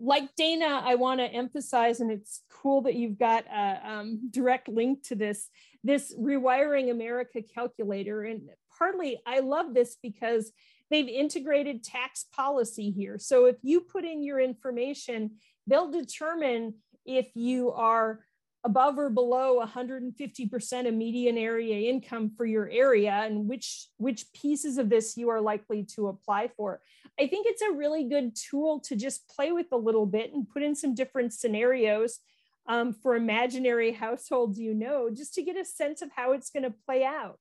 like 0.02 0.34
Dana, 0.34 0.82
I 0.84 0.96
want 0.96 1.20
to 1.20 1.26
emphasize, 1.26 2.00
and 2.00 2.10
it's 2.10 2.42
cool 2.50 2.82
that 2.82 2.94
you've 2.94 3.18
got 3.18 3.44
a 3.46 3.80
um, 3.88 4.28
direct 4.30 4.68
link 4.68 5.04
to 5.04 5.14
this, 5.14 5.48
this 5.84 6.12
Rewiring 6.18 6.90
America 6.90 7.40
calculator. 7.40 8.24
And 8.24 8.48
partly 8.76 9.20
I 9.24 9.38
love 9.40 9.74
this 9.74 9.96
because 10.02 10.50
they've 10.90 11.08
integrated 11.08 11.84
tax 11.84 12.26
policy 12.34 12.90
here. 12.90 13.16
So 13.18 13.46
if 13.46 13.56
you 13.62 13.80
put 13.80 14.04
in 14.04 14.24
your 14.24 14.40
information, 14.40 15.36
they'll 15.68 15.92
determine 15.92 16.74
if 17.06 17.28
you 17.34 17.70
are 17.70 18.24
above 18.64 18.98
or 18.98 19.10
below 19.10 19.64
150% 19.64 20.88
of 20.88 20.94
median 20.94 21.36
area 21.36 21.90
income 21.90 22.30
for 22.36 22.46
your 22.46 22.68
area 22.70 23.10
and 23.10 23.48
which 23.48 23.88
which 23.96 24.32
pieces 24.32 24.78
of 24.78 24.88
this 24.88 25.16
you 25.16 25.28
are 25.28 25.40
likely 25.40 25.82
to 25.82 26.08
apply 26.08 26.48
for. 26.56 26.80
I 27.18 27.26
think 27.26 27.46
it's 27.48 27.62
a 27.62 27.72
really 27.72 28.04
good 28.04 28.36
tool 28.36 28.80
to 28.80 28.94
just 28.94 29.28
play 29.28 29.50
with 29.50 29.66
a 29.72 29.76
little 29.76 30.06
bit 30.06 30.32
and 30.32 30.48
put 30.48 30.62
in 30.62 30.76
some 30.76 30.94
different 30.94 31.32
scenarios 31.32 32.20
um, 32.68 32.92
for 32.92 33.16
imaginary 33.16 33.90
households 33.90 34.60
you 34.60 34.72
know 34.72 35.10
just 35.10 35.34
to 35.34 35.42
get 35.42 35.56
a 35.56 35.64
sense 35.64 36.00
of 36.00 36.10
how 36.14 36.32
it's 36.32 36.50
going 36.50 36.62
to 36.62 36.74
play 36.86 37.04
out 37.04 37.40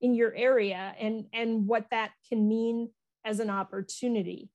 in 0.00 0.14
your 0.14 0.34
area 0.34 0.94
and 1.00 1.24
and 1.32 1.66
what 1.66 1.86
that 1.90 2.12
can 2.28 2.46
mean 2.46 2.90
as 3.24 3.40
an 3.40 3.50
opportunity. 3.50 4.50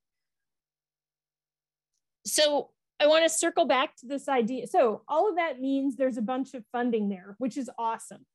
So 2.26 2.70
I 3.04 3.08
want 3.08 3.26
to 3.26 3.30
circle 3.30 3.66
back 3.66 3.98
to 3.98 4.06
this 4.08 4.30
idea. 4.30 4.66
So 4.68 5.02
all 5.10 5.30
of 5.30 5.36
that 5.36 5.60
means 5.60 5.98
there's 5.98 6.18
a 6.18 6.22
bunch 6.22 6.54
of 6.54 6.64
funding 6.72 7.10
there, 7.10 7.36
which 7.38 7.58
is 7.58 7.70
awesome. 7.78 8.26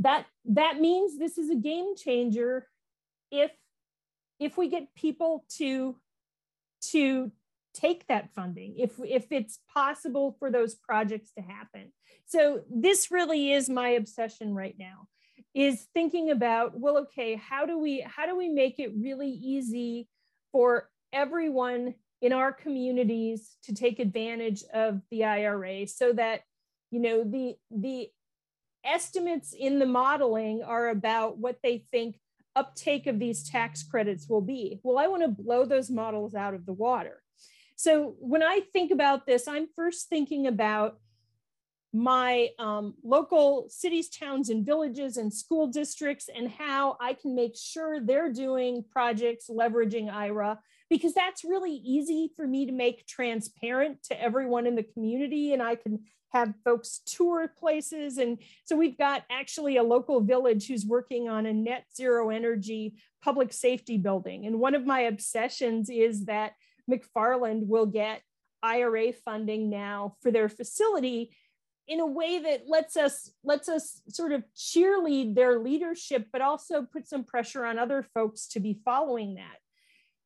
That 0.00 0.26
that 0.46 0.80
means 0.80 1.16
this 1.16 1.38
is 1.38 1.48
a 1.48 1.54
game 1.54 1.94
changer 1.96 2.66
if 3.30 3.52
if 4.40 4.56
we 4.56 4.68
get 4.68 4.94
people 4.96 5.44
to 5.58 5.96
to 6.90 7.30
take 7.74 8.06
that 8.08 8.30
funding 8.34 8.74
if 8.78 8.92
if 9.04 9.30
it's 9.30 9.60
possible 9.72 10.34
for 10.38 10.50
those 10.50 10.74
projects 10.74 11.32
to 11.32 11.42
happen 11.42 11.92
so 12.26 12.62
this 12.70 13.10
really 13.10 13.52
is 13.52 13.68
my 13.68 13.90
obsession 13.90 14.54
right 14.54 14.76
now 14.78 15.06
is 15.54 15.86
thinking 15.94 16.30
about 16.30 16.78
well 16.78 16.98
okay 16.98 17.34
how 17.34 17.66
do 17.66 17.78
we 17.78 18.00
how 18.00 18.26
do 18.26 18.36
we 18.36 18.48
make 18.48 18.78
it 18.78 18.92
really 18.96 19.30
easy 19.30 20.08
for 20.50 20.88
everyone 21.12 21.94
in 22.20 22.32
our 22.32 22.52
communities 22.52 23.56
to 23.64 23.74
take 23.74 23.98
advantage 23.98 24.64
of 24.72 25.00
the 25.10 25.24
IRA 25.24 25.86
so 25.86 26.12
that 26.12 26.42
you 26.90 27.00
know 27.00 27.22
the 27.24 27.56
the 27.70 28.08
estimates 28.84 29.54
in 29.58 29.78
the 29.78 29.86
modeling 29.86 30.62
are 30.62 30.88
about 30.88 31.38
what 31.38 31.58
they 31.62 31.78
think 31.90 32.16
uptake 32.56 33.06
of 33.06 33.18
these 33.18 33.48
tax 33.48 33.82
credits 33.82 34.28
will 34.28 34.40
be. 34.40 34.80
Well, 34.82 34.98
I 34.98 35.06
want 35.06 35.22
to 35.22 35.28
blow 35.28 35.64
those 35.64 35.90
models 35.90 36.34
out 36.34 36.54
of 36.54 36.66
the 36.66 36.72
water. 36.72 37.22
So 37.76 38.16
when 38.18 38.42
I 38.42 38.60
think 38.72 38.90
about 38.90 39.26
this, 39.26 39.46
I'm 39.46 39.68
first 39.76 40.08
thinking 40.08 40.48
about 40.48 40.98
my 41.92 42.48
um, 42.58 42.94
local 43.02 43.66
cities, 43.68 44.08
towns, 44.08 44.50
and 44.50 44.66
villages 44.66 45.16
and 45.16 45.32
school 45.32 45.68
districts 45.68 46.28
and 46.34 46.50
how 46.50 46.96
I 47.00 47.14
can 47.14 47.34
make 47.34 47.56
sure 47.56 48.00
they're 48.00 48.32
doing 48.32 48.84
projects 48.90 49.48
leveraging 49.48 50.12
IRA 50.12 50.58
because 50.90 51.14
that's 51.14 51.44
really 51.44 51.72
easy 51.72 52.30
for 52.36 52.46
me 52.46 52.66
to 52.66 52.72
make 52.72 53.06
transparent 53.06 54.02
to 54.04 54.20
everyone 54.20 54.66
in 54.66 54.74
the 54.74 54.82
community 54.82 55.52
and 55.52 55.62
I 55.62 55.74
can 55.74 56.00
have 56.30 56.54
folks 56.64 57.00
tour 57.06 57.48
places. 57.58 58.18
And 58.18 58.38
so 58.64 58.76
we've 58.76 58.98
got 58.98 59.24
actually 59.30 59.76
a 59.76 59.82
local 59.82 60.20
village 60.20 60.66
who's 60.66 60.84
working 60.84 61.28
on 61.28 61.46
a 61.46 61.52
net 61.52 61.86
zero 61.96 62.30
energy 62.30 62.96
public 63.22 63.52
safety 63.52 63.96
building. 63.96 64.46
And 64.46 64.60
one 64.60 64.74
of 64.74 64.86
my 64.86 65.00
obsessions 65.00 65.88
is 65.90 66.26
that 66.26 66.52
McFarland 66.90 67.66
will 67.66 67.86
get 67.86 68.22
IRA 68.62 69.12
funding 69.12 69.70
now 69.70 70.16
for 70.20 70.30
their 70.30 70.48
facility 70.48 71.30
in 71.86 72.00
a 72.00 72.06
way 72.06 72.38
that 72.38 72.64
lets 72.68 72.96
us 72.96 73.30
lets 73.42 73.68
us 73.68 74.02
sort 74.08 74.32
of 74.32 74.44
cheerlead 74.54 75.34
their 75.34 75.58
leadership 75.58 76.26
but 76.32 76.42
also 76.42 76.82
put 76.82 77.08
some 77.08 77.24
pressure 77.24 77.64
on 77.64 77.78
other 77.78 78.02
folks 78.14 78.46
to 78.48 78.60
be 78.60 78.78
following 78.84 79.34
that 79.34 79.58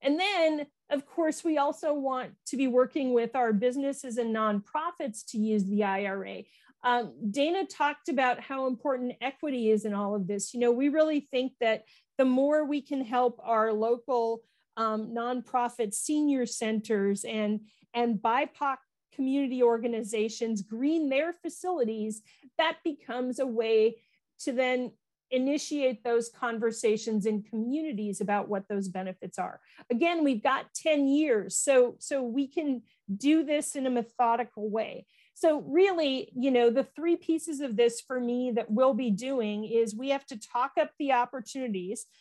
and 0.02 0.18
then 0.18 0.66
of 0.90 1.06
course 1.06 1.42
we 1.44 1.58
also 1.58 1.94
want 1.94 2.32
to 2.46 2.56
be 2.56 2.66
working 2.66 3.14
with 3.14 3.34
our 3.34 3.52
businesses 3.52 4.18
and 4.18 4.34
nonprofits 4.34 5.24
to 5.26 5.38
use 5.38 5.64
the 5.64 5.84
ira 5.84 6.42
um, 6.84 7.12
dana 7.30 7.64
talked 7.64 8.08
about 8.08 8.40
how 8.40 8.66
important 8.66 9.14
equity 9.20 9.70
is 9.70 9.84
in 9.84 9.94
all 9.94 10.14
of 10.14 10.26
this. 10.26 10.52
You 10.52 10.60
know 10.60 10.72
we 10.72 10.88
really 10.88 11.20
think 11.30 11.52
that 11.60 11.84
the 12.18 12.24
more 12.24 12.64
we 12.64 12.82
can 12.82 13.04
help 13.04 13.40
our 13.42 13.72
local 13.72 14.42
um, 14.76 15.14
nonprofit 15.14 15.94
senior 15.94 16.46
centers 16.46 17.24
and 17.24 17.60
and 17.94 18.16
bipoc 18.16 18.78
community 19.14 19.62
organizations 19.62 20.62
green 20.62 21.08
their 21.08 21.34
facilities, 21.34 22.22
that 22.58 22.78
becomes 22.82 23.38
a 23.38 23.46
way 23.46 23.96
to 24.40 24.52
then 24.52 24.90
initiate 25.32 26.04
those 26.04 26.28
conversations 26.28 27.26
in 27.26 27.42
communities 27.42 28.20
about 28.20 28.48
what 28.48 28.68
those 28.68 28.88
benefits 28.88 29.38
are. 29.38 29.60
Again, 29.90 30.22
we've 30.22 30.42
got 30.42 30.72
10 30.74 31.08
years, 31.08 31.56
so, 31.56 31.96
so 31.98 32.22
we 32.22 32.46
can 32.46 32.82
do 33.16 33.42
this 33.44 33.74
in 33.74 33.86
a 33.86 33.90
methodical 33.90 34.70
way. 34.70 35.06
So 35.34 35.62
really, 35.62 36.30
you 36.36 36.50
know, 36.50 36.70
the 36.70 36.84
three 36.84 37.16
pieces 37.16 37.60
of 37.60 37.76
this 37.76 38.00
for 38.00 38.20
me 38.20 38.52
that 38.54 38.70
we'll 38.70 38.94
be 38.94 39.10
doing 39.10 39.64
is 39.64 39.94
we 39.94 40.10
have 40.10 40.26
to 40.26 40.38
talk 40.38 40.72
up 40.80 40.90
the 40.98 41.12
opportunities. 41.12 42.06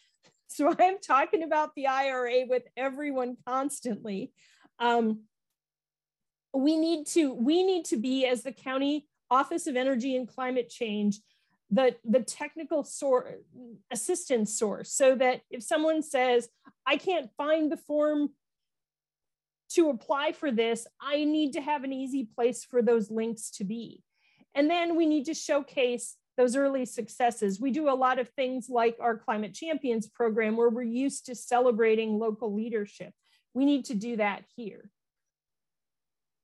So 0.54 0.76
I'm 0.78 0.98
talking 1.00 1.44
about 1.44 1.76
the 1.76 1.88
IRA 1.88 2.46
with 2.46 2.64
everyone 2.76 3.38
constantly. 3.48 4.34
Um, 4.80 5.22
we 6.54 6.76
need 6.78 7.08
to 7.08 7.34
we 7.34 7.64
need 7.64 7.86
to 7.86 7.96
be 7.96 8.26
as 8.26 8.44
the 8.44 8.52
county 8.52 9.08
office 9.30 9.66
of 9.66 9.78
energy 9.78 10.18
and 10.18 10.28
climate 10.28 10.70
change 10.70 11.22
the 11.72 11.96
the 12.04 12.22
technical 12.22 12.84
source 12.84 13.34
assistance 13.92 14.54
source 14.58 14.92
so 14.92 15.16
that 15.16 15.42
if 15.50 15.64
someone 15.64 16.02
says 16.02 16.50
i 16.86 16.98
can't 16.98 17.30
find 17.38 17.72
the 17.72 17.78
form 17.78 18.30
to 19.70 19.90
apply 19.90 20.34
for 20.34 20.52
this 20.52 20.86
i 21.02 21.24
need 21.24 21.54
to 21.54 21.62
have 21.62 21.84
an 21.84 21.94
easy 21.94 22.28
place 22.36 22.64
for 22.64 22.82
those 22.82 23.10
links 23.10 23.50
to 23.52 23.64
be. 23.64 24.04
And 24.54 24.70
then 24.70 24.96
we 24.96 25.06
need 25.06 25.26
to 25.26 25.34
showcase 25.34 26.18
those 26.38 26.56
early 26.56 26.86
successes. 26.86 27.60
We 27.60 27.72
do 27.72 27.90
a 27.90 27.96
lot 27.96 28.20
of 28.20 28.30
things 28.30 28.68
like 28.70 28.98
our 29.00 29.18
climate 29.18 29.54
champions 29.54 30.08
program 30.08 30.58
where 30.58 30.70
we're 30.70 30.84
used 30.84 31.26
to 31.28 31.36
celebrating 31.36 32.18
local 32.18 32.54
leadership. 32.54 33.14
We 33.54 33.66
need 33.66 33.86
to 33.86 33.96
do 33.96 34.18
that 34.18 34.44
here 34.56 34.90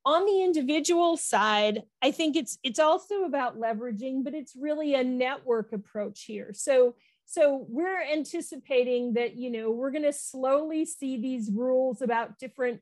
on 0.08 0.26
the 0.26 0.42
individual 0.42 1.18
side 1.18 1.84
i 2.02 2.12
think 2.12 2.38
it's 2.38 2.58
it's 2.64 2.80
also 2.80 3.26
about 3.26 3.60
leveraging 3.60 4.24
but 4.24 4.34
it's 4.34 4.56
really 4.56 4.96
a 4.96 5.04
network 5.04 5.74
approach 5.74 6.24
here. 6.24 6.52
So 6.54 6.96
so 7.26 7.66
we're 7.68 8.02
anticipating 8.02 9.16
that 9.16 9.36
you 9.36 9.50
know 9.52 9.70
we're 9.70 9.92
going 9.92 10.04
to 10.04 10.14
slowly 10.14 10.86
see 10.86 11.18
these 11.18 11.52
rules 11.52 12.02
about 12.02 12.40
different 12.40 12.80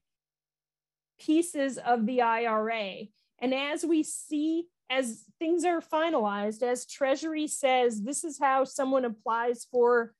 pieces 1.19 1.79
of 1.79 2.05
the 2.05 2.21
ira 2.21 3.07
and 3.39 3.53
as 3.55 3.83
we 3.83 4.03
see 4.03 4.67
as 4.91 5.23
things 5.39 5.65
are 5.65 5.81
finalized 5.81 6.61
as 6.61 6.85
treasury 6.85 7.47
says 7.47 8.03
this 8.03 8.23
is 8.23 8.37
how 8.37 8.65
someone 8.65 9.03
applies 9.03 9.65
for 9.71 10.13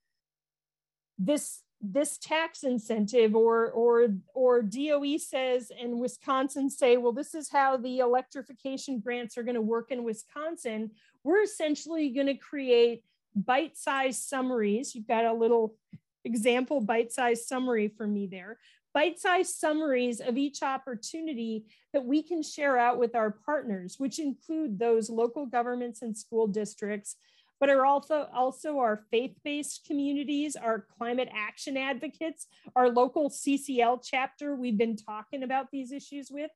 this 1.20 1.62
this 1.82 2.18
tax 2.18 2.64
incentive 2.64 3.36
or 3.36 3.70
or 3.72 4.08
or 4.34 4.62
DOE 4.62 5.18
says 5.18 5.72
and 5.78 6.00
Wisconsin 6.00 6.70
say 6.70 6.98
well 6.98 7.12
this 7.12 7.36
is 7.36 7.50
how 7.50 7.78
the 7.78 8.00
electrification 8.00 9.00
grants 9.00 9.38
are 9.38 9.44
going 9.44 9.56
to 9.56 9.62
work 9.62 9.92
in 9.92 10.04
Wisconsin. 10.04 10.92
We're 11.24 11.44
essentially 11.44 12.10
going 12.10 12.28
to 12.28 12.36
create 12.36 13.04
bite-sized 13.36 14.24
summaries. 14.24 14.96
You've 14.96 15.08
got 15.08 15.26
a 15.26 15.34
little 15.34 15.76
example 16.24 16.80
bite-sized 16.80 17.46
summary 17.46 17.90
for 17.90 18.08
me 18.08 18.28
there. 18.28 18.58
Bite-sized 18.94 19.54
summaries 19.54 20.22
of 20.22 20.38
each 20.38 20.64
opportunity 20.64 21.66
that 21.92 22.06
we 22.06 22.24
can 22.24 22.42
share 22.42 22.78
out 22.78 22.98
with 22.98 23.14
our 23.16 23.32
partners 23.32 23.96
which 23.98 24.20
include 24.20 24.80
those 24.80 25.10
local 25.10 25.46
governments 25.46 26.02
and 26.02 26.18
school 26.18 26.48
districts 26.48 27.18
but 27.60 27.70
are 27.70 27.86
also 27.86 28.28
also 28.34 28.80
our 28.80 29.04
faith-based 29.12 29.86
communities, 29.86 30.56
our 30.56 30.86
climate 30.98 31.30
action 31.34 31.78
advocates, 31.78 32.48
our 32.76 32.90
local 32.90 33.30
CCL 33.30 34.04
chapter 34.04 34.56
we've 34.56 34.78
been 34.78 34.98
talking 34.98 35.44
about 35.44 35.72
these 35.72 35.92
issues 35.92 36.30
with, 36.32 36.52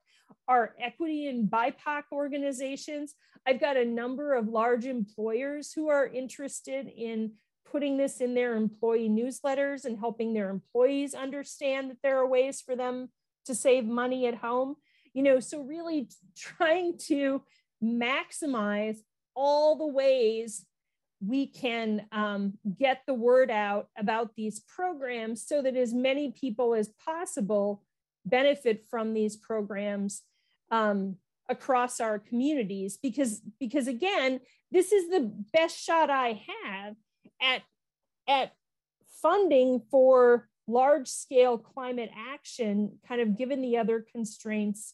our 0.48 0.76
equity 0.82 1.28
and 1.28 1.50
BIPOC 1.50 2.04
organizations. 2.12 3.16
I've 3.48 3.62
got 3.62 3.78
a 3.78 3.86
number 3.86 4.34
of 4.34 4.48
large 4.48 4.86
employers 4.86 5.72
who 5.72 5.90
are 5.90 6.08
interested 6.08 6.88
in 6.88 7.34
putting 7.72 7.98
this 7.98 8.20
in 8.20 8.34
their 8.34 8.56
employee 8.56 9.10
newsletters 9.10 9.86
and 9.86 9.98
helping 9.98 10.34
their 10.34 10.50
employees 10.50 11.14
understand 11.14 11.92
that 11.92 11.98
there 12.04 12.18
are 12.18 12.28
ways 12.28 12.62
for 12.62 12.76
them 12.76 13.10
to 13.46 13.56
save 13.56 13.86
money 13.86 14.28
at 14.28 14.36
home. 14.36 14.76
You 15.14 15.24
know, 15.24 15.40
so 15.40 15.62
really 15.62 16.10
trying 16.38 16.98
to 17.08 17.44
maximize 17.84 18.98
all 19.36 19.78
the 19.78 19.88
ways 19.88 20.66
we 21.26 21.48
can 21.48 22.06
um, 22.12 22.54
get 22.80 23.02
the 23.06 23.14
word 23.14 23.52
out 23.52 23.88
about 23.98 24.36
these 24.36 24.62
programs 24.62 25.46
so 25.46 25.62
that 25.62 25.76
as 25.76 25.94
many 25.94 26.32
people 26.32 26.74
as 26.74 26.92
possible 27.04 27.84
benefit 28.26 28.86
from 28.90 29.14
these 29.14 29.36
programs 29.36 30.22
um, 30.72 31.16
across 31.50 32.00
our 32.00 32.20
communities. 32.20 32.98
Because 33.02 33.42
because 33.60 33.88
again 33.88 34.40
this 34.72 34.92
is 34.92 35.10
the 35.10 35.32
best 35.52 35.80
shot 35.80 36.10
i 36.12 36.42
have 36.64 36.96
at 37.42 37.64
at 38.28 38.52
funding 39.22 39.82
for 39.92 40.48
large 40.68 41.08
scale 41.08 41.58
climate 41.58 42.12
action 42.16 42.92
kind 43.08 43.20
of 43.20 43.38
given 43.38 43.62
the 43.62 43.78
other 43.78 44.06
constraints 44.12 44.94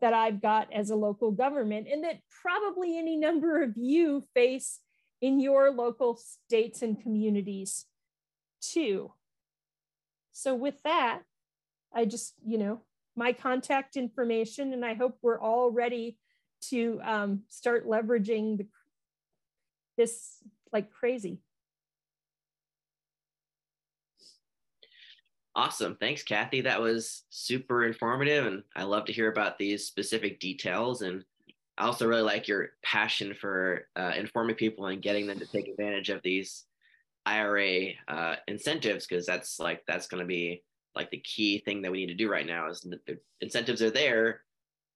that 0.00 0.14
I've 0.14 0.40
got 0.40 0.72
as 0.72 0.90
a 0.90 0.96
local 0.96 1.32
government 1.32 1.88
and 1.90 2.04
that 2.04 2.20
probably 2.42 2.96
any 2.96 3.16
number 3.16 3.62
of 3.62 3.76
you 3.76 4.22
face 4.32 4.78
in 5.20 5.40
your 5.40 5.70
local 5.70 6.16
states 6.16 6.82
and 6.82 7.00
communities 7.00 7.86
too. 8.60 9.12
So 10.32 10.54
with 10.54 10.82
that, 10.84 11.22
I 11.92 12.04
just, 12.04 12.34
you 12.44 12.58
know, 12.58 12.80
my 13.16 13.32
contact 13.32 13.96
information, 13.96 14.72
and 14.72 14.84
I 14.84 14.94
hope 14.94 15.18
we're 15.22 15.40
all 15.40 15.72
ready 15.72 16.16
to 16.70 17.00
um, 17.02 17.42
start 17.48 17.86
leveraging 17.86 18.58
the, 18.58 18.66
this 19.96 20.36
like 20.72 20.90
crazy. 20.92 21.40
Awesome. 25.56 25.96
Thanks, 25.96 26.22
Kathy. 26.22 26.60
That 26.60 26.80
was 26.80 27.24
super 27.30 27.84
informative. 27.84 28.46
And 28.46 28.62
I 28.76 28.84
love 28.84 29.06
to 29.06 29.12
hear 29.12 29.32
about 29.32 29.58
these 29.58 29.84
specific 29.84 30.38
details. 30.38 31.02
And 31.02 31.24
I 31.78 31.84
also 31.84 32.08
really 32.08 32.22
like 32.22 32.48
your 32.48 32.70
passion 32.82 33.34
for 33.40 33.86
uh, 33.94 34.12
informing 34.16 34.56
people 34.56 34.86
and 34.86 35.00
getting 35.00 35.26
them 35.26 35.38
to 35.38 35.46
take 35.46 35.68
advantage 35.68 36.10
of 36.10 36.20
these 36.22 36.64
IRA 37.24 37.90
uh, 38.08 38.36
incentives, 38.48 39.06
because 39.06 39.24
that's 39.24 39.60
like, 39.60 39.84
that's 39.86 40.08
going 40.08 40.20
to 40.20 40.26
be 40.26 40.64
like 40.96 41.10
the 41.10 41.20
key 41.20 41.60
thing 41.60 41.82
that 41.82 41.92
we 41.92 41.98
need 41.98 42.08
to 42.08 42.14
do 42.14 42.28
right 42.28 42.46
now 42.46 42.68
is 42.68 42.80
that 42.80 43.06
the 43.06 43.18
incentives 43.40 43.80
are 43.80 43.90
there, 43.90 44.42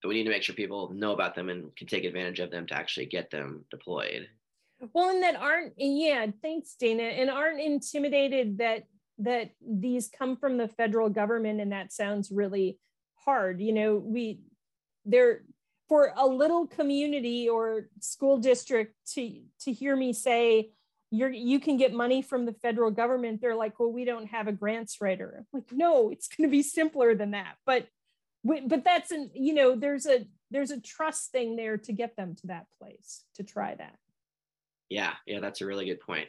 but 0.02 0.08
we 0.08 0.14
need 0.16 0.24
to 0.24 0.30
make 0.30 0.42
sure 0.42 0.56
people 0.56 0.92
know 0.92 1.12
about 1.12 1.36
them 1.36 1.50
and 1.50 1.74
can 1.76 1.86
take 1.86 2.04
advantage 2.04 2.40
of 2.40 2.50
them 2.50 2.66
to 2.66 2.74
actually 2.74 3.06
get 3.06 3.30
them 3.30 3.64
deployed. 3.70 4.28
Well, 4.92 5.10
and 5.10 5.22
that 5.22 5.36
aren't, 5.36 5.74
yeah, 5.76 6.26
thanks, 6.42 6.74
Dana, 6.74 7.04
and 7.04 7.30
aren't 7.30 7.60
intimidated 7.60 8.58
that 8.58 8.84
that 9.18 9.50
these 9.60 10.08
come 10.08 10.36
from 10.36 10.56
the 10.56 10.66
federal 10.66 11.08
government 11.08 11.60
and 11.60 11.70
that 11.70 11.92
sounds 11.92 12.32
really 12.32 12.78
hard 13.14 13.60
you 13.60 13.72
know 13.72 13.96
we 13.96 14.40
there 15.04 15.42
for 15.92 16.10
a 16.16 16.26
little 16.26 16.66
community 16.66 17.50
or 17.50 17.90
school 18.00 18.38
district 18.38 18.94
to 19.06 19.42
to 19.60 19.70
hear 19.70 19.94
me 19.94 20.14
say 20.14 20.70
you're 21.10 21.28
you 21.28 21.60
can 21.60 21.76
get 21.76 21.92
money 21.92 22.22
from 22.22 22.46
the 22.46 22.54
federal 22.54 22.90
government. 22.90 23.42
They're 23.42 23.54
like 23.54 23.78
well 23.78 23.92
we 23.92 24.06
don't 24.06 24.24
have 24.28 24.48
a 24.48 24.52
grants 24.52 25.02
writer. 25.02 25.34
I'm 25.36 25.46
like 25.52 25.70
no 25.70 26.08
it's 26.08 26.28
going 26.28 26.48
to 26.48 26.50
be 26.50 26.62
simpler 26.62 27.14
than 27.14 27.32
that. 27.32 27.56
But 27.66 27.88
but 28.42 28.84
that's 28.84 29.10
an 29.10 29.32
you 29.34 29.52
know 29.52 29.76
there's 29.76 30.06
a 30.06 30.24
there's 30.50 30.70
a 30.70 30.80
trust 30.80 31.30
thing 31.30 31.56
there 31.56 31.76
to 31.76 31.92
get 31.92 32.16
them 32.16 32.36
to 32.36 32.46
that 32.46 32.68
place 32.80 33.24
to 33.34 33.42
try 33.42 33.74
that. 33.74 33.98
Yeah 34.88 35.12
yeah 35.26 35.40
that's 35.40 35.60
a 35.60 35.66
really 35.66 35.84
good 35.84 36.00
point. 36.00 36.28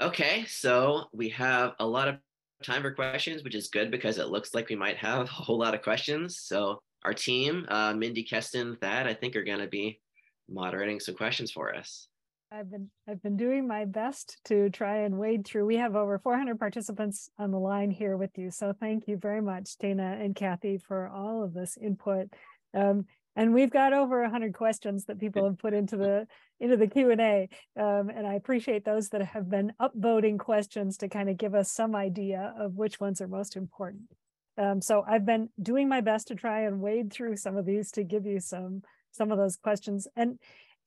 Okay, 0.00 0.46
so 0.48 1.04
we 1.12 1.28
have 1.28 1.74
a 1.78 1.86
lot 1.86 2.08
of 2.08 2.16
time 2.62 2.80
for 2.80 2.92
questions, 2.92 3.44
which 3.44 3.54
is 3.54 3.68
good 3.68 3.90
because 3.90 4.16
it 4.16 4.30
looks 4.30 4.54
like 4.54 4.70
we 4.70 4.76
might 4.76 4.96
have 4.96 5.26
a 5.26 5.30
whole 5.30 5.58
lot 5.58 5.74
of 5.74 5.82
questions. 5.82 6.40
So 6.40 6.80
our 7.04 7.14
team, 7.14 7.66
uh, 7.68 7.94
Mindy, 7.94 8.22
Keston, 8.22 8.76
Thad, 8.80 9.06
I 9.06 9.14
think 9.14 9.36
are 9.36 9.44
going 9.44 9.60
to 9.60 9.66
be 9.66 10.00
moderating 10.48 11.00
some 11.00 11.14
questions 11.14 11.50
for 11.50 11.74
us. 11.74 12.08
I've 12.52 12.70
been 12.70 12.90
I've 13.08 13.22
been 13.22 13.36
doing 13.36 13.68
my 13.68 13.84
best 13.84 14.40
to 14.46 14.70
try 14.70 14.98
and 14.98 15.18
wade 15.18 15.46
through. 15.46 15.66
We 15.66 15.76
have 15.76 15.94
over 15.94 16.18
400 16.18 16.58
participants 16.58 17.30
on 17.38 17.52
the 17.52 17.60
line 17.60 17.92
here 17.92 18.16
with 18.16 18.36
you, 18.36 18.50
so 18.50 18.74
thank 18.78 19.06
you 19.06 19.16
very 19.16 19.40
much, 19.40 19.76
Dana 19.78 20.18
and 20.20 20.34
Kathy, 20.34 20.78
for 20.78 21.08
all 21.08 21.44
of 21.44 21.54
this 21.54 21.78
input. 21.80 22.26
Um, 22.74 23.06
and 23.36 23.54
we've 23.54 23.70
got 23.70 23.92
over 23.92 24.20
100 24.22 24.54
questions 24.54 25.04
that 25.04 25.20
people 25.20 25.44
have 25.44 25.58
put 25.58 25.74
into 25.74 25.96
the 25.96 26.26
into 26.58 26.76
the 26.76 26.86
q&a 26.86 27.48
um, 27.78 28.10
and 28.10 28.26
i 28.26 28.34
appreciate 28.34 28.84
those 28.84 29.08
that 29.08 29.22
have 29.22 29.48
been 29.48 29.72
upvoting 29.80 30.38
questions 30.38 30.96
to 30.98 31.08
kind 31.08 31.30
of 31.30 31.38
give 31.38 31.54
us 31.54 31.70
some 31.72 31.94
idea 31.94 32.52
of 32.58 32.74
which 32.74 33.00
ones 33.00 33.20
are 33.20 33.28
most 33.28 33.56
important 33.56 34.02
um, 34.60 34.80
so 34.80 35.04
i've 35.08 35.26
been 35.26 35.48
doing 35.60 35.88
my 35.88 36.00
best 36.00 36.28
to 36.28 36.34
try 36.34 36.60
and 36.60 36.80
wade 36.80 37.12
through 37.12 37.36
some 37.36 37.56
of 37.56 37.66
these 37.66 37.90
to 37.90 38.04
give 38.04 38.26
you 38.26 38.38
some 38.38 38.82
some 39.10 39.32
of 39.32 39.38
those 39.38 39.56
questions 39.56 40.06
and 40.16 40.38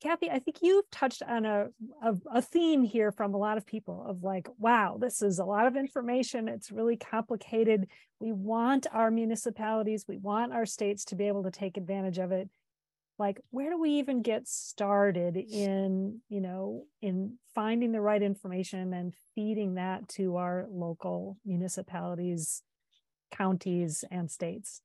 Kathy, 0.04 0.30
I 0.30 0.38
think 0.38 0.58
you've 0.60 0.90
touched 0.90 1.22
on 1.22 1.46
a, 1.46 1.68
a, 2.02 2.14
a, 2.34 2.42
theme 2.42 2.82
here 2.82 3.10
from 3.10 3.32
a 3.32 3.38
lot 3.38 3.56
of 3.56 3.64
people 3.64 4.04
of 4.06 4.22
like, 4.22 4.48
wow, 4.58 4.98
this 5.00 5.22
is 5.22 5.38
a 5.38 5.46
lot 5.46 5.66
of 5.66 5.76
information. 5.76 6.46
It's 6.46 6.70
really 6.70 6.98
complicated. 6.98 7.88
We 8.20 8.32
want 8.32 8.86
our 8.92 9.10
municipalities, 9.10 10.04
we 10.06 10.18
want 10.18 10.52
our 10.52 10.66
states 10.66 11.06
to 11.06 11.16
be 11.16 11.26
able 11.26 11.44
to 11.44 11.50
take 11.50 11.78
advantage 11.78 12.18
of 12.18 12.32
it. 12.32 12.50
Like, 13.18 13.40
where 13.50 13.70
do 13.70 13.80
we 13.80 13.92
even 13.92 14.20
get 14.20 14.46
started 14.46 15.36
in, 15.36 16.20
you 16.28 16.40
know, 16.42 16.84
in 17.00 17.38
finding 17.54 17.92
the 17.92 18.00
right 18.02 18.22
information 18.22 18.92
and 18.92 19.14
feeding 19.34 19.76
that 19.76 20.08
to 20.10 20.36
our 20.36 20.66
local 20.68 21.38
municipalities, 21.46 22.62
counties, 23.36 24.04
and 24.10 24.30
states? 24.30 24.82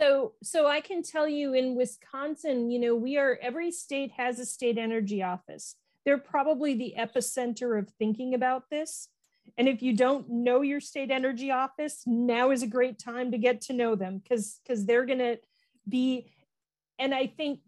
So, 0.00 0.34
so 0.42 0.68
I 0.68 0.80
can 0.80 1.02
tell 1.02 1.28
you 1.28 1.54
in 1.54 1.74
Wisconsin, 1.74 2.70
you 2.70 2.78
know, 2.78 2.94
we 2.94 3.18
are 3.18 3.38
every 3.42 3.72
state 3.72 4.12
has 4.12 4.38
a 4.38 4.46
state 4.46 4.78
energy 4.78 5.22
office. 5.22 5.74
They're 6.04 6.18
probably 6.18 6.74
the 6.74 6.94
epicenter 6.96 7.78
of 7.78 7.90
thinking 7.98 8.34
about 8.34 8.70
this. 8.70 9.08
And 9.56 9.68
if 9.68 9.82
you 9.82 9.96
don't 9.96 10.28
know 10.30 10.60
your 10.60 10.80
state 10.80 11.10
energy 11.10 11.50
office, 11.50 12.02
now 12.06 12.50
is 12.50 12.62
a 12.62 12.66
great 12.66 12.98
time 12.98 13.32
to 13.32 13.38
get 13.38 13.60
to 13.62 13.72
know 13.72 13.96
them 13.96 14.18
because 14.18 14.60
because 14.62 14.86
they're 14.86 15.06
going 15.06 15.18
to 15.18 15.38
be. 15.88 16.30
And 16.98 17.14
I 17.14 17.26
think 17.26 17.60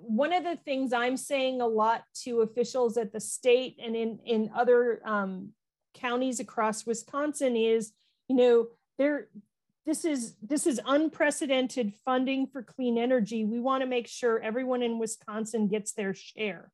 one 0.00 0.32
of 0.32 0.44
the 0.44 0.56
things 0.56 0.92
I'm 0.92 1.16
saying 1.16 1.60
a 1.60 1.66
lot 1.66 2.04
to 2.24 2.40
officials 2.40 2.96
at 2.96 3.12
the 3.12 3.20
state 3.20 3.78
and 3.82 3.94
in 3.94 4.18
in 4.24 4.50
other 4.54 5.00
um, 5.04 5.50
counties 5.98 6.40
across 6.40 6.86
Wisconsin 6.86 7.56
is, 7.56 7.92
you 8.28 8.36
know, 8.36 8.68
there 8.98 9.28
this 9.88 10.04
is 10.04 10.34
this 10.42 10.66
is 10.66 10.80
unprecedented 10.86 11.94
funding 12.04 12.46
for 12.46 12.62
clean 12.62 12.98
energy. 12.98 13.44
We 13.44 13.58
want 13.58 13.82
to 13.82 13.88
make 13.88 14.06
sure 14.06 14.38
everyone 14.38 14.82
in 14.82 14.98
Wisconsin 14.98 15.66
gets 15.66 15.92
their 15.92 16.12
share. 16.12 16.70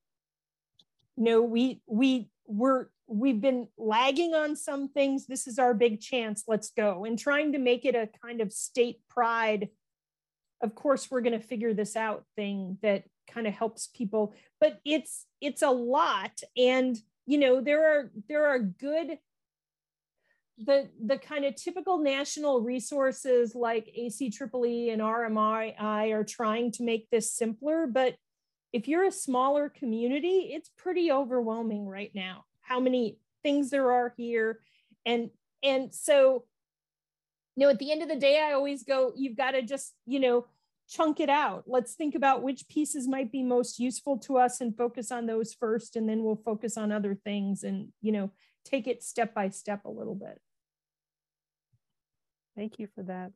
You 1.16 1.24
know, 1.24 1.42
we 1.42 1.80
we 1.86 2.28
we're 2.46 2.86
we've 3.06 3.40
been 3.40 3.68
lagging 3.78 4.34
on 4.34 4.56
some 4.56 4.88
things. 4.88 5.26
This 5.26 5.46
is 5.46 5.60
our 5.60 5.74
big 5.74 6.00
chance. 6.00 6.44
Let's 6.48 6.70
go. 6.70 7.04
And 7.04 7.18
trying 7.18 7.52
to 7.52 7.58
make 7.58 7.84
it 7.84 7.94
a 7.94 8.08
kind 8.24 8.40
of 8.40 8.52
state 8.52 8.98
pride. 9.08 9.68
Of 10.60 10.74
course, 10.74 11.10
we're 11.10 11.20
going 11.20 11.38
to 11.38 11.46
figure 11.46 11.74
this 11.74 11.94
out 11.94 12.24
thing 12.34 12.78
that 12.82 13.04
kind 13.30 13.46
of 13.46 13.54
helps 13.54 13.88
people, 13.94 14.34
but 14.60 14.80
it's 14.84 15.26
it's 15.40 15.62
a 15.62 15.70
lot. 15.70 16.40
And 16.56 16.96
you 17.26 17.38
know, 17.38 17.60
there 17.60 17.98
are 17.98 18.10
there 18.28 18.46
are 18.46 18.58
good 18.58 19.18
the 20.58 20.88
the 21.04 21.18
kind 21.18 21.44
of 21.44 21.56
typical 21.56 21.98
national 21.98 22.60
resources 22.60 23.54
like 23.54 23.90
ACEEE 23.96 24.90
and 24.92 25.02
RMI 25.02 26.12
are 26.12 26.24
trying 26.24 26.70
to 26.72 26.84
make 26.84 27.10
this 27.10 27.32
simpler, 27.32 27.86
but 27.86 28.14
if 28.72 28.88
you're 28.88 29.04
a 29.04 29.12
smaller 29.12 29.68
community, 29.68 30.50
it's 30.52 30.70
pretty 30.76 31.10
overwhelming 31.10 31.86
right 31.86 32.10
now 32.14 32.44
how 32.60 32.80
many 32.80 33.18
things 33.42 33.70
there 33.70 33.92
are 33.92 34.14
here. 34.16 34.60
And 35.04 35.30
and 35.62 35.94
so 35.94 36.44
you 37.56 37.64
know 37.64 37.70
at 37.70 37.78
the 37.78 37.90
end 37.90 38.02
of 38.02 38.08
the 38.08 38.16
day, 38.16 38.40
I 38.40 38.52
always 38.52 38.84
go, 38.84 39.12
you've 39.16 39.36
got 39.36 39.52
to 39.52 39.62
just, 39.62 39.94
you 40.06 40.20
know, 40.20 40.46
chunk 40.88 41.20
it 41.20 41.28
out. 41.28 41.64
Let's 41.66 41.94
think 41.94 42.14
about 42.14 42.42
which 42.42 42.68
pieces 42.68 43.08
might 43.08 43.32
be 43.32 43.42
most 43.42 43.78
useful 43.78 44.18
to 44.20 44.38
us 44.38 44.60
and 44.60 44.76
focus 44.76 45.10
on 45.10 45.26
those 45.26 45.54
first, 45.54 45.96
and 45.96 46.08
then 46.08 46.22
we'll 46.22 46.40
focus 46.44 46.76
on 46.76 46.92
other 46.92 47.14
things 47.14 47.62
and 47.62 47.88
you 48.00 48.12
know 48.12 48.30
take 48.64 48.86
it 48.86 49.02
step 49.02 49.34
by 49.34 49.50
step 49.50 49.84
a 49.84 49.90
little 49.90 50.14
bit. 50.14 50.40
Thank 52.56 52.78
you 52.78 52.88
for 52.94 53.02
that. 53.04 53.32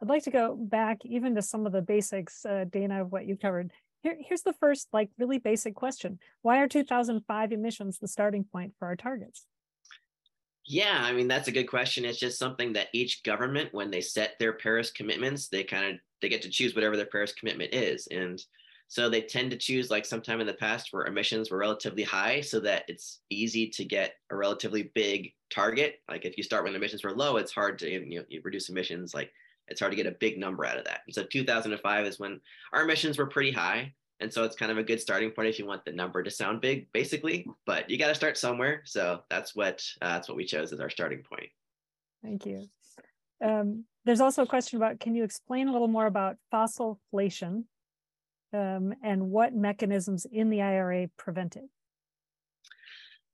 I'd 0.00 0.08
like 0.08 0.24
to 0.24 0.30
go 0.30 0.56
back 0.56 1.04
even 1.04 1.36
to 1.36 1.42
some 1.42 1.64
of 1.64 1.72
the 1.72 1.82
basics, 1.82 2.44
uh, 2.44 2.64
Dana, 2.68 3.02
of 3.02 3.12
what 3.12 3.26
you 3.26 3.36
covered. 3.36 3.70
Here, 4.02 4.16
here's 4.18 4.42
the 4.42 4.54
first, 4.54 4.88
like, 4.92 5.10
really 5.16 5.38
basic 5.38 5.76
question. 5.76 6.18
Why 6.40 6.58
are 6.58 6.66
2005 6.66 7.52
emissions 7.52 7.98
the 7.98 8.08
starting 8.08 8.42
point 8.42 8.72
for 8.78 8.88
our 8.88 8.96
targets? 8.96 9.46
Yeah, 10.64 11.00
I 11.02 11.12
mean, 11.12 11.28
that's 11.28 11.48
a 11.48 11.52
good 11.52 11.66
question. 11.66 12.04
It's 12.04 12.18
just 12.18 12.38
something 12.38 12.72
that 12.74 12.88
each 12.92 13.24
government, 13.24 13.72
when 13.72 13.90
they 13.90 14.00
set 14.00 14.38
their 14.38 14.52
Paris 14.52 14.90
commitments, 14.90 15.48
they 15.48 15.64
kind 15.64 15.86
of, 15.86 16.00
they 16.20 16.28
get 16.28 16.42
to 16.42 16.50
choose 16.50 16.74
whatever 16.74 16.96
their 16.96 17.06
Paris 17.06 17.32
commitment 17.32 17.74
is. 17.74 18.06
And 18.08 18.42
so 18.86 19.08
they 19.08 19.22
tend 19.22 19.50
to 19.50 19.56
choose 19.56 19.90
like 19.90 20.04
sometime 20.04 20.40
in 20.40 20.46
the 20.46 20.52
past 20.52 20.88
where 20.90 21.06
emissions 21.06 21.50
were 21.50 21.58
relatively 21.58 22.02
high 22.02 22.42
so 22.42 22.60
that 22.60 22.84
it's 22.88 23.20
easy 23.30 23.66
to 23.70 23.84
get 23.84 24.16
a 24.30 24.36
relatively 24.36 24.92
big 24.94 25.32
target. 25.50 26.00
Like 26.08 26.24
if 26.26 26.36
you 26.36 26.42
start 26.42 26.64
when 26.64 26.74
emissions 26.74 27.02
were 27.02 27.16
low, 27.16 27.38
it's 27.38 27.52
hard 27.52 27.78
to 27.78 27.90
you, 27.90 28.18
know, 28.18 28.24
you 28.28 28.40
reduce 28.44 28.68
emissions. 28.68 29.14
Like 29.14 29.32
it's 29.68 29.80
hard 29.80 29.92
to 29.92 29.96
get 29.96 30.06
a 30.06 30.16
big 30.20 30.38
number 30.38 30.66
out 30.66 30.76
of 30.76 30.84
that. 30.84 31.00
And 31.06 31.14
so 31.14 31.24
2005 31.24 32.06
is 32.06 32.20
when 32.20 32.40
our 32.72 32.82
emissions 32.82 33.16
were 33.16 33.26
pretty 33.26 33.50
high. 33.50 33.94
And 34.22 34.32
so 34.32 34.44
it's 34.44 34.54
kind 34.54 34.70
of 34.70 34.78
a 34.78 34.84
good 34.84 35.00
starting 35.00 35.32
point 35.32 35.48
if 35.48 35.58
you 35.58 35.66
want 35.66 35.84
the 35.84 35.92
number 35.92 36.22
to 36.22 36.30
sound 36.30 36.60
big, 36.60 36.86
basically. 36.92 37.44
But 37.66 37.90
you 37.90 37.98
got 37.98 38.06
to 38.06 38.14
start 38.14 38.38
somewhere. 38.38 38.82
So 38.84 39.20
that's 39.28 39.54
what 39.54 39.84
uh, 40.00 40.14
that's 40.14 40.28
what 40.28 40.36
we 40.36 40.44
chose 40.44 40.72
as 40.72 40.80
our 40.80 40.90
starting 40.90 41.22
point. 41.22 41.50
Thank 42.22 42.46
you. 42.46 42.62
Um, 43.44 43.84
there's 44.04 44.20
also 44.20 44.42
a 44.42 44.46
question 44.46 44.76
about 44.76 45.00
can 45.00 45.16
you 45.16 45.24
explain 45.24 45.66
a 45.66 45.72
little 45.72 45.88
more 45.88 46.06
about 46.06 46.36
fossilflation 46.54 47.64
um, 48.52 48.94
and 49.02 49.30
what 49.30 49.54
mechanisms 49.54 50.24
in 50.30 50.50
the 50.50 50.62
IRA 50.62 51.08
prevent 51.18 51.56
it? 51.56 51.68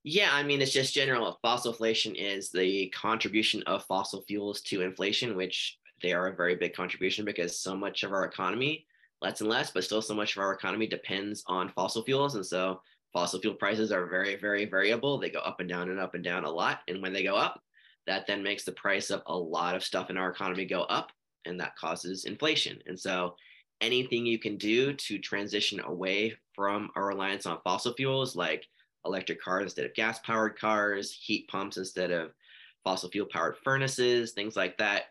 Yeah, 0.05 0.31
I 0.32 0.43
mean, 0.43 0.62
it's 0.62 0.73
just 0.73 0.94
general. 0.94 1.39
Fossil 1.43 1.73
inflation 1.73 2.15
is 2.15 2.51
the 2.51 2.89
contribution 2.90 3.62
of 3.65 3.85
fossil 3.85 4.24
fuels 4.27 4.62
to 4.62 4.81
inflation, 4.81 5.36
which 5.36 5.77
they 6.01 6.15
are 6.15 6.28
a 6.28 6.36
very 6.36 6.55
big 6.55 6.73
contribution 6.73 7.27
because 7.27 7.60
so 7.60 7.77
much 7.77 8.05
of 8.05 8.12
our 8.12 8.24
economy, 8.24 8.86
less 9.23 9.40
and 9.40 9.51
less, 9.51 9.70
but 9.70 9.85
still 9.85 10.03
so 10.03 10.15
much 10.15 10.36
of 10.36 10.43
our 10.43 10.53
economy 10.53 10.86
depends 10.86 11.43
on 11.47 11.70
fossil 11.70 12.05
fuels. 12.05 12.35
And 12.35 12.47
so 12.47 12.81
fossil 13.12 13.40
fuel 13.40 13.55
prices 13.55 13.93
are 13.93 14.07
very, 14.07 14.36
very 14.36 14.65
variable. 14.65 15.19
They 15.19 15.31
go 15.31 15.40
up 15.40 15.61
and 15.61 15.69
down 15.69 15.90
and 15.90 15.99
up 15.99 16.15
and 16.15 16.23
down 16.23 16.45
a 16.45 16.51
lot. 16.51 16.81
And 16.89 17.03
when 17.03 17.12
they 17.12 17.23
go 17.23 17.35
up, 17.35 17.62
that 18.07 18.27
then 18.27 18.43
makes 18.43 18.65
the 18.65 18.73
price 18.73 19.11
of 19.11 19.23
a 19.27 19.36
lot 19.36 19.74
of 19.74 19.85
stuff 19.85 20.09
in 20.09 20.16
our 20.16 20.31
economy 20.31 20.65
go 20.65 20.82
up, 20.85 21.12
and 21.45 21.61
that 21.61 21.77
causes 21.77 22.24
inflation. 22.24 22.78
And 22.86 22.99
so 22.99 23.35
anything 23.81 24.24
you 24.24 24.39
can 24.39 24.57
do 24.57 24.95
to 24.95 25.19
transition 25.19 25.81
away 25.81 26.35
from 26.55 26.90
our 26.97 27.07
reliance 27.07 27.45
on 27.45 27.61
fossil 27.62 27.93
fuels 27.95 28.35
like 28.35 28.66
electric 29.05 29.43
cars 29.43 29.65
instead 29.65 29.85
of 29.85 29.95
gas 29.95 30.19
powered 30.20 30.59
cars, 30.59 31.12
heat 31.12 31.49
pumps 31.49 31.77
instead 31.77 32.11
of 32.11 32.32
fossil 32.82 33.11
fuel 33.11 33.28
powered 33.31 33.57
furnaces, 33.62 34.32
things 34.32 34.57
like 34.57 34.78
that. 34.78 35.05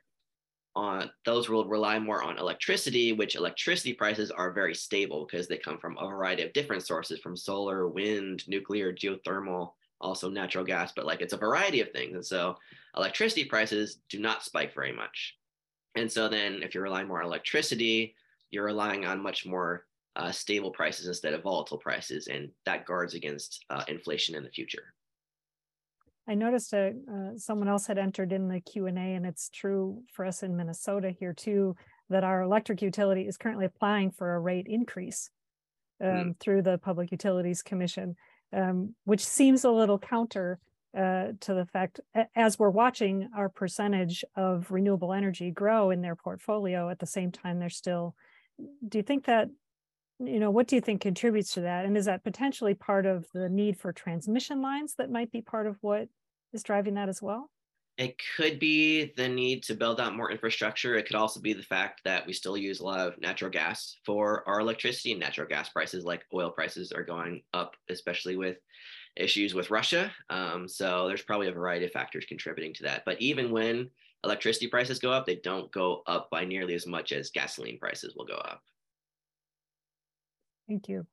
Uh, 0.78 1.08
those 1.26 1.50
will 1.50 1.66
rely 1.66 1.98
more 1.98 2.22
on 2.22 2.38
electricity, 2.38 3.12
which 3.12 3.34
electricity 3.34 3.94
prices 3.94 4.30
are 4.30 4.52
very 4.52 4.76
stable 4.76 5.26
because 5.26 5.48
they 5.48 5.58
come 5.58 5.80
from 5.80 5.98
a 5.98 6.08
variety 6.08 6.44
of 6.44 6.54
different 6.54 6.86
sources 6.86 7.20
from 7.20 7.36
solar, 7.36 7.88
wind, 7.88 8.44
nuclear, 8.48 8.94
geothermal, 8.94 9.72
also 10.00 10.30
natural 10.30 10.64
gas, 10.64 10.92
but 10.96 11.08
like 11.08 11.20
it's 11.20 11.34
a 11.34 11.38
variety 11.38 11.82
of 11.82 11.90
things. 11.90 12.14
And 12.14 12.24
so 12.24 12.58
electricity 12.96 13.44
prices 13.44 14.02
do 14.08 14.20
not 14.20 14.44
spike 14.44 14.76
very 14.76 14.92
much. 14.92 15.36
And 15.96 16.12
so 16.12 16.30
then 16.30 16.62
if 16.62 16.76
you're 16.76 16.84
relying 16.84 17.08
more 17.08 17.22
on 17.22 17.26
electricity, 17.26 18.14
you're 18.52 18.66
relying 18.66 19.04
on 19.04 19.20
much 19.20 19.48
more 19.48 19.88
uh, 20.16 20.32
stable 20.32 20.70
prices 20.70 21.08
instead 21.08 21.34
of 21.34 21.42
volatile 21.42 21.80
prices, 21.80 22.28
and 22.28 22.50
that 22.66 22.86
guards 22.86 23.16
against 23.16 23.66
uh, 23.72 23.84
inflation 23.88 24.36
in 24.36 24.44
the 24.44 24.52
future. 24.52 24.94
I 26.28 26.36
noticed 26.36 26.74
a, 26.74 26.94
uh, 27.12 27.38
someone 27.38 27.70
else 27.70 27.88
had 27.88 27.98
entered 27.98 28.34
in 28.34 28.50
the 28.50 28.60
Q 28.60 28.88
and 28.88 29.26
it's 29.26 29.50
true 29.50 30.04
for 30.12 30.26
us 30.26 30.44
in 30.44 30.58
Minnesota 30.58 31.12
here 31.18 31.34
too 31.34 31.76
that 32.10 32.24
our 32.24 32.42
electric 32.42 32.82
utility 32.82 33.28
is 33.28 33.38
currently 33.38 33.66
applying 33.66 34.12
for 34.12 34.36
a 34.36 34.40
rate 34.40 34.68
increase 34.68 35.30
um, 36.02 36.10
mm. 36.10 36.40
through 36.40 36.62
the 36.62 36.78
Public 36.78 37.12
Utilities 37.12 37.62
Commission, 37.62 38.16
um, 38.54 38.96
which 39.06 39.26
seems 39.26 39.64
a 39.64 39.72
little 39.72 40.00
counter 40.00 40.60
uh, 40.98 41.28
to 41.42 41.54
the 41.54 41.66
fact 41.66 42.00
as 42.36 42.58
we're 42.58 42.70
watching 42.70 43.30
our 43.36 43.50
percentage 43.50 44.24
of 44.36 44.72
renewable 44.72 45.14
energy 45.14 45.52
grow 45.52 45.92
in 45.92 46.02
their 46.02 46.16
portfolio 46.16 46.90
at 46.90 46.98
the 46.98 47.06
same 47.06 47.32
time 47.32 47.60
they're 47.60 47.70
still 47.70 48.16
do 48.88 48.98
you 48.98 49.04
think 49.04 49.26
that 49.26 49.50
you 50.20 50.40
know 50.40 50.50
what 50.50 50.66
do 50.66 50.76
you 50.76 50.82
think 50.82 51.02
contributes 51.02 51.54
to 51.54 51.62
that 51.62 51.86
and 51.86 51.98
is 51.98 52.06
that 52.06 52.24
potentially 52.24 52.74
part 52.74 53.06
of 53.06 53.28
the 53.34 53.50
need 53.50 53.78
for 53.78 53.92
transmission 53.92 54.62
lines 54.62 54.96
that 54.98 55.12
might 55.12 55.32
be 55.32 55.42
part 55.42 55.68
of 55.68 55.78
what 55.82 56.08
is 56.54 56.64
driving 56.64 56.96
that 56.96 57.10
as 57.10 57.22
well 57.22 57.50
it 57.98 58.16
could 58.36 58.60
be 58.60 59.12
the 59.18 59.28
need 59.28 59.64
to 59.64 59.74
build 59.74 60.00
out 60.00 60.16
more 60.16 60.32
infrastructure 60.32 60.96
it 60.96 61.06
could 61.06 61.16
also 61.16 61.40
be 61.40 61.54
the 61.54 61.64
fact 61.64 62.02
that 62.04 62.26
we 62.26 62.34
still 62.34 62.58
use 62.58 62.80
a 62.80 62.86
lot 62.86 63.00
of 63.00 63.20
natural 63.20 63.50
gas 63.52 63.98
for 64.06 64.48
our 64.48 64.60
electricity 64.60 65.12
and 65.12 65.20
natural 65.20 65.48
gas 65.48 65.70
prices 65.70 66.06
like 66.06 66.26
oil 66.34 66.52
prices 66.52 66.92
are 66.92 67.04
going 67.04 67.42
up 67.54 67.76
especially 67.90 68.36
with 68.36 68.58
issues 69.16 69.54
with 69.54 69.72
russia 69.72 70.12
um, 70.30 70.68
so 70.68 71.08
there's 71.08 71.24
probably 71.24 71.48
a 71.48 71.52
variety 71.52 71.86
of 71.86 71.92
factors 71.92 72.26
contributing 72.28 72.74
to 72.74 72.84
that 72.84 73.04
but 73.06 73.20
even 73.22 73.52
when 73.52 73.90
electricity 74.24 74.68
prices 74.68 75.00
go 75.00 75.12
up, 75.12 75.26
they 75.26 75.36
don't 75.36 75.72
go 75.72 76.04
up 76.08 76.30
by 76.30 76.46
nearly 76.46 76.74
as 76.74 76.88
much 76.88 77.12
as 77.12 77.30
gasoline 77.30 77.80
prices 77.80 78.14
will 78.16 78.26
go 78.26 78.36
up. 78.36 78.62
Thank 80.68 80.90
you. 80.90 81.06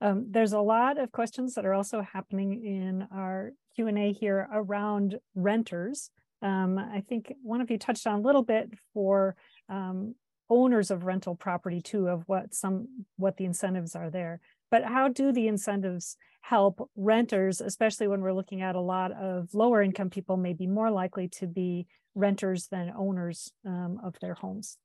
Um, 0.00 0.26
there's 0.30 0.52
a 0.52 0.60
lot 0.60 0.98
of 0.98 1.12
questions 1.12 1.54
that 1.54 1.64
are 1.64 1.74
also 1.74 2.02
happening 2.02 2.64
in 2.64 3.06
our 3.12 3.52
Q&A 3.74 4.12
here 4.12 4.48
around 4.52 5.18
renters. 5.34 6.10
Um, 6.42 6.78
I 6.78 7.02
think 7.08 7.34
one 7.42 7.60
of 7.60 7.70
you 7.70 7.78
touched 7.78 8.06
on 8.06 8.20
a 8.20 8.22
little 8.22 8.42
bit 8.42 8.70
for 8.92 9.36
um, 9.68 10.14
owners 10.50 10.90
of 10.90 11.04
rental 11.04 11.34
property 11.34 11.80
too, 11.80 12.08
of 12.08 12.24
what 12.26 12.54
some 12.54 13.06
what 13.16 13.36
the 13.36 13.44
incentives 13.44 13.94
are 13.94 14.10
there. 14.10 14.40
But 14.70 14.84
how 14.84 15.08
do 15.08 15.32
the 15.32 15.48
incentives 15.48 16.16
help 16.40 16.90
renters, 16.96 17.60
especially 17.60 18.08
when 18.08 18.20
we're 18.20 18.32
looking 18.32 18.62
at 18.62 18.74
a 18.74 18.80
lot 18.80 19.12
of 19.12 19.54
lower 19.54 19.80
income 19.80 20.10
people 20.10 20.36
may 20.36 20.52
be 20.52 20.66
more 20.66 20.90
likely 20.90 21.28
to 21.28 21.46
be 21.46 21.86
renters 22.14 22.66
than 22.68 22.92
owners 22.96 23.52
um, 23.64 24.00
of 24.04 24.16
their 24.20 24.34
homes. 24.34 24.76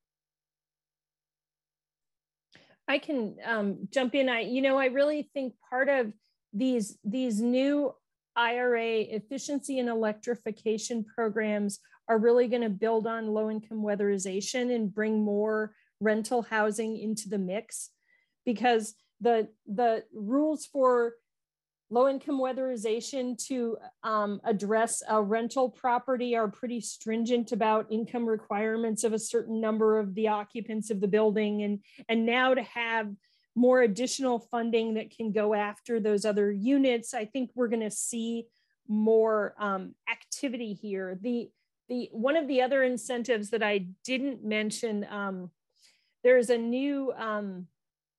I 2.88 3.00
can 3.00 3.36
um, 3.44 3.88
jump 3.92 4.16
in. 4.16 4.30
I, 4.30 4.42
you 4.42 4.62
know, 4.62 4.78
I 4.78 4.86
really 4.86 5.30
think 5.34 5.56
part 5.70 5.90
of 5.90 6.14
these 6.54 6.98
these 7.04 7.42
new 7.42 7.94
IRA 8.38 9.00
efficiency 9.02 9.80
and 9.80 9.90
electrification 9.90 11.04
programs 11.04 11.80
are 12.08 12.20
really 12.20 12.48
going 12.48 12.62
to 12.62 12.70
build 12.70 13.08
on 13.08 13.28
low 13.28 13.50
income 13.50 13.82
weatherization 13.84 14.74
and 14.74 14.94
bring 14.94 15.24
more 15.24 15.74
rental 16.00 16.44
housing 16.44 16.98
into 16.98 17.28
the 17.28 17.40
mix 17.40 17.90
because 18.46 18.94
the 19.20 19.48
the 19.66 20.04
rules 20.14 20.66
for 20.66 21.16
low 21.90 22.08
income 22.08 22.40
weatherization 22.40 23.38
to 23.48 23.78
um, 24.04 24.42
address 24.44 25.02
a 25.10 25.22
rental 25.22 25.70
property 25.70 26.36
are 26.36 26.50
pretty 26.50 26.82
stringent 26.82 27.52
about 27.52 27.92
income 27.92 28.26
requirements 28.26 29.04
of 29.04 29.14
a 29.14 29.20
certain 29.20 29.62
number 29.62 29.98
of 29.98 30.14
the 30.14 30.28
occupants 30.28 30.92
of 30.92 31.02
the 31.02 31.08
building 31.08 31.64
and 31.64 31.80
and 32.10 32.26
now 32.26 32.54
to 32.54 32.62
have 32.64 33.10
more 33.58 33.82
additional 33.82 34.38
funding 34.40 34.94
that 34.94 35.10
can 35.10 35.32
go 35.32 35.56
after 35.56 36.00
those 36.00 36.26
other 36.26 36.52
units. 36.52 37.14
I 37.14 37.26
think 37.26 37.50
we're 37.56 37.68
going 37.68 37.82
to 37.82 37.92
see 37.92 38.46
more 38.88 39.56
um, 39.60 39.96
activity 40.10 40.74
here. 40.74 41.18
The 41.20 41.50
the 41.90 42.10
one 42.12 42.36
of 42.36 42.48
the 42.48 42.62
other 42.62 42.84
incentives 42.84 43.50
that 43.52 43.64
i 43.64 43.88
didn't 44.04 44.44
mention 44.44 45.06
um, 45.10 45.50
there's 46.24 46.50
a 46.50 46.58
new 46.58 47.14
um, 47.14 47.68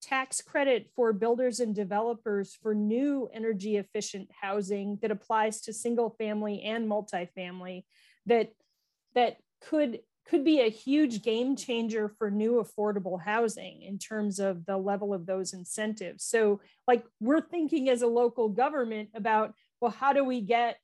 tax 0.01 0.41
credit 0.41 0.89
for 0.95 1.13
builders 1.13 1.61
and 1.61 1.75
developers 1.75 2.57
for 2.63 2.75
new 2.75 3.29
energy 3.33 3.77
efficient 3.77 4.31
housing 4.41 4.99
that 5.03 5.11
applies 5.11 5.61
to 5.61 5.73
single 5.73 6.11
family 6.11 6.63
and 6.63 6.89
multifamily 6.89 7.85
that 8.27 8.53
that 9.15 9.37
could 9.61 10.01
could 10.29 10.45
be 10.45 10.61
a 10.61 10.71
huge 10.71 11.23
game 11.23 11.57
changer 11.57 12.09
for 12.09 12.31
new 12.31 12.63
affordable 12.63 13.21
housing 13.21 13.83
in 13.83 13.99
terms 13.99 14.39
of 14.39 14.67
the 14.67 14.77
level 14.77 15.15
of 15.15 15.27
those 15.27 15.53
incentives. 15.53 16.25
So 16.25 16.61
like 16.87 17.05
we're 17.21 17.41
thinking 17.41 17.89
as 17.89 18.03
a 18.03 18.07
local 18.07 18.49
government 18.49 19.11
about 19.15 19.55
well 19.81 19.91
how 19.91 20.13
do 20.13 20.25
we 20.25 20.41
get 20.41 20.77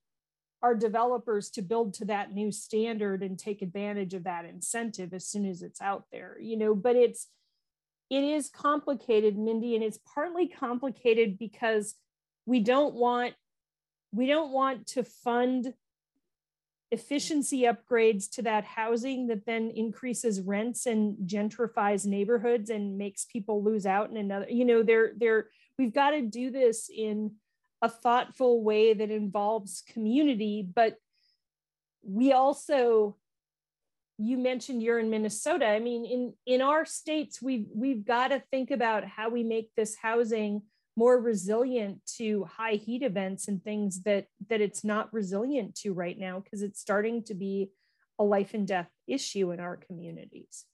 our 0.63 0.75
developers 0.75 1.51
to 1.51 1.63
build 1.63 1.93
to 1.95 2.07
that 2.07 2.33
new 2.33 2.51
standard 2.51 3.23
and 3.23 3.39
take 3.39 3.61
advantage 3.61 4.15
of 4.15 4.25
that 4.25 4.47
incentive 4.47 5.13
as 5.13 5.27
soon 5.27 5.45
as 5.45 5.61
it's 5.61 5.83
out 5.83 6.05
there 6.11 6.39
you 6.41 6.57
know 6.57 6.75
but 6.75 6.97
it's 6.97 7.27
it 8.11 8.23
is 8.23 8.49
complicated, 8.49 9.39
Mindy, 9.39 9.75
and 9.75 9.83
it's 9.83 9.99
partly 10.15 10.47
complicated 10.47 11.39
because 11.39 11.95
we 12.47 12.61
don't 12.61 12.95
want 12.95 13.35
we 14.13 14.27
don't 14.27 14.53
want 14.53 14.87
to 14.87 15.03
fund 15.03 15.75
efficiency 16.95 17.63
upgrades 17.63 18.31
to 18.31 18.43
that 18.43 18.65
housing 18.65 19.27
that 19.27 19.45
then 19.45 19.71
increases 19.75 20.41
rents 20.41 20.87
and 20.87 21.17
gentrifies 21.27 22.07
neighborhoods 22.07 22.71
and 22.71 22.97
makes 22.97 23.25
people 23.25 23.63
lose 23.63 23.85
out 23.85 24.11
in 24.11 24.17
another 24.17 24.47
you 24.49 24.65
know 24.65 24.83
they're 24.83 25.13
they're 25.17 25.49
we've 25.79 25.93
got 25.93 26.11
to 26.11 26.23
do 26.23 26.51
this 26.51 26.89
in 26.89 27.33
a 27.83 27.89
thoughtful 27.89 28.63
way 28.63 28.95
that 28.95 29.11
involves 29.11 29.83
community 29.93 30.67
but 30.75 30.97
we 32.03 32.33
also 32.33 33.17
you 34.17 34.39
mentioned 34.39 34.81
you're 34.81 35.01
in 35.01 35.11
Minnesota. 35.11 35.67
I 35.67 35.81
mean, 35.81 36.05
in 36.05 36.35
in 36.47 36.63
our 36.63 36.85
states, 36.85 37.43
we've 37.43 37.67
we've 37.75 38.05
got 38.05 38.29
to 38.29 38.39
think 38.51 38.71
about 38.71 39.05
how 39.05 39.29
we 39.29 39.43
make 39.43 39.75
this 39.75 39.97
housing 39.97 40.63
more 40.97 41.21
resilient 41.21 41.99
to 42.17 42.45
high 42.45 42.75
heat 42.75 43.03
events 43.03 43.49
and 43.49 43.63
things 43.63 44.03
that 44.03 44.27
that 44.49 44.61
it's 44.61 44.85
not 44.85 45.13
resilient 45.13 45.75
to 45.75 45.93
right 45.93 46.19
now 46.19 46.41
because 46.41 46.63
it's 46.63 46.81
starting 46.81 47.23
to 47.25 47.35
be 47.35 47.71
a 48.19 48.25
life 48.25 48.55
and 48.55 48.67
death 48.67 48.91
issue 49.07 49.51
in 49.51 49.61
our 49.61 49.77
communities. 49.77 50.65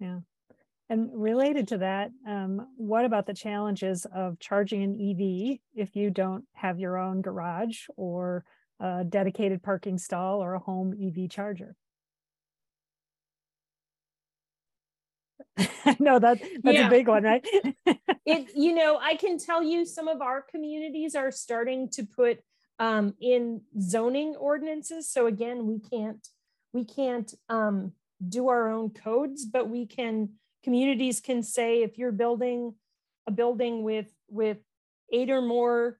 Yeah. 0.00 0.20
And 0.88 1.10
related 1.12 1.68
to 1.68 1.78
that, 1.78 2.10
um, 2.28 2.68
what 2.76 3.04
about 3.04 3.26
the 3.26 3.34
challenges 3.34 4.06
of 4.14 4.38
charging 4.38 4.82
an 4.82 4.94
EV 4.94 5.58
if 5.74 5.96
you 5.96 6.10
don't 6.10 6.44
have 6.52 6.78
your 6.78 6.96
own 6.96 7.22
garage 7.22 7.86
or 7.96 8.44
a 8.80 9.04
dedicated 9.04 9.62
parking 9.62 9.98
stall 9.98 10.42
or 10.42 10.54
a 10.54 10.58
home 10.58 10.94
EV 11.00 11.30
charger. 11.30 11.74
no, 15.98 16.18
that 16.18 16.40
that's 16.62 16.76
yeah. 16.76 16.86
a 16.86 16.90
big 16.90 17.08
one, 17.08 17.22
right? 17.22 17.46
it, 18.26 18.50
you 18.54 18.74
know, 18.74 18.98
I 19.00 19.16
can 19.16 19.38
tell 19.38 19.62
you 19.62 19.86
some 19.86 20.08
of 20.08 20.20
our 20.20 20.42
communities 20.42 21.14
are 21.14 21.30
starting 21.30 21.88
to 21.90 22.04
put 22.04 22.40
um, 22.78 23.14
in 23.20 23.62
zoning 23.80 24.36
ordinances. 24.36 25.08
So 25.10 25.26
again, 25.26 25.66
we 25.66 25.78
can't 25.78 26.26
we 26.72 26.84
can't 26.84 27.32
um, 27.48 27.92
do 28.26 28.48
our 28.48 28.68
own 28.68 28.90
codes, 28.90 29.46
but 29.46 29.68
we 29.68 29.86
can 29.86 30.30
communities 30.62 31.20
can 31.20 31.42
say 31.42 31.82
if 31.82 31.96
you're 31.96 32.12
building 32.12 32.74
a 33.26 33.30
building 33.30 33.82
with 33.82 34.12
with 34.28 34.58
eight 35.12 35.30
or 35.30 35.40
more 35.40 35.98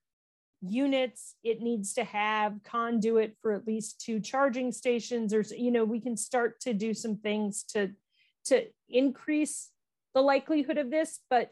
units 0.62 1.34
it 1.44 1.60
needs 1.60 1.92
to 1.92 2.02
have 2.02 2.54
conduit 2.64 3.36
for 3.40 3.52
at 3.52 3.66
least 3.66 4.00
two 4.00 4.18
charging 4.18 4.72
stations 4.72 5.32
or 5.32 5.44
you 5.56 5.70
know 5.70 5.84
we 5.84 6.00
can 6.00 6.16
start 6.16 6.58
to 6.58 6.72
do 6.72 6.94
some 6.94 7.16
things 7.16 7.62
to 7.62 7.90
to 8.44 8.64
increase 8.88 9.70
the 10.14 10.20
likelihood 10.20 10.78
of 10.78 10.90
this 10.90 11.20
but 11.28 11.50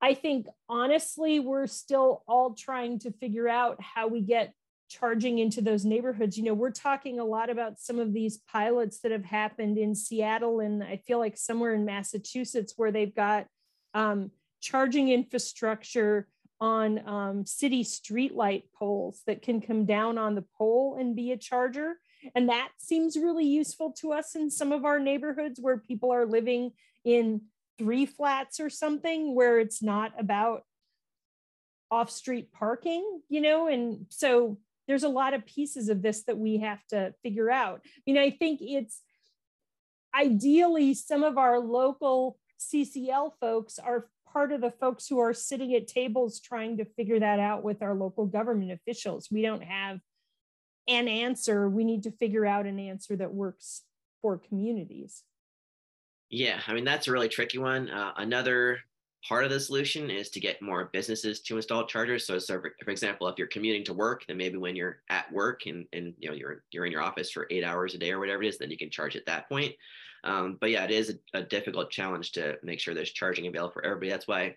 i 0.00 0.14
think 0.14 0.46
honestly 0.68 1.40
we're 1.40 1.66
still 1.66 2.22
all 2.26 2.54
trying 2.54 2.98
to 2.98 3.10
figure 3.12 3.48
out 3.48 3.80
how 3.80 4.06
we 4.06 4.20
get 4.20 4.52
charging 4.88 5.38
into 5.38 5.60
those 5.60 5.84
neighborhoods 5.84 6.36
you 6.36 6.44
know 6.44 6.54
we're 6.54 6.70
talking 6.70 7.18
a 7.18 7.24
lot 7.24 7.50
about 7.50 7.78
some 7.78 7.98
of 7.98 8.12
these 8.12 8.38
pilots 8.50 9.00
that 9.00 9.12
have 9.12 9.24
happened 9.24 9.78
in 9.78 9.94
seattle 9.94 10.60
and 10.60 10.82
i 10.82 10.96
feel 11.06 11.18
like 11.18 11.36
somewhere 11.36 11.74
in 11.74 11.84
massachusetts 11.84 12.74
where 12.76 12.92
they've 12.92 13.14
got 13.14 13.46
um, 13.94 14.30
charging 14.60 15.08
infrastructure 15.08 16.26
on 16.60 17.06
um, 17.06 17.46
city 17.46 17.84
streetlight 17.84 18.64
poles 18.74 19.22
that 19.26 19.42
can 19.42 19.60
come 19.60 19.84
down 19.84 20.18
on 20.18 20.34
the 20.34 20.44
pole 20.56 20.96
and 20.98 21.16
be 21.16 21.32
a 21.32 21.36
charger. 21.36 21.94
And 22.34 22.48
that 22.48 22.70
seems 22.78 23.16
really 23.16 23.46
useful 23.46 23.92
to 24.00 24.12
us 24.12 24.34
in 24.34 24.50
some 24.50 24.72
of 24.72 24.84
our 24.84 24.98
neighborhoods 24.98 25.60
where 25.60 25.78
people 25.78 26.12
are 26.12 26.26
living 26.26 26.72
in 27.04 27.42
three 27.78 28.06
flats 28.06 28.60
or 28.60 28.70
something 28.70 29.34
where 29.34 29.58
it's 29.58 29.82
not 29.82 30.12
about 30.18 30.62
off 31.90 32.10
street 32.10 32.52
parking, 32.52 33.20
you 33.28 33.40
know? 33.40 33.68
And 33.68 34.06
so 34.10 34.58
there's 34.86 35.02
a 35.02 35.08
lot 35.08 35.34
of 35.34 35.46
pieces 35.46 35.88
of 35.88 36.02
this 36.02 36.24
that 36.24 36.38
we 36.38 36.58
have 36.58 36.84
to 36.88 37.14
figure 37.22 37.50
out. 37.50 37.80
I 37.84 38.00
mean, 38.06 38.18
I 38.18 38.30
think 38.30 38.60
it's 38.62 39.00
ideally 40.14 40.94
some 40.94 41.22
of 41.22 41.38
our 41.38 41.58
local 41.58 42.38
CCL 42.60 43.32
folks 43.40 43.78
are 43.78 44.08
part 44.32 44.52
of 44.52 44.60
the 44.60 44.70
folks 44.70 45.06
who 45.06 45.20
are 45.20 45.32
sitting 45.32 45.74
at 45.74 45.86
tables 45.86 46.40
trying 46.40 46.78
to 46.78 46.84
figure 46.84 47.20
that 47.20 47.38
out 47.38 47.62
with 47.62 47.82
our 47.82 47.94
local 47.94 48.26
government 48.26 48.72
officials. 48.72 49.28
We 49.30 49.42
don't 49.42 49.62
have 49.62 50.00
an 50.88 51.08
answer. 51.08 51.68
We 51.68 51.84
need 51.84 52.02
to 52.04 52.10
figure 52.10 52.46
out 52.46 52.66
an 52.66 52.78
answer 52.78 53.16
that 53.16 53.32
works 53.32 53.82
for 54.22 54.38
communities. 54.38 55.22
Yeah, 56.30 56.60
I 56.66 56.74
mean, 56.74 56.84
that's 56.84 57.06
a 57.06 57.12
really 57.12 57.28
tricky 57.28 57.58
one. 57.58 57.90
Uh, 57.90 58.12
another 58.16 58.78
part 59.26 59.44
of 59.44 59.50
the 59.50 59.60
solution 59.60 60.10
is 60.10 60.28
to 60.30 60.40
get 60.40 60.60
more 60.60 60.90
businesses 60.92 61.40
to 61.40 61.56
install 61.56 61.86
chargers. 61.86 62.26
So, 62.26 62.38
so 62.38 62.60
for, 62.60 62.74
for, 62.84 62.90
example, 62.90 63.28
if 63.28 63.38
you're 63.38 63.46
commuting 63.46 63.84
to 63.84 63.94
work, 63.94 64.24
then 64.26 64.36
maybe 64.36 64.56
when 64.56 64.76
you're 64.76 64.98
at 65.08 65.30
work 65.32 65.66
and, 65.66 65.86
and 65.92 66.14
you 66.18 66.28
know 66.28 66.34
you're 66.34 66.62
you're 66.70 66.86
in 66.86 66.92
your 66.92 67.02
office 67.02 67.30
for 67.30 67.46
eight 67.50 67.64
hours 67.64 67.94
a 67.94 67.98
day 67.98 68.10
or 68.10 68.18
whatever 68.18 68.42
it 68.42 68.48
is, 68.48 68.58
then 68.58 68.70
you 68.70 68.76
can 68.76 68.90
charge 68.90 69.16
at 69.16 69.26
that 69.26 69.48
point. 69.48 69.74
Um, 70.24 70.56
but 70.60 70.70
yeah, 70.70 70.84
it 70.84 70.90
is 70.90 71.10
a, 71.34 71.38
a, 71.38 71.42
difficult 71.42 71.90
challenge 71.90 72.32
to 72.32 72.56
make 72.62 72.80
sure 72.80 72.94
there's 72.94 73.12
charging 73.12 73.46
available 73.46 73.72
for 73.72 73.84
everybody. 73.84 74.08
That's 74.08 74.26
why 74.26 74.56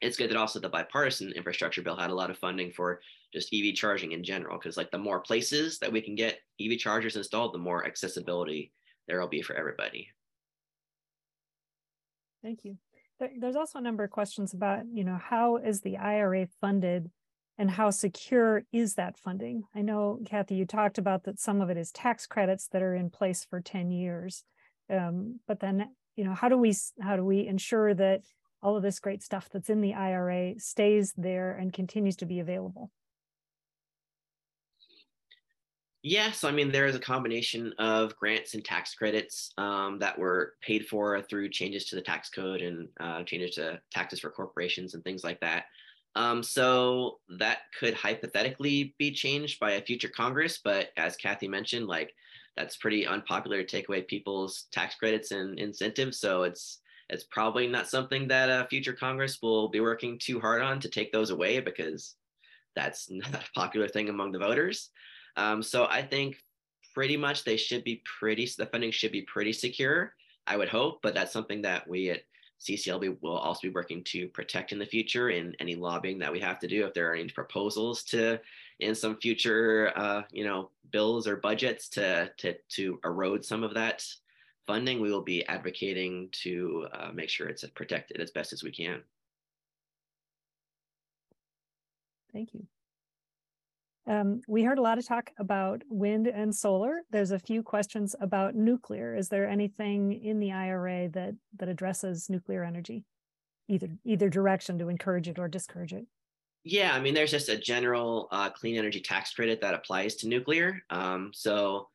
it's 0.00 0.16
good 0.16 0.30
that 0.30 0.36
also 0.36 0.60
the 0.60 0.68
bipartisan 0.68 1.32
infrastructure 1.32 1.82
bill 1.82 1.96
had 1.96 2.10
a 2.10 2.14
lot 2.14 2.30
of 2.30 2.38
funding 2.38 2.70
for 2.70 3.00
just 3.32 3.52
EV 3.52 3.74
charging 3.74 4.12
in 4.12 4.22
general, 4.22 4.58
because 4.58 4.76
like 4.76 4.90
the 4.90 4.98
more 4.98 5.20
places 5.20 5.78
that 5.78 5.92
we 5.92 6.00
can 6.00 6.14
get 6.14 6.38
EV 6.60 6.78
chargers 6.78 7.16
installed, 7.16 7.52
the 7.52 7.58
more 7.58 7.84
accessibility 7.86 8.72
there 9.06 9.20
will 9.20 9.28
be 9.28 9.42
for 9.42 9.56
everybody. 9.56 10.08
Thank 12.42 12.64
you. 12.64 12.76
There's 13.38 13.56
also 13.56 13.80
a 13.80 13.82
number 13.82 14.04
of 14.04 14.10
questions 14.10 14.54
about, 14.54 14.84
you 14.92 15.02
know, 15.02 15.18
how 15.20 15.56
is 15.56 15.80
the 15.80 15.96
IRA 15.96 16.46
funded 16.60 17.10
and 17.58 17.68
how 17.68 17.90
secure 17.90 18.62
is 18.72 18.94
that 18.94 19.18
funding? 19.18 19.64
I 19.74 19.82
know, 19.82 20.20
Kathy, 20.24 20.54
you 20.54 20.64
talked 20.64 20.98
about 20.98 21.24
that 21.24 21.40
some 21.40 21.60
of 21.60 21.68
it 21.68 21.76
is 21.76 21.90
tax 21.90 22.26
credits 22.26 22.68
that 22.68 22.82
are 22.82 22.94
in 22.94 23.10
place 23.10 23.44
for 23.44 23.60
10 23.60 23.90
years. 23.90 24.44
Um, 24.88 25.40
but 25.48 25.58
then, 25.58 25.90
you 26.14 26.22
know, 26.24 26.34
how 26.34 26.48
do 26.48 26.56
we 26.56 26.74
how 27.00 27.16
do 27.16 27.24
we 27.24 27.46
ensure 27.46 27.92
that 27.94 28.22
all 28.62 28.76
of 28.76 28.82
this 28.82 28.98
great 28.98 29.22
stuff 29.22 29.48
that's 29.52 29.70
in 29.70 29.80
the 29.80 29.94
IRA 29.94 30.58
stays 30.58 31.12
there 31.16 31.52
and 31.52 31.72
continues 31.72 32.16
to 32.16 32.26
be 32.26 32.40
available? 32.40 32.90
Yes, 36.02 36.44
I 36.44 36.52
mean, 36.52 36.70
there 36.70 36.86
is 36.86 36.94
a 36.94 37.00
combination 37.00 37.74
of 37.78 38.16
grants 38.16 38.54
and 38.54 38.64
tax 38.64 38.94
credits 38.94 39.52
um, 39.58 39.98
that 39.98 40.16
were 40.16 40.54
paid 40.62 40.86
for 40.86 41.20
through 41.22 41.48
changes 41.48 41.86
to 41.86 41.96
the 41.96 42.02
tax 42.02 42.30
code 42.30 42.62
and 42.62 42.88
uh, 43.00 43.24
changes 43.24 43.56
to 43.56 43.80
taxes 43.90 44.20
for 44.20 44.30
corporations 44.30 44.94
and 44.94 45.02
things 45.02 45.24
like 45.24 45.40
that. 45.40 45.64
Um, 46.14 46.42
so 46.42 47.18
that 47.38 47.58
could 47.78 47.94
hypothetically 47.94 48.94
be 48.98 49.10
changed 49.10 49.58
by 49.58 49.72
a 49.72 49.82
future 49.82 50.08
Congress, 50.08 50.60
but 50.62 50.90
as 50.96 51.16
Kathy 51.16 51.48
mentioned, 51.48 51.88
like 51.88 52.14
that's 52.56 52.76
pretty 52.76 53.06
unpopular 53.06 53.58
to 53.58 53.64
take 53.64 53.88
away 53.88 54.02
people's 54.02 54.64
tax 54.72 54.94
credits 54.94 55.32
and 55.32 55.58
incentives. 55.58 56.18
So 56.18 56.44
it's 56.44 56.80
it's 57.08 57.24
probably 57.24 57.66
not 57.66 57.88
something 57.88 58.28
that 58.28 58.50
a 58.50 58.66
future 58.68 58.92
Congress 58.92 59.40
will 59.40 59.68
be 59.68 59.80
working 59.80 60.18
too 60.18 60.40
hard 60.40 60.62
on 60.62 60.80
to 60.80 60.88
take 60.88 61.12
those 61.12 61.30
away 61.30 61.60
because 61.60 62.14
that's 62.76 63.10
not 63.10 63.34
a 63.34 63.50
popular 63.54 63.88
thing 63.88 64.08
among 64.08 64.32
the 64.32 64.38
voters. 64.38 64.90
Um, 65.36 65.62
so 65.62 65.86
I 65.86 66.02
think 66.02 66.36
pretty 66.94 67.16
much 67.16 67.44
they 67.44 67.56
should 67.56 67.84
be 67.84 68.02
pretty, 68.04 68.48
the 68.58 68.66
funding 68.66 68.90
should 68.90 69.12
be 69.12 69.22
pretty 69.22 69.52
secure, 69.52 70.14
I 70.46 70.56
would 70.56 70.68
hope, 70.68 71.00
but 71.02 71.14
that's 71.14 71.32
something 71.32 71.62
that 71.62 71.88
we 71.88 72.10
at 72.10 72.22
CCLB 72.60 73.18
will 73.22 73.36
also 73.36 73.68
be 73.68 73.72
working 73.72 74.02
to 74.04 74.28
protect 74.28 74.72
in 74.72 74.78
the 74.78 74.86
future 74.86 75.30
in 75.30 75.54
any 75.60 75.76
lobbying 75.76 76.18
that 76.18 76.32
we 76.32 76.40
have 76.40 76.58
to 76.58 76.66
do. 76.66 76.84
If 76.84 76.94
there 76.94 77.10
are 77.10 77.14
any 77.14 77.28
proposals 77.28 78.02
to 78.04 78.40
in 78.80 78.94
some 78.94 79.16
future, 79.18 79.92
uh, 79.94 80.22
you 80.32 80.44
know, 80.44 80.70
bills 80.90 81.28
or 81.28 81.36
budgets 81.36 81.88
to 81.90 82.30
to 82.38 82.54
to 82.70 82.98
erode 83.04 83.44
some 83.44 83.62
of 83.62 83.74
that 83.74 84.04
funding, 84.68 85.00
we 85.00 85.10
will 85.10 85.22
be 85.22 85.44
advocating 85.48 86.28
to 86.30 86.86
uh, 86.92 87.10
make 87.12 87.30
sure 87.30 87.48
it's 87.48 87.64
protected 87.74 88.20
as 88.20 88.30
best 88.30 88.52
as 88.52 88.62
we 88.62 88.70
can. 88.70 89.00
Thank 92.32 92.54
you. 92.54 92.66
Um, 94.06 94.40
we 94.46 94.62
heard 94.62 94.78
a 94.78 94.82
lot 94.82 94.98
of 94.98 95.06
talk 95.06 95.30
about 95.38 95.82
wind 95.90 96.28
and 96.28 96.54
solar. 96.54 97.00
There's 97.10 97.30
a 97.30 97.38
few 97.38 97.62
questions 97.62 98.14
about 98.20 98.54
nuclear. 98.54 99.14
Is 99.14 99.28
there 99.28 99.48
anything 99.48 100.12
in 100.12 100.38
the 100.38 100.52
IRA 100.52 101.08
that 101.10 101.34
that 101.58 101.68
addresses 101.68 102.30
nuclear 102.30 102.64
energy, 102.64 103.04
either 103.68 103.88
either 104.04 104.30
direction 104.30 104.78
to 104.78 104.88
encourage 104.88 105.28
it 105.28 105.38
or 105.38 105.48
discourage 105.48 105.92
it? 105.92 106.06
Yeah, 106.64 106.92
I 106.92 107.00
mean, 107.00 107.14
there's 107.14 107.30
just 107.30 107.48
a 107.48 107.58
general 107.58 108.28
uh, 108.30 108.50
clean 108.50 108.76
energy 108.76 109.00
tax 109.00 109.32
credit 109.32 109.60
that 109.60 109.74
applies 109.74 110.16
to 110.16 110.28
nuclear. 110.28 110.82
Um, 110.90 111.30
so, 111.34 111.88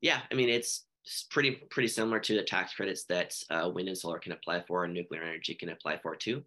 yeah, 0.00 0.20
I 0.30 0.34
mean, 0.34 0.48
it's 0.48 0.84
pretty 1.30 1.52
pretty 1.70 1.88
similar 1.88 2.20
to 2.20 2.34
the 2.34 2.42
tax 2.42 2.74
credits 2.74 3.04
that 3.04 3.34
uh, 3.50 3.70
wind 3.72 3.88
and 3.88 3.96
solar 3.96 4.18
can 4.18 4.32
apply 4.32 4.62
for, 4.66 4.84
and 4.84 4.94
nuclear 4.94 5.22
energy 5.22 5.54
can 5.54 5.70
apply 5.70 5.98
for 5.98 6.16
too. 6.16 6.42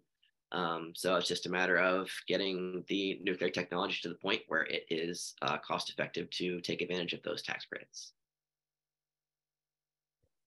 Um, 0.52 0.92
so 0.94 1.16
it's 1.16 1.28
just 1.28 1.46
a 1.46 1.50
matter 1.50 1.78
of 1.78 2.10
getting 2.28 2.84
the 2.88 3.18
nuclear 3.22 3.48
technology 3.48 3.98
to 4.02 4.10
the 4.10 4.16
point 4.16 4.42
where 4.48 4.64
it 4.64 4.84
is 4.90 5.34
uh, 5.40 5.56
cost 5.58 5.88
effective 5.88 6.28
to 6.30 6.60
take 6.60 6.82
advantage 6.82 7.14
of 7.14 7.22
those 7.22 7.42
tax 7.42 7.64
credits. 7.64 8.12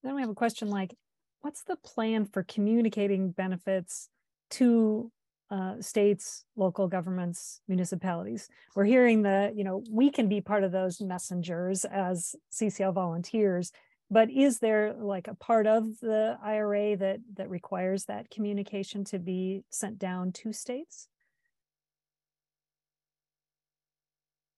Then 0.03 0.13
we 0.13 0.21
have 0.21 0.29
a 0.29 0.35
question 0.35 0.69
like, 0.69 0.95
what's 1.41 1.63
the 1.63 1.77
plan 1.77 2.25
for 2.25 2.43
communicating 2.43 3.31
benefits 3.31 4.09
to 4.51 5.11
uh, 5.51 5.79
states, 5.79 6.43
local 6.55 6.87
governments, 6.87 7.61
municipalities. 7.67 8.49
We're 8.75 8.85
hearing 8.85 9.21
that, 9.23 9.55
you 9.55 9.63
know, 9.63 9.83
we 9.91 10.09
can 10.09 10.27
be 10.27 10.41
part 10.41 10.63
of 10.63 10.71
those 10.71 10.99
messengers 11.01 11.85
as 11.85 12.35
CCL 12.51 12.93
volunteers, 12.93 13.71
but 14.09 14.29
is 14.29 14.59
there 14.59 14.93
like 14.93 15.27
a 15.27 15.35
part 15.35 15.67
of 15.67 15.99
the 15.99 16.37
IRA 16.43 16.95
that 16.97 17.19
that 17.35 17.49
requires 17.49 18.05
that 18.05 18.29
communication 18.29 19.03
to 19.05 19.19
be 19.19 19.63
sent 19.69 19.97
down 19.97 20.31
to 20.31 20.53
states? 20.53 21.07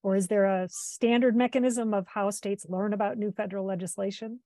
Or 0.03 0.15
is 0.15 0.27
there 0.27 0.45
a 0.45 0.67
standard 0.69 1.35
mechanism 1.35 1.93
of 1.93 2.07
how 2.07 2.29
states 2.29 2.65
learn 2.69 2.93
about 2.93 3.17
new 3.17 3.31
federal 3.31 3.65
legislation? 3.65 4.39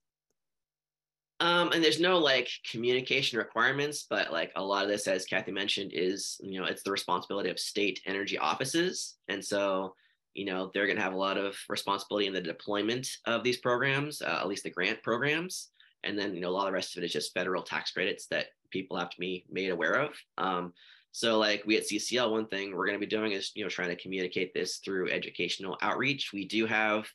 Um, 1.39 1.71
and 1.71 1.83
there's 1.83 1.99
no 1.99 2.19
like 2.19 2.49
communication 2.69 3.39
requirements, 3.39 4.05
but 4.07 4.31
like 4.31 4.51
a 4.55 4.63
lot 4.63 4.83
of 4.83 4.89
this, 4.89 5.07
as 5.07 5.25
Kathy 5.25 5.51
mentioned, 5.51 5.91
is 5.93 6.39
you 6.43 6.59
know 6.59 6.67
it's 6.67 6.83
the 6.83 6.91
responsibility 6.91 7.49
of 7.49 7.59
state 7.59 7.99
energy 8.05 8.37
offices, 8.37 9.15
and 9.27 9.43
so 9.43 9.95
you 10.33 10.45
know 10.45 10.71
they're 10.73 10.85
going 10.85 10.97
to 10.97 11.03
have 11.03 11.13
a 11.13 11.17
lot 11.17 11.37
of 11.37 11.55
responsibility 11.69 12.27
in 12.27 12.33
the 12.33 12.41
deployment 12.41 13.07
of 13.25 13.43
these 13.43 13.57
programs, 13.57 14.21
uh, 14.21 14.39
at 14.41 14.47
least 14.47 14.63
the 14.63 14.69
grant 14.69 15.01
programs, 15.03 15.69
and 16.03 16.17
then 16.17 16.33
you 16.33 16.41
know 16.41 16.49
a 16.49 16.51
lot 16.51 16.67
of 16.67 16.67
the 16.67 16.73
rest 16.73 16.95
of 16.95 17.03
it 17.03 17.05
is 17.05 17.13
just 17.13 17.33
federal 17.33 17.63
tax 17.63 17.91
credits 17.91 18.27
that 18.27 18.47
people 18.69 18.97
have 18.97 19.09
to 19.09 19.19
be 19.19 19.45
made 19.49 19.71
aware 19.71 19.95
of. 19.95 20.13
Um, 20.37 20.73
so 21.11 21.37
like 21.37 21.63
we 21.65 21.77
at 21.77 21.87
CCL, 21.87 22.31
one 22.31 22.47
thing 22.47 22.75
we're 22.75 22.87
going 22.87 22.99
to 22.99 23.05
be 23.05 23.09
doing 23.09 23.33
is 23.33 23.51
you 23.55 23.63
know 23.63 23.69
trying 23.69 23.89
to 23.89 24.01
communicate 24.01 24.53
this 24.53 24.77
through 24.77 25.11
educational 25.11 25.77
outreach. 25.81 26.31
We 26.33 26.45
do 26.45 26.65
have 26.65 27.07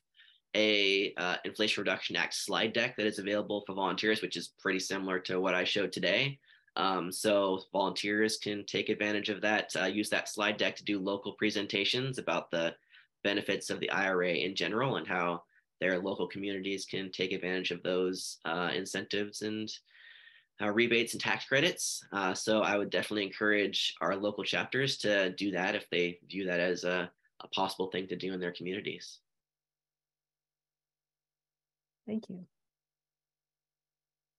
a 0.55 1.13
uh, 1.17 1.37
Inflation 1.45 1.83
Reduction 1.83 2.17
Act 2.17 2.35
slide 2.35 2.73
deck 2.73 2.97
that 2.97 3.07
is 3.07 3.19
available 3.19 3.63
for 3.67 3.75
volunteers, 3.75 4.23
which 4.23 4.37
is 4.37 4.53
pretty 4.59 4.79
similar 4.79 5.19
to 5.21 5.41
what 5.41 5.55
I 5.55 5.65
showed 5.65 5.93
today. 5.93 6.39
Um, 6.77 7.11
so 7.11 7.63
volunteers 7.73 8.37
can 8.37 8.65
take 8.67 8.89
advantage 8.89 9.29
of 9.29 9.41
that, 9.43 9.73
uh, 9.81 9.87
use 9.87 10.11
that 10.11 10.29
slide 10.29 10.59
deck 10.59 10.77
to 10.77 10.85
do 10.85 10.99
local 10.99 11.33
presentations 11.33 12.19
about 12.19 12.51
the 12.51 12.75
benefits 13.31 13.71
of 13.71 13.81
the 13.81 13.91
IRA 13.91 14.35
in 14.35 14.55
general 14.55 14.97
and 14.97 15.07
how 15.07 15.43
their 15.81 15.99
local 15.99 16.29
communities 16.29 16.87
can 16.87 17.11
take 17.11 17.33
advantage 17.33 17.73
of 17.73 17.83
those 17.83 18.39
uh, 18.45 18.71
incentives 18.75 19.43
and 19.43 19.69
uh, 20.63 20.71
rebates 20.71 21.13
and 21.13 21.21
tax 21.21 21.45
credits. 21.45 22.05
Uh, 22.13 22.33
so 22.33 22.63
I 22.63 22.79
would 22.79 22.91
definitely 22.91 23.27
encourage 23.27 23.95
our 24.01 24.15
local 24.17 24.45
chapters 24.45 24.97
to 24.99 25.31
do 25.31 25.51
that 25.51 25.75
if 25.75 25.85
they 25.91 26.19
view 26.31 26.47
that 26.47 26.61
as 26.61 26.85
a, 26.85 27.11
a 27.41 27.49
possible 27.49 27.91
thing 27.91 28.07
to 28.09 28.17
do 28.17 28.33
in 28.33 28.41
their 28.41 28.53
communities. 28.53 29.19
Thank 32.07 32.31
you. 32.31 32.47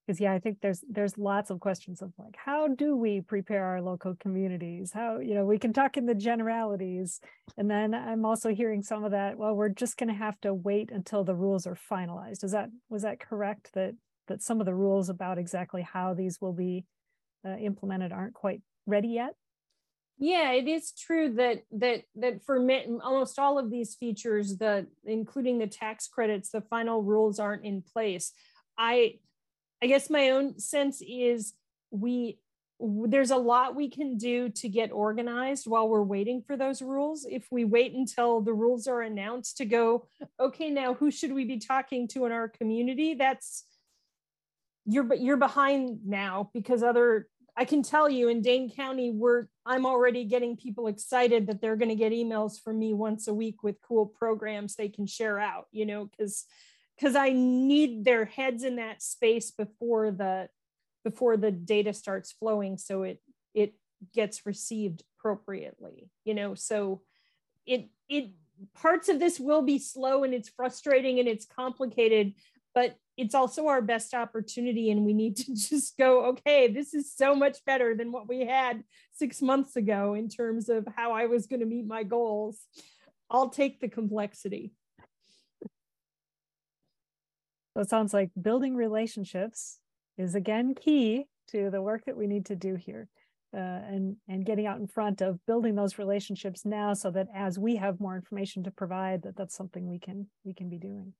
Because 0.07 0.21
yeah, 0.21 0.31
I 0.31 0.39
think 0.39 0.61
there's 0.61 0.81
there's 0.89 1.17
lots 1.17 1.49
of 1.49 1.59
questions 1.59 2.01
of 2.01 2.13
like, 2.17 2.37
how 2.37 2.69
do 2.69 2.95
we 2.95 3.19
prepare 3.19 3.65
our 3.65 3.81
local 3.81 4.15
communities? 4.15 4.93
How, 4.93 5.19
you 5.19 5.35
know, 5.35 5.43
we 5.43 5.59
can 5.59 5.73
talk 5.73 5.97
in 5.97 6.05
the 6.05 6.15
generalities. 6.15 7.19
And 7.57 7.69
then 7.69 7.93
I'm 7.93 8.23
also 8.23 8.55
hearing 8.55 8.83
some 8.83 9.03
of 9.03 9.11
that, 9.11 9.37
well, 9.37 9.53
we're 9.53 9.67
just 9.67 9.97
gonna 9.97 10.13
have 10.13 10.39
to 10.41 10.53
wait 10.53 10.91
until 10.91 11.25
the 11.25 11.35
rules 11.35 11.67
are 11.67 11.77
finalized. 11.91 12.45
Is 12.45 12.51
that 12.51 12.69
was 12.89 13.01
that 13.01 13.19
correct 13.19 13.73
that 13.73 13.95
that 14.27 14.41
some 14.41 14.61
of 14.61 14.65
the 14.65 14.75
rules 14.75 15.09
about 15.09 15.37
exactly 15.37 15.81
how 15.81 16.13
these 16.13 16.39
will 16.39 16.53
be 16.53 16.85
uh, 17.45 17.57
implemented 17.57 18.13
aren't 18.13 18.33
quite 18.33 18.61
ready 18.85 19.09
yet? 19.09 19.33
Yeah, 20.19 20.51
it 20.53 20.67
is 20.67 20.93
true 20.93 21.33
that 21.33 21.63
that 21.73 22.03
that 22.15 22.43
for 22.45 22.57
almost 23.03 23.37
all 23.37 23.59
of 23.59 23.69
these 23.69 23.95
features, 23.95 24.57
the 24.57 24.87
including 25.05 25.59
the 25.59 25.67
tax 25.67 26.07
credits, 26.07 26.49
the 26.49 26.61
final 26.61 27.03
rules 27.03 27.39
aren't 27.39 27.65
in 27.65 27.83
place. 27.83 28.31
I 28.77 29.15
I 29.81 29.87
guess 29.87 30.09
my 30.09 30.31
own 30.31 30.59
sense 30.59 31.01
is 31.07 31.53
we 31.91 32.39
there's 32.79 33.31
a 33.31 33.37
lot 33.37 33.75
we 33.75 33.89
can 33.89 34.17
do 34.17 34.49
to 34.49 34.69
get 34.69 34.91
organized 34.91 35.65
while 35.65 35.89
we're 35.89 36.03
waiting 36.03 36.43
for 36.45 36.55
those 36.55 36.79
rules. 36.79 37.25
If 37.27 37.47
we 37.49 37.65
wait 37.65 37.93
until 37.93 38.39
the 38.39 38.53
rules 38.53 38.87
are 38.87 39.01
announced 39.01 39.57
to 39.57 39.65
go, 39.65 40.05
okay, 40.39 40.69
now 40.69 40.93
who 40.93 41.09
should 41.09 41.33
we 41.33 41.45
be 41.45 41.57
talking 41.57 42.07
to 42.09 42.25
in 42.25 42.31
our 42.31 42.47
community? 42.47 43.15
That's 43.15 43.65
you're 44.85 45.11
you're 45.15 45.37
behind 45.37 45.99
now 46.05 46.49
because 46.53 46.83
other 46.83 47.27
I 47.59 47.65
can 47.65 47.81
tell 47.81 48.07
you 48.07 48.29
in 48.29 48.43
Dane 48.43 48.71
County, 48.71 49.09
we're 49.09 49.47
I'm 49.65 49.87
already 49.87 50.25
getting 50.25 50.55
people 50.55 50.87
excited 50.87 51.47
that 51.47 51.59
they're 51.59 51.75
going 51.75 51.89
to 51.89 51.95
get 51.95 52.11
emails 52.11 52.61
from 52.61 52.77
me 52.77 52.93
once 52.93 53.27
a 53.27 53.33
week 53.33 53.63
with 53.63 53.81
cool 53.81 54.05
programs 54.05 54.75
they 54.75 54.89
can 54.89 55.07
share 55.07 55.39
out, 55.39 55.65
you 55.71 55.87
know, 55.87 56.05
because 56.05 56.45
because 56.97 57.15
I 57.15 57.31
need 57.31 58.05
their 58.05 58.25
heads 58.25 58.63
in 58.63 58.77
that 58.77 59.01
space 59.01 59.51
before 59.51 60.11
the 60.11 60.49
before 61.03 61.37
the 61.37 61.51
data 61.51 61.93
starts 61.93 62.33
flowing 62.33 62.77
so 62.77 63.03
it 63.03 63.21
it 63.53 63.73
gets 64.13 64.45
received 64.45 65.03
appropriately, 65.17 66.09
you 66.25 66.33
know. 66.33 66.55
So 66.55 67.01
it 67.65 67.89
it 68.09 68.31
parts 68.73 69.09
of 69.09 69.19
this 69.19 69.39
will 69.39 69.61
be 69.61 69.79
slow 69.79 70.23
and 70.23 70.33
it's 70.33 70.49
frustrating 70.49 71.19
and 71.19 71.27
it's 71.27 71.45
complicated, 71.45 72.33
but 72.73 72.97
it's 73.17 73.33
also 73.33 73.67
our 73.67 73.81
best 73.81 74.13
opportunity 74.13 74.91
and 74.91 75.03
we 75.03 75.13
need 75.13 75.35
to 75.35 75.53
just 75.55 75.97
go 75.97 76.25
okay 76.25 76.67
this 76.71 76.93
is 76.93 77.11
so 77.11 77.33
much 77.33 77.65
better 77.65 77.95
than 77.95 78.11
what 78.11 78.29
we 78.29 78.45
had 78.45 78.83
six 79.13 79.41
months 79.41 79.75
ago 79.75 80.13
in 80.13 80.29
terms 80.29 80.69
of 80.69 80.87
how 80.95 81.11
i 81.11 81.25
was 81.25 81.47
going 81.47 81.59
to 81.59 81.65
meet 81.65 81.87
my 81.87 82.03
goals 82.03 82.59
i'll 83.31 83.49
take 83.49 83.79
the 83.79 83.89
complexity 83.89 84.71
so 87.77 87.81
it 87.81 87.89
sounds 87.89 88.11
like 88.11 88.31
building 88.41 88.75
relationships 88.75 89.77
is 90.17 90.33
again 90.33 90.73
key 90.73 91.25
to 91.47 91.69
the 91.69 91.79
work 91.79 92.05
that 92.05 92.17
we 92.17 92.25
need 92.25 92.43
to 92.47 92.55
do 92.55 92.73
here 92.73 93.07
uh, 93.55 93.59
and 93.59 94.15
and 94.27 94.47
getting 94.47 94.65
out 94.65 94.79
in 94.79 94.87
front 94.87 95.21
of 95.21 95.37
building 95.45 95.75
those 95.75 95.99
relationships 95.99 96.65
now 96.65 96.95
so 96.95 97.11
that 97.11 97.27
as 97.35 97.59
we 97.59 97.75
have 97.75 97.99
more 97.99 98.15
information 98.15 98.63
to 98.63 98.71
provide 98.71 99.21
that 99.21 99.37
that's 99.37 99.55
something 99.55 99.87
we 99.87 99.99
can 99.99 100.25
we 100.43 100.55
can 100.55 100.69
be 100.69 100.79
doing 100.79 101.13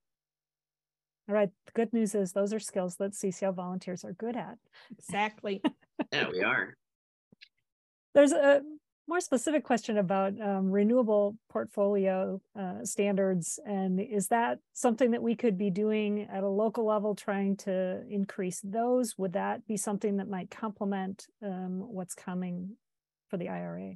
all 1.28 1.34
right. 1.34 1.50
The 1.66 1.72
good 1.72 1.92
news 1.92 2.14
is 2.14 2.32
those 2.32 2.54
are 2.54 2.58
skills 2.58 2.96
that 2.96 3.12
CCL 3.12 3.54
volunteers 3.54 4.02
are 4.02 4.14
good 4.14 4.34
at. 4.34 4.56
Exactly. 4.90 5.60
yeah, 6.10 6.30
we 6.32 6.42
are. 6.42 6.74
There's 8.14 8.32
a 8.32 8.62
more 9.08 9.20
specific 9.20 9.64
question 9.64 9.98
about 9.98 10.38
um, 10.40 10.70
renewable 10.70 11.36
portfolio 11.48 12.40
uh, 12.58 12.84
standards. 12.84 13.58
And 13.64 13.98
is 13.98 14.28
that 14.28 14.58
something 14.74 15.12
that 15.12 15.22
we 15.22 15.34
could 15.34 15.56
be 15.56 15.70
doing 15.70 16.28
at 16.30 16.44
a 16.44 16.48
local 16.48 16.84
level, 16.84 17.14
trying 17.14 17.56
to 17.58 18.02
increase 18.10 18.60
those? 18.62 19.16
Would 19.16 19.32
that 19.32 19.66
be 19.66 19.78
something 19.78 20.18
that 20.18 20.28
might 20.28 20.50
complement 20.50 21.26
um, 21.42 21.80
what's 21.90 22.14
coming 22.14 22.76
for 23.28 23.38
the 23.38 23.48
IRA? 23.48 23.94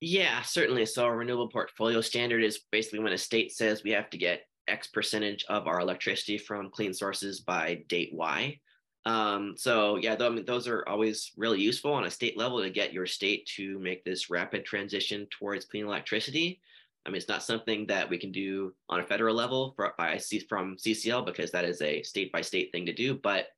Yeah, 0.00 0.42
certainly. 0.42 0.86
So 0.86 1.06
a 1.06 1.12
renewable 1.12 1.48
portfolio 1.48 2.00
standard 2.00 2.44
is 2.44 2.60
basically 2.70 3.00
when 3.00 3.12
a 3.12 3.18
state 3.18 3.52
says 3.52 3.82
we 3.82 3.90
have 3.90 4.10
to 4.10 4.18
get 4.18 4.42
X 4.68 4.86
percentage 4.86 5.44
of 5.48 5.66
our 5.66 5.80
electricity 5.80 6.38
from 6.38 6.70
clean 6.70 6.94
sources 6.94 7.40
by 7.40 7.82
date 7.88 8.10
Y. 8.12 8.58
Um, 9.06 9.54
so 9.56 9.96
yeah, 9.96 10.16
th- 10.16 10.30
I 10.30 10.34
mean, 10.34 10.44
those 10.44 10.66
are 10.66 10.86
always 10.88 11.32
really 11.36 11.60
useful 11.60 11.92
on 11.92 12.04
a 12.04 12.10
state 12.10 12.38
level 12.38 12.62
to 12.62 12.70
get 12.70 12.92
your 12.92 13.06
state 13.06 13.46
to 13.56 13.78
make 13.78 14.04
this 14.04 14.30
rapid 14.30 14.64
transition 14.64 15.26
towards 15.30 15.66
clean 15.66 15.84
electricity. 15.84 16.60
I 17.04 17.10
mean, 17.10 17.16
it's 17.16 17.28
not 17.28 17.42
something 17.42 17.86
that 17.88 18.08
we 18.08 18.16
can 18.16 18.32
do 18.32 18.72
on 18.88 19.00
a 19.00 19.04
federal 19.04 19.34
level 19.34 19.74
for, 19.76 19.94
by 19.98 20.18
from 20.48 20.76
CCL 20.76 21.26
because 21.26 21.50
that 21.50 21.66
is 21.66 21.82
a 21.82 22.02
state 22.02 22.32
by 22.32 22.40
state 22.40 22.72
thing 22.72 22.86
to 22.86 22.94
do. 22.94 23.14
But 23.14 23.48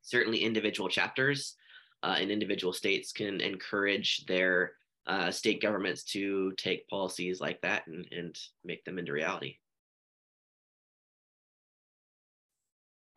certainly, 0.00 0.38
individual 0.38 0.88
chapters 0.88 1.56
uh, 2.02 2.16
in 2.18 2.30
individual 2.30 2.72
states 2.72 3.12
can 3.12 3.42
encourage 3.42 4.24
their 4.24 4.72
uh, 5.06 5.30
state 5.30 5.60
governments 5.60 6.04
to 6.04 6.52
take 6.56 6.88
policies 6.88 7.40
like 7.40 7.60
that 7.60 7.86
and, 7.86 8.06
and 8.12 8.38
make 8.64 8.84
them 8.84 8.98
into 8.98 9.12
reality. 9.12 9.58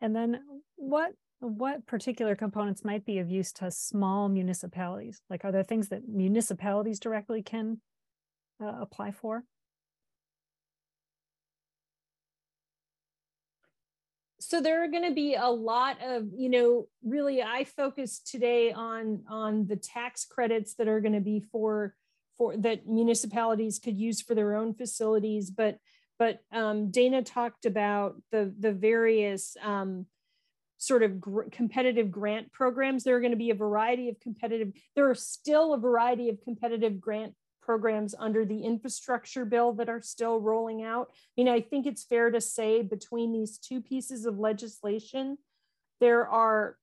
And 0.02 0.14
then 0.14 0.40
what 0.76 1.12
what 1.40 1.86
particular 1.86 2.36
components 2.36 2.84
might 2.84 3.04
be 3.04 3.18
of 3.18 3.30
use 3.30 3.52
to 3.52 3.70
small 3.70 4.28
municipalities? 4.28 5.22
Like, 5.30 5.44
are 5.44 5.52
there 5.52 5.62
things 5.62 5.88
that 5.88 6.08
municipalities 6.08 7.00
directly 7.00 7.42
can 7.42 7.80
uh, 8.62 8.74
apply 8.80 9.12
for? 9.12 9.44
so 14.42 14.60
there 14.60 14.82
are 14.82 14.88
going 14.88 15.04
to 15.04 15.14
be 15.14 15.34
a 15.34 15.46
lot 15.46 15.98
of 16.02 16.26
you 16.34 16.48
know 16.48 16.88
really 17.04 17.42
i 17.42 17.62
focused 17.62 18.26
today 18.26 18.72
on 18.72 19.22
on 19.28 19.66
the 19.66 19.76
tax 19.76 20.24
credits 20.24 20.74
that 20.74 20.88
are 20.88 21.00
going 21.00 21.12
to 21.12 21.20
be 21.20 21.40
for 21.52 21.94
for 22.36 22.56
that 22.56 22.86
municipalities 22.88 23.78
could 23.78 23.98
use 23.98 24.20
for 24.22 24.34
their 24.34 24.56
own 24.56 24.74
facilities 24.74 25.50
but 25.50 25.78
but 26.18 26.40
um, 26.52 26.90
Dana 26.90 27.22
talked 27.22 27.64
about 27.64 28.16
the, 28.30 28.54
the 28.58 28.72
various 28.72 29.56
um, 29.62 30.04
sort 30.80 31.02
of 31.02 31.20
gr- 31.20 31.42
competitive 31.52 32.10
grant 32.10 32.50
programs. 32.52 33.04
There 33.04 33.14
are 33.14 33.20
going 33.20 33.32
to 33.32 33.36
be 33.36 33.50
a 33.50 33.54
variety 33.54 34.08
of 34.08 34.18
competitive, 34.18 34.72
there 34.96 35.08
are 35.08 35.14
still 35.14 35.74
a 35.74 35.78
variety 35.78 36.30
of 36.30 36.40
competitive 36.42 36.98
grant 36.98 37.34
programs 37.60 38.14
under 38.18 38.46
the 38.46 38.62
infrastructure 38.62 39.44
bill 39.44 39.74
that 39.74 39.90
are 39.90 40.00
still 40.00 40.40
rolling 40.40 40.82
out. 40.82 41.08
I 41.12 41.14
mean, 41.36 41.48
I 41.48 41.60
think 41.60 41.86
it's 41.86 42.02
fair 42.02 42.30
to 42.30 42.40
say 42.40 42.82
between 42.82 43.30
these 43.30 43.58
two 43.58 43.82
pieces 43.82 44.24
of 44.24 44.38
legislation, 44.38 45.36
there 46.00 46.26
are 46.26 46.76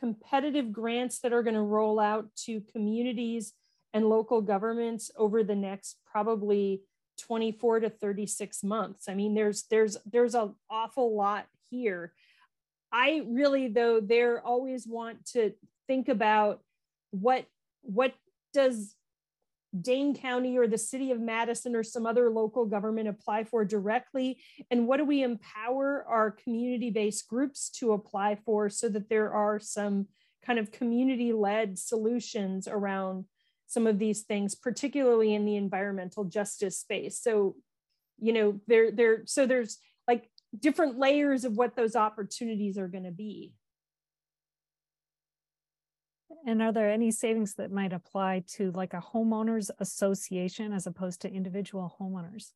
competitive 0.00 0.72
grants 0.72 1.20
that 1.20 1.34
are 1.34 1.42
going 1.42 1.54
to 1.54 1.60
roll 1.60 2.00
out 2.00 2.34
to 2.46 2.62
communities 2.72 3.52
and 3.92 4.08
local 4.08 4.40
governments 4.40 5.10
over 5.16 5.44
the 5.44 5.54
next 5.54 5.98
probably 6.10 6.82
24 7.20 7.80
to 7.80 7.90
36 7.90 8.64
months. 8.64 9.10
I 9.10 9.14
mean, 9.14 9.34
there's 9.34 9.64
there's 9.64 9.98
there's 10.10 10.34
an 10.34 10.54
awful 10.70 11.14
lot 11.14 11.46
here. 11.68 12.14
I 12.92 13.22
really 13.26 13.68
though 13.68 14.00
there 14.00 14.44
always 14.44 14.86
want 14.86 15.24
to 15.32 15.52
think 15.86 16.08
about 16.08 16.60
what 17.10 17.46
what 17.82 18.14
does 18.52 18.94
Dane 19.78 20.14
County 20.14 20.58
or 20.58 20.66
the 20.66 20.78
city 20.78 21.10
of 21.10 21.20
Madison 21.20 21.74
or 21.74 21.82
some 21.82 22.04
other 22.04 22.28
local 22.30 22.66
government 22.66 23.08
apply 23.08 23.44
for 23.44 23.64
directly? 23.64 24.38
And 24.70 24.86
what 24.86 24.98
do 24.98 25.04
we 25.04 25.22
empower 25.22 26.04
our 26.06 26.30
community 26.30 26.90
based 26.90 27.26
groups 27.28 27.70
to 27.78 27.92
apply 27.92 28.36
for 28.44 28.68
so 28.68 28.88
that 28.90 29.08
there 29.08 29.32
are 29.32 29.58
some 29.58 30.08
kind 30.44 30.58
of 30.58 30.72
community 30.72 31.32
led 31.32 31.78
solutions 31.78 32.68
around 32.68 33.24
some 33.66 33.86
of 33.86 33.98
these 33.98 34.22
things, 34.22 34.54
particularly 34.54 35.34
in 35.34 35.46
the 35.46 35.56
environmental 35.56 36.24
justice 36.24 36.78
space. 36.78 37.18
So, 37.18 37.56
you 38.18 38.34
know, 38.34 38.60
there, 38.66 38.90
there, 38.90 39.22
so 39.24 39.46
there's 39.46 39.78
different 40.58 40.98
layers 40.98 41.44
of 41.44 41.56
what 41.56 41.76
those 41.76 41.96
opportunities 41.96 42.78
are 42.78 42.88
going 42.88 43.04
to 43.04 43.10
be. 43.10 43.52
And 46.46 46.60
are 46.60 46.72
there 46.72 46.90
any 46.90 47.10
savings 47.10 47.54
that 47.54 47.70
might 47.70 47.92
apply 47.92 48.44
to 48.54 48.72
like 48.72 48.94
a 48.94 49.04
homeowners 49.14 49.70
association 49.78 50.72
as 50.72 50.86
opposed 50.86 51.20
to 51.22 51.32
individual 51.32 51.96
homeowners? 52.00 52.50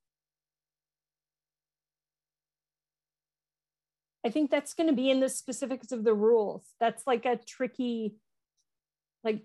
I 4.25 4.31
think 4.31 4.51
that's 4.51 4.75
going 4.75 4.89
to 4.89 4.97
be 4.97 5.11
in 5.11 5.21
the 5.21 5.29
specifics 5.29 5.93
of 5.93 6.03
the 6.03 6.15
rules. 6.15 6.65
That's 6.81 7.07
like 7.07 7.25
a 7.27 7.37
tricky, 7.37 8.17
like 9.23 9.45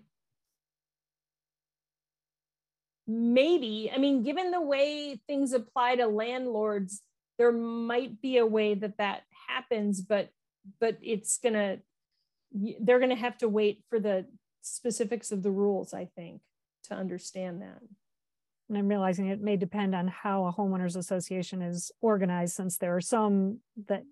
maybe 3.06 3.90
i 3.92 3.98
mean 3.98 4.22
given 4.22 4.50
the 4.50 4.60
way 4.60 5.20
things 5.26 5.52
apply 5.52 5.96
to 5.96 6.06
landlords 6.06 7.02
there 7.42 7.52
might 7.52 8.22
be 8.22 8.38
a 8.38 8.46
way 8.46 8.74
that 8.74 8.98
that 8.98 9.22
happens 9.48 10.00
but 10.00 10.30
but 10.80 10.96
it's 11.02 11.38
gonna 11.38 11.78
they're 12.80 12.98
going 12.98 13.10
to 13.10 13.16
have 13.16 13.38
to 13.38 13.48
wait 13.48 13.82
for 13.88 13.98
the 13.98 14.26
specifics 14.62 15.32
of 15.32 15.42
the 15.42 15.50
rules, 15.50 15.94
I 15.94 16.06
think, 16.16 16.40
to 16.84 16.94
understand 16.94 17.62
that. 17.62 17.80
And 18.68 18.78
I'm 18.78 18.88
realizing 18.88 19.28
it 19.28 19.40
may 19.40 19.56
depend 19.56 19.94
on 19.94 20.08
how 20.08 20.46
a 20.46 20.52
homeowners 20.52 20.96
association 20.96 21.62
is 21.62 21.90
organized, 22.00 22.54
since 22.54 22.78
there 22.78 22.96
are 22.96 23.00
some 23.00 23.58
that 23.88 24.04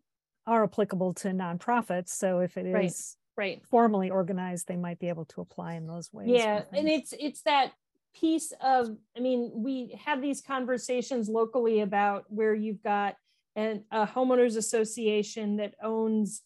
are 0.47 0.65
applicable 0.65 1.15
to 1.15 1.29
nonprofits. 1.29 2.11
So 2.11 2.41
if 2.41 2.57
it 2.57 2.67
is 2.67 3.17
right, 3.37 3.47
right. 3.47 3.63
formally 3.71 4.11
organized, 4.11 4.69
they 4.69 4.77
might 4.77 4.99
be 4.99 5.09
able 5.09 5.25
to 5.27 5.41
apply 5.41 5.75
in 5.75 5.87
those 5.87 6.13
ways. 6.13 6.29
Yeah, 6.29 6.63
and 6.73 6.89
it's 6.89 7.15
it's 7.19 7.43
that 7.43 7.73
piece 8.15 8.53
of 8.63 8.97
i 9.17 9.21
mean 9.21 9.51
we 9.55 9.99
have 10.05 10.21
these 10.21 10.41
conversations 10.41 11.29
locally 11.29 11.81
about 11.81 12.25
where 12.29 12.55
you've 12.55 12.83
got 12.83 13.15
an, 13.57 13.85
a 13.91 14.07
homeowners 14.07 14.57
association 14.57 15.57
that 15.57 15.75
owns 15.83 16.43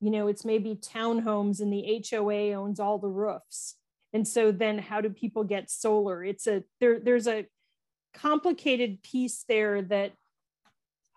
you 0.00 0.10
know 0.10 0.28
it's 0.28 0.44
maybe 0.44 0.76
townhomes 0.76 1.60
and 1.60 1.72
the 1.72 2.04
hoa 2.10 2.52
owns 2.54 2.80
all 2.80 2.98
the 2.98 3.08
roofs. 3.08 3.74
And 4.14 4.26
so 4.26 4.52
then 4.52 4.78
how 4.78 5.00
do 5.02 5.10
people 5.10 5.44
get 5.44 5.70
solar? 5.70 6.24
It's 6.24 6.46
a 6.46 6.64
there 6.80 6.98
there's 6.98 7.26
a 7.26 7.46
complicated 8.14 9.02
piece 9.02 9.44
there 9.48 9.82
that 9.82 10.12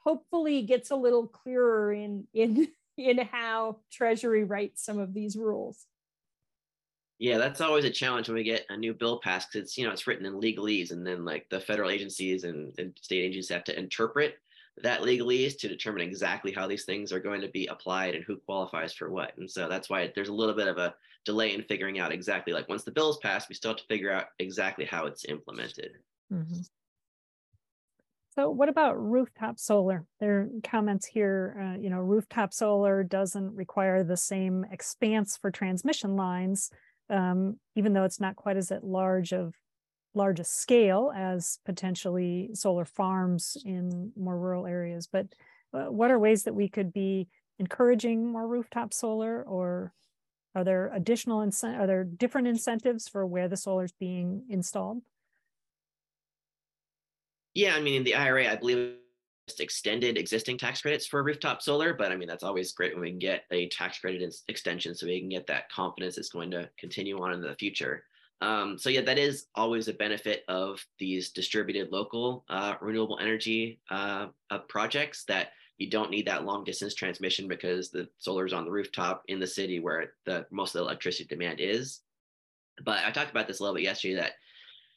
hopefully 0.04 0.64
gets 0.64 0.92
a 0.92 0.96
little 0.96 1.28
clearer 1.28 1.94
in 1.94 2.28
in 2.34 2.68
in 2.98 3.18
how 3.20 3.78
treasury 3.92 4.44
writes 4.44 4.84
some 4.84 5.00
of 5.00 5.14
these 5.14 5.36
rules 5.38 5.86
yeah 7.22 7.38
that's 7.38 7.62
always 7.62 7.86
a 7.86 7.90
challenge 7.90 8.28
when 8.28 8.36
we 8.36 8.44
get 8.44 8.66
a 8.70 8.76
new 8.76 8.94
bill 8.94 9.20
passed 9.20 9.50
because 9.52 9.68
it's 9.68 9.78
you 9.78 9.86
know 9.86 9.94
it's 9.94 10.08
written 10.08 10.26
in 10.26 10.34
legalese 10.34 10.92
and 10.92 11.08
then 11.08 11.24
like 11.24 11.48
the 11.50 11.60
federal 11.60 11.90
agencies 11.90 12.44
and, 12.44 12.78
and 12.78 12.94
state 13.00 13.22
agencies 13.24 13.50
have 13.50 13.64
to 13.64 13.78
interpret 13.80 14.36
that 14.84 15.02
legalese 15.02 15.58
to 15.58 15.68
determine 15.68 16.02
exactly 16.02 16.52
how 16.52 16.68
these 16.68 16.86
things 16.86 17.12
are 17.12 17.20
going 17.20 17.42
to 17.42 17.50
be 17.50 17.68
applied 17.68 18.16
and 18.16 18.24
who 18.24 18.38
qualifies 18.38 18.94
for 18.94 19.10
what. 19.10 19.38
And 19.38 19.50
so 19.50 19.68
that's 19.68 19.90
why 19.90 20.12
there's 20.16 20.30
a 20.30 20.34
little 20.34 20.56
bit 20.56 20.68
of 20.68 20.78
a 20.78 20.96
delay 21.26 21.54
in 21.54 21.64
figuring 21.64 22.00
out 22.00 22.12
exactly 22.12 22.54
like 22.54 22.70
once 22.70 22.84
the 22.84 22.92
bill 22.92 23.12
is 23.12 23.18
passed, 23.18 23.50
we 23.50 23.56
still 23.56 23.72
have 23.72 23.78
to 23.78 23.86
figure 23.86 24.12
out 24.12 24.28
exactly 24.40 24.86
how 24.86 25.06
it's 25.06 25.26
implemented. 25.26 25.92
Mm-hmm. 26.34 26.62
So 28.34 28.50
what 28.50 28.70
about 28.70 28.98
rooftop 28.98 29.60
solar? 29.60 30.06
There 30.22 30.40
are 30.40 30.50
comments 30.64 31.06
here, 31.06 31.58
uh, 31.62 31.78
you 31.78 31.90
know, 31.90 32.00
rooftop 32.00 32.54
solar 32.54 33.04
doesn't 33.04 33.54
require 33.54 34.06
the 34.06 34.16
same 34.16 34.66
expanse 34.72 35.36
for 35.36 35.52
transmission 35.52 36.16
lines, 36.16 36.72
um, 37.12 37.60
even 37.76 37.94
though 37.94 38.04
it's 38.04 38.20
not 38.20 38.36
quite 38.36 38.58
as 38.58 38.72
at 38.72 38.84
large 38.84 39.34
of 39.34 39.54
largest 40.14 40.60
scale 40.60 41.12
as 41.16 41.60
potentially 41.66 42.50
solar 42.54 42.86
farms 42.86 43.58
in 43.64 44.12
more 44.18 44.38
rural 44.38 44.66
areas. 44.66 45.08
But 45.08 45.28
uh, 45.74 45.86
what 45.86 46.12
are 46.12 46.20
ways 46.20 46.44
that 46.44 46.56
we 46.56 46.68
could 46.68 46.92
be 46.92 47.28
encouraging 47.60 48.32
more 48.32 48.48
rooftop 48.48 48.94
solar 48.94 49.44
or 49.44 49.94
are 50.54 50.64
there 50.66 50.92
additional 50.94 51.42
are 51.42 51.88
there 51.88 52.04
different 52.04 52.48
incentives 52.48 53.08
for 53.08 53.26
where 53.26 53.48
the 53.48 53.56
solar 53.56 53.86
is 53.86 53.94
being 53.94 54.44
installed? 54.50 55.02
Yeah, 57.54 57.76
I 57.76 57.82
mean, 57.82 57.96
in 57.96 58.04
the 58.04 58.16
IRA, 58.16 58.52
I 58.52 58.56
believe 58.56 58.96
extended 59.60 60.18
existing 60.18 60.58
tax 60.58 60.82
credits 60.82 61.06
for 61.06 61.24
rooftop 61.24 61.62
solar, 61.62 61.94
but 61.94 62.12
I 62.12 62.16
mean, 62.16 62.28
that's 62.28 62.44
always 62.44 62.72
great 62.72 62.94
when 62.94 63.02
we 63.02 63.10
can 63.10 63.20
get 63.20 63.44
a 63.52 63.68
tax 63.70 64.00
credit 64.00 64.36
extension 64.48 64.96
so 64.96 65.08
we 65.08 65.20
can 65.20 65.30
get 65.30 65.48
that 65.48 65.70
confidence 65.70 66.18
it's 66.18 66.30
going 66.30 66.52
to 66.52 66.70
continue 66.78 67.22
on 67.22 67.34
in 67.34 67.42
the 67.42 67.56
future. 67.56 68.04
Um, 68.42 68.78
so 68.78 68.90
yeah, 68.90 69.02
that 69.02 69.20
is 69.20 69.48
always 69.54 69.88
a 69.88 69.94
benefit 69.94 70.44
of 70.48 70.84
these 70.98 71.30
distributed 71.30 71.92
local 71.92 72.44
uh, 72.50 72.76
renewable 72.82 73.20
energy 73.22 73.80
uh, 73.92 74.28
uh, 74.50 74.60
projects 74.68 75.26
that 75.26 75.50
you 75.78 75.90
don't 75.90 76.12
need 76.12 76.28
that 76.28 76.46
long 76.46 76.64
distance 76.64 76.96
transmission 76.96 77.48
because 77.48 77.90
the 77.90 78.08
solar 78.18 78.46
is 78.46 78.54
on 78.54 78.66
the 78.66 78.72
rooftop 78.72 79.24
in 79.28 79.40
the 79.40 79.48
city 79.48 79.80
where 79.80 80.14
the 80.26 80.46
most 80.52 80.76
of 80.76 80.80
the 80.80 80.86
electricity 80.86 81.26
demand 81.26 81.60
is. 81.60 82.02
But 82.84 83.04
I 83.06 83.12
talked 83.12 83.32
about 83.32 83.48
this 83.48 83.60
a 83.60 83.64
little 83.64 83.76
bit 83.76 83.84
yesterday 83.84 84.16
that 84.16 84.34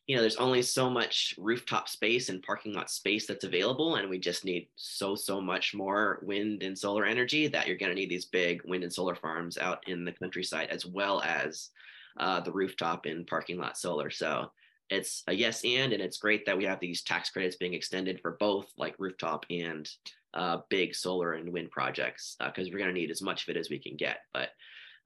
you 0.07 0.15
know 0.15 0.21
there's 0.21 0.37
only 0.37 0.61
so 0.61 0.91
much 0.91 1.35
rooftop 1.39 1.89
space 1.89 2.29
and 2.29 2.43
parking 2.43 2.75
lot 2.75 2.91
space 2.91 3.27
that's 3.27 3.45
available 3.45 3.97
and 3.97 4.09
we 4.09 4.19
just 4.19 4.45
need 4.45 4.69
so 4.77 5.15
so 5.15 5.41
much 5.41 5.75
more 5.75 6.21
wind 6.23 6.63
and 6.63 6.79
solar 6.79 7.07
energy 7.07 7.47
that 7.47 7.67
you're 7.67 7.77
going 7.79 7.91
to 7.91 7.97
need 7.97 8.11
these 8.11 8.27
big 8.27 8.63
wind 8.65 8.85
and 8.85 8.93
solar 8.93 9.15
farms 9.15 9.57
out 9.57 9.83
in 9.87 10.05
the 10.05 10.13
countryside 10.13 10.69
as 10.71 10.85
well 10.85 11.23
as 11.23 11.71
uh, 12.19 12.41
the 12.41 12.53
rooftop 12.53 13.07
and 13.07 13.27
parking 13.27 13.59
lot 13.59 13.77
solar. 13.77 14.11
So 14.11 14.51
it's 14.91 15.23
a 15.27 15.33
yes 15.33 15.65
and, 15.65 15.93
and 15.93 16.03
it's 16.03 16.19
great 16.19 16.45
that 16.47 16.57
we 16.57 16.65
have 16.65 16.81
these 16.81 17.03
tax 17.03 17.31
credits 17.31 17.57
being 17.57 17.75
extended 17.75 18.21
for 18.21 18.37
both 18.39 18.71
like 18.77 18.95
rooftop 18.99 19.47
and 19.51 19.89
uh, 20.35 20.59
big 20.69 20.95
solar 20.95 21.33
and 21.33 21.53
wind 21.53 21.71
projects 21.71 22.37
because 22.39 22.69
uh, 22.69 22.71
we're 22.73 22.79
going 22.79 22.93
to 22.93 23.01
need 23.01 23.11
as 23.11 23.23
much 23.23 23.45
of 23.45 23.49
it 23.49 23.59
as 23.59 23.71
we 23.71 23.79
can 23.79 23.97
get. 23.97 24.19
But 24.33 24.51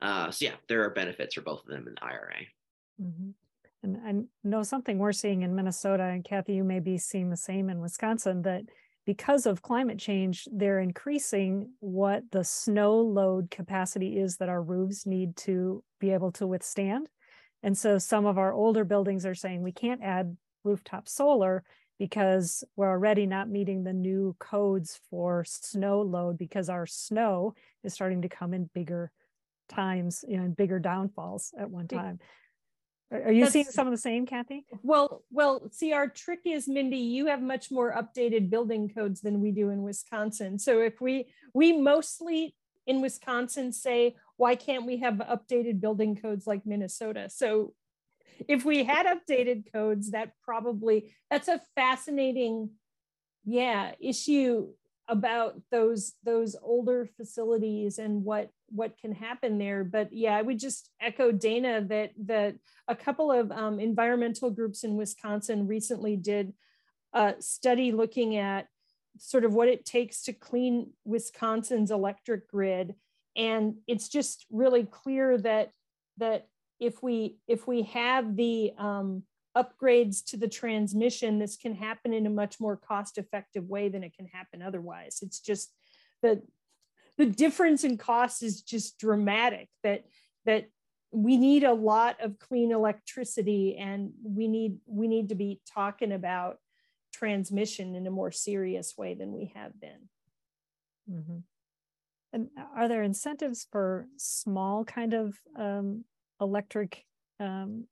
uh, 0.03 0.31
so 0.31 0.47
yeah, 0.47 0.55
there 0.69 0.85
are 0.85 0.91
benefits 0.91 1.35
for 1.35 1.43
both 1.43 1.61
of 1.61 1.70
them 1.70 1.87
in 1.87 1.95
the 1.95 2.05
IRA. 2.05 2.37
Mm-hmm. 3.01 3.31
And 3.83 3.97
I 4.05 4.49
know 4.49 4.63
something 4.63 4.99
we're 4.99 5.13
seeing 5.13 5.43
in 5.43 5.55
Minnesota, 5.55 6.05
and 6.05 6.25
Kathy, 6.25 6.55
you 6.55 6.65
may 6.65 6.81
be 6.81 6.99
seeing 6.99 7.31
the 7.31 7.37
same 7.37 7.71
in 7.71 7.81
Wisconsin, 7.81 8.43
that 8.43 8.63
because 9.07 9.47
of 9.47 9.63
climate 9.63 9.99
change, 9.99 10.47
they're 10.53 10.81
increasing 10.81 11.71
what 11.81 12.25
the 12.31 12.45
snow 12.45 12.97
load 13.01 13.51
capacity 13.51 14.19
is 14.19 14.37
that 14.37 14.49
our 14.49 14.63
roofs 14.63 15.07
need 15.07 15.37
to 15.37 15.83
be 16.01 16.11
able 16.11 16.33
to 16.33 16.47
withstand. 16.47 17.09
And 17.63 17.77
so 17.77 17.99
some 17.99 18.27
of 18.27 18.37
our 18.37 18.53
older 18.53 18.85
buildings 18.85 19.25
are 19.25 19.35
saying 19.35 19.63
we 19.63 19.73
can't 19.73 20.03
add 20.03 20.37
rooftop 20.65 21.09
solar 21.09 21.65
because 21.99 22.63
we're 22.77 22.91
already 22.91 23.27
not 23.27 23.49
meeting 23.49 23.83
the 23.83 23.93
new 23.93 24.37
codes 24.39 25.01
for 25.11 25.45
snow 25.45 26.03
load 26.03 26.37
because 26.39 26.69
our 26.69 26.87
snow 26.87 27.55
is 27.83 27.93
starting 27.95 28.23
to 28.23 28.29
come 28.29 28.55
in 28.55 28.71
bigger 28.75 29.11
times, 29.69 30.25
you 30.29 30.37
know, 30.37 30.45
in 30.45 30.53
bigger 30.53 30.79
downfalls 30.79 31.53
at 31.59 31.71
one 31.71 31.89
time. 31.89 32.19
Are 33.10 33.32
you 33.32 33.44
That's, 33.44 33.52
seeing 33.55 33.64
some 33.64 33.86
of 33.86 33.90
the 33.90 33.98
same, 33.98 34.26
Kathy? 34.26 34.66
Well, 34.82 35.22
well, 35.30 35.68
see, 35.72 35.93
our 35.94 36.09
trick 36.09 36.40
is, 36.44 36.68
Mindy, 36.68 36.98
you 36.98 37.26
have 37.26 37.40
much 37.40 37.70
more 37.70 37.94
updated 37.94 38.51
building 38.51 38.90
codes 38.90 39.22
than 39.22 39.40
we 39.40 39.51
do 39.51 39.70
in 39.70 39.82
Wisconsin. 39.82 40.59
So 40.59 40.80
if 40.80 41.01
we 41.01 41.28
we 41.55 41.72
mostly 41.72 42.55
in 42.86 43.01
Wisconsin 43.01 43.72
say, 43.72 44.16
why 44.36 44.56
can't 44.56 44.85
we 44.86 44.98
have 44.98 45.14
updated 45.14 45.80
building 45.80 46.16
codes 46.16 46.47
like 46.47 46.66
Minnesota? 46.66 47.30
So 47.30 47.74
if 48.47 48.64
we 48.64 48.85
had 48.85 49.06
updated 49.06 49.72
codes, 49.72 50.10
that 50.10 50.32
probably 50.43 51.14
that's 51.30 51.48
a 51.48 51.62
fascinating, 51.74 52.70
yeah, 53.44 53.93
issue 54.01 54.68
about 55.09 55.55
those 55.70 56.12
those 56.24 56.56
older 56.62 57.09
facilities 57.16 57.98
and 57.98 58.22
what 58.22 58.51
what 58.70 58.99
can 58.99 59.12
happen 59.12 59.59
there 59.59 59.85
but 59.85 60.12
yeah 60.12 60.36
i 60.36 60.43
would 60.43 60.59
just 60.59 60.90
echo 61.01 61.32
dana 61.32 61.81
that 61.81 62.11
that 62.16 62.55
a 62.86 62.95
couple 62.95 63.31
of 63.31 63.51
um, 63.51 63.81
environmental 63.81 64.51
groups 64.51 64.85
in 64.85 64.97
wisconsin 64.97 65.66
recently 65.66 66.16
did 66.16 66.53
a 67.15 67.35
study 67.40 67.93
looking 67.93 68.36
at 68.36 68.66
sort 69.19 69.45
of 69.45 69.55
what 69.55 69.69
it 69.69 69.85
takes 69.85 70.23
to 70.23 70.32
clean 70.32 70.90
wisconsin's 71.05 71.90
electric 71.90 72.49
grid 72.49 72.95
and 73.36 73.77
it's 73.86 74.09
just 74.09 74.45
really 74.51 74.85
clear 74.85 75.39
that 75.39 75.70
that 76.19 76.47
if 76.81 77.03
we 77.03 77.39
if 77.47 77.66
we 77.66 77.82
have 77.82 78.36
the 78.36 78.73
um, 78.78 79.23
upgrades 79.57 80.24
to 80.27 80.36
the 80.36 80.49
transmission, 80.49 81.39
this 81.39 81.57
can 81.57 81.74
happen 81.74 82.12
in 82.12 82.27
a 82.27 82.31
much 82.31 82.61
more 82.61 82.77
cost 82.77 83.19
effective 83.19 83.69
way 83.69 83.89
than 83.89 84.05
it 84.05 84.15
can 84.15 84.27
happen 84.27 84.62
otherwise. 84.62 85.19
It's 85.23 85.40
just 85.40 85.73
the 86.23 86.43
the 87.19 87.27
difference 87.27 87.85
in 87.85 87.99
cost 87.99 88.43
is 88.43 88.62
just 88.62 88.99
dramatic 88.99 89.69
that 89.82 90.05
that 90.47 90.70
we 91.11 91.36
need 91.36 91.65
a 91.65 91.73
lot 91.73 92.16
of 92.20 92.39
clean 92.39 92.70
electricity 92.73 93.77
and 93.77 94.12
we 94.23 94.49
need 94.49 94.78
we 94.86 95.09
need 95.09 95.28
to 95.28 95.35
be 95.35 95.61
talking 95.73 96.12
about 96.12 96.59
transmission 97.12 97.95
in 97.95 98.07
a 98.07 98.11
more 98.11 98.31
serious 98.31 98.95
way 98.97 99.15
than 99.15 99.32
we 99.32 99.53
have 99.55 99.78
been. 99.81 100.09
Mm-hmm. 101.11 101.39
And 102.32 102.49
are 102.77 102.89
there 102.89 103.03
incentives 103.03 103.66
for 103.73 104.07
small 104.16 104.85
kind 104.85 105.15
of 105.15 105.35
um, 105.57 106.05
electric 106.40 107.05
um, 107.40 107.85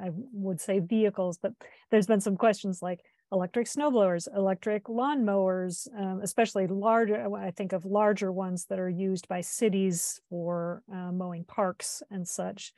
I 0.00 0.10
would 0.32 0.60
say 0.60 0.80
vehicles, 0.80 1.38
but 1.40 1.52
there's 1.90 2.06
been 2.06 2.20
some 2.20 2.36
questions 2.36 2.82
like 2.82 3.00
electric 3.32 3.66
snowblowers, 3.66 4.28
electric 4.36 4.84
lawnmowers, 4.84 5.88
um, 5.98 6.20
especially 6.22 6.66
larger, 6.66 7.34
I 7.34 7.50
think 7.50 7.72
of 7.72 7.86
larger 7.86 8.30
ones 8.30 8.66
that 8.66 8.78
are 8.78 8.90
used 8.90 9.26
by 9.26 9.40
cities 9.40 10.20
for 10.28 10.82
uh, 10.92 11.10
mowing 11.10 11.44
parks 11.44 12.02
and 12.10 12.28
such. 12.28 12.72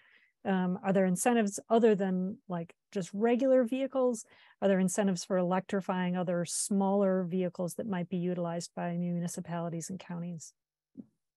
Um, 0.46 0.78
are 0.84 0.92
there 0.92 1.06
incentives 1.06 1.58
other 1.68 1.94
than 1.94 2.38
like 2.48 2.74
just 2.92 3.10
regular 3.12 3.64
vehicles? 3.64 4.24
Are 4.62 4.68
there 4.68 4.78
incentives 4.78 5.24
for 5.24 5.38
electrifying 5.38 6.16
other 6.16 6.44
smaller 6.44 7.24
vehicles 7.24 7.74
that 7.74 7.88
might 7.88 8.08
be 8.08 8.18
utilized 8.18 8.70
by 8.76 8.92
municipalities 8.96 9.90
and 9.90 9.98
counties? 9.98 10.52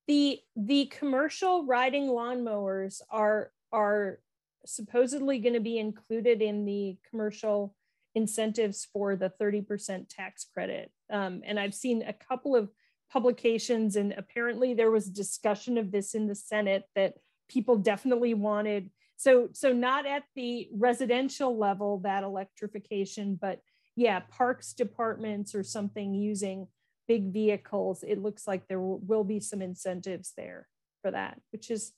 The 0.08 0.40
the 0.56 0.86
commercial 0.86 1.66
riding 1.66 2.08
lawnmowers 2.08 3.02
are 3.10 3.52
are 3.72 4.20
supposedly 4.66 5.40
going 5.40 5.54
to 5.54 5.60
be 5.62 5.80
included 5.80 6.42
in 6.42 6.66
the 6.66 6.98
commercial 7.10 7.74
incentives 8.18 8.88
for 8.92 9.16
the 9.16 9.32
30% 9.40 10.08
tax 10.10 10.46
credit. 10.54 10.92
Um, 11.10 11.42
and 11.46 11.60
I've 11.60 11.74
seen 11.74 12.02
a 12.02 12.14
couple 12.14 12.56
of 12.56 12.70
publications 13.12 13.96
and 13.96 14.14
apparently 14.18 14.74
there 14.74 14.92
was 14.92 15.10
discussion 15.10 15.78
of 15.78 15.92
this 15.92 16.14
in 16.16 16.28
the 16.28 16.36
Senate 16.36 16.84
that 16.96 17.14
people 17.48 17.78
definitely 17.78 18.34
wanted. 18.34 18.90
So, 19.16 19.50
so 19.54 19.72
not 19.72 20.06
at 20.06 20.24
the 20.36 20.68
residential 20.74 21.58
level, 21.58 22.00
that 22.00 22.24
electrification, 22.24 23.38
but 23.40 23.62
yeah, 23.96 24.20
parks 24.30 24.74
departments 24.74 25.56
or 25.56 25.64
something 25.64 26.14
using 26.14 26.68
big 27.08 27.32
vehicles, 27.32 28.04
it 28.04 28.22
looks 28.22 28.48
like 28.48 28.68
there 28.68 28.82
will 28.82 29.24
be 29.24 29.40
some 29.40 29.62
incentives 29.62 30.34
there 30.36 30.68
for 31.02 31.12
that, 31.12 31.40
which 31.52 31.72
is 31.72 31.94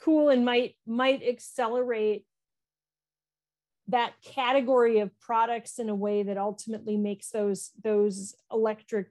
cool 0.00 0.30
and 0.30 0.44
might 0.44 0.74
might 0.86 1.22
accelerate 1.22 2.24
that 3.92 4.14
category 4.24 4.98
of 5.00 5.18
products 5.20 5.78
in 5.78 5.88
a 5.88 5.94
way 5.94 6.22
that 6.22 6.38
ultimately 6.38 6.96
makes 6.96 7.30
those 7.30 7.70
those 7.84 8.34
electric 8.50 9.08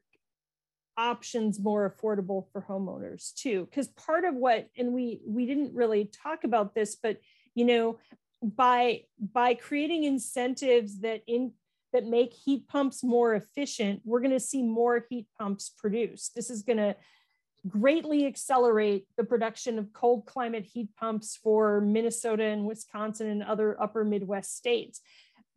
options 0.98 1.60
more 1.60 1.90
affordable 1.90 2.46
for 2.52 2.66
homeowners 2.68 3.34
too. 3.36 3.68
Because 3.70 3.88
part 3.90 4.26
of 4.26 4.36
what 4.36 4.68
and 4.78 4.92
we 4.92 5.22
we 5.26 5.46
didn't 5.46 5.74
really 5.74 6.12
talk 6.24 6.44
about 6.44 6.76
this 6.76 6.96
but 7.02 7.18
you 7.56 7.66
know 7.66 8.00
by 8.42 9.02
by 9.34 9.54
creating 9.54 10.04
incentives 10.04 11.02
that 11.02 11.22
in 11.28 11.54
that 11.94 12.06
make 12.06 12.34
heat 12.34 12.68
pumps 12.68 13.04
more 13.04 13.36
efficient 13.36 14.02
we're 14.04 14.22
going 14.22 14.32
to 14.32 14.40
see 14.40 14.64
more 14.64 15.06
heat 15.10 15.28
pumps 15.38 15.72
produced. 15.78 16.36
This 16.36 16.50
is 16.50 16.64
going 16.64 16.78
to 16.78 16.96
greatly 17.68 18.26
accelerate 18.26 19.06
the 19.18 19.24
production 19.24 19.78
of 19.78 19.94
cold 19.94 20.26
climate 20.26 20.66
heat 20.66 20.90
pumps 20.98 21.38
for 21.42 21.82
Minnesota 21.82 22.44
and 22.44 22.66
Wisconsin 22.66 23.28
and 23.28 23.44
other 23.44 23.80
upper 23.82 24.04
Midwest 24.04 24.56
states. 24.56 25.02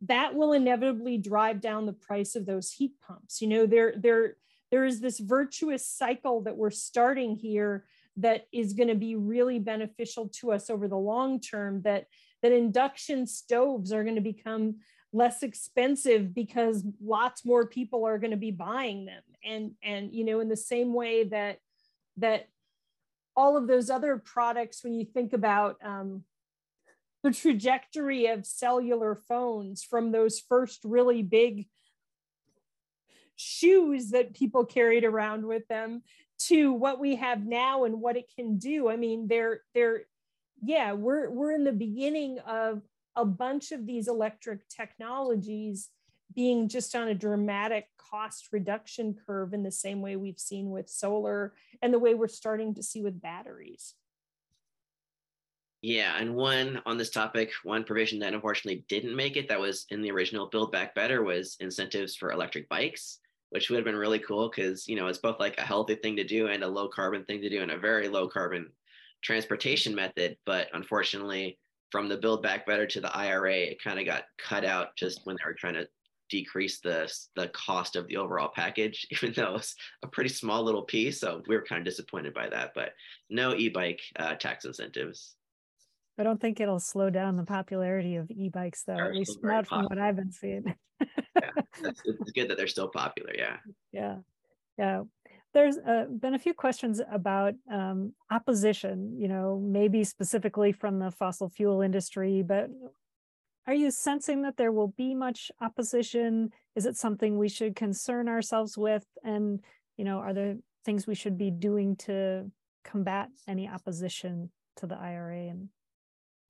That 0.02 0.34
will 0.34 0.52
inevitably 0.52 1.18
drive 1.18 1.60
down 1.60 1.86
the 1.86 1.92
price 1.92 2.36
of 2.36 2.44
those 2.44 2.70
heat 2.70 2.92
pumps. 3.06 3.40
You 3.40 3.48
know, 3.48 3.66
there, 3.66 3.94
there, 3.96 4.36
there 4.70 4.84
is 4.84 5.00
this 5.00 5.18
virtuous 5.18 5.86
cycle 5.86 6.42
that 6.42 6.56
we're 6.56 6.70
starting 6.70 7.36
here 7.36 7.84
that 8.16 8.46
is 8.52 8.74
going 8.74 8.88
to 8.88 8.94
be 8.94 9.16
really 9.16 9.58
beneficial 9.58 10.28
to 10.28 10.52
us 10.52 10.70
over 10.70 10.88
the 10.88 10.96
long 10.96 11.40
term 11.40 11.82
that 11.82 12.06
that 12.42 12.52
induction 12.52 13.26
stoves 13.26 13.92
are 13.92 14.04
going 14.04 14.14
to 14.14 14.20
become 14.20 14.76
less 15.12 15.42
expensive 15.42 16.34
because 16.34 16.84
lots 17.02 17.44
more 17.44 17.66
people 17.66 18.04
are 18.04 18.18
going 18.18 18.32
to 18.32 18.36
be 18.36 18.50
buying 18.50 19.04
them 19.04 19.22
and 19.44 19.72
and 19.82 20.12
you 20.12 20.24
know 20.24 20.40
in 20.40 20.48
the 20.48 20.56
same 20.56 20.92
way 20.92 21.24
that 21.24 21.58
that 22.18 22.48
all 23.36 23.56
of 23.56 23.66
those 23.66 23.90
other 23.90 24.16
products, 24.16 24.84
when 24.84 24.94
you 24.94 25.04
think 25.04 25.32
about 25.32 25.76
um, 25.84 26.22
the 27.22 27.32
trajectory 27.32 28.26
of 28.26 28.46
cellular 28.46 29.16
phones 29.28 29.82
from 29.82 30.12
those 30.12 30.38
first 30.38 30.80
really 30.84 31.22
big 31.22 31.66
shoes 33.36 34.10
that 34.10 34.34
people 34.34 34.64
carried 34.64 35.04
around 35.04 35.44
with 35.44 35.66
them 35.68 36.02
to 36.38 36.72
what 36.72 37.00
we 37.00 37.16
have 37.16 37.44
now 37.44 37.84
and 37.84 38.00
what 38.00 38.16
it 38.16 38.30
can 38.36 38.58
do. 38.58 38.88
I 38.88 38.96
mean, 38.96 39.26
they're 39.26 39.60
they're 39.74 40.02
yeah, 40.62 40.92
we're 40.92 41.30
we're 41.30 41.52
in 41.52 41.64
the 41.64 41.72
beginning 41.72 42.38
of 42.40 42.82
a 43.16 43.24
bunch 43.24 43.72
of 43.72 43.86
these 43.86 44.08
electric 44.08 44.68
technologies 44.68 45.88
being 46.32 46.68
just 46.68 46.94
on 46.94 47.08
a 47.08 47.14
dramatic 47.14 47.88
cost 47.98 48.48
reduction 48.52 49.16
curve 49.26 49.52
in 49.52 49.62
the 49.62 49.70
same 49.70 50.00
way 50.00 50.16
we've 50.16 50.38
seen 50.38 50.70
with 50.70 50.88
solar 50.88 51.52
and 51.82 51.92
the 51.92 51.98
way 51.98 52.14
we're 52.14 52.28
starting 52.28 52.74
to 52.74 52.82
see 52.82 53.02
with 53.02 53.20
batteries. 53.20 53.94
Yeah, 55.82 56.16
and 56.18 56.34
one 56.34 56.80
on 56.86 56.96
this 56.96 57.10
topic, 57.10 57.52
one 57.62 57.84
provision 57.84 58.18
that 58.20 58.32
unfortunately 58.32 58.86
didn't 58.88 59.14
make 59.14 59.36
it 59.36 59.48
that 59.50 59.60
was 59.60 59.84
in 59.90 60.00
the 60.00 60.12
original 60.12 60.46
Build 60.46 60.72
Back 60.72 60.94
Better 60.94 61.22
was 61.22 61.58
incentives 61.60 62.16
for 62.16 62.32
electric 62.32 62.70
bikes, 62.70 63.18
which 63.50 63.68
would 63.68 63.76
have 63.76 63.84
been 63.84 63.94
really 63.94 64.18
cool 64.18 64.48
because 64.48 64.88
you 64.88 64.96
know 64.96 65.08
it's 65.08 65.18
both 65.18 65.38
like 65.38 65.58
a 65.58 65.62
healthy 65.62 65.96
thing 65.96 66.16
to 66.16 66.24
do 66.24 66.46
and 66.46 66.64
a 66.64 66.68
low 66.68 66.88
carbon 66.88 67.22
thing 67.24 67.42
to 67.42 67.50
do 67.50 67.60
and 67.60 67.70
a 67.70 67.78
very 67.78 68.08
low 68.08 68.26
carbon 68.26 68.70
transportation 69.22 69.94
method. 69.94 70.38
But 70.46 70.68
unfortunately, 70.72 71.58
from 71.90 72.08
the 72.08 72.16
Build 72.16 72.42
Back 72.42 72.64
Better 72.64 72.86
to 72.86 73.00
the 73.02 73.14
IRA, 73.14 73.54
it 73.54 73.82
kind 73.84 73.98
of 73.98 74.06
got 74.06 74.24
cut 74.38 74.64
out 74.64 74.96
just 74.96 75.20
when 75.24 75.36
they 75.36 75.46
were 75.46 75.52
trying 75.52 75.74
to 75.74 75.86
decrease 76.34 76.80
the 76.80 77.12
the 77.36 77.48
cost 77.48 77.94
of 77.94 78.08
the 78.08 78.16
overall 78.16 78.50
package, 78.52 79.06
even 79.12 79.32
though 79.34 79.56
it's 79.56 79.74
a 80.02 80.08
pretty 80.08 80.30
small 80.30 80.62
little 80.64 80.82
piece. 80.82 81.20
So 81.20 81.42
we 81.46 81.54
were 81.54 81.64
kind 81.64 81.80
of 81.80 81.84
disappointed 81.84 82.34
by 82.34 82.48
that. 82.48 82.72
But 82.74 82.90
no 83.30 83.54
e-bike 83.54 84.00
uh, 84.16 84.34
tax 84.34 84.64
incentives. 84.64 85.36
I 86.18 86.22
don't 86.22 86.40
think 86.40 86.60
it'll 86.60 86.80
slow 86.80 87.10
down 87.10 87.36
the 87.36 87.44
popularity 87.44 88.16
of 88.16 88.30
e-bikes, 88.30 88.84
though. 88.84 88.94
They're 88.94 89.10
at 89.10 89.16
least 89.16 89.38
not 89.42 89.66
from 89.66 89.84
what 89.86 89.98
I've 89.98 90.16
been 90.16 90.30
seeing. 90.30 90.64
yeah, 91.00 91.50
it's 91.82 92.30
good 92.32 92.48
that 92.48 92.56
they're 92.56 92.68
still 92.68 92.88
popular. 92.88 93.32
Yeah. 93.36 93.56
Yeah. 93.92 94.16
Yeah. 94.78 95.02
There's 95.54 95.76
uh, 95.76 96.06
been 96.10 96.34
a 96.34 96.38
few 96.38 96.54
questions 96.54 97.00
about 97.10 97.54
um, 97.70 98.12
opposition, 98.30 99.16
you 99.20 99.28
know, 99.28 99.60
maybe 99.64 100.02
specifically 100.04 100.72
from 100.72 100.98
the 100.98 101.10
fossil 101.12 101.48
fuel 101.48 101.80
industry, 101.80 102.42
but 102.42 102.70
are 103.66 103.74
you 103.74 103.90
sensing 103.90 104.42
that 104.42 104.56
there 104.56 104.72
will 104.72 104.88
be 104.88 105.14
much 105.14 105.50
opposition? 105.60 106.50
Is 106.76 106.86
it 106.86 106.96
something 106.96 107.38
we 107.38 107.48
should 107.48 107.76
concern 107.76 108.28
ourselves 108.28 108.76
with? 108.76 109.06
And, 109.22 109.60
you 109.96 110.04
know, 110.04 110.18
are 110.18 110.34
there 110.34 110.56
things 110.84 111.06
we 111.06 111.14
should 111.14 111.38
be 111.38 111.50
doing 111.50 111.96
to 111.96 112.50
combat 112.84 113.28
any 113.48 113.68
opposition 113.68 114.50
to 114.76 114.86
the 114.86 114.98
IRA 114.98 115.48
and, 115.48 115.68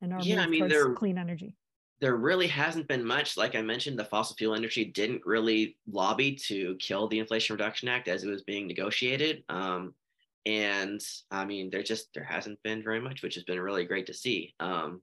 and 0.01 0.13
our 0.13 0.21
yeah, 0.21 0.43
I 0.43 0.47
mean, 0.47 0.67
there, 0.67 0.93
clean 0.95 1.19
energy? 1.19 1.55
There 2.01 2.17
really 2.17 2.49
hasn't 2.49 2.89
been 2.89 3.05
much. 3.05 3.37
Like 3.37 3.55
I 3.55 3.63
mentioned, 3.63 3.97
the 3.97 4.05
fossil 4.05 4.35
fuel 4.37 4.55
industry 4.55 4.87
didn't 4.87 5.25
really 5.25 5.77
lobby 5.91 6.35
to 6.47 6.77
kill 6.81 7.07
the 7.07 7.21
Inflation 7.21 7.55
Reduction 7.55 7.89
Act 7.89 8.09
as 8.09 8.25
it 8.25 8.29
was 8.29 8.43
being 8.43 8.67
negotiated. 8.67 9.45
Um, 9.49 9.95
and 10.47 11.01
I 11.31 11.45
mean, 11.45 11.71
there 11.71 11.83
just 11.83 12.13
there 12.13 12.25
hasn't 12.25 12.63
been 12.65 12.83
very 12.83 13.01
much, 13.01 13.23
which 13.23 13.37
has 13.37 13.45
been 13.45 13.61
really 13.61 13.85
great 13.85 14.07
to 14.07 14.15
see. 14.15 14.55
Um, 14.59 15.01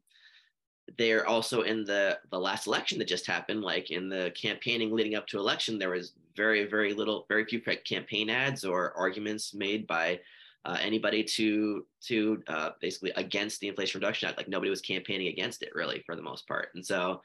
they're 0.97 1.27
also 1.27 1.61
in 1.61 1.83
the 1.83 2.17
the 2.31 2.39
last 2.39 2.67
election 2.67 2.97
that 2.99 3.07
just 3.07 3.27
happened 3.27 3.61
like 3.61 3.91
in 3.91 4.09
the 4.09 4.31
campaigning 4.35 4.91
leading 4.91 5.15
up 5.15 5.27
to 5.27 5.37
election 5.37 5.77
there 5.77 5.89
was 5.89 6.13
very 6.35 6.65
very 6.65 6.93
little 6.93 7.25
very 7.27 7.45
few 7.45 7.61
campaign 7.85 8.29
ads 8.29 8.63
or 8.63 8.93
arguments 8.97 9.53
made 9.53 9.85
by 9.87 10.19
uh, 10.65 10.77
anybody 10.79 11.23
to 11.23 11.85
to 12.01 12.41
uh, 12.47 12.69
basically 12.79 13.11
against 13.15 13.59
the 13.59 13.67
inflation 13.67 13.99
reduction 13.99 14.29
act. 14.29 14.37
Like 14.37 14.47
nobody 14.47 14.69
was 14.69 14.81
campaigning 14.81 15.27
against 15.27 15.63
it 15.63 15.73
really 15.73 16.03
for 16.05 16.15
the 16.15 16.21
most 16.21 16.47
part. 16.47 16.69
And 16.75 16.85
so 16.85 17.21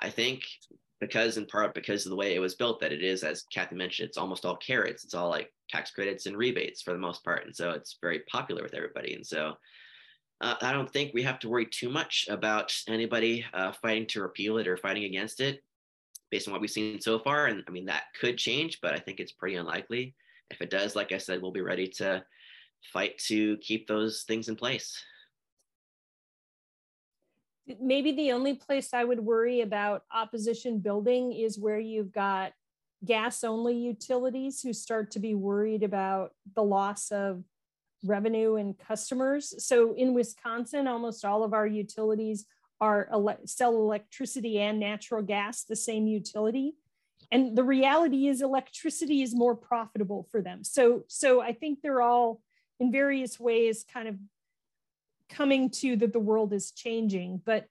i 0.00 0.10
think 0.10 0.42
because 1.00 1.36
in 1.36 1.46
part 1.46 1.72
because 1.72 2.04
of 2.04 2.10
the 2.10 2.16
way 2.16 2.34
it 2.34 2.40
was 2.40 2.56
built 2.56 2.80
that 2.80 2.92
it 2.92 3.00
is 3.00 3.22
as 3.22 3.44
kathy 3.52 3.76
mentioned 3.76 4.08
it's 4.08 4.18
almost 4.18 4.44
all 4.44 4.56
carrots. 4.56 5.04
It's 5.04 5.14
all 5.14 5.28
like 5.28 5.52
tax 5.70 5.90
credits 5.90 6.26
and 6.26 6.36
rebates 6.36 6.82
for 6.82 6.92
the 6.92 6.98
most 6.98 7.24
part. 7.24 7.44
And 7.46 7.54
so 7.54 7.70
it's 7.70 7.96
very 8.00 8.20
popular 8.20 8.62
with 8.62 8.74
everybody. 8.74 9.14
And 9.14 9.26
so 9.26 9.54
uh, 10.44 10.56
I 10.60 10.72
don't 10.72 10.90
think 10.90 11.14
we 11.14 11.22
have 11.22 11.38
to 11.40 11.48
worry 11.48 11.64
too 11.64 11.88
much 11.88 12.26
about 12.28 12.74
anybody 12.86 13.46
uh, 13.54 13.72
fighting 13.72 14.06
to 14.08 14.20
repeal 14.20 14.58
it 14.58 14.68
or 14.68 14.76
fighting 14.76 15.04
against 15.04 15.40
it 15.40 15.64
based 16.30 16.46
on 16.46 16.52
what 16.52 16.60
we've 16.60 16.70
seen 16.70 17.00
so 17.00 17.18
far. 17.18 17.46
And 17.46 17.64
I 17.66 17.70
mean, 17.70 17.86
that 17.86 18.04
could 18.20 18.36
change, 18.36 18.80
but 18.82 18.92
I 18.92 18.98
think 18.98 19.20
it's 19.20 19.32
pretty 19.32 19.56
unlikely. 19.56 20.14
If 20.50 20.60
it 20.60 20.68
does, 20.68 20.94
like 20.94 21.12
I 21.12 21.18
said, 21.18 21.40
we'll 21.40 21.50
be 21.50 21.62
ready 21.62 21.88
to 21.96 22.22
fight 22.92 23.16
to 23.26 23.56
keep 23.58 23.88
those 23.88 24.24
things 24.28 24.48
in 24.48 24.56
place. 24.56 25.02
Maybe 27.80 28.12
the 28.12 28.32
only 28.32 28.52
place 28.52 28.92
I 28.92 29.04
would 29.04 29.20
worry 29.20 29.62
about 29.62 30.02
opposition 30.12 30.78
building 30.78 31.32
is 31.32 31.58
where 31.58 31.80
you've 31.80 32.12
got 32.12 32.52
gas 33.02 33.44
only 33.44 33.74
utilities 33.74 34.60
who 34.60 34.74
start 34.74 35.10
to 35.12 35.18
be 35.18 35.34
worried 35.34 35.82
about 35.82 36.34
the 36.54 36.62
loss 36.62 37.10
of 37.10 37.42
revenue 38.04 38.56
and 38.56 38.78
customers. 38.78 39.54
So 39.64 39.94
in 39.94 40.14
Wisconsin, 40.14 40.86
almost 40.86 41.24
all 41.24 41.44
of 41.44 41.52
our 41.52 41.66
utilities 41.66 42.46
are 42.80 43.08
ele- 43.12 43.38
sell 43.46 43.74
electricity 43.74 44.58
and 44.58 44.78
natural 44.78 45.22
gas, 45.22 45.64
the 45.64 45.76
same 45.76 46.06
utility. 46.06 46.74
And 47.32 47.56
the 47.56 47.64
reality 47.64 48.28
is 48.28 48.42
electricity 48.42 49.22
is 49.22 49.34
more 49.34 49.56
profitable 49.56 50.28
for 50.30 50.42
them. 50.42 50.62
So, 50.64 51.04
so 51.08 51.40
I 51.40 51.52
think 51.52 51.80
they're 51.80 52.02
all 52.02 52.40
in 52.80 52.92
various 52.92 53.40
ways 53.40 53.84
kind 53.90 54.08
of 54.08 54.16
coming 55.28 55.70
to 55.70 55.96
that 55.96 56.12
the 56.12 56.20
world 56.20 56.52
is 56.52 56.70
changing. 56.70 57.40
But 57.44 57.66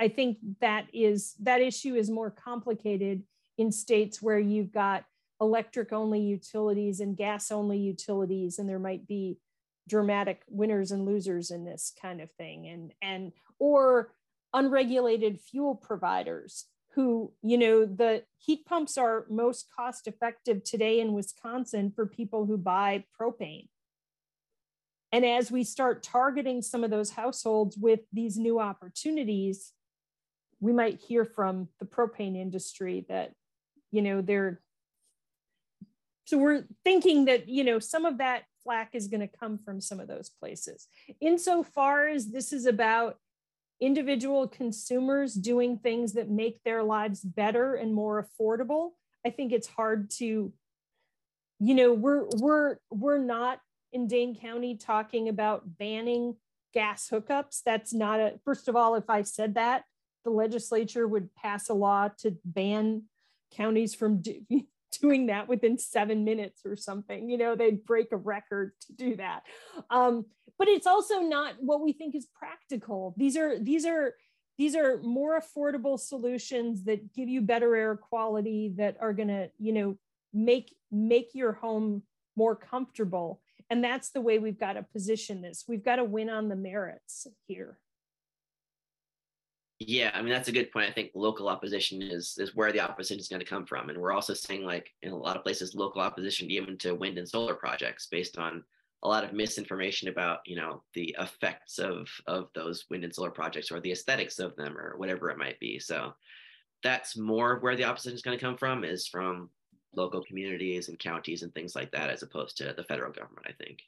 I 0.00 0.08
think 0.08 0.38
that 0.60 0.86
is 0.92 1.34
that 1.40 1.60
issue 1.60 1.94
is 1.94 2.08
more 2.10 2.30
complicated 2.30 3.22
in 3.56 3.72
states 3.72 4.22
where 4.22 4.38
you've 4.38 4.72
got 4.72 5.04
electric 5.40 5.92
only 5.92 6.20
utilities 6.20 7.00
and 7.00 7.16
gas 7.16 7.50
only 7.50 7.78
utilities, 7.78 8.58
and 8.58 8.68
there 8.68 8.78
might 8.78 9.06
be 9.06 9.38
dramatic 9.88 10.42
winners 10.48 10.92
and 10.92 11.04
losers 11.04 11.50
in 11.50 11.64
this 11.64 11.92
kind 12.00 12.20
of 12.20 12.30
thing. 12.32 12.68
And 12.68 12.92
and 13.02 13.32
or 13.58 14.12
unregulated 14.54 15.40
fuel 15.40 15.74
providers 15.74 16.66
who 16.94 17.32
you 17.42 17.58
know 17.58 17.84
the 17.84 18.22
heat 18.38 18.64
pumps 18.66 18.96
are 18.96 19.26
most 19.28 19.66
cost 19.74 20.06
effective 20.06 20.62
today 20.64 21.00
in 21.00 21.12
Wisconsin 21.12 21.92
for 21.94 22.06
people 22.06 22.46
who 22.46 22.56
buy 22.56 23.04
propane. 23.20 23.68
And 25.10 25.24
as 25.24 25.50
we 25.50 25.64
start 25.64 26.02
targeting 26.02 26.60
some 26.60 26.84
of 26.84 26.90
those 26.90 27.10
households 27.10 27.78
with 27.78 28.00
these 28.12 28.36
new 28.36 28.60
opportunities 28.60 29.72
we 30.60 30.72
might 30.72 31.00
hear 31.00 31.24
from 31.24 31.68
the 31.78 31.86
propane 31.86 32.36
industry 32.36 33.04
that 33.08 33.32
you 33.90 34.02
know 34.02 34.20
they're 34.20 34.60
so 36.24 36.36
we're 36.36 36.64
thinking 36.84 37.26
that 37.26 37.48
you 37.48 37.64
know 37.64 37.78
some 37.78 38.04
of 38.04 38.18
that 38.18 38.42
flack 38.68 38.90
is 38.92 39.08
going 39.08 39.20
to 39.20 39.38
come 39.38 39.56
from 39.56 39.80
some 39.80 39.98
of 39.98 40.08
those 40.08 40.28
places. 40.28 40.88
Insofar 41.22 42.08
as 42.08 42.30
this 42.30 42.52
is 42.52 42.66
about 42.66 43.16
individual 43.80 44.46
consumers 44.46 45.32
doing 45.32 45.78
things 45.78 46.12
that 46.12 46.28
make 46.28 46.62
their 46.64 46.82
lives 46.82 47.20
better 47.20 47.76
and 47.76 47.94
more 47.94 48.26
affordable 48.26 48.90
i 49.24 49.30
think 49.30 49.52
it's 49.52 49.68
hard 49.68 50.10
to 50.10 50.52
you 51.60 51.74
know 51.76 51.92
we're 51.92 52.26
we're 52.38 52.76
we're 52.90 53.18
not 53.18 53.60
in 53.92 54.06
Dane 54.06 54.38
County 54.38 54.76
talking 54.76 55.30
about 55.30 55.78
banning 55.78 56.36
gas 56.74 57.08
hookups. 57.08 57.62
That's 57.64 57.94
not 57.94 58.20
a 58.20 58.34
first 58.44 58.68
of 58.68 58.76
all 58.76 58.96
if 58.96 59.08
i 59.08 59.22
said 59.22 59.54
that 59.54 59.84
the 60.24 60.30
legislature 60.30 61.06
would 61.06 61.34
pass 61.34 61.68
a 61.68 61.74
law 61.74 62.08
to 62.18 62.36
ban 62.44 63.04
counties 63.52 63.94
from 63.94 64.20
do, 64.20 64.40
doing 64.90 65.26
that 65.26 65.48
within 65.48 65.78
seven 65.78 66.24
minutes 66.24 66.62
or 66.64 66.76
something. 66.76 67.28
You 67.28 67.38
know, 67.38 67.56
they'd 67.56 67.84
break 67.84 68.12
a 68.12 68.16
record 68.16 68.72
to 68.86 68.92
do 68.92 69.16
that. 69.16 69.42
Um, 69.90 70.26
but 70.58 70.68
it's 70.68 70.86
also 70.86 71.20
not 71.20 71.54
what 71.60 71.82
we 71.82 71.92
think 71.92 72.14
is 72.14 72.26
practical. 72.38 73.14
These 73.16 73.36
are 73.36 73.58
these 73.58 73.86
are 73.86 74.14
these 74.58 74.74
are 74.74 75.00
more 75.02 75.40
affordable 75.40 75.98
solutions 75.98 76.84
that 76.84 77.14
give 77.14 77.28
you 77.28 77.40
better 77.40 77.74
air 77.76 77.96
quality 77.96 78.74
that 78.76 78.96
are 79.00 79.12
going 79.12 79.28
to 79.28 79.50
you 79.58 79.72
know 79.72 79.96
make 80.34 80.74
make 80.90 81.30
your 81.34 81.52
home 81.52 82.02
more 82.36 82.54
comfortable 82.54 83.40
and 83.70 83.82
that's 83.82 84.10
the 84.10 84.20
way 84.20 84.38
we've 84.38 84.58
got 84.58 84.74
to 84.74 84.82
position 84.82 85.40
this 85.40 85.64
we've 85.68 85.84
got 85.84 85.96
to 85.96 86.04
win 86.04 86.28
on 86.28 86.48
the 86.48 86.56
merits 86.56 87.26
here 87.46 87.78
yeah, 89.80 90.10
I 90.12 90.22
mean 90.22 90.32
that's 90.32 90.48
a 90.48 90.52
good 90.52 90.72
point. 90.72 90.90
I 90.90 90.92
think 90.92 91.12
local 91.14 91.48
opposition 91.48 92.02
is 92.02 92.36
is 92.38 92.54
where 92.54 92.72
the 92.72 92.80
opposition 92.80 93.20
is 93.20 93.28
going 93.28 93.40
to 93.40 93.46
come 93.46 93.64
from, 93.64 93.90
and 93.90 93.98
we're 93.98 94.12
also 94.12 94.34
seeing 94.34 94.64
like 94.64 94.92
in 95.02 95.12
a 95.12 95.16
lot 95.16 95.36
of 95.36 95.44
places 95.44 95.74
local 95.74 96.00
opposition 96.00 96.50
even 96.50 96.76
to 96.78 96.94
wind 96.94 97.16
and 97.16 97.28
solar 97.28 97.54
projects 97.54 98.06
based 98.06 98.38
on 98.38 98.64
a 99.04 99.08
lot 99.08 99.22
of 99.22 99.32
misinformation 99.32 100.08
about 100.08 100.40
you 100.46 100.56
know 100.56 100.82
the 100.94 101.14
effects 101.20 101.78
of 101.78 102.08
of 102.26 102.48
those 102.54 102.86
wind 102.90 103.04
and 103.04 103.14
solar 103.14 103.30
projects 103.30 103.70
or 103.70 103.78
the 103.80 103.92
aesthetics 103.92 104.40
of 104.40 104.56
them 104.56 104.76
or 104.76 104.96
whatever 104.96 105.30
it 105.30 105.38
might 105.38 105.60
be. 105.60 105.78
So 105.78 106.12
that's 106.82 107.16
more 107.16 107.58
where 107.60 107.76
the 107.76 107.84
opposition 107.84 108.16
is 108.16 108.22
going 108.22 108.36
to 108.36 108.44
come 108.44 108.56
from 108.56 108.82
is 108.82 109.06
from 109.06 109.48
local 109.94 110.24
communities 110.24 110.88
and 110.88 110.98
counties 110.98 111.42
and 111.44 111.54
things 111.54 111.76
like 111.76 111.92
that, 111.92 112.10
as 112.10 112.24
opposed 112.24 112.56
to 112.58 112.74
the 112.76 112.84
federal 112.84 113.12
government. 113.12 113.46
I 113.48 113.52
think. 113.52 113.82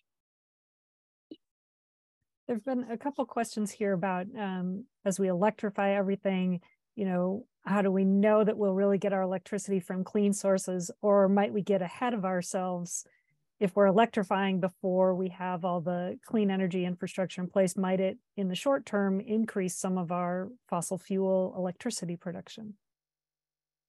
There've 2.50 2.64
been 2.64 2.90
a 2.90 2.98
couple 2.98 3.24
questions 3.26 3.70
here 3.70 3.92
about 3.92 4.26
um, 4.36 4.84
as 5.04 5.20
we 5.20 5.28
electrify 5.28 5.92
everything, 5.92 6.60
you 6.96 7.04
know, 7.04 7.46
how 7.64 7.80
do 7.80 7.92
we 7.92 8.04
know 8.04 8.42
that 8.42 8.58
we'll 8.58 8.74
really 8.74 8.98
get 8.98 9.12
our 9.12 9.22
electricity 9.22 9.78
from 9.78 10.02
clean 10.02 10.32
sources, 10.32 10.90
or 11.00 11.28
might 11.28 11.52
we 11.52 11.62
get 11.62 11.80
ahead 11.80 12.12
of 12.12 12.24
ourselves 12.24 13.06
if 13.60 13.76
we're 13.76 13.86
electrifying 13.86 14.58
before 14.58 15.14
we 15.14 15.28
have 15.28 15.64
all 15.64 15.80
the 15.80 16.18
clean 16.26 16.50
energy 16.50 16.84
infrastructure 16.84 17.40
in 17.40 17.46
place? 17.46 17.76
Might 17.76 18.00
it, 18.00 18.18
in 18.36 18.48
the 18.48 18.56
short 18.56 18.84
term, 18.84 19.20
increase 19.20 19.76
some 19.76 19.96
of 19.96 20.10
our 20.10 20.48
fossil 20.68 20.98
fuel 20.98 21.54
electricity 21.56 22.16
production? 22.16 22.74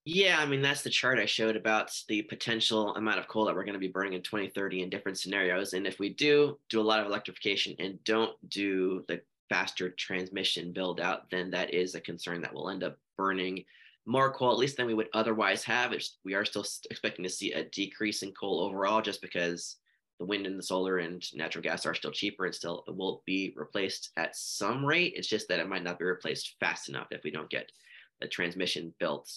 Yeah, 0.05 0.39
I 0.39 0.47
mean, 0.47 0.63
that's 0.63 0.81
the 0.81 0.89
chart 0.89 1.19
I 1.19 1.27
showed 1.27 1.55
about 1.55 1.91
the 2.07 2.23
potential 2.23 2.95
amount 2.95 3.19
of 3.19 3.27
coal 3.27 3.45
that 3.45 3.53
we're 3.53 3.65
going 3.65 3.73
to 3.73 3.79
be 3.79 3.87
burning 3.87 4.13
in 4.13 4.23
2030 4.23 4.81
in 4.81 4.89
different 4.89 5.19
scenarios. 5.19 5.73
And 5.73 5.85
if 5.85 5.99
we 5.99 6.09
do 6.09 6.57
do 6.69 6.81
a 6.81 6.83
lot 6.83 6.99
of 6.99 7.05
electrification 7.05 7.75
and 7.77 8.03
don't 8.03 8.33
do 8.49 9.05
the 9.07 9.21
faster 9.47 9.91
transmission 9.91 10.71
build 10.71 10.99
out, 10.99 11.29
then 11.29 11.51
that 11.51 11.71
is 11.73 11.93
a 11.93 12.01
concern 12.01 12.41
that 12.41 12.51
we'll 12.51 12.69
end 12.69 12.83
up 12.83 12.97
burning 13.15 13.63
more 14.07 14.33
coal, 14.33 14.51
at 14.51 14.57
least 14.57 14.75
than 14.75 14.87
we 14.87 14.95
would 14.95 15.09
otherwise 15.13 15.63
have. 15.63 15.93
It's, 15.93 16.17
we 16.25 16.33
are 16.33 16.45
still 16.45 16.65
expecting 16.89 17.21
to 17.21 17.29
see 17.29 17.53
a 17.53 17.65
decrease 17.65 18.23
in 18.23 18.31
coal 18.31 18.61
overall, 18.61 19.03
just 19.03 19.21
because 19.21 19.75
the 20.17 20.25
wind 20.25 20.47
and 20.47 20.57
the 20.57 20.63
solar 20.63 20.97
and 20.97 21.23
natural 21.35 21.61
gas 21.61 21.85
are 21.85 21.93
still 21.93 22.11
cheaper 22.11 22.45
and 22.45 22.55
still 22.55 22.83
will 22.87 23.21
be 23.27 23.53
replaced 23.55 24.09
at 24.17 24.35
some 24.35 24.83
rate. 24.83 25.13
It's 25.15 25.27
just 25.27 25.47
that 25.49 25.59
it 25.59 25.69
might 25.69 25.83
not 25.83 25.99
be 25.99 26.05
replaced 26.05 26.55
fast 26.59 26.89
enough 26.89 27.07
if 27.11 27.23
we 27.23 27.29
don't 27.29 27.51
get 27.51 27.71
the 28.19 28.27
transmission 28.27 28.95
built 28.99 29.31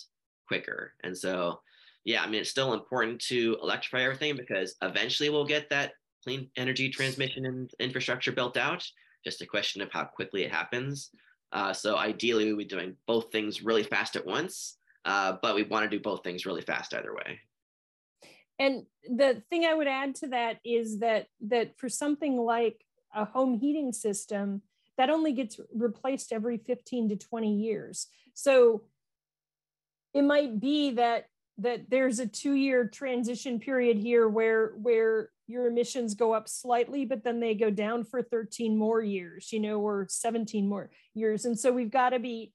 quicker. 0.47 0.93
And 1.03 1.16
so, 1.16 1.61
yeah, 2.05 2.23
I 2.23 2.27
mean, 2.27 2.41
it's 2.41 2.51
still 2.51 2.75
important 2.75 3.21
to 3.23 3.57
electrify 3.62 4.05
everything 4.05 4.37
because 4.37 4.77
eventually 4.83 5.31
we'll 5.31 5.47
get 5.47 5.71
that 5.71 5.93
clean 6.23 6.49
energy 6.57 6.89
transmission 6.89 7.47
and 7.47 7.71
infrastructure 7.79 8.33
built 8.33 8.57
out. 8.57 8.87
Just 9.25 9.43
a 9.43 9.47
question 9.47 9.81
of 9.83 9.91
how 9.93 10.05
quickly 10.05 10.45
it 10.45 10.51
happens. 10.51 11.11
Uh, 11.53 11.73
so 11.73 11.97
ideally, 11.97 12.47
we 12.47 12.53
would 12.53 12.69
be 12.69 12.77
doing 12.77 12.97
both 13.07 13.31
things 13.31 13.62
really 13.62 13.85
fast 13.85 14.16
at 14.16 14.27
once, 14.27 14.77
uh, 15.05 15.37
but 15.41 15.55
we 15.55 15.62
want 15.62 15.89
to 15.89 15.97
do 15.97 16.03
both 16.03 16.25
things 16.25 16.47
really 16.47 16.62
fast 16.62 16.93
either 16.95 17.15
way. 17.15 17.39
And 18.59 18.85
the 19.09 19.43
thing 19.51 19.65
I 19.65 19.75
would 19.75 19.87
add 19.87 20.15
to 20.16 20.29
that 20.29 20.59
is 20.65 20.99
that 20.99 21.27
that 21.43 21.79
for 21.79 21.89
something 21.89 22.37
like 22.37 22.85
a 23.15 23.25
home 23.25 23.55
heating 23.55 23.93
system, 23.93 24.62
that 24.97 25.11
only 25.11 25.33
gets 25.33 25.59
replaced 25.75 26.33
every 26.33 26.59
15 26.59 27.11
to 27.11 27.16
20 27.16 27.55
years. 27.55 28.09
So 28.35 28.83
it 30.15 30.23
might 30.23 30.61
be 30.61 30.93
that 30.93 31.27
that 31.59 31.89
there's 31.89 32.19
a 32.19 32.27
two 32.27 32.55
year 32.55 32.86
transition 32.86 33.61
period 33.61 33.99
here 33.99 34.28
where 34.28 34.69
where 34.77 35.31
your 35.47 35.66
emissions 35.66 36.15
go 36.15 36.32
up 36.32 36.49
slightly 36.49 37.05
but 37.05 37.23
then 37.23 37.39
they 37.39 37.55
go 37.55 37.70
down 37.70 38.03
for 38.05 38.23
13 38.23 38.77
more 38.77 39.03
years 39.03 39.53
you 39.53 39.61
know 39.61 39.81
or 39.81 40.07
17 40.09 40.69
more 40.69 40.91
years. 41.15 41.45
And 41.45 41.59
so 41.59 41.70
we've 41.70 41.91
got 41.91 42.11
to 42.11 42.19
be 42.19 42.53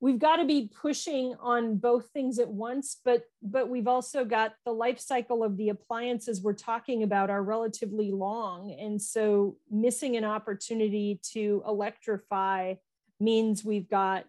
we've 0.00 0.18
got 0.18 0.36
to 0.36 0.44
be 0.44 0.68
pushing 0.80 1.34
on 1.40 1.76
both 1.76 2.08
things 2.10 2.40
at 2.40 2.48
once 2.48 3.00
but 3.04 3.22
but 3.40 3.68
we've 3.68 3.88
also 3.88 4.24
got 4.24 4.54
the 4.64 4.72
life 4.72 4.98
cycle 4.98 5.42
of 5.42 5.56
the 5.56 5.70
appliances 5.70 6.42
we're 6.42 6.52
talking 6.52 7.02
about 7.02 7.30
are 7.30 7.42
relatively 7.42 8.12
long. 8.12 8.76
And 8.78 9.00
so 9.00 9.56
missing 9.70 10.16
an 10.16 10.24
opportunity 10.24 11.20
to 11.32 11.62
electrify 11.66 12.74
means 13.18 13.64
we've 13.64 13.88
got 13.88 14.24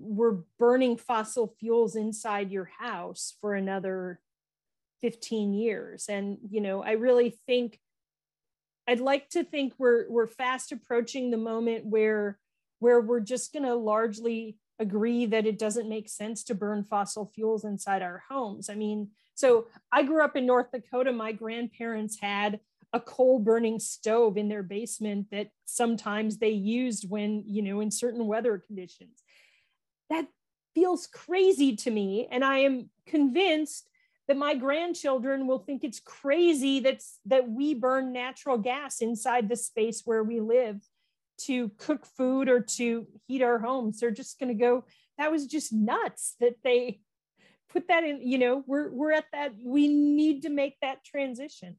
we're 0.00 0.38
burning 0.58 0.96
fossil 0.96 1.54
fuels 1.58 1.96
inside 1.96 2.50
your 2.50 2.70
house 2.78 3.34
for 3.40 3.54
another 3.54 4.20
15 5.00 5.54
years. 5.54 6.06
And 6.08 6.38
you 6.50 6.60
know 6.60 6.82
i 6.82 6.92
really 6.92 7.30
think 7.46 7.78
i'd 8.88 9.00
like 9.00 9.28
to 9.30 9.44
think 9.44 9.74
we're 9.78 10.08
we're 10.08 10.26
fast 10.26 10.72
approaching 10.72 11.30
the 11.30 11.36
moment 11.36 11.84
where 11.86 12.38
where 12.80 13.00
we're 13.00 13.20
just 13.20 13.52
going 13.52 13.64
to 13.64 13.74
largely 13.74 14.56
agree 14.78 15.26
that 15.26 15.46
it 15.46 15.58
doesn't 15.58 15.88
make 15.88 16.08
sense 16.08 16.44
to 16.44 16.54
burn 16.54 16.84
fossil 16.84 17.26
fuels 17.34 17.64
inside 17.64 18.00
our 18.02 18.22
homes. 18.28 18.70
I 18.70 18.74
mean 18.74 19.10
so 19.34 19.66
i 19.92 20.02
grew 20.02 20.24
up 20.24 20.36
in 20.36 20.46
north 20.46 20.70
dakota. 20.72 21.12
My 21.12 21.32
grandparents 21.32 22.18
had 22.20 22.60
a 22.92 23.00
coal 23.00 23.38
burning 23.38 23.78
stove 23.78 24.38
in 24.38 24.48
their 24.48 24.62
basement 24.62 25.26
that 25.30 25.48
sometimes 25.66 26.38
they 26.38 26.50
used 26.50 27.10
when 27.10 27.44
you 27.46 27.62
know 27.62 27.80
in 27.80 27.90
certain 27.90 28.26
weather 28.26 28.58
conditions 28.58 29.22
that 30.10 30.26
feels 30.74 31.06
crazy 31.06 31.76
to 31.76 31.90
me. 31.90 32.28
And 32.30 32.44
I 32.44 32.58
am 32.58 32.90
convinced 33.06 33.88
that 34.28 34.36
my 34.36 34.54
grandchildren 34.54 35.46
will 35.46 35.58
think 35.58 35.84
it's 35.84 36.00
crazy 36.00 36.80
that's, 36.80 37.18
that 37.26 37.48
we 37.48 37.74
burn 37.74 38.12
natural 38.12 38.58
gas 38.58 39.00
inside 39.00 39.48
the 39.48 39.56
space 39.56 40.02
where 40.04 40.22
we 40.22 40.40
live 40.40 40.80
to 41.38 41.70
cook 41.78 42.04
food 42.04 42.48
or 42.48 42.60
to 42.60 43.06
heat 43.26 43.42
our 43.42 43.58
homes. 43.58 44.00
They're 44.00 44.10
just 44.10 44.38
going 44.38 44.48
to 44.48 44.60
go, 44.60 44.84
that 45.16 45.32
was 45.32 45.46
just 45.46 45.72
nuts 45.72 46.36
that 46.40 46.56
they 46.62 47.00
put 47.70 47.88
that 47.88 48.04
in, 48.04 48.26
you 48.26 48.38
know, 48.38 48.62
we're, 48.66 48.90
we're 48.90 49.12
at 49.12 49.26
that, 49.32 49.52
we 49.62 49.88
need 49.88 50.42
to 50.42 50.50
make 50.50 50.76
that 50.82 51.04
transition. 51.04 51.76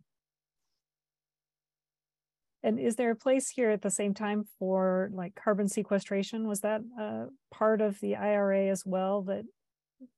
And 2.64 2.80
is 2.80 2.96
there 2.96 3.12
a 3.12 3.16
place 3.16 3.50
here 3.50 3.70
at 3.70 3.82
the 3.82 3.90
same 3.90 4.14
time 4.14 4.46
for 4.58 5.10
like 5.14 5.36
carbon 5.36 5.68
sequestration? 5.68 6.48
Was 6.48 6.62
that 6.62 6.82
uh, 7.00 7.26
part 7.52 7.82
of 7.82 8.00
the 8.02 8.18
IRA 8.18 8.68
as 8.68 8.86
well? 8.86 9.22
That 9.24 9.46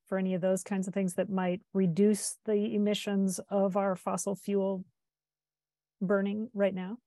for 0.06 0.18
any 0.18 0.34
of 0.34 0.40
those 0.40 0.62
kinds 0.62 0.88
of 0.88 0.94
things 0.94 1.14
that 1.14 1.30
might 1.30 1.60
reduce 1.72 2.36
the 2.44 2.74
emissions 2.74 3.40
of 3.48 3.76
our 3.76 3.96
fossil 3.96 4.34
fuel 4.34 4.84
burning 6.00 6.50
right 6.52 6.74
now? 6.74 6.98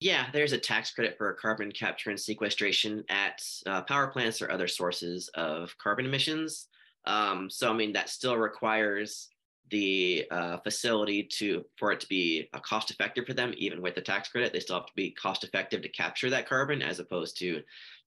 Yeah, 0.00 0.26
there's 0.32 0.52
a 0.52 0.58
tax 0.58 0.92
credit 0.92 1.16
for 1.16 1.32
carbon 1.34 1.72
capture 1.72 2.10
and 2.10 2.20
sequestration 2.20 3.04
at 3.08 3.42
uh, 3.66 3.82
power 3.82 4.08
plants 4.08 4.42
or 4.42 4.50
other 4.50 4.68
sources 4.68 5.28
of 5.34 5.76
carbon 5.78 6.04
emissions. 6.04 6.68
Um, 7.06 7.48
so, 7.48 7.70
I 7.70 7.74
mean, 7.74 7.92
that 7.94 8.08
still 8.08 8.36
requires 8.36 9.28
the 9.70 10.26
uh, 10.30 10.58
facility 10.58 11.22
to 11.22 11.64
for 11.76 11.90
it 11.90 12.00
to 12.00 12.08
be 12.08 12.48
uh, 12.52 12.58
cost 12.60 12.90
effective 12.90 13.26
for 13.26 13.32
them 13.32 13.54
even 13.56 13.80
with 13.80 13.94
the 13.94 14.00
tax 14.00 14.28
credit 14.28 14.52
they 14.52 14.60
still 14.60 14.76
have 14.76 14.86
to 14.86 14.92
be 14.94 15.10
cost 15.10 15.42
effective 15.42 15.80
to 15.80 15.88
capture 15.88 16.28
that 16.28 16.48
carbon 16.48 16.82
as 16.82 16.98
opposed 16.98 17.38
to 17.38 17.62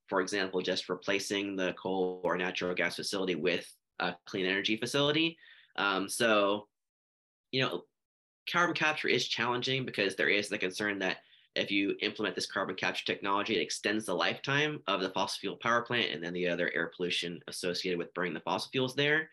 for 0.08 0.22
example 0.22 0.62
just 0.62 0.90
replacing 0.90 1.56
the 1.56 1.74
coal 1.74 2.22
or 2.24 2.38
natural 2.38 2.74
gas 2.74 2.96
facility 2.96 3.36
with 3.36 3.72
a 4.00 4.16
clean 4.26 4.46
energy 4.46 4.78
facility. 4.78 5.38
Um, 5.76 6.10
so 6.10 6.68
you 7.52 7.62
know 7.62 7.84
carbon 8.52 8.76
capture 8.76 9.08
is 9.08 9.28
challenging 9.28 9.86
because 9.86 10.16
there 10.16 10.30
is 10.30 10.50
the 10.50 10.58
concern 10.58 11.00
that 11.00 11.18
if 11.56 11.72
you 11.72 11.96
implement 12.02 12.36
this 12.36 12.46
carbon 12.46 12.76
capture 12.76 13.06
technology 13.06 13.56
it 13.56 13.62
extends 13.62 14.06
the 14.06 14.14
lifetime 14.14 14.82
of 14.88 15.02
the 15.02 15.10
fossil 15.10 15.40
fuel 15.40 15.56
power 15.58 15.82
plant 15.82 16.12
and 16.12 16.24
then 16.24 16.34
the 16.34 16.48
other 16.48 16.72
air 16.74 16.92
pollution 16.96 17.40
associated 17.48 17.98
with 17.98 18.14
burning 18.14 18.34
the 18.34 18.40
fossil 18.42 18.70
fuels 18.72 18.96
there 18.96 19.30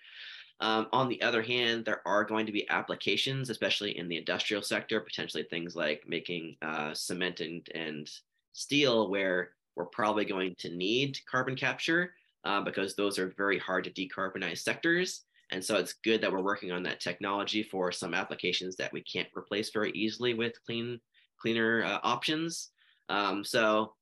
Um, 0.60 0.86
on 0.92 1.08
the 1.08 1.20
other 1.20 1.42
hand, 1.42 1.84
there 1.84 2.06
are 2.06 2.24
going 2.24 2.46
to 2.46 2.52
be 2.52 2.68
applications, 2.70 3.50
especially 3.50 3.98
in 3.98 4.08
the 4.08 4.16
industrial 4.16 4.62
sector, 4.62 5.00
potentially 5.00 5.42
things 5.42 5.74
like 5.74 6.04
making 6.06 6.56
uh, 6.62 6.94
cement 6.94 7.40
and, 7.40 7.68
and 7.74 8.08
steel, 8.52 9.10
where 9.10 9.50
we're 9.76 9.86
probably 9.86 10.24
going 10.24 10.54
to 10.58 10.70
need 10.70 11.18
carbon 11.30 11.56
capture 11.56 12.12
uh, 12.44 12.60
because 12.60 12.94
those 12.94 13.18
are 13.18 13.34
very 13.36 13.58
hard 13.58 13.84
to 13.84 13.90
decarbonize 13.90 14.58
sectors. 14.58 15.22
And 15.50 15.64
so 15.64 15.76
it's 15.76 15.94
good 16.04 16.20
that 16.20 16.32
we're 16.32 16.42
working 16.42 16.72
on 16.72 16.82
that 16.84 17.00
technology 17.00 17.62
for 17.62 17.92
some 17.92 18.14
applications 18.14 18.76
that 18.76 18.92
we 18.92 19.02
can't 19.02 19.28
replace 19.36 19.70
very 19.70 19.90
easily 19.92 20.34
with 20.34 20.54
clean, 20.64 21.00
cleaner 21.38 21.84
uh, 21.84 21.98
options. 22.02 22.70
Um, 23.08 23.44
so 23.44 23.94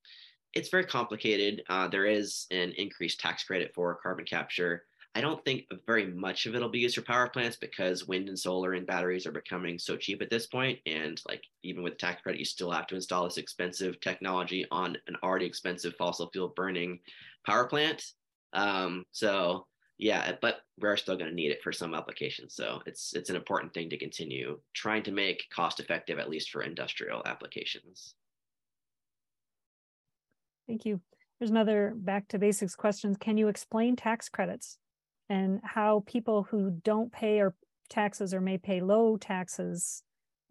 it's 0.55 0.69
very 0.69 0.85
complicated. 0.85 1.63
Uh, 1.69 1.89
there 1.89 2.07
is 2.07 2.47
an 2.51 2.73
increased 2.77 3.21
tax 3.21 3.45
credit 3.45 3.73
for 3.75 3.99
carbon 4.03 4.25
capture. 4.25 4.85
I 5.15 5.21
don't 5.21 5.45
think 5.45 5.67
very 5.87 6.07
much 6.07 6.47
of 6.47 6.55
it 6.55 6.63
will 6.63 6.71
be 6.71 6.79
used 6.79 6.95
for 6.95 7.03
power 7.03 7.29
plants 7.29 7.57
because 7.57 8.09
wind 8.09 8.29
and 8.29 8.39
solar 8.39 8.73
and 8.73 8.87
batteries 8.87 9.27
are 9.27 9.33
becoming 9.33 9.79
so 9.79 9.95
cheap 9.97 10.23
at 10.23 10.31
this 10.31 10.47
point. 10.47 10.79
And 10.87 11.21
like 11.29 11.45
even 11.63 11.83
with 11.83 11.99
tax 11.99 12.23
credit, 12.23 12.39
you 12.39 12.47
still 12.47 12.71
have 12.71 12.87
to 12.87 12.95
install 12.95 13.25
this 13.25 13.37
expensive 13.37 14.01
technology 14.01 14.65
on 14.71 14.97
an 15.09 15.17
already 15.23 15.45
expensive 15.45 15.95
fossil 15.97 16.31
fuel 16.31 16.55
burning 16.57 17.01
power 17.47 17.67
plant. 17.67 18.13
Um, 18.55 19.05
so 19.13 19.67
yeah, 19.99 20.33
but 20.41 20.61
we're 20.81 20.97
still 20.97 21.17
going 21.17 21.29
to 21.29 21.37
need 21.37 21.51
it 21.51 21.63
for 21.63 21.73
some 21.73 21.95
applications. 21.95 22.55
So 22.55 22.81
it's 22.87 23.13
it's 23.15 23.29
an 23.29 23.37
important 23.37 23.75
thing 23.75 23.91
to 23.91 23.99
continue 23.99 24.59
trying 24.73 25.03
to 25.03 25.13
make 25.13 25.45
cost 25.55 25.79
effective, 25.79 26.19
at 26.19 26.31
least 26.31 26.51
for 26.51 26.63
industrial 26.63 27.23
applications. 27.27 28.15
Thank 30.67 30.87
you. 30.87 31.03
There's 31.39 31.51
another 31.51 31.93
back 31.95 32.29
to 32.29 32.39
basics 32.39 32.75
questions. 32.75 33.19
Can 33.19 33.37
you 33.37 33.49
explain 33.49 33.95
tax 33.95 34.31
credits 34.31 34.79
and 35.33 35.61
how 35.65 36.05
people 36.07 36.43
who 36.43 36.71
don't 36.85 37.11
pay 37.11 37.41
or 37.41 37.55
taxes 37.89 38.35
or 38.35 38.41
may 38.43 38.59
pay 38.59 38.83
low 38.83 39.17
taxes 39.17 40.03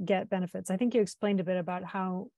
get 0.04 0.28
benefits? 0.28 0.72
I 0.72 0.78
think 0.78 0.96
you 0.96 1.02
explained 1.02 1.40
a 1.40 1.44
bit 1.44 1.58
about 1.58 1.84
how 1.84 2.30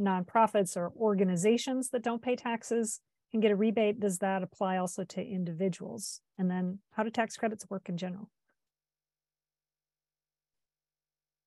nonprofits 0.00 0.76
or 0.76 0.92
organizations 0.96 1.90
that 1.90 2.04
don't 2.04 2.22
pay 2.22 2.36
taxes 2.36 3.00
can 3.32 3.40
get 3.40 3.50
a 3.50 3.56
rebate. 3.56 3.98
Does 3.98 4.18
that 4.18 4.44
apply 4.44 4.76
also 4.76 5.02
to 5.02 5.20
individuals? 5.20 6.20
And 6.38 6.48
then 6.48 6.78
how 6.92 7.02
do 7.02 7.10
tax 7.10 7.36
credits 7.36 7.68
work 7.68 7.88
in 7.88 7.96
general? 7.96 8.30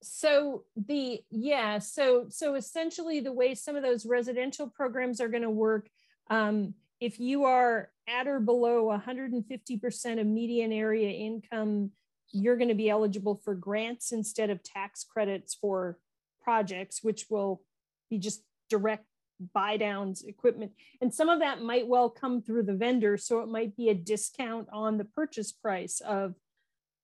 so 0.03 0.63
the 0.87 1.19
yeah 1.29 1.77
so 1.77 2.25
so 2.27 2.55
essentially 2.55 3.19
the 3.19 3.31
way 3.31 3.53
some 3.53 3.75
of 3.75 3.83
those 3.83 4.03
residential 4.03 4.67
programs 4.67 5.21
are 5.21 5.27
going 5.27 5.43
to 5.43 5.49
work 5.51 5.87
um, 6.31 6.73
if 6.99 7.19
you 7.19 7.43
are 7.43 7.91
at 8.11 8.27
or 8.27 8.39
below 8.39 8.85
150% 8.85 10.19
of 10.19 10.27
median 10.27 10.71
area 10.71 11.09
income 11.09 11.91
you're 12.33 12.57
going 12.57 12.69
to 12.69 12.75
be 12.75 12.89
eligible 12.89 13.35
for 13.43 13.53
grants 13.53 14.11
instead 14.11 14.49
of 14.49 14.63
tax 14.63 15.03
credits 15.03 15.53
for 15.53 15.97
projects 16.41 17.03
which 17.03 17.25
will 17.29 17.61
be 18.09 18.17
just 18.17 18.43
direct 18.69 19.05
buy 19.53 19.75
downs 19.75 20.23
equipment 20.23 20.71
and 21.01 21.13
some 21.13 21.27
of 21.27 21.39
that 21.39 21.61
might 21.61 21.87
well 21.87 22.09
come 22.09 22.41
through 22.41 22.61
the 22.61 22.75
vendor 22.75 23.17
so 23.17 23.39
it 23.39 23.47
might 23.47 23.75
be 23.75 23.89
a 23.89 23.95
discount 23.95 24.67
on 24.71 24.97
the 24.97 25.05
purchase 25.05 25.51
price 25.51 25.99
of 26.01 26.35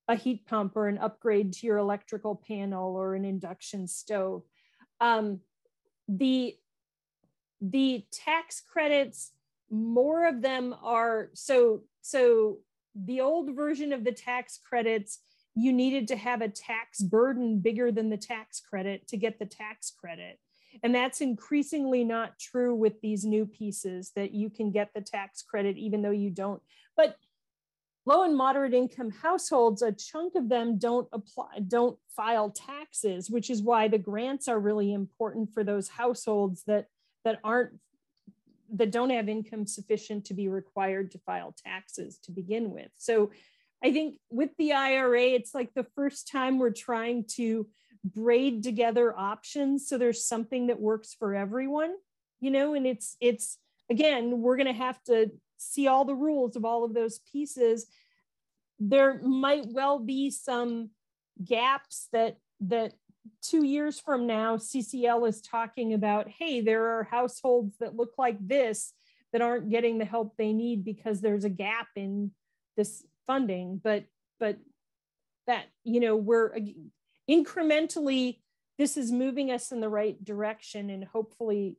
a 0.08 0.16
heat 0.16 0.46
pump 0.46 0.76
or 0.76 0.88
an 0.88 0.98
upgrade 0.98 1.54
to 1.54 1.68
your 1.68 1.78
electrical 1.78 2.36
panel 2.48 2.96
or 2.96 3.16
an 3.16 3.26
induction 3.26 3.88
stove. 3.88 4.44
Um, 5.00 5.42
the 6.08 6.56
the 7.60 8.06
tax 8.12 8.62
credits, 8.62 9.32
more 9.70 10.28
of 10.28 10.42
them 10.42 10.76
are 10.82 11.30
so 11.34 11.82
so 12.02 12.60
the 12.96 13.22
old 13.22 13.56
version 13.56 13.94
of 13.94 14.04
the 14.04 14.12
tax 14.12 14.60
credits, 14.64 15.20
you 15.56 15.74
needed 15.74 16.08
to 16.08 16.16
have 16.16 16.42
a 16.42 16.50
tax 16.50 17.02
burden 17.02 17.60
bigger 17.60 17.92
than 17.92 18.10
the 18.10 18.18
tax 18.18 18.60
credit 18.60 19.08
to 19.08 19.18
get 19.18 19.40
the 19.40 19.46
tax 19.46 19.92
credit. 19.92 20.40
And 20.84 20.94
that's 20.94 21.22
increasingly 21.22 22.04
not 22.04 22.38
true 22.40 22.76
with 22.76 23.02
these 23.02 23.26
new 23.26 23.46
pieces 23.46 24.12
that 24.16 24.32
you 24.32 24.50
can 24.50 24.72
get 24.72 24.94
the 24.94 25.02
tax 25.02 25.42
credit 25.42 25.78
even 25.78 26.02
though 26.02 26.12
you 26.12 26.30
don't. 26.30 26.62
But 26.96 27.18
low 28.06 28.24
and 28.24 28.36
moderate 28.36 28.74
income 28.74 29.12
households, 29.12 29.82
a 29.82 29.92
chunk 29.92 30.36
of 30.36 30.50
them 30.50 30.78
don't 30.78 31.08
apply, 31.12 31.60
don't 31.68 31.98
file 32.16 32.52
taxes, 32.52 33.30
which 33.30 33.50
is 33.50 33.62
why 33.62 33.88
the 33.88 33.98
grants 33.98 34.48
are 34.48 34.60
really 34.60 34.94
important 34.94 35.54
for 35.54 35.64
those 35.64 35.90
households 35.90 36.64
that 36.64 36.88
that 37.26 37.40
aren't 37.44 37.74
that 38.74 38.92
don't 38.92 39.10
have 39.10 39.30
income 39.30 39.66
sufficient 39.66 40.26
to 40.26 40.34
be 40.34 40.48
required 40.48 41.12
to 41.12 41.20
file 41.20 41.56
taxes 41.66 42.20
to 42.24 42.32
begin 42.32 42.72
with. 42.72 42.90
So 42.98 43.32
I 43.84 43.92
think 43.92 44.16
with 44.30 44.50
the 44.58 44.74
IRA, 44.74 45.22
it's 45.22 45.54
like 45.54 45.74
the 45.74 45.88
first 45.96 46.28
time 46.30 46.60
we're 46.60 46.72
trying 46.72 47.26
to 47.36 47.68
braid 48.04 48.64
together 48.64 49.14
options 49.18 49.88
so 49.88 49.98
there's 49.98 50.26
something 50.26 50.68
that 50.68 50.80
works 50.80 51.14
for 51.14 51.36
everyone, 51.36 51.94
you 52.40 52.52
know, 52.52 52.74
and 52.74 52.86
it's 52.88 53.18
it's 53.20 53.58
again, 53.90 54.42
we're 54.42 54.58
to 54.68 54.74
have 54.74 55.02
to 55.06 55.32
see 55.58 55.88
all 55.88 56.06
the 56.06 56.16
rules 56.16 56.56
of 56.56 56.66
all 56.66 56.84
of 56.84 56.94
those 56.94 57.20
pieces 57.32 57.88
there 58.80 59.20
might 59.22 59.66
well 59.68 60.00
be 60.00 60.30
some 60.30 60.90
gaps 61.44 62.08
that 62.12 62.38
that 62.62 62.94
two 63.42 63.66
years 63.66 64.00
from 64.00 64.28
now 64.28 64.58
ccl 64.58 65.28
is 65.28 65.42
talking 65.42 65.94
about 65.94 66.28
hey 66.28 66.62
there 66.62 66.98
are 66.98 67.04
households 67.04 67.78
that 67.80 67.96
look 67.96 68.14
like 68.18 68.38
this 68.46 68.94
that 69.34 69.42
aren't 69.42 69.70
getting 69.70 69.98
the 69.98 70.06
help 70.06 70.36
they 70.38 70.54
need 70.54 70.84
because 70.84 71.22
there's 71.22 71.44
a 71.44 71.50
gap 71.50 71.88
in 71.96 72.32
this 72.76 73.04
funding 73.26 73.80
but 73.84 74.06
but 74.40 74.58
that 75.46 75.66
you 75.84 76.00
know 76.00 76.16
we're 76.16 76.58
incrementally 77.30 78.40
this 78.78 78.96
is 78.96 79.12
moving 79.12 79.52
us 79.52 79.72
in 79.72 79.80
the 79.80 79.90
right 79.90 80.24
direction 80.24 80.90
and 80.90 81.04
hopefully 81.04 81.78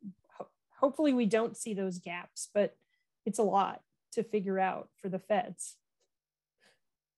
hopefully 0.78 1.12
we 1.12 1.26
don't 1.26 1.56
see 1.56 1.74
those 1.74 1.98
gaps 1.98 2.48
but 2.52 2.76
it's 3.24 3.38
a 3.38 3.42
lot 3.42 3.82
to 4.12 4.22
figure 4.22 4.58
out 4.58 4.88
for 5.00 5.08
the 5.08 5.18
feds. 5.18 5.76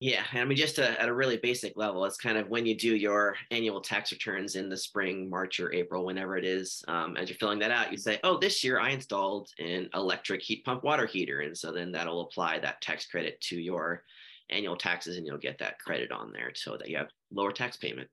Yeah, 0.03 0.25
I 0.33 0.43
mean, 0.47 0.57
just 0.57 0.77
to, 0.77 0.99
at 0.99 1.11
a 1.11 1.15
really 1.15 1.37
basic 1.37 1.77
level, 1.77 2.07
it's 2.07 2.17
kind 2.17 2.39
of 2.39 2.49
when 2.49 2.65
you 2.65 2.75
do 2.75 2.97
your 2.97 3.37
annual 3.51 3.83
tax 3.83 4.11
returns 4.13 4.57
in 4.57 4.71
the 4.71 4.77
spring, 4.77 5.29
March, 5.29 5.61
or 5.61 5.75
April, 5.75 6.07
whenever 6.07 6.39
it 6.39 6.45
is. 6.47 6.83
Um, 6.89 7.19
as 7.19 7.29
you're 7.29 7.37
filling 7.37 7.59
that 7.59 7.71
out, 7.71 7.93
you 7.93 7.99
say, 7.99 8.19
"Oh, 8.25 8.39
this 8.39 8.65
year 8.65 8.81
I 8.81 8.91
installed 8.91 9.51
an 9.59 9.91
electric 9.93 10.41
heat 10.41 10.65
pump 10.65 10.85
water 10.85 11.05
heater," 11.05 11.41
and 11.41 11.57
so 11.57 11.71
then 11.71 11.93
that'll 11.93 12.23
apply 12.23 12.61
that 12.61 12.81
tax 12.81 13.07
credit 13.07 13.39
to 13.43 13.61
your 13.61 14.05
annual 14.49 14.75
taxes, 14.75 15.19
and 15.19 15.27
you'll 15.27 15.37
get 15.37 15.59
that 15.59 15.79
credit 15.79 16.11
on 16.13 16.33
there, 16.33 16.53
so 16.55 16.79
that 16.79 16.89
you 16.89 16.97
have 16.97 17.11
lower 17.31 17.53
tax 17.53 17.77
payment. 17.77 18.09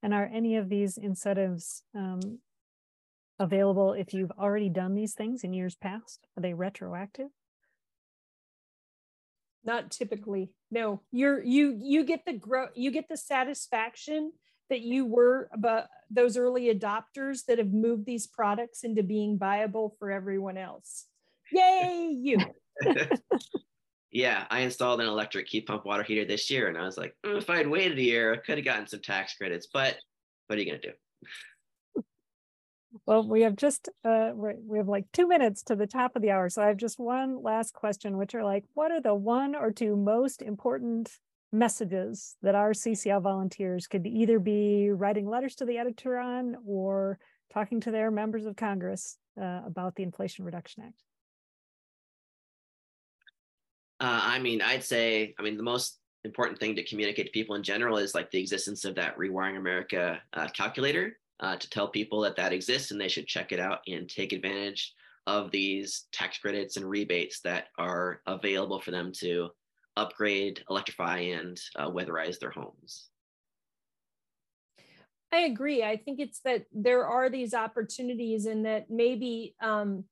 And 0.00 0.14
are 0.14 0.30
any 0.32 0.54
of 0.56 0.68
these 0.68 0.96
incentives 0.96 1.82
um, 1.92 2.38
available 3.40 3.94
if 3.94 4.14
you've 4.14 4.30
already 4.38 4.68
done 4.68 4.94
these 4.94 5.14
things 5.14 5.42
in 5.42 5.52
years 5.52 5.74
past? 5.74 6.28
Are 6.36 6.40
they 6.40 6.54
retroactive? 6.54 7.30
Not 9.64 9.90
typically. 9.90 10.50
No, 10.70 11.02
you're 11.10 11.42
you 11.42 11.78
you 11.80 12.04
get 12.04 12.24
the 12.24 12.32
grow 12.32 12.68
you 12.74 12.90
get 12.90 13.08
the 13.08 13.16
satisfaction 13.16 14.32
that 14.70 14.80
you 14.80 15.06
were 15.06 15.48
about 15.52 15.84
those 16.10 16.36
early 16.36 16.72
adopters 16.72 17.44
that 17.46 17.58
have 17.58 17.72
moved 17.72 18.06
these 18.06 18.26
products 18.26 18.84
into 18.84 19.02
being 19.02 19.38
viable 19.38 19.96
for 19.98 20.10
everyone 20.10 20.56
else. 20.56 21.06
Yay, 21.52 22.14
you. 22.20 22.38
yeah, 24.10 24.44
I 24.50 24.60
installed 24.60 25.00
an 25.00 25.06
electric 25.06 25.48
heat 25.48 25.66
pump 25.66 25.84
water 25.84 26.02
heater 26.02 26.24
this 26.24 26.50
year, 26.50 26.68
and 26.68 26.76
I 26.76 26.82
was 26.82 26.98
like, 26.98 27.14
mm, 27.24 27.38
if 27.38 27.50
I 27.50 27.56
had 27.56 27.68
waited 27.68 27.98
a 27.98 28.02
year, 28.02 28.34
I 28.34 28.36
could 28.36 28.58
have 28.58 28.64
gotten 28.64 28.86
some 28.86 29.00
tax 29.00 29.34
credits. 29.34 29.68
But 29.72 29.96
what 30.46 30.58
are 30.58 30.62
you 30.62 30.66
gonna 30.66 30.80
do? 30.80 30.92
Well, 33.06 33.26
we 33.26 33.42
have 33.42 33.56
just 33.56 33.88
uh, 34.04 34.32
we 34.34 34.78
have 34.78 34.88
like 34.88 35.06
two 35.12 35.28
minutes 35.28 35.62
to 35.64 35.76
the 35.76 35.86
top 35.86 36.16
of 36.16 36.22
the 36.22 36.30
hour, 36.30 36.48
so 36.48 36.62
I 36.62 36.68
have 36.68 36.76
just 36.76 36.98
one 36.98 37.42
last 37.42 37.74
question, 37.74 38.16
which 38.16 38.34
are 38.34 38.44
like, 38.44 38.64
what 38.74 38.90
are 38.90 39.00
the 39.00 39.14
one 39.14 39.54
or 39.54 39.70
two 39.70 39.96
most 39.96 40.42
important 40.42 41.10
messages 41.52 42.36
that 42.42 42.54
our 42.54 42.72
CCL 42.72 43.22
volunteers 43.22 43.86
could 43.86 44.06
either 44.06 44.38
be 44.38 44.90
writing 44.90 45.28
letters 45.28 45.54
to 45.56 45.64
the 45.64 45.78
editor 45.78 46.18
on 46.18 46.56
or 46.66 47.18
talking 47.52 47.80
to 47.80 47.90
their 47.90 48.10
members 48.10 48.46
of 48.46 48.56
Congress 48.56 49.16
uh, 49.40 49.62
about 49.66 49.94
the 49.94 50.02
Inflation 50.02 50.44
Reduction 50.44 50.84
Act? 50.84 51.02
Uh, 54.00 54.20
I 54.22 54.38
mean, 54.38 54.62
I'd 54.62 54.84
say, 54.84 55.34
I 55.38 55.42
mean, 55.42 55.56
the 55.56 55.62
most 55.62 55.98
important 56.24 56.60
thing 56.60 56.76
to 56.76 56.84
communicate 56.84 57.26
to 57.26 57.32
people 57.32 57.56
in 57.56 57.62
general 57.62 57.98
is 57.98 58.14
like 58.14 58.30
the 58.30 58.40
existence 58.40 58.84
of 58.84 58.94
that 58.96 59.16
Rewiring 59.16 59.56
America 59.56 60.20
uh, 60.34 60.48
calculator 60.48 61.16
uh, 61.40 61.56
to 61.56 61.70
tell 61.70 61.88
people 61.88 62.20
that 62.20 62.36
that 62.36 62.52
exists 62.52 62.90
and 62.90 63.00
they 63.00 63.08
should 63.08 63.26
check 63.26 63.52
it 63.52 63.60
out 63.60 63.80
and 63.86 64.08
take 64.08 64.32
advantage 64.32 64.94
of 65.26 65.50
these 65.50 66.06
tax 66.12 66.38
credits 66.38 66.76
and 66.76 66.88
rebates 66.88 67.40
that 67.42 67.66
are 67.78 68.22
available 68.26 68.80
for 68.80 68.90
them 68.90 69.12
to 69.12 69.48
upgrade, 69.96 70.64
electrify, 70.70 71.18
and 71.18 71.60
uh, 71.76 71.90
weatherize 71.90 72.38
their 72.38 72.50
homes. 72.50 73.10
I 75.30 75.40
agree. 75.40 75.82
I 75.82 75.96
think 75.96 76.20
it's 76.20 76.40
that 76.40 76.64
there 76.72 77.06
are 77.06 77.28
these 77.28 77.52
opportunities, 77.52 78.46
and 78.46 78.64
that 78.64 78.86
maybe 78.88 79.54
um, 79.60 80.04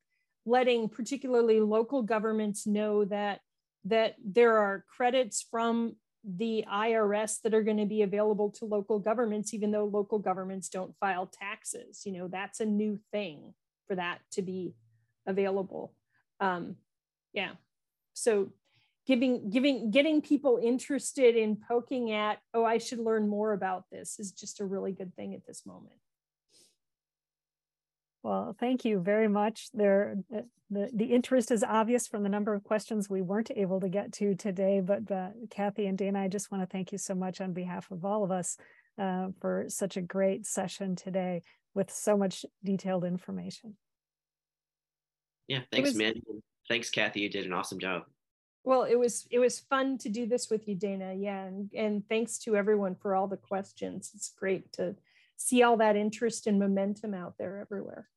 letting 0.44 0.88
particularly 0.88 1.60
local 1.60 2.02
governments 2.02 2.66
know 2.66 3.04
that 3.06 3.40
that 3.86 4.16
there 4.22 4.58
are 4.58 4.84
credits 4.94 5.46
from 5.50 5.96
the 6.26 6.64
IRS 6.70 7.40
that 7.42 7.54
are 7.54 7.62
going 7.62 7.76
to 7.76 7.86
be 7.86 8.02
available 8.02 8.50
to 8.50 8.64
local 8.64 8.98
governments, 8.98 9.54
even 9.54 9.70
though 9.70 9.84
local 9.84 10.18
governments 10.18 10.68
don't 10.68 10.96
file 10.98 11.26
taxes. 11.26 12.02
You 12.04 12.12
know, 12.12 12.28
that's 12.28 12.58
a 12.60 12.66
new 12.66 12.98
thing 13.12 13.54
for 13.86 13.94
that 13.94 14.18
to 14.32 14.42
be 14.42 14.74
available. 15.26 15.94
Um, 16.40 16.76
yeah. 17.32 17.52
So 18.14 18.52
giving, 19.06 19.50
giving, 19.50 19.90
getting 19.92 20.20
people 20.20 20.58
interested 20.60 21.36
in 21.36 21.56
poking 21.68 22.10
at, 22.10 22.38
oh, 22.52 22.64
I 22.64 22.78
should 22.78 22.98
learn 22.98 23.28
more 23.28 23.52
about 23.52 23.84
this 23.92 24.18
is 24.18 24.32
just 24.32 24.60
a 24.60 24.64
really 24.64 24.92
good 24.92 25.14
thing 25.14 25.32
at 25.34 25.46
this 25.46 25.64
moment. 25.64 25.96
Well, 28.26 28.56
thank 28.58 28.84
you 28.84 28.98
very 28.98 29.28
much. 29.28 29.68
There, 29.72 30.16
uh, 30.36 30.40
the, 30.68 30.90
the 30.92 31.04
interest 31.04 31.52
is 31.52 31.62
obvious 31.62 32.08
from 32.08 32.24
the 32.24 32.28
number 32.28 32.54
of 32.54 32.64
questions 32.64 33.08
we 33.08 33.22
weren't 33.22 33.52
able 33.54 33.78
to 33.78 33.88
get 33.88 34.10
to 34.14 34.34
today, 34.34 34.80
but 34.80 35.08
uh, 35.12 35.28
Kathy 35.48 35.86
and 35.86 35.96
Dana, 35.96 36.22
I 36.22 36.26
just 36.26 36.50
want 36.50 36.60
to 36.64 36.66
thank 36.66 36.90
you 36.90 36.98
so 36.98 37.14
much 37.14 37.40
on 37.40 37.52
behalf 37.52 37.88
of 37.92 38.04
all 38.04 38.24
of 38.24 38.32
us 38.32 38.56
uh, 38.98 39.28
for 39.40 39.66
such 39.68 39.96
a 39.96 40.00
great 40.00 40.44
session 40.44 40.96
today 40.96 41.42
with 41.72 41.92
so 41.92 42.16
much 42.16 42.44
detailed 42.64 43.04
information. 43.04 43.76
Yeah, 45.46 45.60
thanks, 45.70 45.90
was, 45.90 45.96
Mandy. 45.96 46.22
Thanks, 46.68 46.90
Kathy. 46.90 47.20
You 47.20 47.30
did 47.30 47.46
an 47.46 47.52
awesome 47.52 47.78
job. 47.78 48.02
Well, 48.64 48.82
it 48.82 48.98
was 48.98 49.28
it 49.30 49.38
was 49.38 49.60
fun 49.60 49.98
to 49.98 50.08
do 50.08 50.26
this 50.26 50.50
with 50.50 50.66
you, 50.66 50.74
Dana. 50.74 51.14
Yeah, 51.14 51.44
and, 51.44 51.70
and 51.72 52.02
thanks 52.08 52.38
to 52.38 52.56
everyone 52.56 52.96
for 52.96 53.14
all 53.14 53.28
the 53.28 53.36
questions. 53.36 54.10
It's 54.16 54.34
great 54.36 54.72
to 54.72 54.96
see 55.36 55.62
all 55.62 55.76
that 55.76 55.94
interest 55.94 56.48
and 56.48 56.58
momentum 56.58 57.14
out 57.14 57.34
there 57.38 57.60
everywhere 57.60 58.08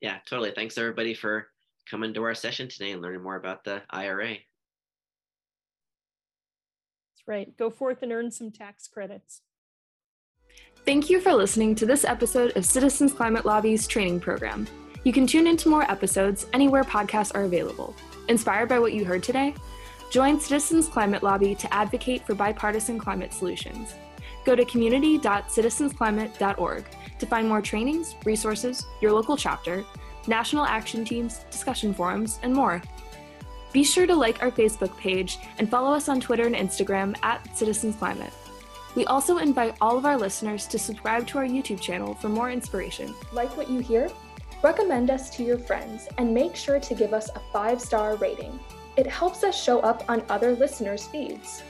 yeah, 0.00 0.18
totally. 0.28 0.52
Thanks 0.54 0.78
everybody 0.78 1.14
for 1.14 1.48
coming 1.90 2.14
to 2.14 2.22
our 2.22 2.34
session 2.34 2.68
today 2.68 2.92
and 2.92 3.02
learning 3.02 3.22
more 3.22 3.36
about 3.36 3.64
the 3.64 3.82
IRA. 3.90 4.28
That's 4.28 4.42
right. 7.26 7.56
Go 7.56 7.70
forth 7.70 8.02
and 8.02 8.12
earn 8.12 8.30
some 8.30 8.50
tax 8.50 8.86
credits. 8.88 9.42
Thank 10.84 11.10
you 11.10 11.20
for 11.20 11.34
listening 11.34 11.74
to 11.76 11.86
this 11.86 12.04
episode 12.04 12.56
of 12.56 12.64
Citizens 12.64 13.12
Climate 13.12 13.44
Lobby's 13.44 13.86
training 13.86 14.20
program. 14.20 14.66
You 15.04 15.12
can 15.12 15.26
tune 15.26 15.46
into 15.46 15.68
more 15.68 15.90
episodes 15.90 16.46
anywhere 16.52 16.84
podcasts 16.84 17.34
are 17.34 17.44
available. 17.44 17.94
Inspired 18.28 18.68
by 18.68 18.78
what 18.78 18.92
you 18.92 19.04
heard 19.04 19.22
today? 19.22 19.54
Join 20.10 20.40
Citizens 20.40 20.88
Climate 20.88 21.22
Lobby 21.22 21.54
to 21.54 21.74
advocate 21.74 22.26
for 22.26 22.34
bipartisan 22.34 22.98
climate 22.98 23.32
solutions. 23.32 23.94
Go 24.48 24.56
to 24.56 24.64
community.citizensclimate.org 24.64 26.84
to 27.18 27.26
find 27.26 27.46
more 27.46 27.60
trainings, 27.60 28.16
resources, 28.24 28.86
your 29.02 29.12
local 29.12 29.36
chapter, 29.36 29.84
national 30.26 30.64
action 30.64 31.04
teams, 31.04 31.40
discussion 31.50 31.92
forums, 31.92 32.40
and 32.42 32.54
more. 32.54 32.80
Be 33.74 33.84
sure 33.84 34.06
to 34.06 34.14
like 34.14 34.42
our 34.42 34.50
Facebook 34.50 34.96
page 34.96 35.36
and 35.58 35.68
follow 35.68 35.92
us 35.92 36.08
on 36.08 36.18
Twitter 36.18 36.46
and 36.46 36.54
Instagram 36.54 37.14
at 37.22 37.54
Citizens 37.54 37.96
Climate. 37.96 38.32
We 38.94 39.04
also 39.04 39.36
invite 39.36 39.76
all 39.82 39.98
of 39.98 40.06
our 40.06 40.16
listeners 40.16 40.66
to 40.68 40.78
subscribe 40.78 41.26
to 41.26 41.36
our 41.36 41.44
YouTube 41.44 41.82
channel 41.82 42.14
for 42.14 42.30
more 42.30 42.50
inspiration. 42.50 43.14
Like 43.34 43.54
what 43.54 43.68
you 43.68 43.80
hear? 43.80 44.10
Recommend 44.62 45.10
us 45.10 45.28
to 45.36 45.44
your 45.44 45.58
friends 45.58 46.08
and 46.16 46.32
make 46.32 46.56
sure 46.56 46.80
to 46.80 46.94
give 46.94 47.12
us 47.12 47.28
a 47.34 47.40
five 47.52 47.82
star 47.82 48.16
rating. 48.16 48.58
It 48.96 49.06
helps 49.06 49.44
us 49.44 49.62
show 49.62 49.80
up 49.80 50.08
on 50.08 50.24
other 50.30 50.56
listeners' 50.56 51.06
feeds. 51.06 51.62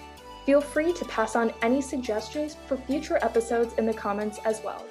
Feel 0.48 0.62
free 0.62 0.94
to 0.94 1.04
pass 1.04 1.36
on 1.36 1.52
any 1.60 1.82
suggestions 1.82 2.56
for 2.66 2.78
future 2.78 3.18
episodes 3.20 3.74
in 3.74 3.84
the 3.84 3.92
comments 3.92 4.38
as 4.46 4.62
well 4.64 4.82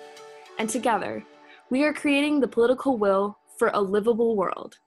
and 0.60 0.70
together, 0.70 1.24
we 1.72 1.84
are 1.84 1.92
creating 1.94 2.40
the 2.40 2.48
political 2.48 2.96
will 2.96 3.40
for 3.58 3.72
a 3.74 3.82
livable 3.82 4.36
world. 4.36 4.78